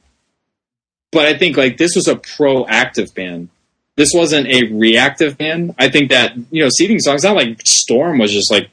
But 1.11 1.27
I 1.27 1.37
think 1.39 1.57
like 1.57 1.77
this 1.77 1.95
was 1.97 2.07
a 2.09 2.15
proactive 2.17 3.15
ban. 3.15 3.49
This 3.97 4.11
wasn't 4.15 4.47
a 4.47 4.71
reactive 4.73 5.37
ban. 5.39 5.75
I 5.79 5.89
think 5.89 6.11
that 6.11 6.37
you 6.51 6.63
know 6.63 6.69
Seething 6.71 7.01
Song. 7.01 7.15
It's 7.17 7.25
not 7.25 7.35
like 7.37 7.61
Storm 7.65 8.19
was 8.19 8.33
just 8.33 8.51
like 8.51 8.71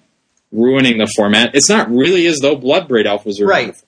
ruining 0.51 0.97
the 0.99 1.07
format. 1.15 1.55
It's 1.55 1.69
not 1.69 1.89
really 1.89 2.27
as 2.27 2.39
though 2.39 2.55
Bloodbraid 2.55 3.05
Elf 3.05 3.25
was 3.25 3.41
ruining 3.41 3.67
Right. 3.69 3.81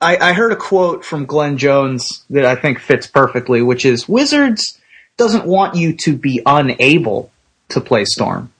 I, 0.00 0.16
I 0.16 0.32
heard 0.32 0.52
a 0.52 0.56
quote 0.56 1.04
from 1.04 1.26
Glenn 1.26 1.58
Jones 1.58 2.24
that 2.30 2.44
I 2.44 2.54
think 2.54 2.78
fits 2.78 3.06
perfectly, 3.06 3.62
which 3.62 3.84
is 3.84 4.08
Wizards 4.08 4.78
doesn't 5.16 5.44
want 5.44 5.74
you 5.74 5.94
to 5.94 6.16
be 6.16 6.40
unable 6.46 7.32
to 7.70 7.80
play 7.80 8.04
Storm. 8.04 8.52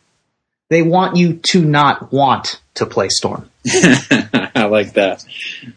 They 0.68 0.82
want 0.82 1.16
you 1.16 1.34
to 1.34 1.64
not 1.64 2.12
want 2.12 2.60
to 2.74 2.86
play 2.86 3.08
Storm. 3.08 3.48
I 3.66 4.68
like 4.70 4.94
that. 4.94 5.24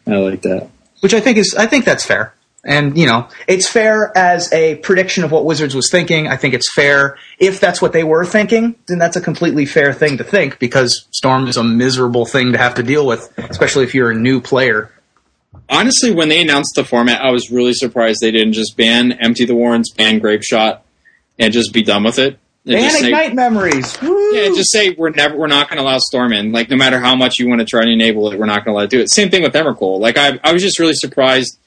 I 0.08 0.18
like 0.18 0.42
that. 0.42 0.70
Which 1.02 1.14
I 1.14 1.20
think 1.20 1.38
is 1.38 1.56
I 1.56 1.68
think 1.68 1.86
that's 1.86 2.06
fair. 2.06 2.34
And 2.64 2.98
you 2.98 3.08
know, 3.08 3.28
it's 3.48 3.68
fair 3.68 4.16
as 4.16 4.52
a 4.52 4.76
prediction 4.76 5.24
of 5.24 5.32
what 5.32 5.46
Wizards 5.46 5.76
was 5.76 5.90
thinking. 5.90 6.28
I 6.28 6.38
think 6.38 6.54
it's 6.54 6.72
fair 6.74 7.18
if 7.40 7.60
that's 7.60 7.82
what 7.82 7.94
they 7.94 8.04
were 8.04 8.26
thinking, 8.26 8.76
then 8.88 9.00
that's 9.00 9.16
a 9.16 9.22
completely 9.22 9.66
fair 9.66 9.94
thing 9.94 10.18
to 10.18 10.24
think 10.24 10.60
because 10.60 11.06
Storm 11.12 11.48
is 11.48 11.58
a 11.58 11.64
miserable 11.64 12.26
thing 12.26 12.52
to 12.52 12.58
have 12.58 12.76
to 12.76 12.84
deal 12.84 13.06
with, 13.06 13.32
especially 13.38 13.84
if 13.84 13.96
you're 13.96 14.12
a 14.12 14.16
new 14.16 14.42
player. 14.42 14.92
Honestly, 15.72 16.12
when 16.12 16.30
they 16.30 16.42
announced 16.42 16.74
the 16.76 16.84
format, 16.84 17.22
I 17.22 17.32
was 17.32 17.50
really 17.50 17.74
surprised 17.74 18.20
they 18.22 18.30
didn't 18.32 18.54
just 18.54 18.78
ban 18.78 19.14
Empty 19.14 19.46
the 19.46 19.56
Warrens, 19.56 19.90
ban 19.92 20.20
Grape 20.20 20.44
Shot, 20.44 20.84
and 21.40 21.52
just 21.52 21.74
be 21.74 21.82
done 21.82 22.04
with 22.04 22.20
it. 22.20 22.38
And 22.66 22.76
And 22.76 22.84
just 22.84 23.00
say- 23.00 23.08
ignite 23.08 23.34
memories. 23.34 24.00
Woo! 24.02 24.36
yeah, 24.36 24.50
just 24.50 24.72
say 24.72 24.92
we're 24.92 25.10
never 25.10 25.36
we're 25.36 25.48
not 25.48 25.68
going 25.68 25.78
to 25.78 25.84
allow 25.84 25.98
Storm 25.98 26.32
in. 26.34 26.52
Like 26.52 26.70
no 26.70 26.76
matter 26.76 27.00
how 27.00 27.16
much 27.16 27.40
you 27.40 27.48
want 27.50 27.60
to 27.60 27.66
try 27.66 27.84
to 27.84 27.90
enable 27.92 28.32
it, 28.32 28.38
we're 28.38 28.46
not 28.46 28.64
going 28.64 28.76
to 28.76 28.78
let 28.78 28.84
it 28.86 28.90
do 28.92 29.00
it. 29.00 29.10
Same 29.10 29.32
thing 29.32 29.42
with 29.42 29.54
Emrakul. 29.54 30.00
Like 30.00 30.18
I 30.18 30.40
I 30.44 30.54
was 30.54 30.62
just 30.62 30.78
really 30.78 30.94
surprised 30.94 31.58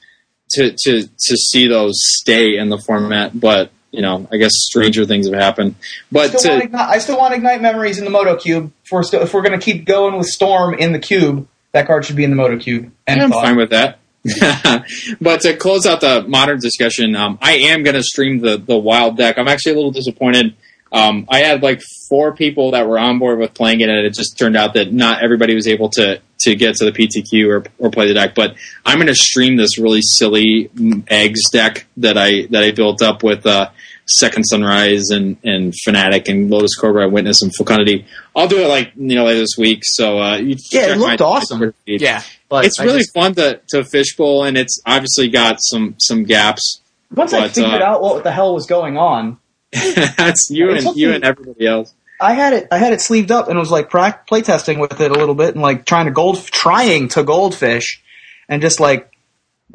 to 0.51 0.71
to 0.71 1.01
to 1.03 1.35
see 1.35 1.67
those 1.67 1.95
stay 1.97 2.55
in 2.57 2.69
the 2.69 2.77
format, 2.77 3.37
but 3.37 3.71
you 3.91 4.01
know 4.01 4.25
I 4.31 4.37
guess 4.37 4.51
stranger 4.53 5.05
things 5.05 5.27
have 5.27 5.35
happened. 5.37 5.75
But 6.13 6.39
still 6.39 6.53
want 6.53 6.63
ignite, 6.63 6.89
I 6.89 6.97
still 6.99 7.17
want 7.17 7.33
ignite 7.33 7.61
memories 7.61 7.97
in 7.97 8.05
the 8.05 8.11
Moto 8.11 8.37
Cube. 8.37 8.71
If 8.85 8.91
we're, 8.93 9.03
still, 9.03 9.21
if 9.21 9.33
we're 9.33 9.41
going 9.41 9.59
to 9.59 9.63
keep 9.65 9.83
going 9.83 10.17
with 10.17 10.27
Storm 10.27 10.75
in 10.75 10.93
the 10.93 10.99
cube, 10.99 11.47
that 11.75 11.87
card 11.87 12.05
should 12.05 12.15
be 12.15 12.23
in 12.23 12.29
the 12.29 12.37
Moto 12.37 12.57
Cube. 12.57 12.89
And 13.05 13.21
I'm 13.21 13.31
thought. 13.31 13.43
fine 13.43 13.57
with 13.57 13.71
that. 13.71 13.99
but 15.21 15.41
to 15.41 15.57
close 15.57 15.85
out 15.85 15.99
the 15.99 16.23
modern 16.25 16.57
discussion, 16.57 17.17
um, 17.17 17.37
I 17.41 17.57
am 17.57 17.83
going 17.83 17.95
to 17.95 18.01
stream 18.01 18.39
the 18.39 18.57
the 18.57 18.77
wild 18.77 19.17
deck. 19.17 19.37
I'm 19.37 19.49
actually 19.49 19.73
a 19.73 19.75
little 19.75 19.91
disappointed. 19.91 20.55
Um, 20.91 21.27
I 21.29 21.39
had 21.39 21.61
like 21.61 21.81
four 22.07 22.33
people 22.33 22.71
that 22.71 22.87
were 22.87 22.97
on 22.97 23.19
board 23.19 23.39
with 23.39 23.53
playing 23.53 23.81
it, 23.81 23.89
and 23.89 23.99
it 23.99 24.13
just 24.13 24.39
turned 24.39 24.55
out 24.55 24.73
that 24.75 24.93
not 24.93 25.21
everybody 25.21 25.53
was 25.53 25.67
able 25.67 25.89
to 25.89 26.21
to 26.39 26.55
get 26.55 26.75
to 26.75 26.85
the 26.85 26.91
PTQ 26.91 27.49
or, 27.49 27.63
or 27.77 27.91
play 27.91 28.07
the 28.07 28.13
deck. 28.13 28.35
But 28.35 28.55
I'm 28.85 28.97
going 28.97 29.07
to 29.07 29.15
stream 29.15 29.57
this 29.57 29.77
really 29.77 30.01
silly 30.01 30.69
mm, 30.73 31.03
eggs 31.09 31.49
deck 31.51 31.85
that 31.97 32.17
I 32.17 32.47
that 32.51 32.63
I 32.63 32.71
built 32.71 33.01
up 33.01 33.21
with 33.21 33.45
uh, 33.45 33.69
Second 34.07 34.43
Sunrise 34.43 35.09
and 35.09 35.37
and 35.43 35.73
Fnatic 35.73 36.27
and 36.29 36.49
Lotus 36.49 36.75
Cobra, 36.75 37.09
Witness 37.09 37.41
and 37.41 37.51
Fecundity. 37.55 38.05
I'll 38.35 38.47
do 38.47 38.59
it 38.59 38.67
like 38.67 38.91
you 38.95 39.15
know 39.15 39.25
later 39.25 39.39
this 39.39 39.55
week. 39.57 39.79
So 39.83 40.19
uh, 40.19 40.37
you 40.37 40.57
Yeah, 40.71 40.93
it 40.93 40.97
looked 40.97 41.21
awesome. 41.21 41.73
Yeah. 41.85 42.21
But 42.49 42.65
it's 42.65 42.79
I 42.79 42.83
really 42.83 42.99
just- 42.99 43.13
fun 43.13 43.33
to, 43.35 43.59
to 43.69 43.83
fishbowl, 43.83 44.43
and 44.43 44.57
it's 44.57 44.79
obviously 44.85 45.27
got 45.29 45.57
some 45.59 45.95
some 45.97 46.23
gaps. 46.23 46.81
once 47.13 47.33
I 47.33 47.47
figured 47.47 47.81
uh, 47.81 47.85
out 47.85 48.01
what 48.01 48.23
the 48.23 48.31
hell 48.31 48.53
was 48.53 48.67
going 48.67 48.97
on, 48.97 49.37
That's 49.71 50.49
you 50.51 50.69
It's 50.71 50.85
and 50.85 50.95
you 50.95 51.07
okay. 51.09 51.15
and 51.15 51.23
everybody 51.23 51.65
else. 51.65 51.93
I 52.21 52.33
had 52.33 52.53
it. 52.53 52.67
I 52.71 52.77
had 52.77 52.93
it 52.93 53.01
sleeved 53.01 53.31
up 53.31 53.49
and 53.49 53.59
was 53.59 53.71
like 53.71 53.89
pra- 53.89 54.21
playtesting 54.29 54.79
with 54.79 55.01
it 55.01 55.11
a 55.11 55.13
little 55.15 55.35
bit 55.35 55.53
and 55.53 55.61
like 55.61 55.85
trying 55.85 56.05
to 56.05 56.11
gold, 56.11 56.45
trying 56.45 57.09
to 57.09 57.23
goldfish, 57.23 58.01
and 58.47 58.61
just 58.61 58.79
like 58.79 59.11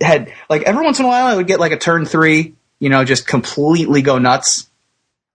had 0.00 0.32
like 0.48 0.62
every 0.62 0.82
once 0.84 0.98
in 1.00 1.04
a 1.04 1.08
while 1.08 1.26
I 1.26 1.34
would 1.36 1.46
get 1.48 1.60
like 1.60 1.72
a 1.72 1.76
turn 1.76 2.06
three, 2.06 2.54
you 2.80 2.88
know, 2.88 3.04
just 3.04 3.26
completely 3.26 4.02
go 4.02 4.18
nuts, 4.18 4.68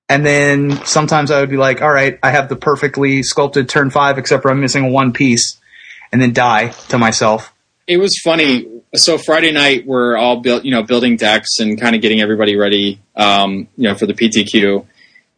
and 0.10 0.26
then 0.26 0.86
sometimes 0.86 1.32
I 1.32 1.39
would 1.39 1.50
be 1.50 1.58
like, 1.58 1.82
all 1.82 1.91
right, 1.91 2.20
I 2.22 2.32
have 2.32 2.50
the 2.50 2.56
perfectly 2.56 3.24
sculpted 3.24 3.70
turn 3.70 3.89
five, 3.89 4.18
except 4.18 4.43
for 4.43 4.52
I'm 4.52 4.60
missing 4.60 4.91
one 4.91 5.14
piece, 5.14 5.60
and 6.12 6.22
then 6.22 6.34
die 6.34 6.70
to 6.89 6.98
myself. 6.98 7.54
It 7.88 7.98
was 7.98 8.20
funny. 8.24 8.68
So 8.96 9.18
Friday 9.18 9.52
night 9.52 9.86
we're 9.86 10.18
all 10.18 10.41
built, 10.41 10.66
you 10.66 10.72
know, 10.72 10.84
building 10.84 11.18
decks 11.18 11.60
and 11.60 11.80
kind 11.80 11.96
of 11.96 12.02
getting 12.02 12.22
everybody 12.22 12.56
ready, 12.56 13.00
um, 13.16 13.68
you 13.78 13.88
know, 13.88 13.96
for 13.96 14.06
the 14.06 14.14
PTQ. 14.14 14.86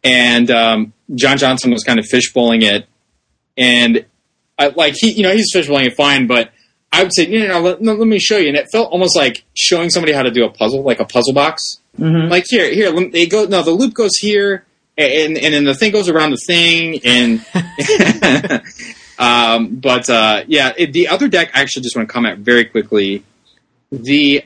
And 0.04 0.50
um, 0.50 0.92
John 1.14 1.38
Johnson 1.38 1.70
was 1.70 1.82
kind 1.82 1.98
of 1.98 2.06
fishbowling 2.06 2.62
it, 2.62 2.86
and 3.56 4.06
I, 4.58 4.68
like 4.68 4.94
he, 4.96 5.10
you 5.12 5.22
know, 5.22 5.32
he's 5.32 5.50
fishbowling 5.52 5.86
it 5.86 5.96
fine, 5.96 6.26
but 6.26 6.52
I 6.90 7.02
would 7.02 7.14
say, 7.14 7.26
you 7.26 7.46
know, 7.46 7.60
let, 7.60 7.82
let 7.82 7.98
me 7.98 8.18
show 8.18 8.38
you. 8.38 8.48
And 8.48 8.56
it 8.56 8.68
felt 8.72 8.90
almost 8.90 9.14
like 9.14 9.44
showing 9.54 9.90
somebody 9.90 10.12
how 10.12 10.22
to 10.22 10.30
do 10.30 10.44
a 10.44 10.50
puzzle, 10.50 10.82
like 10.82 11.00
a 11.00 11.04
puzzle 11.04 11.34
box. 11.34 11.80
Mm-hmm. 11.98 12.30
like 12.30 12.44
here, 12.48 12.72
here, 12.72 12.92
they 13.10 13.26
go. 13.26 13.44
No, 13.44 13.62
the 13.62 13.72
loop 13.72 13.92
goes 13.92 14.16
here, 14.16 14.64
and 14.96 15.36
and 15.36 15.52
then 15.52 15.64
the 15.64 15.74
thing 15.74 15.92
goes 15.92 16.08
around 16.08 16.30
the 16.30 16.36
thing, 16.46 17.00
and 17.04 17.44
um, 19.18 19.76
but 19.76 20.08
uh, 20.08 20.44
yeah, 20.46 20.72
it, 20.76 20.92
the 20.92 21.08
other 21.08 21.28
deck. 21.28 21.50
I 21.54 21.60
actually 21.60 21.82
just 21.82 21.96
want 21.96 22.08
to 22.08 22.12
comment 22.12 22.38
very 22.38 22.66
quickly. 22.66 23.24
The 23.90 24.44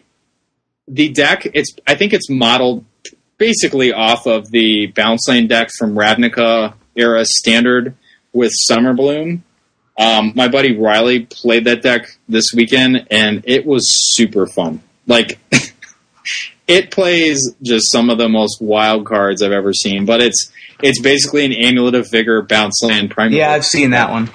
the 0.88 1.10
deck, 1.10 1.46
it's 1.52 1.74
I 1.86 1.94
think 1.94 2.14
it's 2.14 2.30
modeled 2.30 2.86
basically 3.36 3.92
off 3.92 4.26
of 4.26 4.50
the 4.50 4.86
bounce 4.86 5.28
lane 5.28 5.46
deck 5.46 5.68
from 5.76 5.94
Ravnica 5.94 6.74
era 6.96 7.24
standard 7.24 7.94
with 8.32 8.52
Summer 8.54 8.94
Bloom. 8.94 9.44
Um, 9.98 10.32
my 10.34 10.48
buddy 10.48 10.76
Riley 10.76 11.26
played 11.26 11.64
that 11.66 11.82
deck 11.82 12.16
this 12.28 12.52
weekend, 12.54 13.06
and 13.10 13.42
it 13.46 13.66
was 13.66 13.86
super 14.14 14.46
fun. 14.46 14.82
Like 15.06 15.38
it 16.66 16.90
plays 16.90 17.54
just 17.62 17.90
some 17.92 18.10
of 18.10 18.18
the 18.18 18.28
most 18.28 18.60
wild 18.60 19.04
cards 19.06 19.42
I've 19.42 19.52
ever 19.52 19.72
seen. 19.72 20.06
But 20.06 20.20
it's 20.20 20.50
it's 20.82 21.00
basically 21.00 21.44
an 21.44 21.52
amulet 21.52 21.94
of 21.94 22.10
vigor 22.10 22.42
bounce 22.42 22.82
land 22.82 23.10
primal. 23.10 23.36
Yeah, 23.36 23.52
I've 23.52 23.64
seen 23.66 23.90
that 23.90 24.10
one. 24.10 24.30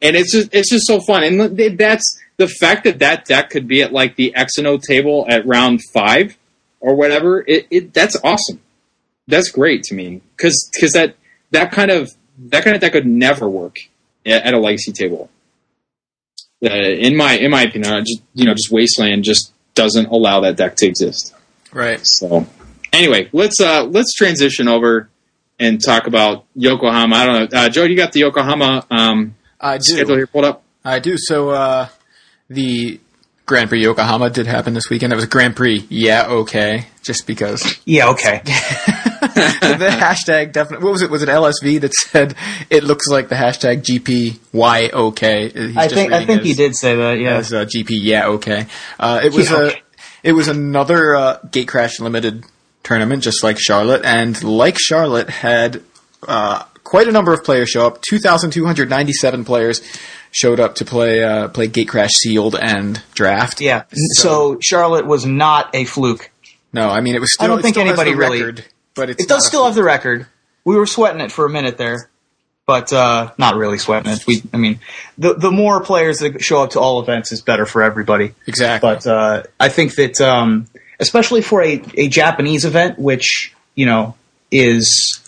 and 0.00 0.16
it's 0.16 0.32
just 0.32 0.54
it's 0.54 0.70
just 0.70 0.86
so 0.86 1.00
fun. 1.00 1.24
And 1.24 1.56
that's 1.78 2.20
the 2.36 2.48
fact 2.48 2.84
that 2.84 3.00
that 3.00 3.26
deck 3.26 3.50
could 3.50 3.66
be 3.66 3.82
at 3.82 3.92
like 3.92 4.16
the 4.16 4.34
X 4.34 4.58
and 4.58 4.66
O 4.66 4.78
table 4.78 5.26
at 5.28 5.46
round 5.46 5.80
five 5.92 6.36
or 6.80 6.94
whatever. 6.94 7.44
It, 7.46 7.66
it 7.70 7.94
that's 7.94 8.16
awesome. 8.22 8.60
That's 9.26 9.50
great 9.50 9.82
to 9.84 9.94
me 9.94 10.22
because 10.36 10.70
that 10.94 11.16
that 11.50 11.72
kind 11.72 11.90
of 11.90 12.12
that 12.38 12.64
kind 12.64 12.74
of 12.74 12.80
deck 12.80 12.92
could 12.92 13.06
never 13.06 13.48
work 13.48 13.78
at, 14.26 14.42
at 14.42 14.54
a 14.54 14.58
legacy 14.58 14.92
table. 14.92 15.30
Uh, 16.62 16.68
in 16.68 17.16
my 17.16 17.38
in 17.38 17.50
my 17.50 17.62
opinion, 17.62 17.92
I 17.92 18.00
just 18.00 18.22
you 18.34 18.44
know 18.44 18.52
just 18.52 18.70
wasteland 18.70 19.24
just 19.24 19.52
doesn't 19.74 20.06
allow 20.06 20.40
that 20.40 20.56
deck 20.56 20.76
to 20.76 20.86
exist. 20.86 21.34
Right. 21.72 22.00
So 22.02 22.46
anyway, 22.92 23.28
let's 23.32 23.60
uh 23.60 23.84
let's 23.84 24.12
transition 24.14 24.68
over 24.68 25.08
and 25.58 25.82
talk 25.82 26.06
about 26.06 26.44
Yokohama. 26.54 27.16
I 27.16 27.26
don't 27.26 27.52
know, 27.52 27.58
uh, 27.58 27.68
Joe. 27.68 27.84
You 27.84 27.96
got 27.96 28.12
the 28.12 28.20
Yokohama 28.20 28.86
um, 28.90 29.36
I 29.60 29.78
do. 29.78 29.84
schedule 29.84 30.16
here 30.16 30.26
pulled 30.26 30.44
up. 30.44 30.62
I 30.84 30.98
do. 30.98 31.16
So 31.16 31.50
uh, 31.50 31.88
the 32.48 33.00
Grand 33.46 33.68
Prix 33.68 33.82
Yokohama 33.82 34.30
did 34.30 34.46
happen 34.46 34.74
this 34.74 34.88
weekend. 34.90 35.12
It 35.12 35.16
was 35.16 35.24
a 35.24 35.28
Grand 35.28 35.56
Prix. 35.56 35.86
Yeah, 35.88 36.26
okay. 36.28 36.86
Just 37.02 37.26
because 37.26 37.78
Yeah, 37.84 38.10
okay. 38.10 38.42
the 39.60 39.88
hashtag 39.88 40.52
definitely. 40.52 40.84
What 40.84 40.92
was 40.92 41.02
it? 41.02 41.10
Was 41.10 41.22
it 41.22 41.28
LSV 41.28 41.80
that 41.82 41.92
said 41.94 42.34
it 42.70 42.84
looks 42.84 43.08
like 43.08 43.28
the 43.28 43.34
hashtag 43.34 43.82
GPYOK? 43.82 45.52
He's 45.52 45.76
I 45.76 45.88
think 45.88 46.12
I 46.12 46.24
think 46.26 46.42
he 46.42 46.54
did 46.54 46.74
say 46.74 46.94
that. 46.96 47.18
Yeah. 47.18 47.36
as 47.36 47.52
uh, 47.52 47.64
GP. 47.64 47.88
Yeah, 47.90 48.26
okay. 48.28 48.66
Uh, 48.98 49.20
it 49.24 49.32
was 49.32 49.50
Yeah, 49.50 49.68
a 49.68 49.72
it 50.22 50.32
was 50.32 50.48
another 50.48 51.14
uh, 51.14 51.38
Gatecrash 51.46 52.00
Limited 52.00 52.44
tournament, 52.82 53.22
just 53.22 53.42
like 53.42 53.58
Charlotte, 53.58 54.04
and 54.04 54.42
like 54.42 54.76
Charlotte 54.78 55.30
had 55.30 55.82
uh, 56.26 56.64
quite 56.84 57.08
a 57.08 57.12
number 57.12 57.32
of 57.32 57.44
players 57.44 57.70
show 57.70 57.86
up. 57.86 58.02
Two 58.02 58.18
thousand 58.18 58.50
two 58.52 58.66
hundred 58.66 58.90
ninety 58.90 59.12
seven 59.12 59.44
players 59.44 59.80
showed 60.32 60.60
up 60.60 60.76
to 60.76 60.84
play 60.84 61.22
uh, 61.24 61.48
play 61.48 61.68
Gatecrash 61.68 62.10
Sealed 62.10 62.54
and 62.56 63.02
Draft. 63.14 63.60
Yeah. 63.60 63.84
So 64.14 64.58
Charlotte 64.60 65.06
was 65.06 65.24
not 65.26 65.70
a 65.74 65.84
fluke. 65.84 66.30
No, 66.72 66.88
I 66.88 67.00
mean 67.00 67.14
it 67.16 67.20
was. 67.20 67.32
Still, 67.34 67.44
I 67.44 67.48
don't 67.48 67.62
think 67.62 67.76
anybody 67.76 68.14
really- 68.14 68.40
record, 68.42 68.64
but 69.00 69.10
It 69.10 69.28
does 69.28 69.46
still 69.46 69.64
have 69.64 69.74
the 69.74 69.82
record. 69.82 70.26
We 70.64 70.76
were 70.76 70.86
sweating 70.86 71.20
it 71.20 71.32
for 71.32 71.46
a 71.46 71.50
minute 71.50 71.78
there, 71.78 72.10
but 72.66 72.92
uh, 72.92 73.32
not 73.38 73.56
really 73.56 73.78
sweating 73.78 74.12
it. 74.12 74.26
We, 74.26 74.42
I 74.52 74.56
mean, 74.58 74.78
the 75.18 75.34
the 75.34 75.50
more 75.50 75.80
players 75.82 76.18
that 76.20 76.42
show 76.42 76.62
up 76.62 76.70
to 76.70 76.80
all 76.80 77.00
events 77.00 77.32
is 77.32 77.40
better 77.42 77.66
for 77.66 77.82
everybody. 77.82 78.34
exactly. 78.46 78.88
But 78.90 79.06
uh, 79.06 79.42
I 79.58 79.68
think 79.70 79.94
that, 79.96 80.20
um, 80.20 80.66
especially 81.00 81.40
for 81.42 81.62
a, 81.62 81.82
a 81.94 82.08
Japanese 82.08 82.64
event, 82.64 82.98
which 82.98 83.54
you 83.74 83.86
know 83.86 84.14
is 84.50 85.20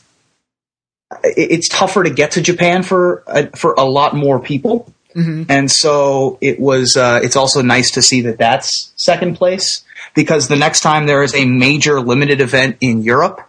it- 1.24 1.50
it's 1.52 1.68
tougher 1.68 2.04
to 2.04 2.10
get 2.10 2.32
to 2.32 2.40
Japan 2.40 2.82
for 2.82 3.22
a, 3.26 3.46
for 3.56 3.74
a 3.74 3.84
lot 3.84 4.14
more 4.14 4.38
people, 4.38 4.92
and 5.14 5.70
so 5.70 6.38
it 6.40 6.58
was. 6.58 6.96
Uh, 6.96 7.20
it's 7.22 7.36
also 7.36 7.60
nice 7.62 7.90
to 7.92 8.02
see 8.02 8.22
that 8.22 8.38
that's 8.38 8.92
second 8.96 9.36
place 9.36 9.82
because 10.14 10.48
the 10.48 10.56
next 10.56 10.80
time 10.80 11.06
there 11.06 11.22
is 11.22 11.34
a 11.34 11.44
major 11.44 12.00
limited 12.00 12.40
event 12.40 12.76
in 12.80 13.02
Europe, 13.02 13.40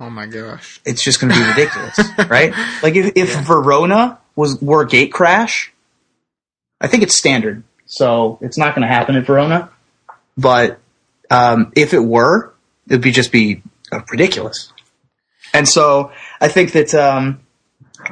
oh 0.00 0.10
my 0.10 0.26
gosh. 0.26 0.80
it's 0.84 1.02
just 1.02 1.20
going 1.20 1.32
to 1.32 1.38
be 1.38 1.46
ridiculous, 1.46 1.98
right? 2.30 2.52
Like 2.82 2.94
if, 2.96 3.12
if 3.16 3.46
Verona 3.46 4.18
was 4.34 4.60
were 4.60 4.86
Gatecrash, 4.86 5.68
I 6.80 6.88
think 6.88 7.02
it's 7.02 7.14
standard, 7.14 7.64
so 7.86 8.38
it's 8.40 8.58
not 8.58 8.74
going 8.74 8.86
to 8.86 8.92
happen 8.92 9.16
at 9.16 9.26
Verona. 9.26 9.70
But 10.36 10.78
um, 11.30 11.72
if 11.74 11.94
it 11.94 12.00
were, 12.00 12.52
it'd 12.86 13.02
be 13.02 13.12
just 13.12 13.32
be 13.32 13.62
uh, 13.90 14.00
ridiculous. 14.10 14.72
And 15.54 15.68
so 15.68 16.12
I 16.40 16.48
think 16.48 16.72
that 16.72 16.94
um, 16.94 17.40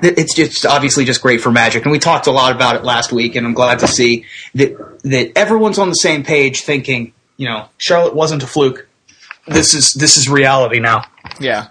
that 0.01 0.19
it's 0.19 0.35
just 0.35 0.65
obviously 0.65 1.05
just 1.05 1.21
great 1.21 1.41
for 1.41 1.51
Magic, 1.51 1.85
and 1.85 1.93
we 1.93 1.99
talked 1.99 2.27
a 2.27 2.33
lot 2.33 2.55
about 2.55 2.77
it 2.77 2.85
last 2.85 3.13
week, 3.13 3.37
and 3.37 3.47
I'm 3.47 3.55
glad 3.55 3.81
to 3.81 3.87
see 3.87 4.25
that 4.55 4.77
that 5.03 5.33
everyone's 5.37 5.79
on 5.79 5.89
the 5.89 5.95
same 5.95 6.25
page, 6.25 6.63
thinking, 6.63 7.13
you 7.37 7.49
know, 7.49 7.69
Charlotte 7.77 8.15
wasn't 8.15 8.43
a 8.43 8.47
fluke. 8.47 8.89
This 9.47 9.75
is 9.75 9.93
this 9.93 10.17
is 10.17 10.29
reality 10.29 10.81
now. 10.81 11.05
Yeah. 11.39 11.69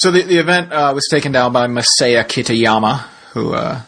So 0.00 0.10
the 0.10 0.22
the 0.22 0.38
event 0.38 0.72
uh, 0.72 0.92
was 0.94 1.06
taken 1.10 1.30
down 1.30 1.52
by 1.52 1.66
Masaya 1.66 2.24
Kitayama, 2.24 3.00
who 3.34 3.52
uh, 3.52 3.82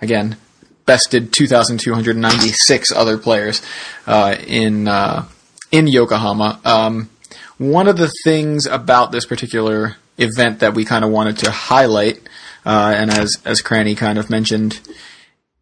again 0.00 0.38
bested 0.86 1.30
2,296 1.30 2.90
other 2.92 3.18
players 3.18 3.60
uh, 4.06 4.34
in 4.46 4.88
uh, 4.88 5.26
in 5.70 5.86
Yokohama. 5.86 6.58
Um, 6.64 7.10
one 7.58 7.86
of 7.86 7.98
the 7.98 8.10
things 8.24 8.64
about 8.64 9.12
this 9.12 9.26
particular 9.26 9.96
event 10.16 10.60
that 10.60 10.72
we 10.72 10.86
kind 10.86 11.04
of 11.04 11.10
wanted 11.10 11.36
to 11.40 11.50
highlight, 11.50 12.16
uh, 12.64 12.94
and 12.96 13.10
as 13.10 13.36
as 13.44 13.60
Cranny 13.60 13.94
kind 13.94 14.18
of 14.18 14.30
mentioned 14.30 14.80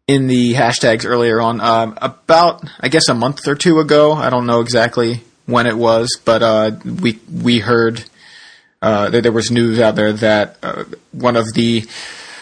in 0.07 0.27
the 0.27 0.53
hashtags 0.53 1.05
earlier 1.05 1.41
on, 1.41 1.59
um, 1.59 1.97
about 2.01 2.63
I 2.79 2.87
guess 2.87 3.09
a 3.09 3.13
month 3.13 3.45
or 3.45 3.55
two 3.55 3.79
ago, 3.79 4.13
I 4.13 4.29
don't 4.29 4.45
know 4.45 4.61
exactly 4.61 5.25
when 5.47 5.67
it 5.67 5.75
was, 5.75 6.17
but 6.23 6.41
uh, 6.41 6.71
we 6.85 7.19
we 7.29 7.59
heard 7.59 8.05
uh, 8.81 9.09
there, 9.09 9.31
was 9.31 9.51
news 9.51 9.79
out 9.79 9.95
there 9.95 10.13
that 10.13 10.57
uh, 10.61 10.83
one 11.11 11.35
of 11.35 11.53
the 11.53 11.85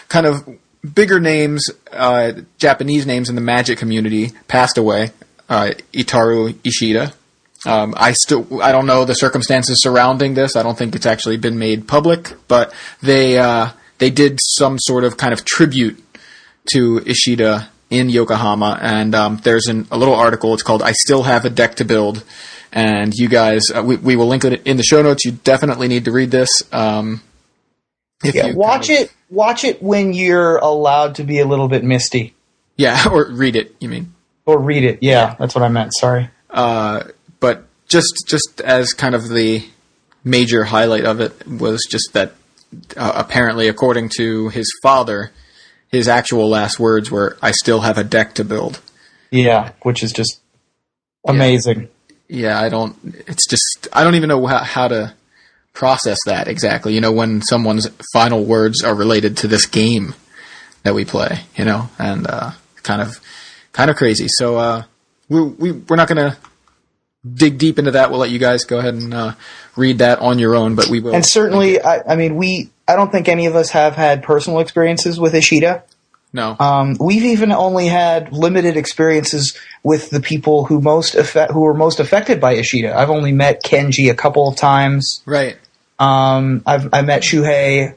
kind 0.08 0.26
of 0.26 0.46
bigger 0.94 1.18
names, 1.20 1.70
uh, 1.92 2.32
Japanese 2.58 3.06
names 3.06 3.28
in 3.28 3.34
the 3.34 3.40
Magic 3.40 3.78
community, 3.78 4.32
passed 4.48 4.78
away. 4.78 5.10
Uh, 5.48 5.72
Itaru 5.92 6.56
Ishida. 6.64 7.12
Um, 7.64 7.94
I 7.96 8.12
still 8.12 8.62
I 8.62 8.72
don't 8.72 8.86
know 8.86 9.04
the 9.04 9.14
circumstances 9.14 9.80
surrounding 9.80 10.34
this. 10.34 10.56
I 10.56 10.62
don't 10.62 10.76
think 10.76 10.94
it's 10.94 11.06
actually 11.06 11.36
been 11.36 11.58
made 11.58 11.88
public, 11.88 12.32
but 12.48 12.72
they 13.00 13.38
uh, 13.38 13.70
they 13.98 14.10
did 14.10 14.38
some 14.42 14.78
sort 14.78 15.04
of 15.04 15.16
kind 15.16 15.32
of 15.32 15.44
tribute 15.44 16.02
to 16.72 17.02
Ishida 17.06 17.70
in 17.90 18.08
Yokohama, 18.10 18.78
and 18.82 19.14
um, 19.14 19.40
there's 19.44 19.68
an, 19.68 19.86
a 19.90 19.98
little 19.98 20.14
article. 20.14 20.52
It's 20.54 20.62
called 20.62 20.82
"I 20.82 20.92
Still 20.92 21.22
Have 21.24 21.44
a 21.44 21.50
Deck 21.50 21.76
to 21.76 21.84
Build," 21.84 22.24
and 22.72 23.12
you 23.14 23.28
guys, 23.28 23.70
uh, 23.74 23.82
we, 23.82 23.96
we 23.96 24.16
will 24.16 24.26
link 24.28 24.44
it 24.44 24.66
in 24.66 24.76
the 24.76 24.82
show 24.82 25.02
notes. 25.02 25.24
You 25.24 25.32
definitely 25.32 25.88
need 25.88 26.04
to 26.06 26.12
read 26.12 26.30
this. 26.30 26.62
Um, 26.72 27.22
Yeah, 28.22 28.52
watch 28.54 28.88
kind 28.88 29.00
of- 29.00 29.04
it. 29.06 29.12
Watch 29.28 29.64
it 29.64 29.82
when 29.82 30.12
you're 30.12 30.58
allowed 30.58 31.16
to 31.16 31.24
be 31.24 31.40
a 31.40 31.44
little 31.46 31.66
bit 31.66 31.82
misty, 31.82 32.34
Yeah, 32.76 33.08
or 33.10 33.26
read 33.30 33.56
it. 33.56 33.74
You 33.80 33.88
mean? 33.88 34.12
or 34.44 34.60
read 34.60 34.84
it. 34.84 35.00
Yeah, 35.02 35.34
that's 35.40 35.56
what 35.56 35.64
I 35.64 35.68
meant. 35.68 35.92
Sorry. 35.92 36.30
Uh, 36.48 37.02
but 37.40 37.64
just 37.88 38.24
just 38.28 38.60
as 38.60 38.92
kind 38.92 39.16
of 39.16 39.28
the 39.28 39.64
major 40.22 40.62
highlight 40.64 41.04
of 41.04 41.20
it 41.20 41.46
was 41.48 41.84
just 41.90 42.12
that 42.12 42.34
uh, 42.96 43.12
apparently, 43.16 43.66
according 43.66 44.10
to 44.18 44.48
his 44.50 44.72
father, 44.82 45.32
his 45.90 46.06
actual 46.06 46.48
last 46.48 46.78
words 46.78 47.10
were, 47.10 47.36
"I 47.42 47.50
still 47.50 47.80
have 47.80 47.98
a 47.98 48.04
deck 48.04 48.34
to 48.34 48.44
build." 48.44 48.80
Yeah, 49.32 49.72
which 49.82 50.04
is 50.04 50.12
just 50.12 50.38
amazing. 51.26 51.88
Yeah, 52.28 52.60
I 52.60 52.68
don't. 52.68 52.96
It's 53.26 53.46
just 53.46 53.88
I 53.92 54.04
don't 54.04 54.16
even 54.16 54.28
know 54.28 54.46
how, 54.46 54.58
how 54.58 54.88
to 54.88 55.14
process 55.72 56.18
that 56.26 56.48
exactly. 56.48 56.94
You 56.94 57.00
know, 57.00 57.12
when 57.12 57.42
someone's 57.42 57.88
final 58.12 58.44
words 58.44 58.82
are 58.82 58.94
related 58.94 59.36
to 59.38 59.48
this 59.48 59.66
game 59.66 60.14
that 60.82 60.94
we 60.94 61.04
play, 61.04 61.40
you 61.54 61.64
know, 61.64 61.88
and 61.98 62.26
uh, 62.26 62.52
kind 62.82 63.00
of 63.02 63.20
kind 63.72 63.90
of 63.90 63.96
crazy. 63.96 64.26
So 64.28 64.56
uh, 64.56 64.82
we, 65.28 65.42
we 65.42 65.72
we're 65.72 65.96
not 65.96 66.08
going 66.08 66.30
to 66.30 66.36
dig 67.34 67.58
deep 67.58 67.78
into 67.78 67.92
that. 67.92 68.10
We'll 68.10 68.20
let 68.20 68.30
you 68.30 68.38
guys 68.38 68.64
go 68.64 68.78
ahead 68.78 68.94
and 68.94 69.12
uh, 69.14 69.34
read 69.76 69.98
that 69.98 70.18
on 70.20 70.38
your 70.38 70.56
own. 70.56 70.74
But 70.74 70.88
we 70.88 71.00
will. 71.00 71.14
And 71.14 71.24
certainly, 71.24 71.80
I, 71.80 72.12
I 72.12 72.16
mean, 72.16 72.36
we. 72.36 72.70
I 72.88 72.94
don't 72.94 73.10
think 73.10 73.28
any 73.28 73.46
of 73.46 73.56
us 73.56 73.70
have 73.70 73.96
had 73.96 74.22
personal 74.22 74.60
experiences 74.60 75.18
with 75.18 75.34
Ishida. 75.34 75.82
No. 76.32 76.56
Um, 76.58 76.96
we've 77.00 77.24
even 77.24 77.52
only 77.52 77.86
had 77.86 78.32
limited 78.32 78.76
experiences 78.76 79.58
with 79.82 80.10
the 80.10 80.20
people 80.20 80.64
who 80.64 80.80
most 80.80 81.14
affe- 81.14 81.50
who 81.50 81.60
were 81.60 81.74
most 81.74 82.00
affected 82.00 82.40
by 82.40 82.54
Ishida. 82.54 82.94
I've 82.96 83.10
only 83.10 83.32
met 83.32 83.62
Kenji 83.64 84.10
a 84.10 84.14
couple 84.14 84.48
of 84.48 84.56
times. 84.56 85.22
right. 85.24 85.56
Um, 85.98 86.62
I've 86.66 86.92
I 86.92 87.00
met 87.02 87.22
Shuhei 87.22 87.94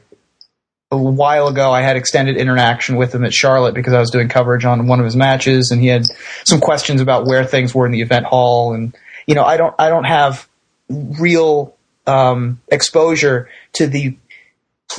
a 0.90 0.96
while 0.96 1.48
ago. 1.48 1.70
I 1.70 1.82
had 1.82 1.96
extended 1.96 2.36
interaction 2.36 2.96
with 2.96 3.14
him 3.14 3.24
at 3.24 3.34
Charlotte 3.34 3.74
because 3.74 3.92
I 3.92 4.00
was 4.00 4.10
doing 4.10 4.28
coverage 4.28 4.64
on 4.64 4.86
one 4.86 5.00
of 5.00 5.04
his 5.04 5.16
matches, 5.16 5.70
and 5.70 5.80
he 5.80 5.88
had 5.88 6.04
some 6.44 6.60
questions 6.60 7.00
about 7.00 7.26
where 7.26 7.44
things 7.44 7.74
were 7.74 7.84
in 7.84 7.92
the 7.92 8.00
event 8.00 8.24
hall. 8.26 8.72
And 8.72 8.96
you 9.26 9.34
know, 9.34 9.44
I 9.44 9.56
don't 9.56 9.74
I 9.78 9.90
don't 9.90 10.04
have 10.04 10.48
real 10.88 11.76
um, 12.06 12.60
exposure 12.68 13.48
to 13.74 13.86
the 13.86 14.16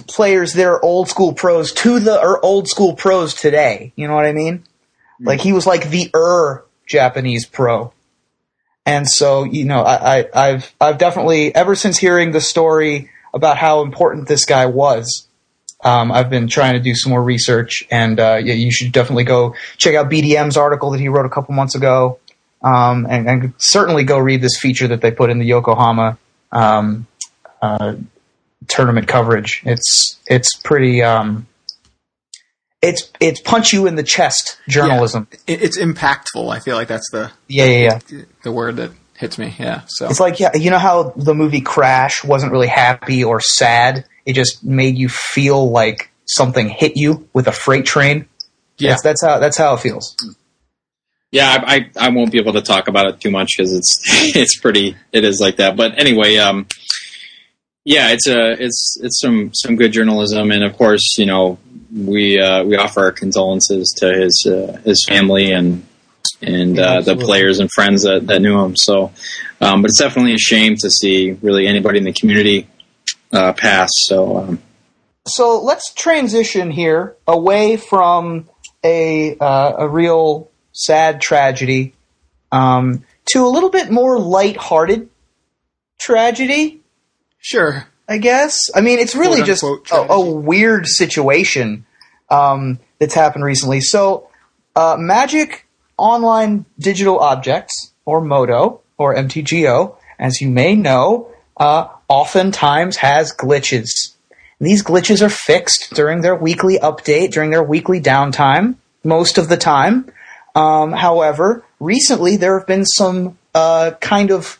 players 0.07 0.53
that 0.53 0.65
are 0.65 0.83
old 0.83 1.09
school 1.09 1.33
pros 1.33 1.73
to 1.73 1.99
the 1.99 2.19
or 2.19 2.43
old 2.43 2.67
school 2.67 2.95
pros 2.95 3.33
today. 3.33 3.93
You 3.95 4.07
know 4.07 4.15
what 4.15 4.25
I 4.25 4.33
mean? 4.33 4.63
Like 5.19 5.41
he 5.41 5.53
was 5.53 5.67
like 5.67 5.89
the 5.89 6.09
er 6.15 6.65
Japanese 6.87 7.45
pro. 7.45 7.93
And 8.85 9.07
so, 9.07 9.43
you 9.43 9.65
know, 9.65 9.81
I, 9.81 10.19
I, 10.19 10.27
I've 10.33 10.73
I've 10.81 10.97
definitely 10.97 11.53
ever 11.53 11.75
since 11.75 11.97
hearing 11.97 12.31
the 12.31 12.41
story 12.41 13.11
about 13.33 13.57
how 13.57 13.81
important 13.81 14.27
this 14.27 14.45
guy 14.45 14.65
was, 14.65 15.27
um, 15.83 16.11
I've 16.11 16.29
been 16.29 16.47
trying 16.47 16.73
to 16.73 16.79
do 16.79 16.93
some 16.95 17.11
more 17.11 17.23
research, 17.23 17.87
and 17.89 18.19
uh, 18.19 18.39
yeah, 18.43 18.53
you 18.53 18.71
should 18.71 18.91
definitely 18.91 19.23
go 19.23 19.55
check 19.77 19.95
out 19.95 20.09
BDM's 20.09 20.57
article 20.57 20.91
that 20.91 20.99
he 20.99 21.07
wrote 21.07 21.25
a 21.25 21.29
couple 21.29 21.55
months 21.55 21.75
ago, 21.75 22.19
um, 22.61 23.07
and, 23.09 23.27
and 23.27 23.53
certainly 23.57 24.03
go 24.03 24.19
read 24.19 24.41
this 24.41 24.57
feature 24.59 24.87
that 24.87 25.01
they 25.01 25.11
put 25.11 25.29
in 25.29 25.39
the 25.39 25.45
Yokohama 25.45 26.17
um, 26.51 27.07
uh, 27.61 27.95
tournament 28.67 29.07
coverage. 29.07 29.61
It's 29.65 30.19
it's 30.27 30.55
pretty. 30.55 31.01
Um, 31.03 31.47
it's 32.81 33.11
it's 33.19 33.39
punch 33.41 33.73
you 33.73 33.85
in 33.85 33.95
the 33.95 34.03
chest 34.03 34.57
journalism. 34.67 35.27
It, 35.45 35.61
it's 35.61 35.77
impactful. 35.77 36.51
I 36.51 36.59
feel 36.59 36.75
like 36.75 36.87
that's 36.87 37.09
the 37.11 37.31
Yeah, 37.47 37.65
yeah, 37.65 37.99
yeah. 38.09 38.21
the 38.43 38.51
word 38.51 38.77
that 38.77 38.91
hits 39.17 39.37
me. 39.37 39.53
Yeah. 39.59 39.81
So 39.87 40.09
It's 40.09 40.19
like 40.19 40.39
yeah, 40.39 40.55
you 40.55 40.71
know 40.71 40.79
how 40.79 41.13
the 41.15 41.35
movie 41.35 41.61
Crash 41.61 42.23
wasn't 42.23 42.51
really 42.51 42.67
happy 42.67 43.23
or 43.23 43.39
sad. 43.39 44.05
It 44.25 44.33
just 44.33 44.63
made 44.63 44.97
you 44.97 45.09
feel 45.09 45.69
like 45.69 46.11
something 46.25 46.69
hit 46.69 46.97
you 46.97 47.27
with 47.33 47.47
a 47.47 47.51
freight 47.51 47.85
train. 47.85 48.27
yeah. 48.79 48.91
That's, 48.91 49.03
that's 49.03 49.23
how 49.23 49.37
that's 49.39 49.57
how 49.57 49.75
it 49.75 49.79
feels. 49.81 50.15
Yeah, 51.31 51.63
I, 51.65 51.75
I 51.75 52.07
I 52.07 52.09
won't 52.09 52.31
be 52.31 52.39
able 52.39 52.53
to 52.53 52.61
talk 52.61 52.87
about 52.87 53.05
it 53.07 53.21
too 53.21 53.29
much 53.31 53.53
because 53.55 53.73
it's 53.73 53.99
it's 54.35 54.57
pretty 54.59 54.95
it 55.11 55.23
is 55.23 55.39
like 55.39 55.57
that. 55.57 55.77
But 55.77 55.99
anyway, 55.99 56.37
um, 56.37 56.65
yeah, 57.83 58.09
it's 58.09 58.27
a 58.27 58.51
it's 58.51 58.97
it's 59.01 59.19
some 59.19 59.51
some 59.53 59.75
good 59.75 59.91
journalism, 59.91 60.51
and 60.51 60.63
of 60.63 60.77
course, 60.77 61.17
you 61.17 61.25
know, 61.25 61.57
we 61.95 62.39
uh, 62.39 62.63
we 62.63 62.77
offer 62.77 63.01
our 63.01 63.11
condolences 63.11 63.93
to 63.97 64.13
his 64.13 64.45
uh, 64.47 64.79
his 64.85 65.05
family 65.07 65.51
and 65.51 65.85
and 66.41 66.79
uh, 66.79 67.01
the 67.01 67.15
players 67.15 67.59
and 67.59 67.71
friends 67.71 68.03
that, 68.03 68.27
that 68.27 68.41
knew 68.41 68.59
him. 68.63 68.75
So, 68.75 69.11
um, 69.59 69.81
but 69.81 69.89
it's 69.89 69.99
definitely 69.99 70.35
a 70.35 70.39
shame 70.39 70.75
to 70.77 70.89
see 70.89 71.31
really 71.31 71.67
anybody 71.67 71.97
in 71.97 72.03
the 72.03 72.13
community 72.13 72.67
uh, 73.31 73.53
pass. 73.53 73.89
So, 73.93 74.37
um, 74.37 74.61
So 75.27 75.61
let's 75.61 75.93
transition 75.93 76.71
here 76.71 77.15
away 77.27 77.77
from 77.77 78.49
a 78.83 79.37
uh, 79.39 79.73
a 79.79 79.87
real 79.87 80.49
sad 80.71 81.21
tragedy 81.21 81.93
um, 82.51 83.03
to 83.33 83.45
a 83.45 83.49
little 83.49 83.69
bit 83.69 83.89
more 83.89 84.19
lighthearted 84.19 85.09
tragedy. 85.99 86.80
Sure. 87.41 87.85
I 88.07 88.17
guess. 88.17 88.57
I 88.75 88.81
mean, 88.81 88.99
it's 88.99 89.15
really 89.15 89.41
just 89.41 89.63
a, 89.63 89.95
a 89.95 90.19
weird 90.19 90.85
situation 90.85 91.85
um, 92.29 92.79
that's 92.99 93.13
happened 93.13 93.43
recently. 93.43 93.81
So, 93.81 94.29
uh, 94.75 94.95
Magic 94.99 95.65
Online 95.97 96.65
Digital 96.79 97.19
Objects, 97.19 97.91
or 98.05 98.21
MODO, 98.21 98.81
or 98.97 99.15
MTGO, 99.15 99.95
as 100.19 100.41
you 100.41 100.49
may 100.49 100.75
know, 100.75 101.31
uh, 101.57 101.87
oftentimes 102.07 102.97
has 102.97 103.33
glitches. 103.33 104.13
These 104.59 104.83
glitches 104.83 105.21
are 105.21 105.29
fixed 105.29 105.93
during 105.93 106.21
their 106.21 106.35
weekly 106.35 106.77
update, 106.77 107.31
during 107.31 107.49
their 107.49 107.63
weekly 107.63 107.99
downtime, 107.99 108.75
most 109.03 109.37
of 109.37 109.49
the 109.49 109.57
time. 109.57 110.11
Um, 110.53 110.91
however, 110.91 111.63
recently 111.79 112.37
there 112.37 112.57
have 112.59 112.67
been 112.67 112.85
some 112.85 113.37
uh, 113.55 113.91
kind 113.99 114.31
of 114.31 114.59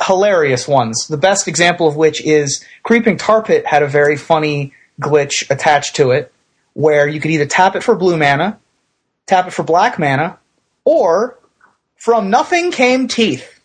hilarious 0.00 0.68
ones. 0.68 1.06
The 1.08 1.16
best 1.16 1.48
example 1.48 1.88
of 1.88 1.96
which 1.96 2.24
is 2.24 2.64
Creeping 2.82 3.16
Tar 3.16 3.42
Pit 3.42 3.66
had 3.66 3.82
a 3.82 3.88
very 3.88 4.16
funny 4.16 4.72
glitch 5.00 5.48
attached 5.50 5.96
to 5.96 6.10
it 6.10 6.32
where 6.74 7.08
you 7.08 7.20
could 7.20 7.30
either 7.30 7.46
tap 7.46 7.74
it 7.74 7.82
for 7.82 7.96
blue 7.96 8.16
mana, 8.16 8.58
tap 9.26 9.46
it 9.46 9.52
for 9.52 9.62
black 9.62 9.98
mana, 9.98 10.38
or 10.84 11.38
from 11.96 12.30
nothing 12.30 12.70
came 12.70 13.08
teeth. 13.08 13.60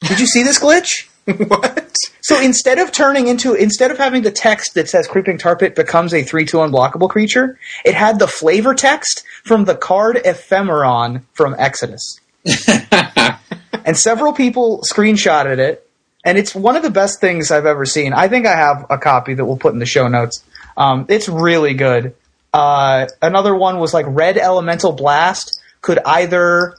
Did 0.00 0.20
you 0.20 0.26
see 0.26 0.42
this 0.42 0.58
glitch? 0.58 1.08
what? 1.48 1.96
So 2.20 2.40
instead 2.40 2.78
of 2.78 2.92
turning 2.92 3.26
into, 3.28 3.54
instead 3.54 3.90
of 3.90 3.98
having 3.98 4.22
the 4.22 4.30
text 4.30 4.74
that 4.74 4.88
says 4.88 5.08
Creeping 5.08 5.38
Tar 5.38 5.56
Pit 5.56 5.74
becomes 5.74 6.12
a 6.12 6.22
3-2 6.22 6.70
unblockable 6.70 7.08
creature, 7.08 7.58
it 7.84 7.94
had 7.94 8.18
the 8.18 8.28
flavor 8.28 8.74
text 8.74 9.24
from 9.44 9.64
the 9.64 9.74
card 9.74 10.20
Ephemeron 10.24 11.22
from 11.32 11.56
Exodus. 11.58 12.20
and 13.84 13.96
several 13.96 14.32
people 14.32 14.82
screenshotted 14.82 15.58
it, 15.58 15.88
and 16.24 16.38
it's 16.38 16.54
one 16.54 16.76
of 16.76 16.82
the 16.82 16.90
best 16.90 17.20
things 17.20 17.50
I've 17.50 17.66
ever 17.66 17.84
seen. 17.84 18.12
I 18.12 18.28
think 18.28 18.46
I 18.46 18.56
have 18.56 18.86
a 18.90 18.98
copy 18.98 19.34
that 19.34 19.44
we'll 19.44 19.56
put 19.56 19.72
in 19.72 19.78
the 19.78 19.86
show 19.86 20.08
notes. 20.08 20.42
Um, 20.76 21.06
it's 21.08 21.28
really 21.28 21.74
good. 21.74 22.14
Uh, 22.52 23.06
another 23.20 23.54
one 23.54 23.78
was 23.78 23.92
like 23.92 24.06
Red 24.08 24.38
Elemental 24.38 24.92
Blast 24.92 25.60
could 25.82 25.98
either 26.04 26.76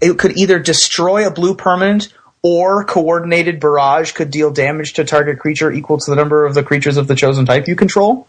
it 0.00 0.18
could 0.18 0.36
either 0.36 0.58
destroy 0.58 1.26
a 1.26 1.30
blue 1.30 1.54
permanent 1.54 2.12
or 2.42 2.84
coordinated 2.84 3.60
barrage 3.60 4.12
could 4.12 4.30
deal 4.30 4.50
damage 4.50 4.94
to 4.94 5.04
target 5.04 5.38
creature 5.38 5.70
equal 5.70 5.98
to 5.98 6.10
the 6.10 6.16
number 6.16 6.46
of 6.46 6.54
the 6.54 6.62
creatures 6.62 6.96
of 6.96 7.06
the 7.06 7.14
chosen 7.14 7.46
type 7.46 7.68
you 7.68 7.76
control. 7.76 8.26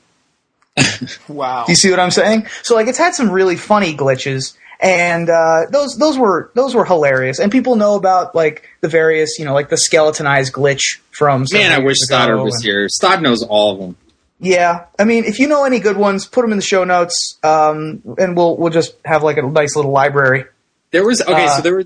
Wow. 1.27 1.65
Do 1.65 1.71
you 1.71 1.75
see 1.75 1.89
what 1.89 1.99
I'm 1.99 2.11
saying? 2.11 2.47
So 2.63 2.75
like 2.75 2.87
it's 2.87 2.97
had 2.97 3.15
some 3.15 3.31
really 3.31 3.55
funny 3.55 3.95
glitches 3.95 4.55
and 4.82 5.29
uh, 5.29 5.65
those 5.69 5.97
those 5.97 6.17
were 6.17 6.51
those 6.55 6.73
were 6.75 6.86
hilarious 6.86 7.39
and 7.39 7.51
people 7.51 7.75
know 7.75 7.95
about 7.95 8.34
like 8.36 8.67
the 8.82 8.88
various 8.89 9.38
you 9.38 9.45
know 9.45 9.53
like 9.53 9.69
the 9.69 9.77
skeletonized 9.77 10.53
glitch 10.53 10.99
from 11.11 11.45
man, 11.51 11.71
I 11.71 11.79
wish 11.79 11.97
Stoddard 11.99 12.41
was 12.43 12.55
and- 12.55 12.63
here. 12.63 12.89
Stoddard 12.89 13.21
knows 13.21 13.43
all 13.43 13.73
of 13.73 13.79
them. 13.79 13.95
Yeah, 14.43 14.86
I 14.97 15.03
mean, 15.03 15.25
if 15.25 15.38
you 15.38 15.47
know 15.47 15.65
any 15.65 15.79
good 15.79 15.97
ones, 15.97 16.25
put 16.25 16.41
them 16.41 16.51
in 16.51 16.57
the 16.57 16.63
show 16.63 16.84
notes, 16.84 17.38
um, 17.43 18.01
and 18.17 18.36
we'll 18.36 18.57
we'll 18.57 18.71
just 18.71 18.95
have 19.05 19.21
like 19.21 19.38
a 19.38 19.43
nice 19.43 19.75
little 19.75 19.91
library. 19.91 20.45
There 20.89 21.05
was 21.05 21.21
okay, 21.21 21.45
Uh, 21.45 21.57
so 21.57 21.61
there 21.61 21.75
were. 21.75 21.86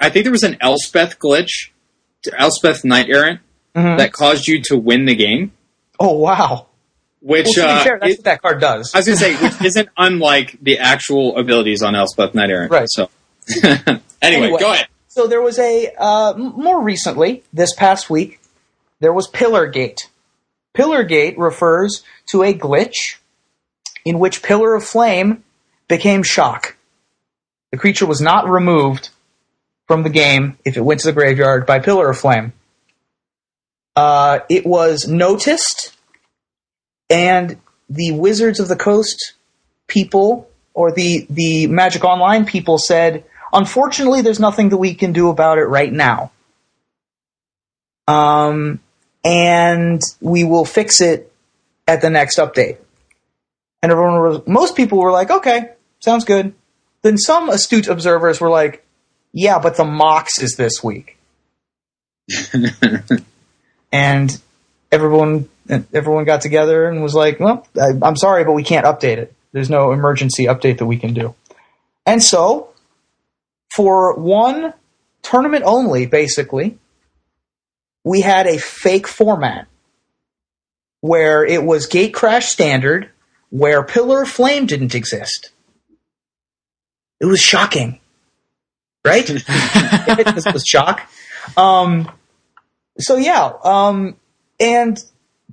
I 0.00 0.08
think 0.08 0.24
there 0.24 0.32
was 0.32 0.42
an 0.42 0.56
Elspeth 0.62 1.18
glitch, 1.18 1.68
Elspeth 2.38 2.86
Knight 2.86 3.10
Errant, 3.10 3.40
that 3.74 4.12
caused 4.14 4.48
you 4.48 4.62
to 4.64 4.78
win 4.78 5.04
the 5.04 5.14
game. 5.14 5.52
Oh 5.98 6.12
wow! 6.16 6.68
Which 7.22 7.48
Well, 7.56 7.68
uh, 7.80 7.84
fair, 7.84 7.98
that's 8.00 8.12
it- 8.12 8.18
what 8.18 8.24
that 8.24 8.42
card 8.42 8.60
does. 8.60 8.94
I 8.94 8.98
was 8.98 9.06
going 9.06 9.18
to 9.18 9.24
say, 9.24 9.36
which 9.36 9.62
isn't 9.62 9.88
unlike 9.96 10.56
the 10.62 10.78
actual 10.78 11.36
abilities 11.38 11.82
on 11.82 11.94
Elspeth 11.94 12.34
Knight 12.34 12.50
Errant. 12.50 12.70
Right. 12.72 12.88
So, 12.88 13.10
anyway, 13.62 14.00
Anyway. 14.22 14.58
go 14.60 14.72
ahead. 14.72 14.86
So 15.08 15.26
there 15.26 15.42
was 15.42 15.58
a 15.58 15.92
uh, 15.98 16.34
more 16.36 16.80
recently 16.82 17.42
this 17.52 17.74
past 17.74 18.08
week 18.08 18.40
there 19.00 19.12
was 19.12 19.26
Pillargate. 19.28 20.08
Pillargate 20.74 21.36
refers 21.38 22.02
to 22.30 22.42
a 22.42 22.54
glitch 22.54 23.16
in 24.04 24.18
which 24.18 24.42
Pillar 24.42 24.74
of 24.74 24.84
Flame 24.84 25.42
became 25.88 26.22
Shock. 26.22 26.76
The 27.72 27.76
creature 27.78 28.06
was 28.06 28.20
not 28.20 28.48
removed 28.48 29.08
from 29.88 30.04
the 30.04 30.10
game 30.10 30.58
if 30.64 30.76
it 30.76 30.82
went 30.82 31.00
to 31.00 31.08
the 31.08 31.12
graveyard 31.12 31.66
by 31.66 31.80
Pillar 31.80 32.10
of 32.10 32.18
Flame. 32.18 32.52
Uh, 33.96 34.40
it 34.48 34.64
was 34.64 35.08
noticed, 35.08 35.92
and 37.10 37.58
the 37.90 38.12
Wizards 38.12 38.60
of 38.60 38.68
the 38.68 38.76
Coast 38.76 39.34
people 39.88 40.48
or 40.72 40.92
the 40.92 41.26
the 41.28 41.66
Magic 41.66 42.04
Online 42.04 42.46
people 42.46 42.78
said, 42.78 43.24
unfortunately, 43.52 44.22
there's 44.22 44.40
nothing 44.40 44.70
that 44.70 44.78
we 44.78 44.94
can 44.94 45.12
do 45.12 45.28
about 45.28 45.58
it 45.58 45.64
right 45.64 45.92
now. 45.92 46.30
Um, 48.06 48.80
and 49.24 50.00
we 50.20 50.44
will 50.44 50.64
fix 50.64 51.00
it 51.00 51.32
at 51.86 52.00
the 52.00 52.10
next 52.10 52.38
update. 52.38 52.78
And 53.82 53.92
everyone 53.92 54.20
was, 54.20 54.46
most 54.46 54.76
people 54.76 54.98
were 54.98 55.12
like, 55.12 55.30
okay, 55.30 55.70
sounds 56.00 56.24
good. 56.24 56.54
Then 57.02 57.18
some 57.18 57.48
astute 57.48 57.88
observers 57.88 58.40
were 58.40 58.50
like, 58.50 58.84
yeah, 59.32 59.58
but 59.58 59.76
the 59.76 59.84
MOCS 59.84 60.42
is 60.42 60.56
this 60.56 60.82
week. 60.82 61.18
and 63.92 64.40
everyone, 64.92 65.48
everyone 65.92 66.24
got 66.24 66.40
together 66.40 66.88
and 66.88 67.02
was 67.02 67.14
like, 67.14 67.40
well, 67.40 67.66
I, 67.80 67.90
I'm 68.02 68.16
sorry, 68.16 68.44
but 68.44 68.52
we 68.52 68.62
can't 68.62 68.86
update 68.86 69.18
it. 69.18 69.34
There's 69.52 69.70
no 69.70 69.92
emergency 69.92 70.44
update 70.44 70.78
that 70.78 70.86
we 70.86 70.96
can 70.96 71.14
do. 71.14 71.34
And 72.06 72.22
so, 72.22 72.70
for 73.74 74.14
one 74.18 74.74
tournament 75.22 75.64
only, 75.66 76.06
basically, 76.06 76.78
we 78.04 78.20
had 78.20 78.46
a 78.46 78.58
fake 78.58 79.06
format 79.06 79.66
where 81.00 81.44
it 81.44 81.64
was 81.64 81.88
Gatecrash 81.88 82.44
Standard, 82.44 83.10
where 83.50 83.82
Pillar 83.82 84.22
of 84.22 84.28
Flame 84.28 84.66
didn't 84.66 84.94
exist. 84.94 85.50
It 87.20 87.26
was 87.26 87.40
shocking, 87.40 88.00
right? 89.04 89.24
it 89.28 90.54
was 90.54 90.64
shock. 90.66 91.08
Um, 91.56 92.10
so 92.98 93.16
yeah, 93.16 93.52
um, 93.64 94.16
and 94.58 95.02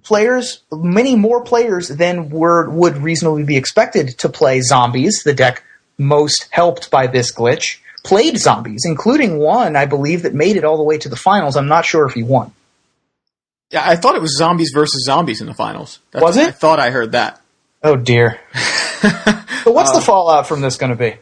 players, 0.07 0.61
many 0.71 1.15
more 1.15 1.43
players 1.43 1.89
than 1.89 2.29
were 2.29 2.69
would 2.69 2.97
reasonably 2.97 3.43
be 3.43 3.57
expected 3.57 4.17
to 4.19 4.29
play 4.29 4.61
zombies, 4.61 5.23
the 5.23 5.33
deck 5.33 5.63
most 5.97 6.47
helped 6.51 6.89
by 6.89 7.07
this 7.07 7.31
glitch, 7.33 7.79
played 8.03 8.37
zombies, 8.37 8.83
including 8.85 9.37
one, 9.37 9.75
I 9.75 9.85
believe, 9.85 10.23
that 10.23 10.33
made 10.33 10.55
it 10.55 10.63
all 10.63 10.77
the 10.77 10.83
way 10.83 10.97
to 10.97 11.09
the 11.09 11.15
finals. 11.15 11.55
I'm 11.55 11.67
not 11.67 11.85
sure 11.85 12.05
if 12.05 12.13
he 12.13 12.23
won. 12.23 12.51
Yeah, 13.71 13.83
I 13.85 13.97
thought 13.97 14.15
it 14.15 14.21
was 14.21 14.37
zombies 14.37 14.71
versus 14.73 15.03
zombies 15.03 15.41
in 15.41 15.47
the 15.47 15.53
finals. 15.53 15.99
That's- 16.11 16.25
Was 16.25 16.37
it? 16.37 16.47
I 16.47 16.51
thought 16.51 16.79
I 16.79 16.89
heard 16.89 17.11
that. 17.11 17.41
Oh 17.83 17.95
dear. 17.95 18.39
so 19.01 19.71
what's 19.71 19.91
the 19.91 19.97
uh, 19.97 20.01
fallout 20.01 20.47
from 20.47 20.61
this 20.61 20.77
going 20.77 20.91
to 20.91 20.95
be? 20.95 21.15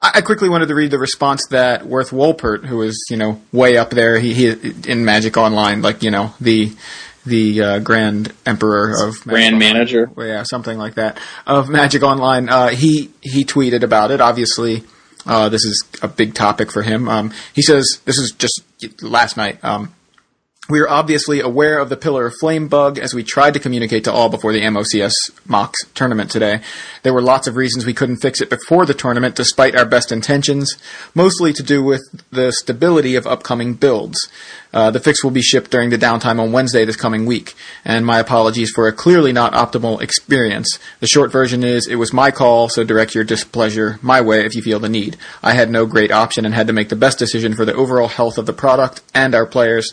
I, 0.00 0.12
I 0.16 0.20
quickly 0.20 0.48
wanted 0.48 0.68
to 0.68 0.74
read 0.74 0.90
the 0.90 0.98
response 0.98 1.46
that 1.48 1.84
Worth 1.86 2.10
Wolpert, 2.10 2.64
who 2.64 2.82
is 2.82 3.06
you 3.10 3.16
know 3.16 3.40
way 3.52 3.76
up 3.76 3.90
there, 3.90 4.18
he, 4.18 4.32
he 4.34 4.72
in 4.90 5.04
Magic 5.04 5.36
Online, 5.36 5.82
like 5.82 6.02
you 6.02 6.10
know 6.10 6.32
the 6.40 6.72
the 7.30 7.62
uh, 7.62 7.78
Grand 7.78 8.32
Emperor 8.44 8.90
of 8.90 9.24
Magic 9.24 9.24
Grand 9.24 9.54
Online. 9.54 9.72
Manager. 9.72 10.10
Well, 10.14 10.26
yeah, 10.26 10.42
something 10.42 10.76
like 10.76 10.96
that 10.96 11.18
of 11.46 11.70
Magic 11.70 12.02
Online. 12.02 12.48
Uh, 12.48 12.68
he 12.68 13.10
he 13.22 13.44
tweeted 13.44 13.82
about 13.82 14.10
it. 14.10 14.20
Obviously, 14.20 14.84
uh, 15.24 15.48
this 15.48 15.64
is 15.64 15.82
a 16.02 16.08
big 16.08 16.34
topic 16.34 16.70
for 16.70 16.82
him. 16.82 17.08
Um, 17.08 17.32
he 17.54 17.62
says 17.62 18.00
this 18.04 18.18
is 18.18 18.32
just 18.32 18.62
last 19.02 19.36
night. 19.36 19.64
Um, 19.64 19.94
we 20.70 20.80
are 20.80 20.88
obviously 20.88 21.40
aware 21.40 21.78
of 21.78 21.88
the 21.88 21.96
Pillar 21.96 22.26
of 22.26 22.34
Flame 22.38 22.68
bug 22.68 22.98
as 22.98 23.12
we 23.12 23.24
tried 23.24 23.54
to 23.54 23.60
communicate 23.60 24.04
to 24.04 24.12
all 24.12 24.28
before 24.28 24.52
the 24.52 24.60
MOCS 24.60 25.12
Mox 25.44 25.84
tournament 25.94 26.30
today. 26.30 26.60
There 27.02 27.12
were 27.12 27.22
lots 27.22 27.48
of 27.48 27.56
reasons 27.56 27.84
we 27.84 27.94
couldn't 27.94 28.18
fix 28.18 28.40
it 28.40 28.50
before 28.50 28.86
the 28.86 28.94
tournament 28.94 29.34
despite 29.34 29.74
our 29.74 29.84
best 29.84 30.12
intentions, 30.12 30.76
mostly 31.14 31.52
to 31.54 31.62
do 31.62 31.82
with 31.82 32.02
the 32.30 32.52
stability 32.52 33.16
of 33.16 33.26
upcoming 33.26 33.74
builds. 33.74 34.30
Uh, 34.72 34.92
the 34.92 35.00
fix 35.00 35.24
will 35.24 35.32
be 35.32 35.42
shipped 35.42 35.72
during 35.72 35.90
the 35.90 35.98
downtime 35.98 36.38
on 36.38 36.52
Wednesday 36.52 36.84
this 36.84 36.94
coming 36.94 37.26
week, 37.26 37.54
and 37.84 38.06
my 38.06 38.20
apologies 38.20 38.70
for 38.70 38.86
a 38.86 38.92
clearly 38.92 39.32
not 39.32 39.52
optimal 39.52 40.00
experience. 40.00 40.78
The 41.00 41.08
short 41.08 41.32
version 41.32 41.64
is, 41.64 41.88
it 41.88 41.96
was 41.96 42.12
my 42.12 42.30
call, 42.30 42.68
so 42.68 42.84
direct 42.84 43.14
your 43.14 43.24
displeasure 43.24 43.98
my 44.02 44.20
way 44.20 44.46
if 44.46 44.54
you 44.54 44.62
feel 44.62 44.78
the 44.78 44.88
need. 44.88 45.16
I 45.42 45.54
had 45.54 45.70
no 45.70 45.86
great 45.86 46.12
option 46.12 46.44
and 46.44 46.54
had 46.54 46.68
to 46.68 46.72
make 46.72 46.88
the 46.88 46.96
best 46.96 47.18
decision 47.18 47.56
for 47.56 47.64
the 47.64 47.74
overall 47.74 48.06
health 48.06 48.38
of 48.38 48.46
the 48.46 48.52
product 48.52 49.02
and 49.12 49.34
our 49.34 49.46
players. 49.46 49.92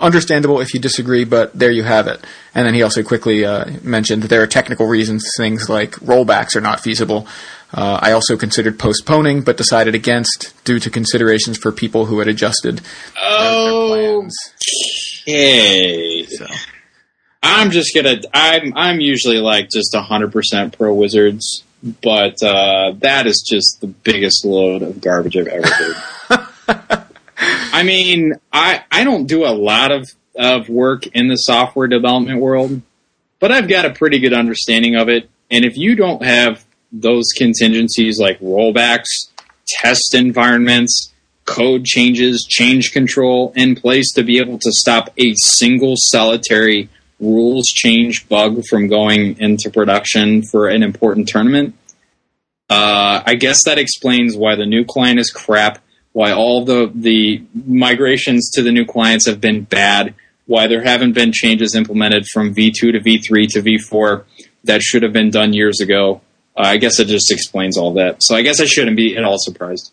Understandable 0.00 0.60
if 0.60 0.74
you 0.74 0.80
disagree, 0.80 1.24
but 1.24 1.52
there 1.58 1.70
you 1.72 1.82
have 1.82 2.06
it. 2.06 2.24
And 2.54 2.64
then 2.66 2.74
he 2.74 2.82
also 2.82 3.02
quickly 3.02 3.44
uh, 3.44 3.64
mentioned 3.82 4.22
that 4.22 4.28
there 4.28 4.42
are 4.42 4.46
technical 4.46 4.86
reasons 4.86 5.32
things 5.36 5.68
like 5.68 5.92
rollbacks 5.96 6.54
are 6.54 6.60
not 6.60 6.80
feasible. 6.80 7.26
Uh, 7.74 7.98
I 8.00 8.12
also 8.12 8.36
considered 8.36 8.78
postponing, 8.78 9.42
but 9.42 9.56
decided 9.56 9.94
against 9.94 10.54
due 10.64 10.78
to 10.78 10.88
considerations 10.88 11.58
for 11.58 11.72
people 11.72 12.06
who 12.06 12.20
had 12.20 12.28
adjusted 12.28 12.80
Oh. 13.20 13.94
their 13.94 14.12
plans. 14.20 14.36
Hey, 15.26 16.24
So, 16.26 16.46
I'm 17.42 17.70
just 17.70 17.94
gonna. 17.94 18.20
I'm 18.32 18.72
I'm 18.76 19.00
usually 19.00 19.38
like 19.38 19.68
just 19.70 19.92
100 19.94 20.32
percent 20.32 20.76
pro 20.78 20.94
Wizards, 20.94 21.62
but 22.02 22.42
uh, 22.42 22.92
that 22.98 23.26
is 23.26 23.44
just 23.46 23.80
the 23.80 23.86
biggest 23.88 24.44
load 24.44 24.82
of 24.82 25.00
garbage 25.00 25.36
I've 25.36 25.48
ever 25.48 25.66
heard. 26.68 26.97
I 27.38 27.82
mean, 27.82 28.34
I 28.52 28.84
I 28.90 29.04
don't 29.04 29.26
do 29.26 29.44
a 29.44 29.54
lot 29.54 29.92
of 29.92 30.08
of 30.36 30.68
work 30.68 31.06
in 31.08 31.28
the 31.28 31.36
software 31.36 31.88
development 31.88 32.40
world, 32.40 32.82
but 33.40 33.52
I've 33.52 33.68
got 33.68 33.84
a 33.84 33.90
pretty 33.90 34.18
good 34.18 34.32
understanding 34.32 34.96
of 34.96 35.08
it. 35.08 35.28
And 35.50 35.64
if 35.64 35.76
you 35.76 35.96
don't 35.96 36.22
have 36.22 36.64
those 36.92 37.26
contingencies 37.36 38.18
like 38.18 38.40
rollbacks, 38.40 39.30
test 39.66 40.14
environments, 40.14 41.12
code 41.44 41.84
changes, 41.84 42.46
change 42.48 42.92
control 42.92 43.52
in 43.56 43.74
place 43.74 44.12
to 44.12 44.22
be 44.22 44.38
able 44.38 44.58
to 44.58 44.72
stop 44.72 45.10
a 45.16 45.34
single 45.34 45.94
solitary 45.96 46.88
rules 47.20 47.66
change 47.66 48.28
bug 48.28 48.64
from 48.68 48.86
going 48.86 49.38
into 49.38 49.70
production 49.70 50.42
for 50.42 50.68
an 50.68 50.82
important 50.82 51.28
tournament. 51.28 51.74
Uh, 52.70 53.22
I 53.24 53.34
guess 53.34 53.64
that 53.64 53.78
explains 53.78 54.36
why 54.36 54.54
the 54.56 54.66
new 54.66 54.84
client 54.84 55.18
is 55.18 55.30
crap, 55.30 55.82
why 56.12 56.32
all 56.32 56.64
the, 56.64 56.90
the 56.94 57.42
migrations 57.54 58.50
to 58.54 58.62
the 58.62 58.72
new 58.72 58.84
clients 58.84 59.26
have 59.26 59.40
been 59.40 59.62
bad, 59.64 60.14
why 60.46 60.66
there 60.66 60.82
haven't 60.82 61.12
been 61.12 61.32
changes 61.32 61.74
implemented 61.74 62.26
from 62.32 62.54
V2 62.54 62.72
to 62.72 63.00
V3 63.00 63.48
to 63.50 63.62
V4 63.62 64.24
that 64.64 64.82
should 64.82 65.02
have 65.02 65.12
been 65.12 65.30
done 65.30 65.52
years 65.52 65.80
ago. 65.80 66.20
Uh, 66.56 66.62
I 66.62 66.76
guess 66.76 66.98
it 66.98 67.06
just 67.06 67.30
explains 67.32 67.76
all 67.76 67.94
that. 67.94 68.22
So 68.22 68.34
I 68.34 68.42
guess 68.42 68.60
I 68.60 68.64
shouldn't 68.64 68.96
be 68.96 69.16
at 69.16 69.24
all 69.24 69.38
surprised. 69.38 69.92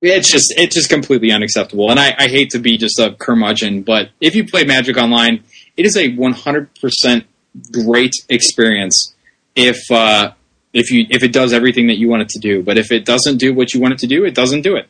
It's 0.00 0.30
just 0.30 0.54
it's 0.56 0.76
just 0.76 0.88
completely 0.88 1.32
unacceptable, 1.32 1.90
and 1.90 1.98
I, 1.98 2.14
I 2.16 2.28
hate 2.28 2.50
to 2.50 2.60
be 2.60 2.76
just 2.76 3.00
a 3.00 3.16
curmudgeon, 3.18 3.82
but 3.82 4.10
if 4.20 4.36
you 4.36 4.46
play 4.46 4.62
Magic 4.62 4.96
Online, 4.96 5.42
it 5.76 5.86
is 5.86 5.96
a 5.96 6.12
100% 6.12 7.24
great 7.72 8.12
experience 8.28 9.16
if 9.56 9.90
uh, 9.90 10.32
if 10.72 10.92
you 10.92 11.04
if 11.10 11.24
it 11.24 11.32
does 11.32 11.52
everything 11.52 11.88
that 11.88 11.98
you 11.98 12.08
want 12.08 12.22
it 12.22 12.28
to 12.28 12.38
do. 12.38 12.62
But 12.62 12.78
if 12.78 12.92
it 12.92 13.04
doesn't 13.04 13.38
do 13.38 13.52
what 13.52 13.74
you 13.74 13.80
want 13.80 13.94
it 13.94 13.98
to 14.00 14.06
do, 14.06 14.24
it 14.24 14.36
doesn't 14.36 14.62
do 14.62 14.76
it. 14.76 14.88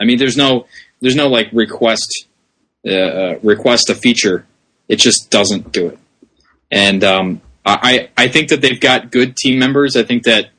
I 0.00 0.04
mean, 0.04 0.18
there's 0.18 0.36
no 0.36 0.66
there's 1.00 1.16
no 1.16 1.28
like 1.28 1.48
request 1.52 2.26
uh, 2.86 2.92
uh, 2.92 3.38
request 3.42 3.90
a 3.90 3.94
feature. 3.94 4.46
It 4.88 4.96
just 4.96 5.30
doesn't 5.30 5.72
do 5.72 5.88
it. 5.88 5.98
And 6.70 7.04
um, 7.04 7.40
I 7.64 8.10
I 8.16 8.28
think 8.28 8.48
that 8.50 8.60
they've 8.60 8.80
got 8.80 9.10
good 9.10 9.36
team 9.36 9.58
members. 9.58 9.96
I 9.96 10.02
think 10.02 10.24
that 10.24 10.50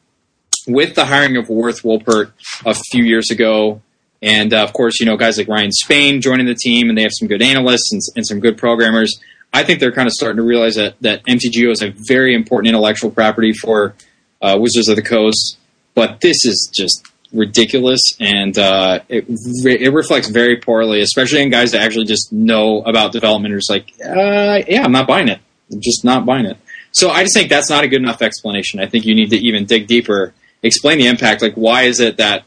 with 0.68 0.96
the 0.96 1.06
hiring 1.06 1.38
of 1.38 1.50
Worth 1.50 1.84
Wolpert 1.84 2.32
a 2.66 2.74
few 2.74 3.04
years 3.04 3.32
ago, 3.32 3.82
and 4.22 4.54
uh, 4.54 4.64
of 4.64 4.74
course, 4.74 5.00
you 5.00 5.06
know, 5.06 5.18
guys 5.18 5.38
like 5.38 5.48
Ryan 5.48 5.72
Spain 5.72 6.22
joining 6.22 6.46
the 6.46 6.56
team, 6.56 6.90
and 6.90 6.98
they 6.98 7.04
have 7.04 7.14
some 7.14 7.28
good 7.28 7.42
analysts 7.42 7.92
and, 7.92 8.02
and 8.16 8.28
some 8.28 8.40
good 8.40 8.58
programmers. 8.58 9.20
I 9.52 9.64
think 9.64 9.80
they're 9.80 9.92
kind 9.92 10.08
of 10.08 10.14
starting 10.14 10.38
to 10.38 10.44
realize 10.44 10.76
that, 10.76 10.96
that 11.02 11.26
MTGO 11.26 11.72
is 11.72 11.82
a 11.82 11.90
very 11.90 12.36
important 12.36 12.68
intellectual 12.68 13.10
property 13.10 13.52
for 13.52 13.96
uh, 14.42 14.58
Wizards 14.60 14.90
of 14.90 14.96
the 14.96 15.02
Coast. 15.02 15.58
But 15.96 16.22
this 16.22 16.46
is 16.46 16.70
just 16.72 17.09
ridiculous, 17.34 18.02
and 18.20 18.58
uh, 18.58 19.00
it, 19.10 19.26
re- 19.64 19.80
it 19.80 19.94
reflects 19.94 20.30
very 20.30 20.58
poorly, 20.58 21.02
especially 21.02 21.42
in 21.42 21.50
guys 21.50 21.72
that 21.72 21.82
actually 21.82 22.06
just 22.06 22.32
know 22.34 22.82
about 22.84 23.12
development. 23.12 23.54
Just 23.56 23.70
like, 23.70 23.92
uh, 24.04 24.62
yeah, 24.68 24.84
I'm 24.84 24.92
not 24.92 25.08
buying 25.08 25.28
it. 25.28 25.40
I'm 25.72 25.82
just 25.82 26.04
not 26.04 26.26
buying 26.26 26.46
it. 26.46 26.58
So 26.92 27.10
I 27.12 27.22
just 27.24 27.36
think 27.36 27.50
that's 27.50 27.70
not 27.70 27.84
a 27.84 27.88
good 27.88 28.02
enough 28.02 28.22
explanation. 28.22 28.80
I 28.80 28.88
think 28.88 29.06
you 29.06 29.14
need 29.14 29.30
to 29.30 29.38
even 29.38 29.66
dig 29.66 29.88
deeper, 29.88 30.34
explain 30.64 30.98
the 30.98 31.08
impact. 31.08 31.42
Like, 31.42 31.54
why 31.54 31.84
is 31.84 32.00
it 32.00 32.18
that 32.18 32.46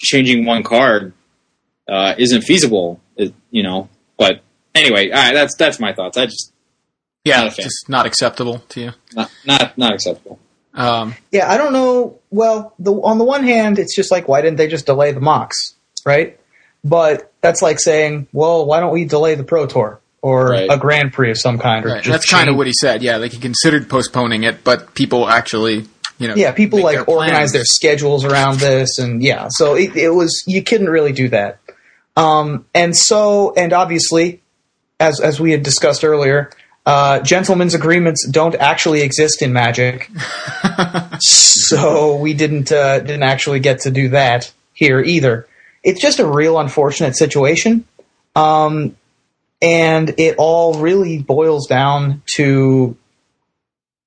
changing 0.00 0.44
one 0.44 0.62
card 0.64 1.12
uh, 1.88 2.14
isn't 2.18 2.42
feasible? 2.42 3.00
It, 3.16 3.32
you 3.52 3.62
know, 3.62 3.88
but 4.18 4.40
anyway, 4.74 5.10
right, 5.10 5.32
that's 5.32 5.54
that's 5.56 5.78
my 5.78 5.92
thoughts. 5.92 6.16
I 6.18 6.26
just 6.26 6.52
Yeah, 7.24 7.44
Not 7.44 7.54
just 7.56 7.88
not 7.88 8.06
acceptable 8.06 8.58
to 8.70 8.80
you. 8.80 8.90
not 9.14 9.30
not 9.46 9.78
not 9.78 9.92
acceptable. 9.94 10.40
Um, 10.74 11.14
Yeah, 11.30 11.50
I 11.50 11.56
don't 11.56 11.72
know. 11.72 12.18
Well, 12.30 12.74
the, 12.78 12.92
on 12.92 13.18
the 13.18 13.24
one 13.24 13.44
hand, 13.44 13.78
it's 13.78 13.94
just 13.94 14.10
like, 14.10 14.26
why 14.28 14.40
didn't 14.40 14.56
they 14.56 14.66
just 14.68 14.86
delay 14.86 15.12
the 15.12 15.20
MOCS, 15.20 15.74
right? 16.04 16.38
But 16.82 17.32
that's 17.40 17.62
like 17.62 17.80
saying, 17.80 18.26
well, 18.32 18.66
why 18.66 18.80
don't 18.80 18.92
we 18.92 19.04
delay 19.04 19.34
the 19.36 19.44
Pro 19.44 19.66
Tour 19.66 20.00
or 20.20 20.48
Right. 20.48 20.68
a 20.70 20.76
Grand 20.76 21.12
Prix 21.12 21.30
of 21.30 21.38
some 21.38 21.58
kind? 21.58 21.84
Or 21.84 21.88
right. 21.90 22.02
just 22.02 22.10
That's 22.12 22.30
kind 22.30 22.48
of 22.50 22.56
what 22.56 22.66
he 22.66 22.72
said. 22.72 23.02
Yeah, 23.02 23.16
like 23.18 23.32
he 23.32 23.38
considered 23.38 23.88
postponing 23.88 24.42
it, 24.42 24.64
but 24.64 24.94
people 24.94 25.28
actually, 25.28 25.86
you 26.18 26.28
know, 26.28 26.34
Yeah, 26.34 26.52
people 26.52 26.82
like 26.82 26.96
their 26.96 27.04
organize 27.04 27.36
plans. 27.36 27.52
their 27.52 27.64
schedules 27.64 28.24
around 28.24 28.58
this, 28.60 28.98
and 28.98 29.22
yeah, 29.22 29.46
so 29.50 29.74
it, 29.74 29.96
it 29.96 30.10
was 30.10 30.42
you 30.46 30.62
couldn't 30.62 30.88
really 30.90 31.12
do 31.12 31.28
that. 31.30 31.58
Um, 32.16 32.66
and 32.74 32.96
so, 32.96 33.54
and 33.56 33.72
obviously, 33.72 34.40
as 35.00 35.20
as 35.20 35.40
we 35.40 35.52
had 35.52 35.62
discussed 35.62 36.04
earlier, 36.04 36.50
uh, 36.86 37.20
gentlemen's 37.20 37.74
agreements 37.74 38.26
don't 38.28 38.54
actually 38.56 39.02
exist 39.02 39.40
in 39.42 39.52
Magic, 39.52 40.10
so 41.18 42.16
we 42.16 42.34
didn't 42.34 42.70
uh, 42.70 43.00
didn't 43.00 43.22
actually 43.22 43.60
get 43.60 43.80
to 43.80 43.90
do 43.90 44.10
that 44.10 44.52
here 44.74 45.00
either. 45.00 45.46
It's 45.82 46.00
just 46.00 46.18
a 46.18 46.26
real 46.26 46.58
unfortunate 46.58 47.16
situation, 47.16 47.86
um, 48.36 48.96
and 49.62 50.14
it 50.18 50.36
all 50.36 50.74
really 50.80 51.18
boils 51.18 51.66
down 51.66 52.22
to 52.36 52.96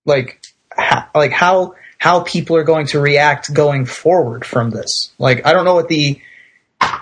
like 0.06 0.40
how, 0.70 1.08
like 1.16 1.32
how 1.32 1.76
how 1.98 2.22
people 2.22 2.56
are 2.58 2.64
going 2.64 2.88
to 2.88 3.00
react 3.00 3.54
going 3.54 3.86
forward 3.86 4.46
from 4.46 4.70
this. 4.70 5.12
Like 5.18 5.46
I 5.46 5.54
don't 5.54 5.66
know 5.66 5.76
what 5.76 5.90
the 5.90 6.22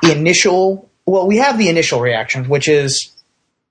initial 0.03 0.89
well 1.05 1.27
we 1.27 1.37
have 1.37 1.57
the 1.57 1.69
initial 1.69 1.99
reaction 1.99 2.47
which 2.47 2.67
is 2.67 3.11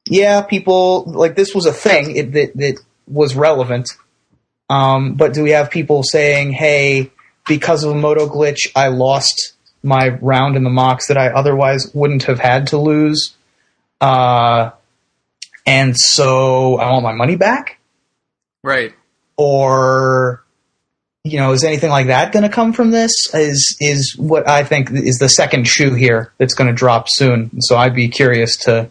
yeah 0.07 0.43
people 0.43 1.05
like 1.05 1.35
this 1.35 1.55
was 1.55 1.67
a 1.67 1.73
thing 1.73 2.17
it, 2.17 2.33
that 2.33 2.57
that 2.57 2.79
was 3.07 3.35
relevant. 3.35 3.91
Um, 4.71 5.15
but 5.15 5.35
do 5.35 5.43
we 5.43 5.51
have 5.51 5.71
people 5.71 6.03
saying 6.03 6.53
hey 6.53 7.11
because 7.47 7.85
of 7.85 7.91
a 7.91 7.95
MODO 7.95 8.29
glitch 8.29 8.71
I 8.75 8.89
lost 8.89 9.53
my 9.83 10.09
round 10.09 10.57
in 10.57 10.65
the 10.65 10.71
MOCS 10.71 11.09
that 11.09 11.19
I 11.19 11.29
otherwise 11.29 11.91
wouldn't 11.95 12.25
have 12.25 12.39
had 12.41 12.69
to 12.69 12.79
lose? 12.79 13.35
Uh, 14.01 14.71
and 15.67 15.97
so 15.97 16.79
I 16.79 16.91
want 16.93 17.05
my 17.05 17.13
money 17.13 17.37
back? 17.37 17.79
Right. 18.63 18.95
or 19.37 20.43
you 21.25 21.39
know 21.39 21.53
is 21.53 21.65
anything 21.65 21.91
like 21.91 22.07
that 22.07 22.33
going 22.33 22.43
to 22.43 22.49
come 22.49 22.73
from 22.73 22.91
this? 22.91 23.35
Is 23.35 23.77
is 23.81 24.15
what 24.17 24.49
i 24.49 24.63
think 24.65 24.91
is 24.91 25.19
the 25.19 25.29
second 25.29 25.67
shoe 25.67 25.95
here 25.95 26.33
that's 26.39 26.55
going 26.55 26.69
to 26.69 26.75
drop 26.75 27.09
soon. 27.09 27.61
So 27.61 27.77
i'd 27.77 27.95
be 27.95 28.09
curious 28.09 28.57
to 28.59 28.91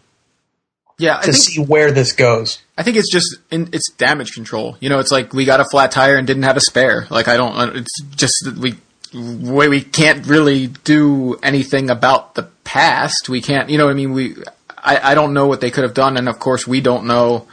Yeah, 0.97 1.17
I 1.17 1.21
to 1.21 1.31
think 1.31 1.43
see 1.43 1.61
where 1.61 1.91
this 1.91 2.11
goes 2.11 2.59
I 2.77 2.83
think 2.83 2.97
it's 2.97 3.11
just 3.11 3.37
in, 3.51 3.69
it's 3.71 3.91
damage 3.91 4.31
control. 4.33 4.77
You 4.79 4.89
know, 4.89 4.99
it's 4.99 5.11
like 5.11 5.33
we 5.33 5.45
got 5.45 5.59
a 5.59 5.65
flat 5.65 5.91
tire 5.91 6.15
and 6.15 6.25
didn't 6.25 6.43
have 6.43 6.57
a 6.57 6.61
spare. 6.61 7.07
Like 7.09 7.27
I 7.27 7.37
don't. 7.37 7.55
uh, 7.55 7.71
It's 7.75 8.01
just 8.15 8.57
we 8.57 8.75
way 9.13 9.67
we 9.67 9.81
can't 9.81 10.25
really 10.25 10.67
do 10.67 11.35
anything 11.43 11.89
about 11.91 12.33
the 12.35 12.43
past. 12.63 13.29
We 13.29 13.41
can't. 13.41 13.69
You 13.69 13.77
know, 13.77 13.89
I 13.89 13.93
mean, 13.93 14.11
we. 14.13 14.35
I, 14.77 15.11
I 15.11 15.15
don't 15.15 15.33
know 15.33 15.47
what 15.47 15.61
they 15.61 15.71
could 15.71 15.83
have 15.83 15.93
done, 15.93 16.17
and 16.17 16.27
of 16.27 16.39
course, 16.39 16.67
we 16.67 16.81
don't 16.81 17.05
know 17.05 17.47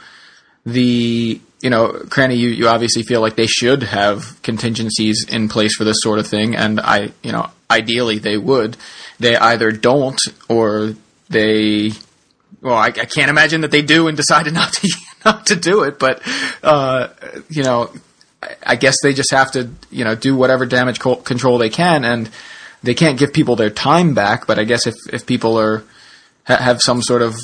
the. 0.65 1.39
You 1.61 1.69
know, 1.69 1.89
Cranny, 2.09 2.37
you, 2.37 2.49
you 2.49 2.67
obviously 2.67 3.03
feel 3.03 3.21
like 3.21 3.35
they 3.35 3.45
should 3.45 3.83
have 3.83 4.41
contingencies 4.41 5.27
in 5.29 5.47
place 5.47 5.75
for 5.75 5.83
this 5.83 6.01
sort 6.01 6.17
of 6.17 6.25
thing, 6.25 6.55
and 6.55 6.79
I, 6.79 7.11
you 7.21 7.31
know, 7.31 7.51
ideally 7.69 8.17
they 8.17 8.35
would. 8.35 8.77
They 9.19 9.37
either 9.37 9.71
don't 9.71 10.19
or 10.49 10.95
they 11.29 11.91
well, 12.61 12.75
I, 12.75 12.87
I 12.87 13.05
can't 13.05 13.29
imagine 13.29 13.61
that 13.61 13.71
they 13.71 13.81
do 13.81 14.07
and 14.07 14.15
decided 14.15 14.53
not 14.53 14.73
to 14.81 14.89
not 15.25 15.45
to 15.47 15.55
do 15.55 15.83
it. 15.83 15.99
But 15.99 16.21
uh, 16.63 17.09
you 17.49 17.63
know, 17.63 17.91
I, 18.41 18.55
I 18.63 18.75
guess 18.75 18.95
they 19.03 19.13
just 19.13 19.31
have 19.31 19.51
to 19.53 19.69
you 19.89 20.03
know 20.03 20.15
do 20.15 20.35
whatever 20.35 20.65
damage 20.65 20.99
co- 20.99 21.15
control 21.15 21.57
they 21.57 21.69
can, 21.69 22.05
and 22.05 22.29
they 22.83 22.93
can't 22.93 23.17
give 23.19 23.33
people 23.33 23.55
their 23.55 23.69
time 23.69 24.13
back. 24.13 24.47
But 24.47 24.59
I 24.59 24.63
guess 24.63 24.87
if 24.87 24.95
if 25.11 25.25
people 25.25 25.59
are 25.59 25.83
ha- 26.45 26.57
have 26.57 26.81
some 26.81 27.01
sort 27.01 27.21
of 27.21 27.35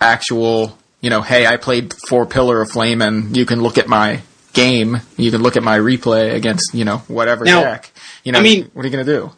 actual 0.00 0.76
you 1.00 1.10
know, 1.10 1.20
hey, 1.22 1.46
I 1.46 1.56
played 1.56 1.94
for 2.08 2.26
Pillar 2.26 2.62
of 2.62 2.70
Flame, 2.70 3.02
and 3.02 3.36
you 3.36 3.44
can 3.46 3.60
look 3.62 3.78
at 3.78 3.86
my 3.86 4.22
game, 4.54 4.96
you 5.18 5.30
can 5.30 5.42
look 5.42 5.56
at 5.56 5.62
my 5.62 5.78
replay 5.78 6.34
against 6.34 6.74
you 6.74 6.84
know 6.84 6.98
whatever 7.08 7.44
Now, 7.44 7.62
deck. 7.62 7.92
You 8.24 8.32
know, 8.32 8.38
I 8.38 8.42
mean- 8.42 8.70
what 8.72 8.84
are 8.84 8.88
you 8.88 8.92
gonna 8.92 9.04
do? 9.04 9.30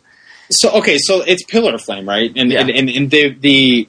So 0.50 0.70
okay, 0.78 0.96
so 0.98 1.22
it's 1.26 1.42
Pillar 1.44 1.74
of 1.74 1.82
Flame, 1.82 2.08
right? 2.08 2.32
And 2.34 2.50
Yeah. 2.50 2.60
and, 2.60 2.70
and, 2.70 2.88
and 2.88 3.10
the 3.10 3.30
the 3.34 3.88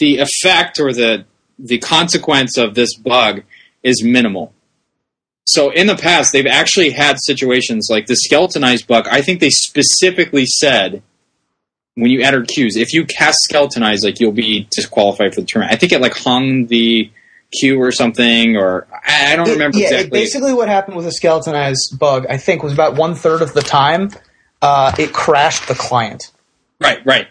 the 0.00 0.18
effect 0.18 0.78
or 0.80 0.92
the 0.92 1.24
the 1.58 1.78
consequence 1.78 2.56
of 2.56 2.74
this 2.74 2.96
bug 2.96 3.42
is 3.82 4.02
minimal. 4.02 4.52
So 5.44 5.70
in 5.70 5.86
the 5.86 5.96
past, 5.96 6.32
they've 6.32 6.46
actually 6.46 6.90
had 6.90 7.16
situations 7.20 7.88
like 7.90 8.06
the 8.06 8.16
skeletonized 8.16 8.86
bug. 8.86 9.06
I 9.10 9.20
think 9.22 9.40
they 9.40 9.50
specifically 9.50 10.46
said 10.46 11.02
when 11.94 12.10
you 12.10 12.22
entered 12.22 12.48
queues, 12.48 12.76
if 12.76 12.92
you 12.94 13.04
cast 13.04 13.38
skeletonized, 13.42 14.04
like 14.04 14.18
you'll 14.18 14.32
be 14.32 14.66
disqualified 14.70 15.34
for 15.34 15.40
the 15.42 15.46
tournament. 15.46 15.74
I 15.74 15.76
think 15.78 15.92
it 15.92 16.00
like 16.00 16.16
hung 16.16 16.66
the 16.66 17.10
queue 17.52 17.78
or 17.82 17.92
something, 17.92 18.56
or 18.56 18.86
I, 19.06 19.32
I 19.32 19.36
don't 19.36 19.48
It- 19.48 19.52
remember 19.52 19.76
yeah, 19.78 19.88
exactly. 19.88 20.20
basically 20.20 20.54
what 20.54 20.68
happened 20.68 20.96
with 20.96 21.04
the 21.04 21.12
skeletonized 21.12 21.98
bug 21.98 22.24
i 22.30 22.38
think 22.38 22.62
was 22.62 22.72
about 22.72 22.96
one 22.96 23.14
third 23.14 23.42
of 23.42 23.52
the 23.52 23.60
time 23.60 24.10
uh, 24.62 24.92
it 24.98 25.12
crashed 25.12 25.68
the 25.68 25.74
client 25.74 26.30
Right, 26.80 27.04
right. 27.04 27.28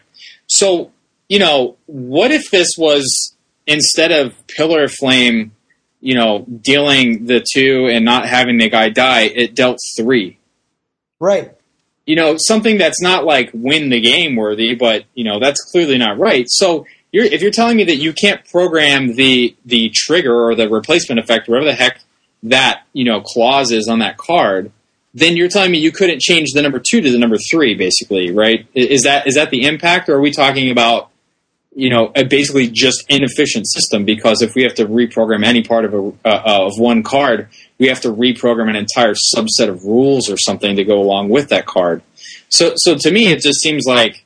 So, 0.48 0.92
you 1.32 1.40
know, 1.40 1.78
what 1.86 2.32
if 2.32 2.52
this 2.52 2.72
was 2.78 3.38
instead 3.66 4.12
of 4.12 4.36
Pillar 4.48 4.84
of 4.84 4.92
Flame, 4.92 5.54
you 6.02 6.14
know, 6.14 6.46
dealing 6.62 7.26
the 7.26 7.42
two 7.54 7.88
and 7.88 8.04
not 8.04 8.28
having 8.28 8.58
the 8.58 8.68
guy 8.68 8.90
die, 8.90 9.22
it 9.22 9.56
dealt 9.56 9.80
three? 9.98 10.40
right 11.22 11.56
You 12.06 12.18
know, 12.18 12.36
something 12.38 12.78
that's 12.78 13.02
not 13.02 13.24
like 13.24 13.50
win 13.54 13.88
the 13.92 14.02
game 14.02 14.36
worthy, 14.36 14.76
but 14.76 15.06
you 15.14 15.24
know, 15.24 15.40
that's 15.40 15.62
clearly 15.72 15.98
not 15.98 16.20
right. 16.20 16.48
So, 16.50 16.86
you're, 17.14 17.24
if 17.24 17.42
you're 17.42 17.52
telling 17.52 17.78
me 17.78 17.86
that 17.86 17.96
you 17.96 18.12
can't 18.12 18.44
program 18.50 19.16
the 19.16 19.56
the 19.66 19.90
trigger 19.94 20.36
or 20.36 20.54
the 20.54 20.68
replacement 20.68 21.20
effect, 21.20 21.48
whatever 21.48 21.68
the 21.68 21.76
heck 21.76 22.02
that 22.44 22.84
you 22.92 23.06
know 23.06 23.22
clause 23.22 23.72
is 23.72 23.88
on 23.88 24.00
that 24.00 24.18
card, 24.18 24.70
then 25.14 25.38
you're 25.38 25.48
telling 25.48 25.72
me 25.72 25.78
you 25.78 25.94
couldn't 25.94 26.20
change 26.20 26.52
the 26.52 26.62
number 26.62 26.80
two 26.80 27.00
to 27.00 27.10
the 27.10 27.18
number 27.18 27.38
three, 27.38 27.74
basically, 27.74 28.32
right? 28.32 28.68
Is 28.74 29.04
that 29.04 29.28
is 29.28 29.36
that 29.36 29.50
the 29.50 29.64
impact, 29.64 30.10
or 30.10 30.16
are 30.16 30.22
we 30.22 30.32
talking 30.32 30.72
about 30.72 31.11
you 31.74 31.90
know 31.90 32.12
a 32.16 32.24
basically 32.24 32.70
just 32.70 33.06
inefficient 33.10 33.68
system? 33.68 34.06
Because 34.06 34.42
if 34.42 34.56
we 34.56 34.64
have 34.64 34.76
to 34.76 34.86
reprogram 34.86 35.46
any 35.46 35.64
part 35.64 35.86
of 35.86 35.94
a 35.94 36.14
uh, 36.26 36.66
of 36.66 36.80
one 36.80 37.04
card, 37.04 37.50
we 37.80 37.88
have 37.88 38.02
to 38.02 38.10
reprogram 38.10 38.70
an 38.70 38.76
entire 38.76 39.14
subset 39.14 39.70
of 39.70 39.84
rules 39.84 40.30
or 40.30 40.38
something 40.38 40.76
to 40.76 40.84
go 40.84 41.00
along 41.00 41.30
with 41.30 41.50
that 41.50 41.66
card. 41.66 42.02
So 42.50 42.74
so 42.76 42.96
to 42.96 43.12
me, 43.12 43.28
it 43.28 43.42
just 43.42 43.62
seems 43.62 43.86
like 43.86 44.26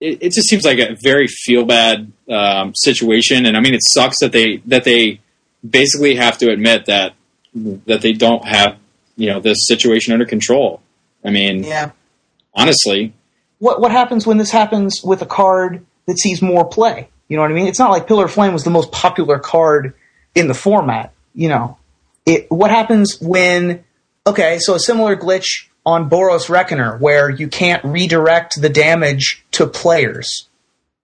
it, 0.00 0.22
it 0.22 0.32
just 0.32 0.48
seems 0.48 0.64
like 0.64 0.78
a 0.78 0.96
very 1.02 1.26
feel 1.26 1.64
bad 1.64 2.12
um, 2.30 2.74
situation, 2.74 3.46
and 3.46 3.56
I 3.56 3.60
mean, 3.60 3.74
it 3.74 3.82
sucks 3.82 4.20
that 4.20 4.32
they 4.32 4.58
that 4.66 4.84
they 4.84 5.20
basically 5.68 6.16
have 6.16 6.38
to 6.38 6.50
admit 6.50 6.86
that 6.86 7.14
that 7.54 8.02
they 8.02 8.12
don't 8.12 8.44
have 8.44 8.78
you 9.16 9.28
know 9.28 9.40
this 9.40 9.66
situation 9.66 10.12
under 10.12 10.26
control. 10.26 10.80
I 11.24 11.30
mean, 11.30 11.64
yeah 11.64 11.90
honestly, 12.58 13.14
what 13.58 13.80
what 13.80 13.90
happens 13.90 14.26
when 14.26 14.36
this 14.36 14.50
happens 14.50 15.02
with 15.02 15.22
a 15.22 15.26
card 15.26 15.84
that 16.08 16.18
sees 16.18 16.42
more 16.42 16.64
play? 16.64 17.08
You 17.28 17.36
know 17.36 17.42
what 17.42 17.52
I 17.52 17.54
mean? 17.54 17.68
It's 17.68 17.78
not 17.78 17.90
like 17.90 18.08
Pillar 18.08 18.26
Flame 18.26 18.52
was 18.52 18.64
the 18.64 18.70
most 18.70 18.90
popular 18.90 19.38
card 19.38 19.94
in 20.34 20.48
the 20.48 20.54
format. 20.54 21.12
You 21.34 21.50
know, 21.50 21.78
it. 22.26 22.50
What 22.50 22.70
happens 22.70 23.20
when? 23.20 23.84
Okay, 24.26 24.58
so 24.58 24.74
a 24.74 24.80
similar 24.80 25.16
glitch 25.16 25.68
on 25.86 26.10
Boros 26.10 26.48
Reckoner 26.48 26.98
where 26.98 27.30
you 27.30 27.48
can't 27.48 27.84
redirect 27.84 28.60
the 28.60 28.68
damage 28.68 29.44
to 29.52 29.66
players, 29.66 30.48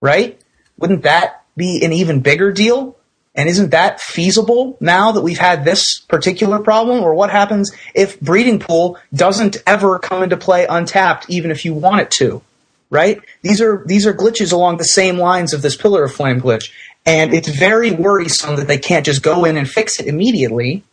right? 0.01 0.39
Wouldn't 0.77 1.03
that 1.03 1.43
be 1.55 1.83
an 1.83 1.93
even 1.93 2.19
bigger 2.19 2.51
deal? 2.51 2.97
And 3.33 3.49
isn't 3.49 3.71
that 3.71 3.99
feasible 3.99 4.77
now 4.79 5.11
that 5.11 5.21
we've 5.21 5.37
had 5.37 5.65
this 5.65 5.99
particular 5.99 6.59
problem? 6.59 7.03
Or 7.03 7.13
what 7.13 7.29
happens 7.29 7.71
if 7.93 8.19
Breeding 8.21 8.59
Pool 8.59 8.97
doesn't 9.13 9.57
ever 9.67 9.99
come 9.99 10.23
into 10.23 10.37
play 10.37 10.65
untapped, 10.65 11.29
even 11.29 11.51
if 11.51 11.65
you 11.65 11.73
want 11.73 12.01
it 12.01 12.11
to? 12.11 12.41
Right? 12.89 13.19
These 13.41 13.61
are 13.61 13.83
these 13.85 14.05
are 14.05 14.13
glitches 14.13 14.53
along 14.53 14.77
the 14.77 14.83
same 14.85 15.17
lines 15.17 15.53
of 15.53 15.61
this 15.61 15.75
Pillar 15.75 16.03
of 16.05 16.13
Flame 16.13 16.39
glitch, 16.39 16.71
and 17.05 17.33
it's 17.33 17.49
very 17.49 17.91
worrisome 17.91 18.55
that 18.57 18.67
they 18.67 18.77
can't 18.77 19.05
just 19.05 19.23
go 19.23 19.43
in 19.45 19.57
and 19.57 19.69
fix 19.69 19.99
it 19.99 20.05
immediately. 20.07 20.83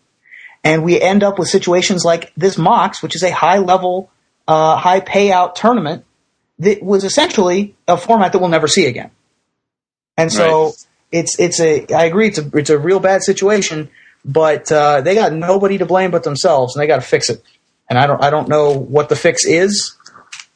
And 0.65 0.85
we 0.85 1.01
end 1.01 1.23
up 1.23 1.39
with 1.39 1.49
situations 1.49 2.05
like 2.05 2.33
this 2.37 2.57
MOCS, 2.57 3.03
which 3.03 3.17
is 3.17 3.23
a 3.23 3.31
high 3.33 3.59
level, 3.59 4.11
uh, 4.47 4.77
high 4.77 5.01
payout 5.01 5.55
tournament 5.55 6.05
that 6.61 6.83
was 6.83 7.03
essentially 7.05 7.75
a 7.89 7.97
format 7.97 8.33
that 8.33 8.39
we'll 8.39 8.49
never 8.49 8.69
see 8.69 8.87
again. 8.87 9.11
And 10.17 10.33
so 10.33 10.67
Right. 10.67 10.87
it's 11.13 11.39
it's 11.39 11.61
a 11.61 11.87
I 11.93 12.05
agree 12.05 12.29
it's 12.29 12.39
a 12.39 12.49
it's 12.57 12.71
a 12.71 12.79
real 12.79 13.01
bad 13.01 13.23
situation, 13.23 13.91
but 14.25 14.71
uh, 14.73 15.01
they 15.01 15.15
got 15.15 15.33
nobody 15.33 15.79
to 15.79 15.87
blame 15.87 16.11
but 16.11 16.23
themselves, 16.25 16.75
and 16.75 16.83
they 16.83 16.87
got 16.87 16.97
to 16.97 17.03
fix 17.03 17.29
it. 17.29 17.43
And 17.91 17.99
I 17.99 18.07
don't 18.07 18.23
I 18.23 18.31
don't 18.31 18.49
know 18.49 18.71
what 18.71 19.09
the 19.09 19.17
fix 19.17 19.45
is. 19.45 19.97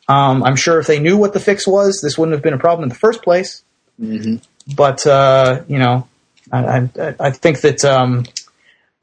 Um, 0.09 0.45
I'm 0.45 0.57
sure 0.57 0.78
if 0.78 0.87
they 0.87 1.01
knew 1.01 1.16
what 1.16 1.33
the 1.33 1.41
fix 1.41 1.66
was, 1.66 2.01
this 2.01 2.16
wouldn't 2.16 2.35
have 2.35 2.43
been 2.43 2.55
a 2.55 2.59
problem 2.59 2.85
in 2.85 2.89
the 2.89 2.95
first 2.95 3.23
place. 3.23 3.62
Mm-hmm. 4.01 4.37
But 4.74 5.07
uh, 5.07 5.62
you 5.69 5.78
know, 5.78 6.09
I, 6.53 6.89
I, 6.99 7.15
I 7.19 7.31
think 7.31 7.61
that 7.62 7.85
um, 7.85 8.24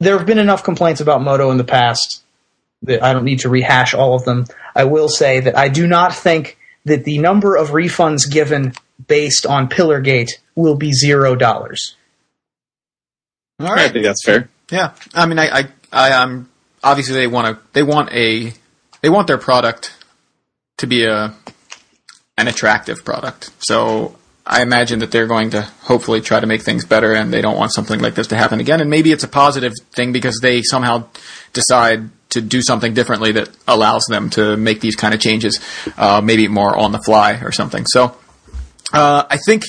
there 0.00 0.16
have 0.16 0.26
been 0.26 0.38
enough 0.38 0.64
complaints 0.64 1.00
about 1.00 1.22
MODO 1.22 1.50
in 1.50 1.56
the 1.58 1.64
past 1.64 2.22
that 2.82 3.02
I 3.02 3.12
don't 3.12 3.24
need 3.24 3.40
to 3.40 3.48
rehash 3.48 3.94
all 3.94 4.14
of 4.14 4.24
them. 4.24 4.46
I 4.74 4.84
will 4.84 5.08
say 5.08 5.40
that 5.40 5.56
I 5.56 5.68
do 5.68 5.86
not 5.86 6.14
think 6.14 6.58
that 6.84 7.04
the 7.04 7.18
number 7.18 7.56
of 7.56 7.70
refunds 7.70 8.30
given 8.30 8.74
based 9.06 9.46
on 9.46 9.68
Pillargate 9.68 10.40
will 10.54 10.76
be 10.76 10.92
zero 10.92 11.34
dollars. 11.34 11.96
All 13.58 13.68
right, 13.68 13.86
I 13.86 13.88
think 13.88 14.04
that's 14.04 14.24
fair. 14.24 14.48
Yeah. 14.70 14.92
I 15.14 15.26
mean, 15.26 15.38
I, 15.38 15.60
I, 15.60 15.68
I 15.92 16.12
um, 16.12 16.50
obviously 16.82 17.14
they 17.14 17.26
want 17.26 17.56
to, 17.56 17.64
they 17.72 17.82
want 17.82 18.12
a, 18.12 18.52
they 19.00 19.08
want 19.08 19.28
their 19.28 19.38
product 19.38 19.94
to 20.78 20.86
be 20.86 21.04
a, 21.04 21.34
an 22.36 22.48
attractive 22.48 23.04
product. 23.04 23.50
So 23.58 24.16
I 24.46 24.62
imagine 24.62 24.98
that 24.98 25.10
they're 25.10 25.26
going 25.26 25.50
to 25.50 25.62
hopefully 25.82 26.20
try 26.20 26.40
to 26.40 26.46
make 26.46 26.62
things 26.62 26.84
better 26.84 27.12
and 27.12 27.32
they 27.32 27.40
don't 27.40 27.56
want 27.56 27.72
something 27.72 28.00
like 28.00 28.14
this 28.14 28.26
to 28.28 28.36
happen 28.36 28.60
again. 28.60 28.80
And 28.80 28.90
maybe 28.90 29.12
it's 29.12 29.24
a 29.24 29.28
positive 29.28 29.72
thing 29.92 30.12
because 30.12 30.40
they 30.40 30.62
somehow 30.62 31.06
decide 31.52 32.10
to 32.30 32.40
do 32.40 32.60
something 32.60 32.94
differently 32.94 33.32
that 33.32 33.48
allows 33.66 34.04
them 34.06 34.28
to 34.30 34.56
make 34.56 34.80
these 34.80 34.96
kind 34.96 35.14
of 35.14 35.20
changes, 35.20 35.60
uh, 35.96 36.20
maybe 36.22 36.48
more 36.48 36.76
on 36.76 36.92
the 36.92 36.98
fly 36.98 37.34
or 37.42 37.52
something. 37.52 37.86
So, 37.86 38.16
uh, 38.92 39.24
I 39.30 39.38
think 39.46 39.64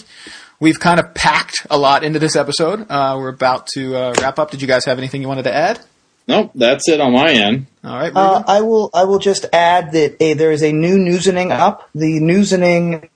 we've 0.60 0.80
kind 0.80 0.99
of 0.99 1.14
packed 1.14 1.68
a 1.69 1.77
lot 1.77 2.03
into 2.03 2.19
this 2.19 2.36
episode. 2.36 2.86
Uh, 2.90 3.15
we're 3.19 3.30
about 3.30 3.68
to 3.76 3.95
uh, 3.95 4.14
wrap 4.19 4.40
up. 4.40 4.52
Did 4.52 4.61
you 4.61 4.68
guys 4.68 4.86
have 4.86 4.98
anything 4.98 5.22
you 5.22 5.27
wanted 5.27 5.44
to 5.44 5.56
add? 5.56 5.80
Nope, 6.27 6.52
that's 6.56 6.89
it 6.89 6.99
on 6.99 7.14
my 7.14 7.31
end. 7.31 7.68
All 7.84 7.95
right, 7.95 8.11
Uh, 8.15 8.43
I 8.47 8.61
will. 8.61 8.89
I 8.93 9.03
will 9.03 9.19
just 9.19 9.45
add 9.53 9.91
that 9.91 10.15
a, 10.19 10.34
there 10.34 10.52
is 10.52 10.64
a 10.64 10.72
new 10.72 10.97
newsening 10.97 11.52
up. 11.52 11.88
The 11.93 12.19
newsening 12.19 13.10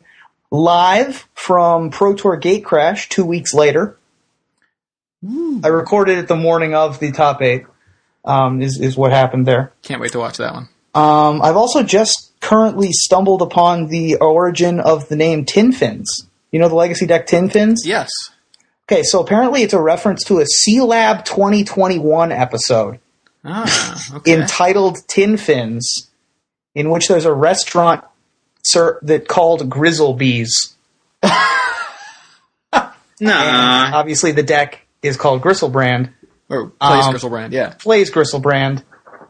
live 0.52 1.28
from 1.34 1.90
Pro 1.90 2.14
Tour 2.14 2.40
Gatecrash 2.40 3.10
two 3.10 3.26
weeks 3.26 3.54
later. 3.54 3.98
I 5.64 5.68
recorded 5.68 6.18
it 6.18 6.28
the 6.28 6.36
morning 6.36 6.74
of 6.76 7.00
the 7.00 7.12
top 7.12 7.42
eight. 7.42 7.66
Um, 8.26 8.62
is 8.62 8.80
is 8.80 8.96
what 8.96 9.12
happened 9.12 9.46
there. 9.48 9.74
can't 9.82 10.02
wait 10.02 10.12
to 10.12 10.20
watch 10.20 10.38
that 10.38 10.54
one. 10.54 10.70
Um, 10.94 11.42
I've 11.42 11.56
also 11.58 11.84
just 11.84 12.32
currently 12.42 12.92
stumbled 12.92 13.42
upon 13.42 13.88
the 13.88 14.16
origin 14.18 14.80
of 14.80 15.08
the 15.10 15.16
name 15.16 15.46
Tin 15.46 15.72
Fins. 15.72 16.28
You 16.52 16.60
know 16.60 16.68
the 16.70 16.76
Legacy 16.76 17.06
Deck 17.06 17.28
Tin 17.28 17.50
Fins? 17.50 17.84
Yes. 17.86 18.10
Okay, 18.92 19.04
so 19.04 19.20
apparently 19.22 19.62
it's 19.62 19.76
a 19.76 19.80
reference 19.80 20.24
to 20.24 20.40
a 20.40 20.46
Sealab 20.46 21.24
2021 21.24 22.32
episode 22.32 22.98
Ah, 23.46 24.16
okay. 24.16 24.34
entitled 24.34 24.98
Tin 25.08 25.38
Fins, 25.38 26.10
in 26.74 26.90
which 26.90 27.08
there's 27.08 27.26
a 27.26 27.32
restaurant 27.32 28.04
sir, 28.64 28.98
that 29.04 29.28
called 29.28 29.70
Grizzlebees. 29.70 30.74
Nah. 33.22 33.92
Obviously, 33.96 34.32
the 34.32 34.44
deck 34.44 34.88
is 35.04 35.18
called 35.18 35.42
Griselbrand, 35.42 36.10
or 36.48 36.68
plays 36.70 37.06
um, 37.06 37.14
Griselbrand, 37.14 37.52
yeah. 37.52 37.74
plays 37.78 38.10
Griselbrand, 38.10 38.82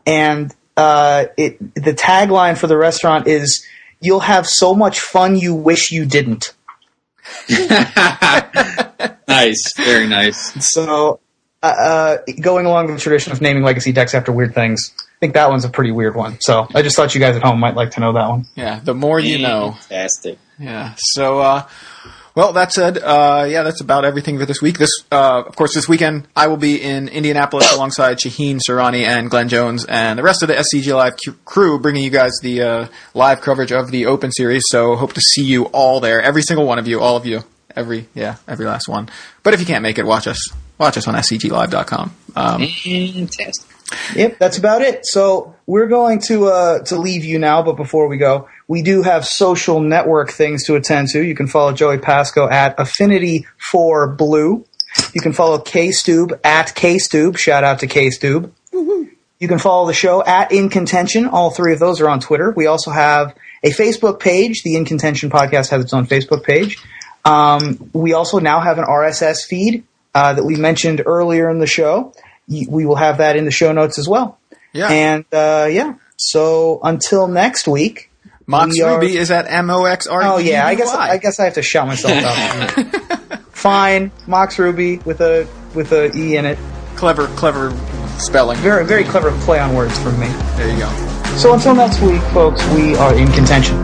and 0.05 0.55
uh, 0.77 1.25
it 1.37 1.57
the 1.73 1.95
tagline 1.95 2.55
for 2.55 2.67
the 2.67 2.77
restaurant 2.77 3.25
is 3.25 3.65
"You'll 3.99 4.19
have 4.19 4.45
so 4.45 4.75
much 4.75 4.99
fun 4.99 5.35
you 5.35 5.55
wish 5.55 5.91
you 5.91 6.05
didn't." 6.05 6.53
nice. 9.29 9.73
Very 9.77 10.07
nice. 10.07 10.67
So, 10.69 11.19
uh, 11.61 11.65
uh, 11.65 12.17
going 12.41 12.65
along 12.65 12.87
the 12.87 12.99
tradition 12.99 13.31
of 13.31 13.41
naming 13.41 13.63
legacy 13.63 13.91
decks 13.91 14.13
after 14.13 14.31
weird 14.31 14.53
things, 14.53 14.93
I 14.99 15.19
think 15.19 15.33
that 15.33 15.49
one's 15.49 15.65
a 15.65 15.69
pretty 15.69 15.91
weird 15.91 16.15
one. 16.15 16.39
So, 16.41 16.67
I 16.73 16.81
just 16.81 16.95
thought 16.95 17.13
you 17.13 17.21
guys 17.21 17.35
at 17.35 17.43
home 17.43 17.59
might 17.59 17.75
like 17.75 17.91
to 17.91 17.99
know 17.99 18.13
that 18.13 18.29
one. 18.29 18.45
Yeah, 18.55 18.79
the 18.83 18.93
more 18.93 19.19
you 19.19 19.39
know. 19.39 19.71
Fantastic. 19.71 20.39
Yeah. 20.57 20.95
So, 20.97 21.39
uh, 21.39 21.67
well, 22.35 22.53
that 22.53 22.71
said, 22.71 22.97
uh, 22.97 23.45
yeah, 23.49 23.63
that's 23.63 23.81
about 23.81 24.05
everything 24.05 24.37
for 24.39 24.45
this 24.45 24.61
week. 24.61 24.77
This, 24.77 24.91
uh, 25.11 25.43
of 25.45 25.55
course, 25.57 25.73
this 25.73 25.89
weekend 25.89 26.27
I 26.35 26.47
will 26.47 26.57
be 26.57 26.81
in 26.81 27.09
Indianapolis 27.09 27.73
alongside 27.75 28.17
Shaheen 28.17 28.59
Soorani 28.65 29.03
and 29.03 29.29
Glenn 29.29 29.49
Jones 29.49 29.83
and 29.83 30.17
the 30.17 30.23
rest 30.23 30.41
of 30.41 30.47
the 30.47 30.55
SCG 30.55 30.93
Live 30.95 31.17
cu- 31.23 31.33
crew, 31.43 31.79
bringing 31.79 32.03
you 32.03 32.09
guys 32.09 32.31
the 32.41 32.61
uh, 32.61 32.87
live 33.13 33.41
coverage 33.41 33.73
of 33.73 33.91
the 33.91 34.05
Open 34.05 34.31
Series. 34.31 34.63
So, 34.69 34.95
hope 34.95 35.13
to 35.13 35.21
see 35.21 35.43
you 35.43 35.65
all 35.65 35.99
there, 35.99 36.21
every 36.21 36.43
single 36.43 36.65
one 36.65 36.79
of 36.79 36.87
you, 36.87 37.01
all 37.01 37.17
of 37.17 37.25
you, 37.25 37.43
every 37.79 38.07
yeah, 38.13 38.35
every 38.47 38.65
last 38.65 38.87
one. 38.87 39.09
But 39.43 39.53
if 39.53 39.59
you 39.59 39.65
can't 39.65 39.83
make 39.83 39.97
it, 39.97 40.05
watch 40.05 40.27
us. 40.27 40.51
Watch 40.77 40.97
us 40.97 41.07
on 41.07 41.15
scglive.com. 41.15 42.15
Um, 42.35 42.67
Fantastic. 42.67 43.69
Yep, 44.15 44.37
that's 44.37 44.57
about 44.57 44.81
it. 44.81 45.05
So 45.05 45.55
we're 45.65 45.87
going 45.87 46.19
to 46.27 46.45
uh, 46.45 46.79
to 46.83 46.95
leave 46.95 47.25
you 47.25 47.39
now, 47.39 47.63
but 47.63 47.75
before 47.75 48.07
we 48.07 48.17
go, 48.17 48.47
we 48.67 48.81
do 48.81 49.01
have 49.01 49.25
social 49.25 49.79
network 49.79 50.31
things 50.31 50.65
to 50.67 50.75
attend 50.75 51.09
to. 51.09 51.21
You 51.23 51.35
can 51.35 51.47
follow 51.47 51.73
Joey 51.73 51.97
Pasco 51.97 52.47
at 52.47 52.79
Affinity 52.79 53.47
for 53.57 54.07
Blue. 54.07 54.65
You 55.13 55.21
can 55.21 55.33
follow 55.33 55.59
K 55.59 55.91
Stube 55.91 56.39
at 56.43 56.75
K 56.75 56.97
Stube. 56.97 57.37
Shout 57.37 57.63
out 57.63 57.79
to 57.79 57.87
K 57.87 58.09
Stube. 58.11 58.53
You 59.39 59.47
can 59.47 59.57
follow 59.57 59.87
the 59.87 59.93
show 59.93 60.23
at 60.23 60.51
In 60.51 60.69
Contention. 60.69 61.25
All 61.25 61.49
three 61.49 61.71
of 61.71 61.79
those 61.79 62.01
are 62.01 62.09
on 62.09 62.19
Twitter. 62.19 62.51
We 62.51 62.67
also 62.67 62.91
have 62.91 63.33
a 63.63 63.69
Facebook 63.69 64.19
page. 64.19 64.63
The 64.63 64.75
In 64.75 64.83
Contention 64.83 65.29
podcast 65.29 65.69
has 65.69 65.81
its 65.81 65.93
own 65.93 66.07
Facebook 66.07 66.43
page. 66.43 66.77
Um, 67.25 67.89
we 67.93 68.13
also 68.13 68.39
now 68.39 68.59
have 68.59 68.77
an 68.77 68.85
RSS 68.85 69.45
feed 69.45 69.83
uh, 70.15 70.33
that 70.33 70.43
we 70.43 70.55
mentioned 70.55 71.01
earlier 71.05 71.49
in 71.49 71.59
the 71.59 71.67
show. 71.67 72.13
We 72.47 72.85
will 72.85 72.95
have 72.95 73.17
that 73.19 73.35
in 73.35 73.45
the 73.45 73.51
show 73.51 73.71
notes 73.71 73.99
as 73.99 74.07
well. 74.09 74.39
yeah. 74.73 74.87
And 74.89 75.25
uh, 75.31 75.67
yeah, 75.71 75.95
so 76.17 76.79
until 76.83 77.27
next 77.27 77.67
week. 77.67 78.09
Mox 78.47 78.79
are- 78.79 78.95
Ruby 78.99 79.15
is 79.15 79.29
at 79.29 79.45
M 79.47 79.69
O 79.69 79.85
X 79.85 80.07
R. 80.07 80.23
Oh 80.23 80.37
yeah, 80.39 80.65
I 80.65 80.73
guess 80.73 80.89
I 80.91 81.17
guess 81.19 81.39
I 81.39 81.43
have 81.45 81.53
to 81.53 81.61
shout 81.61 81.85
myself 81.85 82.13
out. 82.23 83.39
Fine, 83.51 84.11
Mox 84.25 84.57
Ruby 84.57 84.97
with 84.99 85.21
a 85.21 85.47
with 85.75 85.91
a 85.91 86.11
e 86.17 86.35
in 86.35 86.45
it. 86.45 86.57
clever, 86.95 87.27
clever 87.35 87.69
spelling. 88.17 88.57
Very 88.57 88.85
very 88.85 89.03
clever 89.03 89.31
play 89.41 89.59
on 89.59 89.75
words 89.75 89.99
from 89.99 90.19
me. 90.19 90.27
There 90.55 90.67
you 90.73 90.79
go. 90.79 90.89
So 91.37 91.53
until 91.53 91.75
next 91.75 92.01
week, 92.01 92.21
folks, 92.33 92.65
we 92.73 92.95
are 92.95 93.13
in 93.13 93.31
contention. 93.33 93.75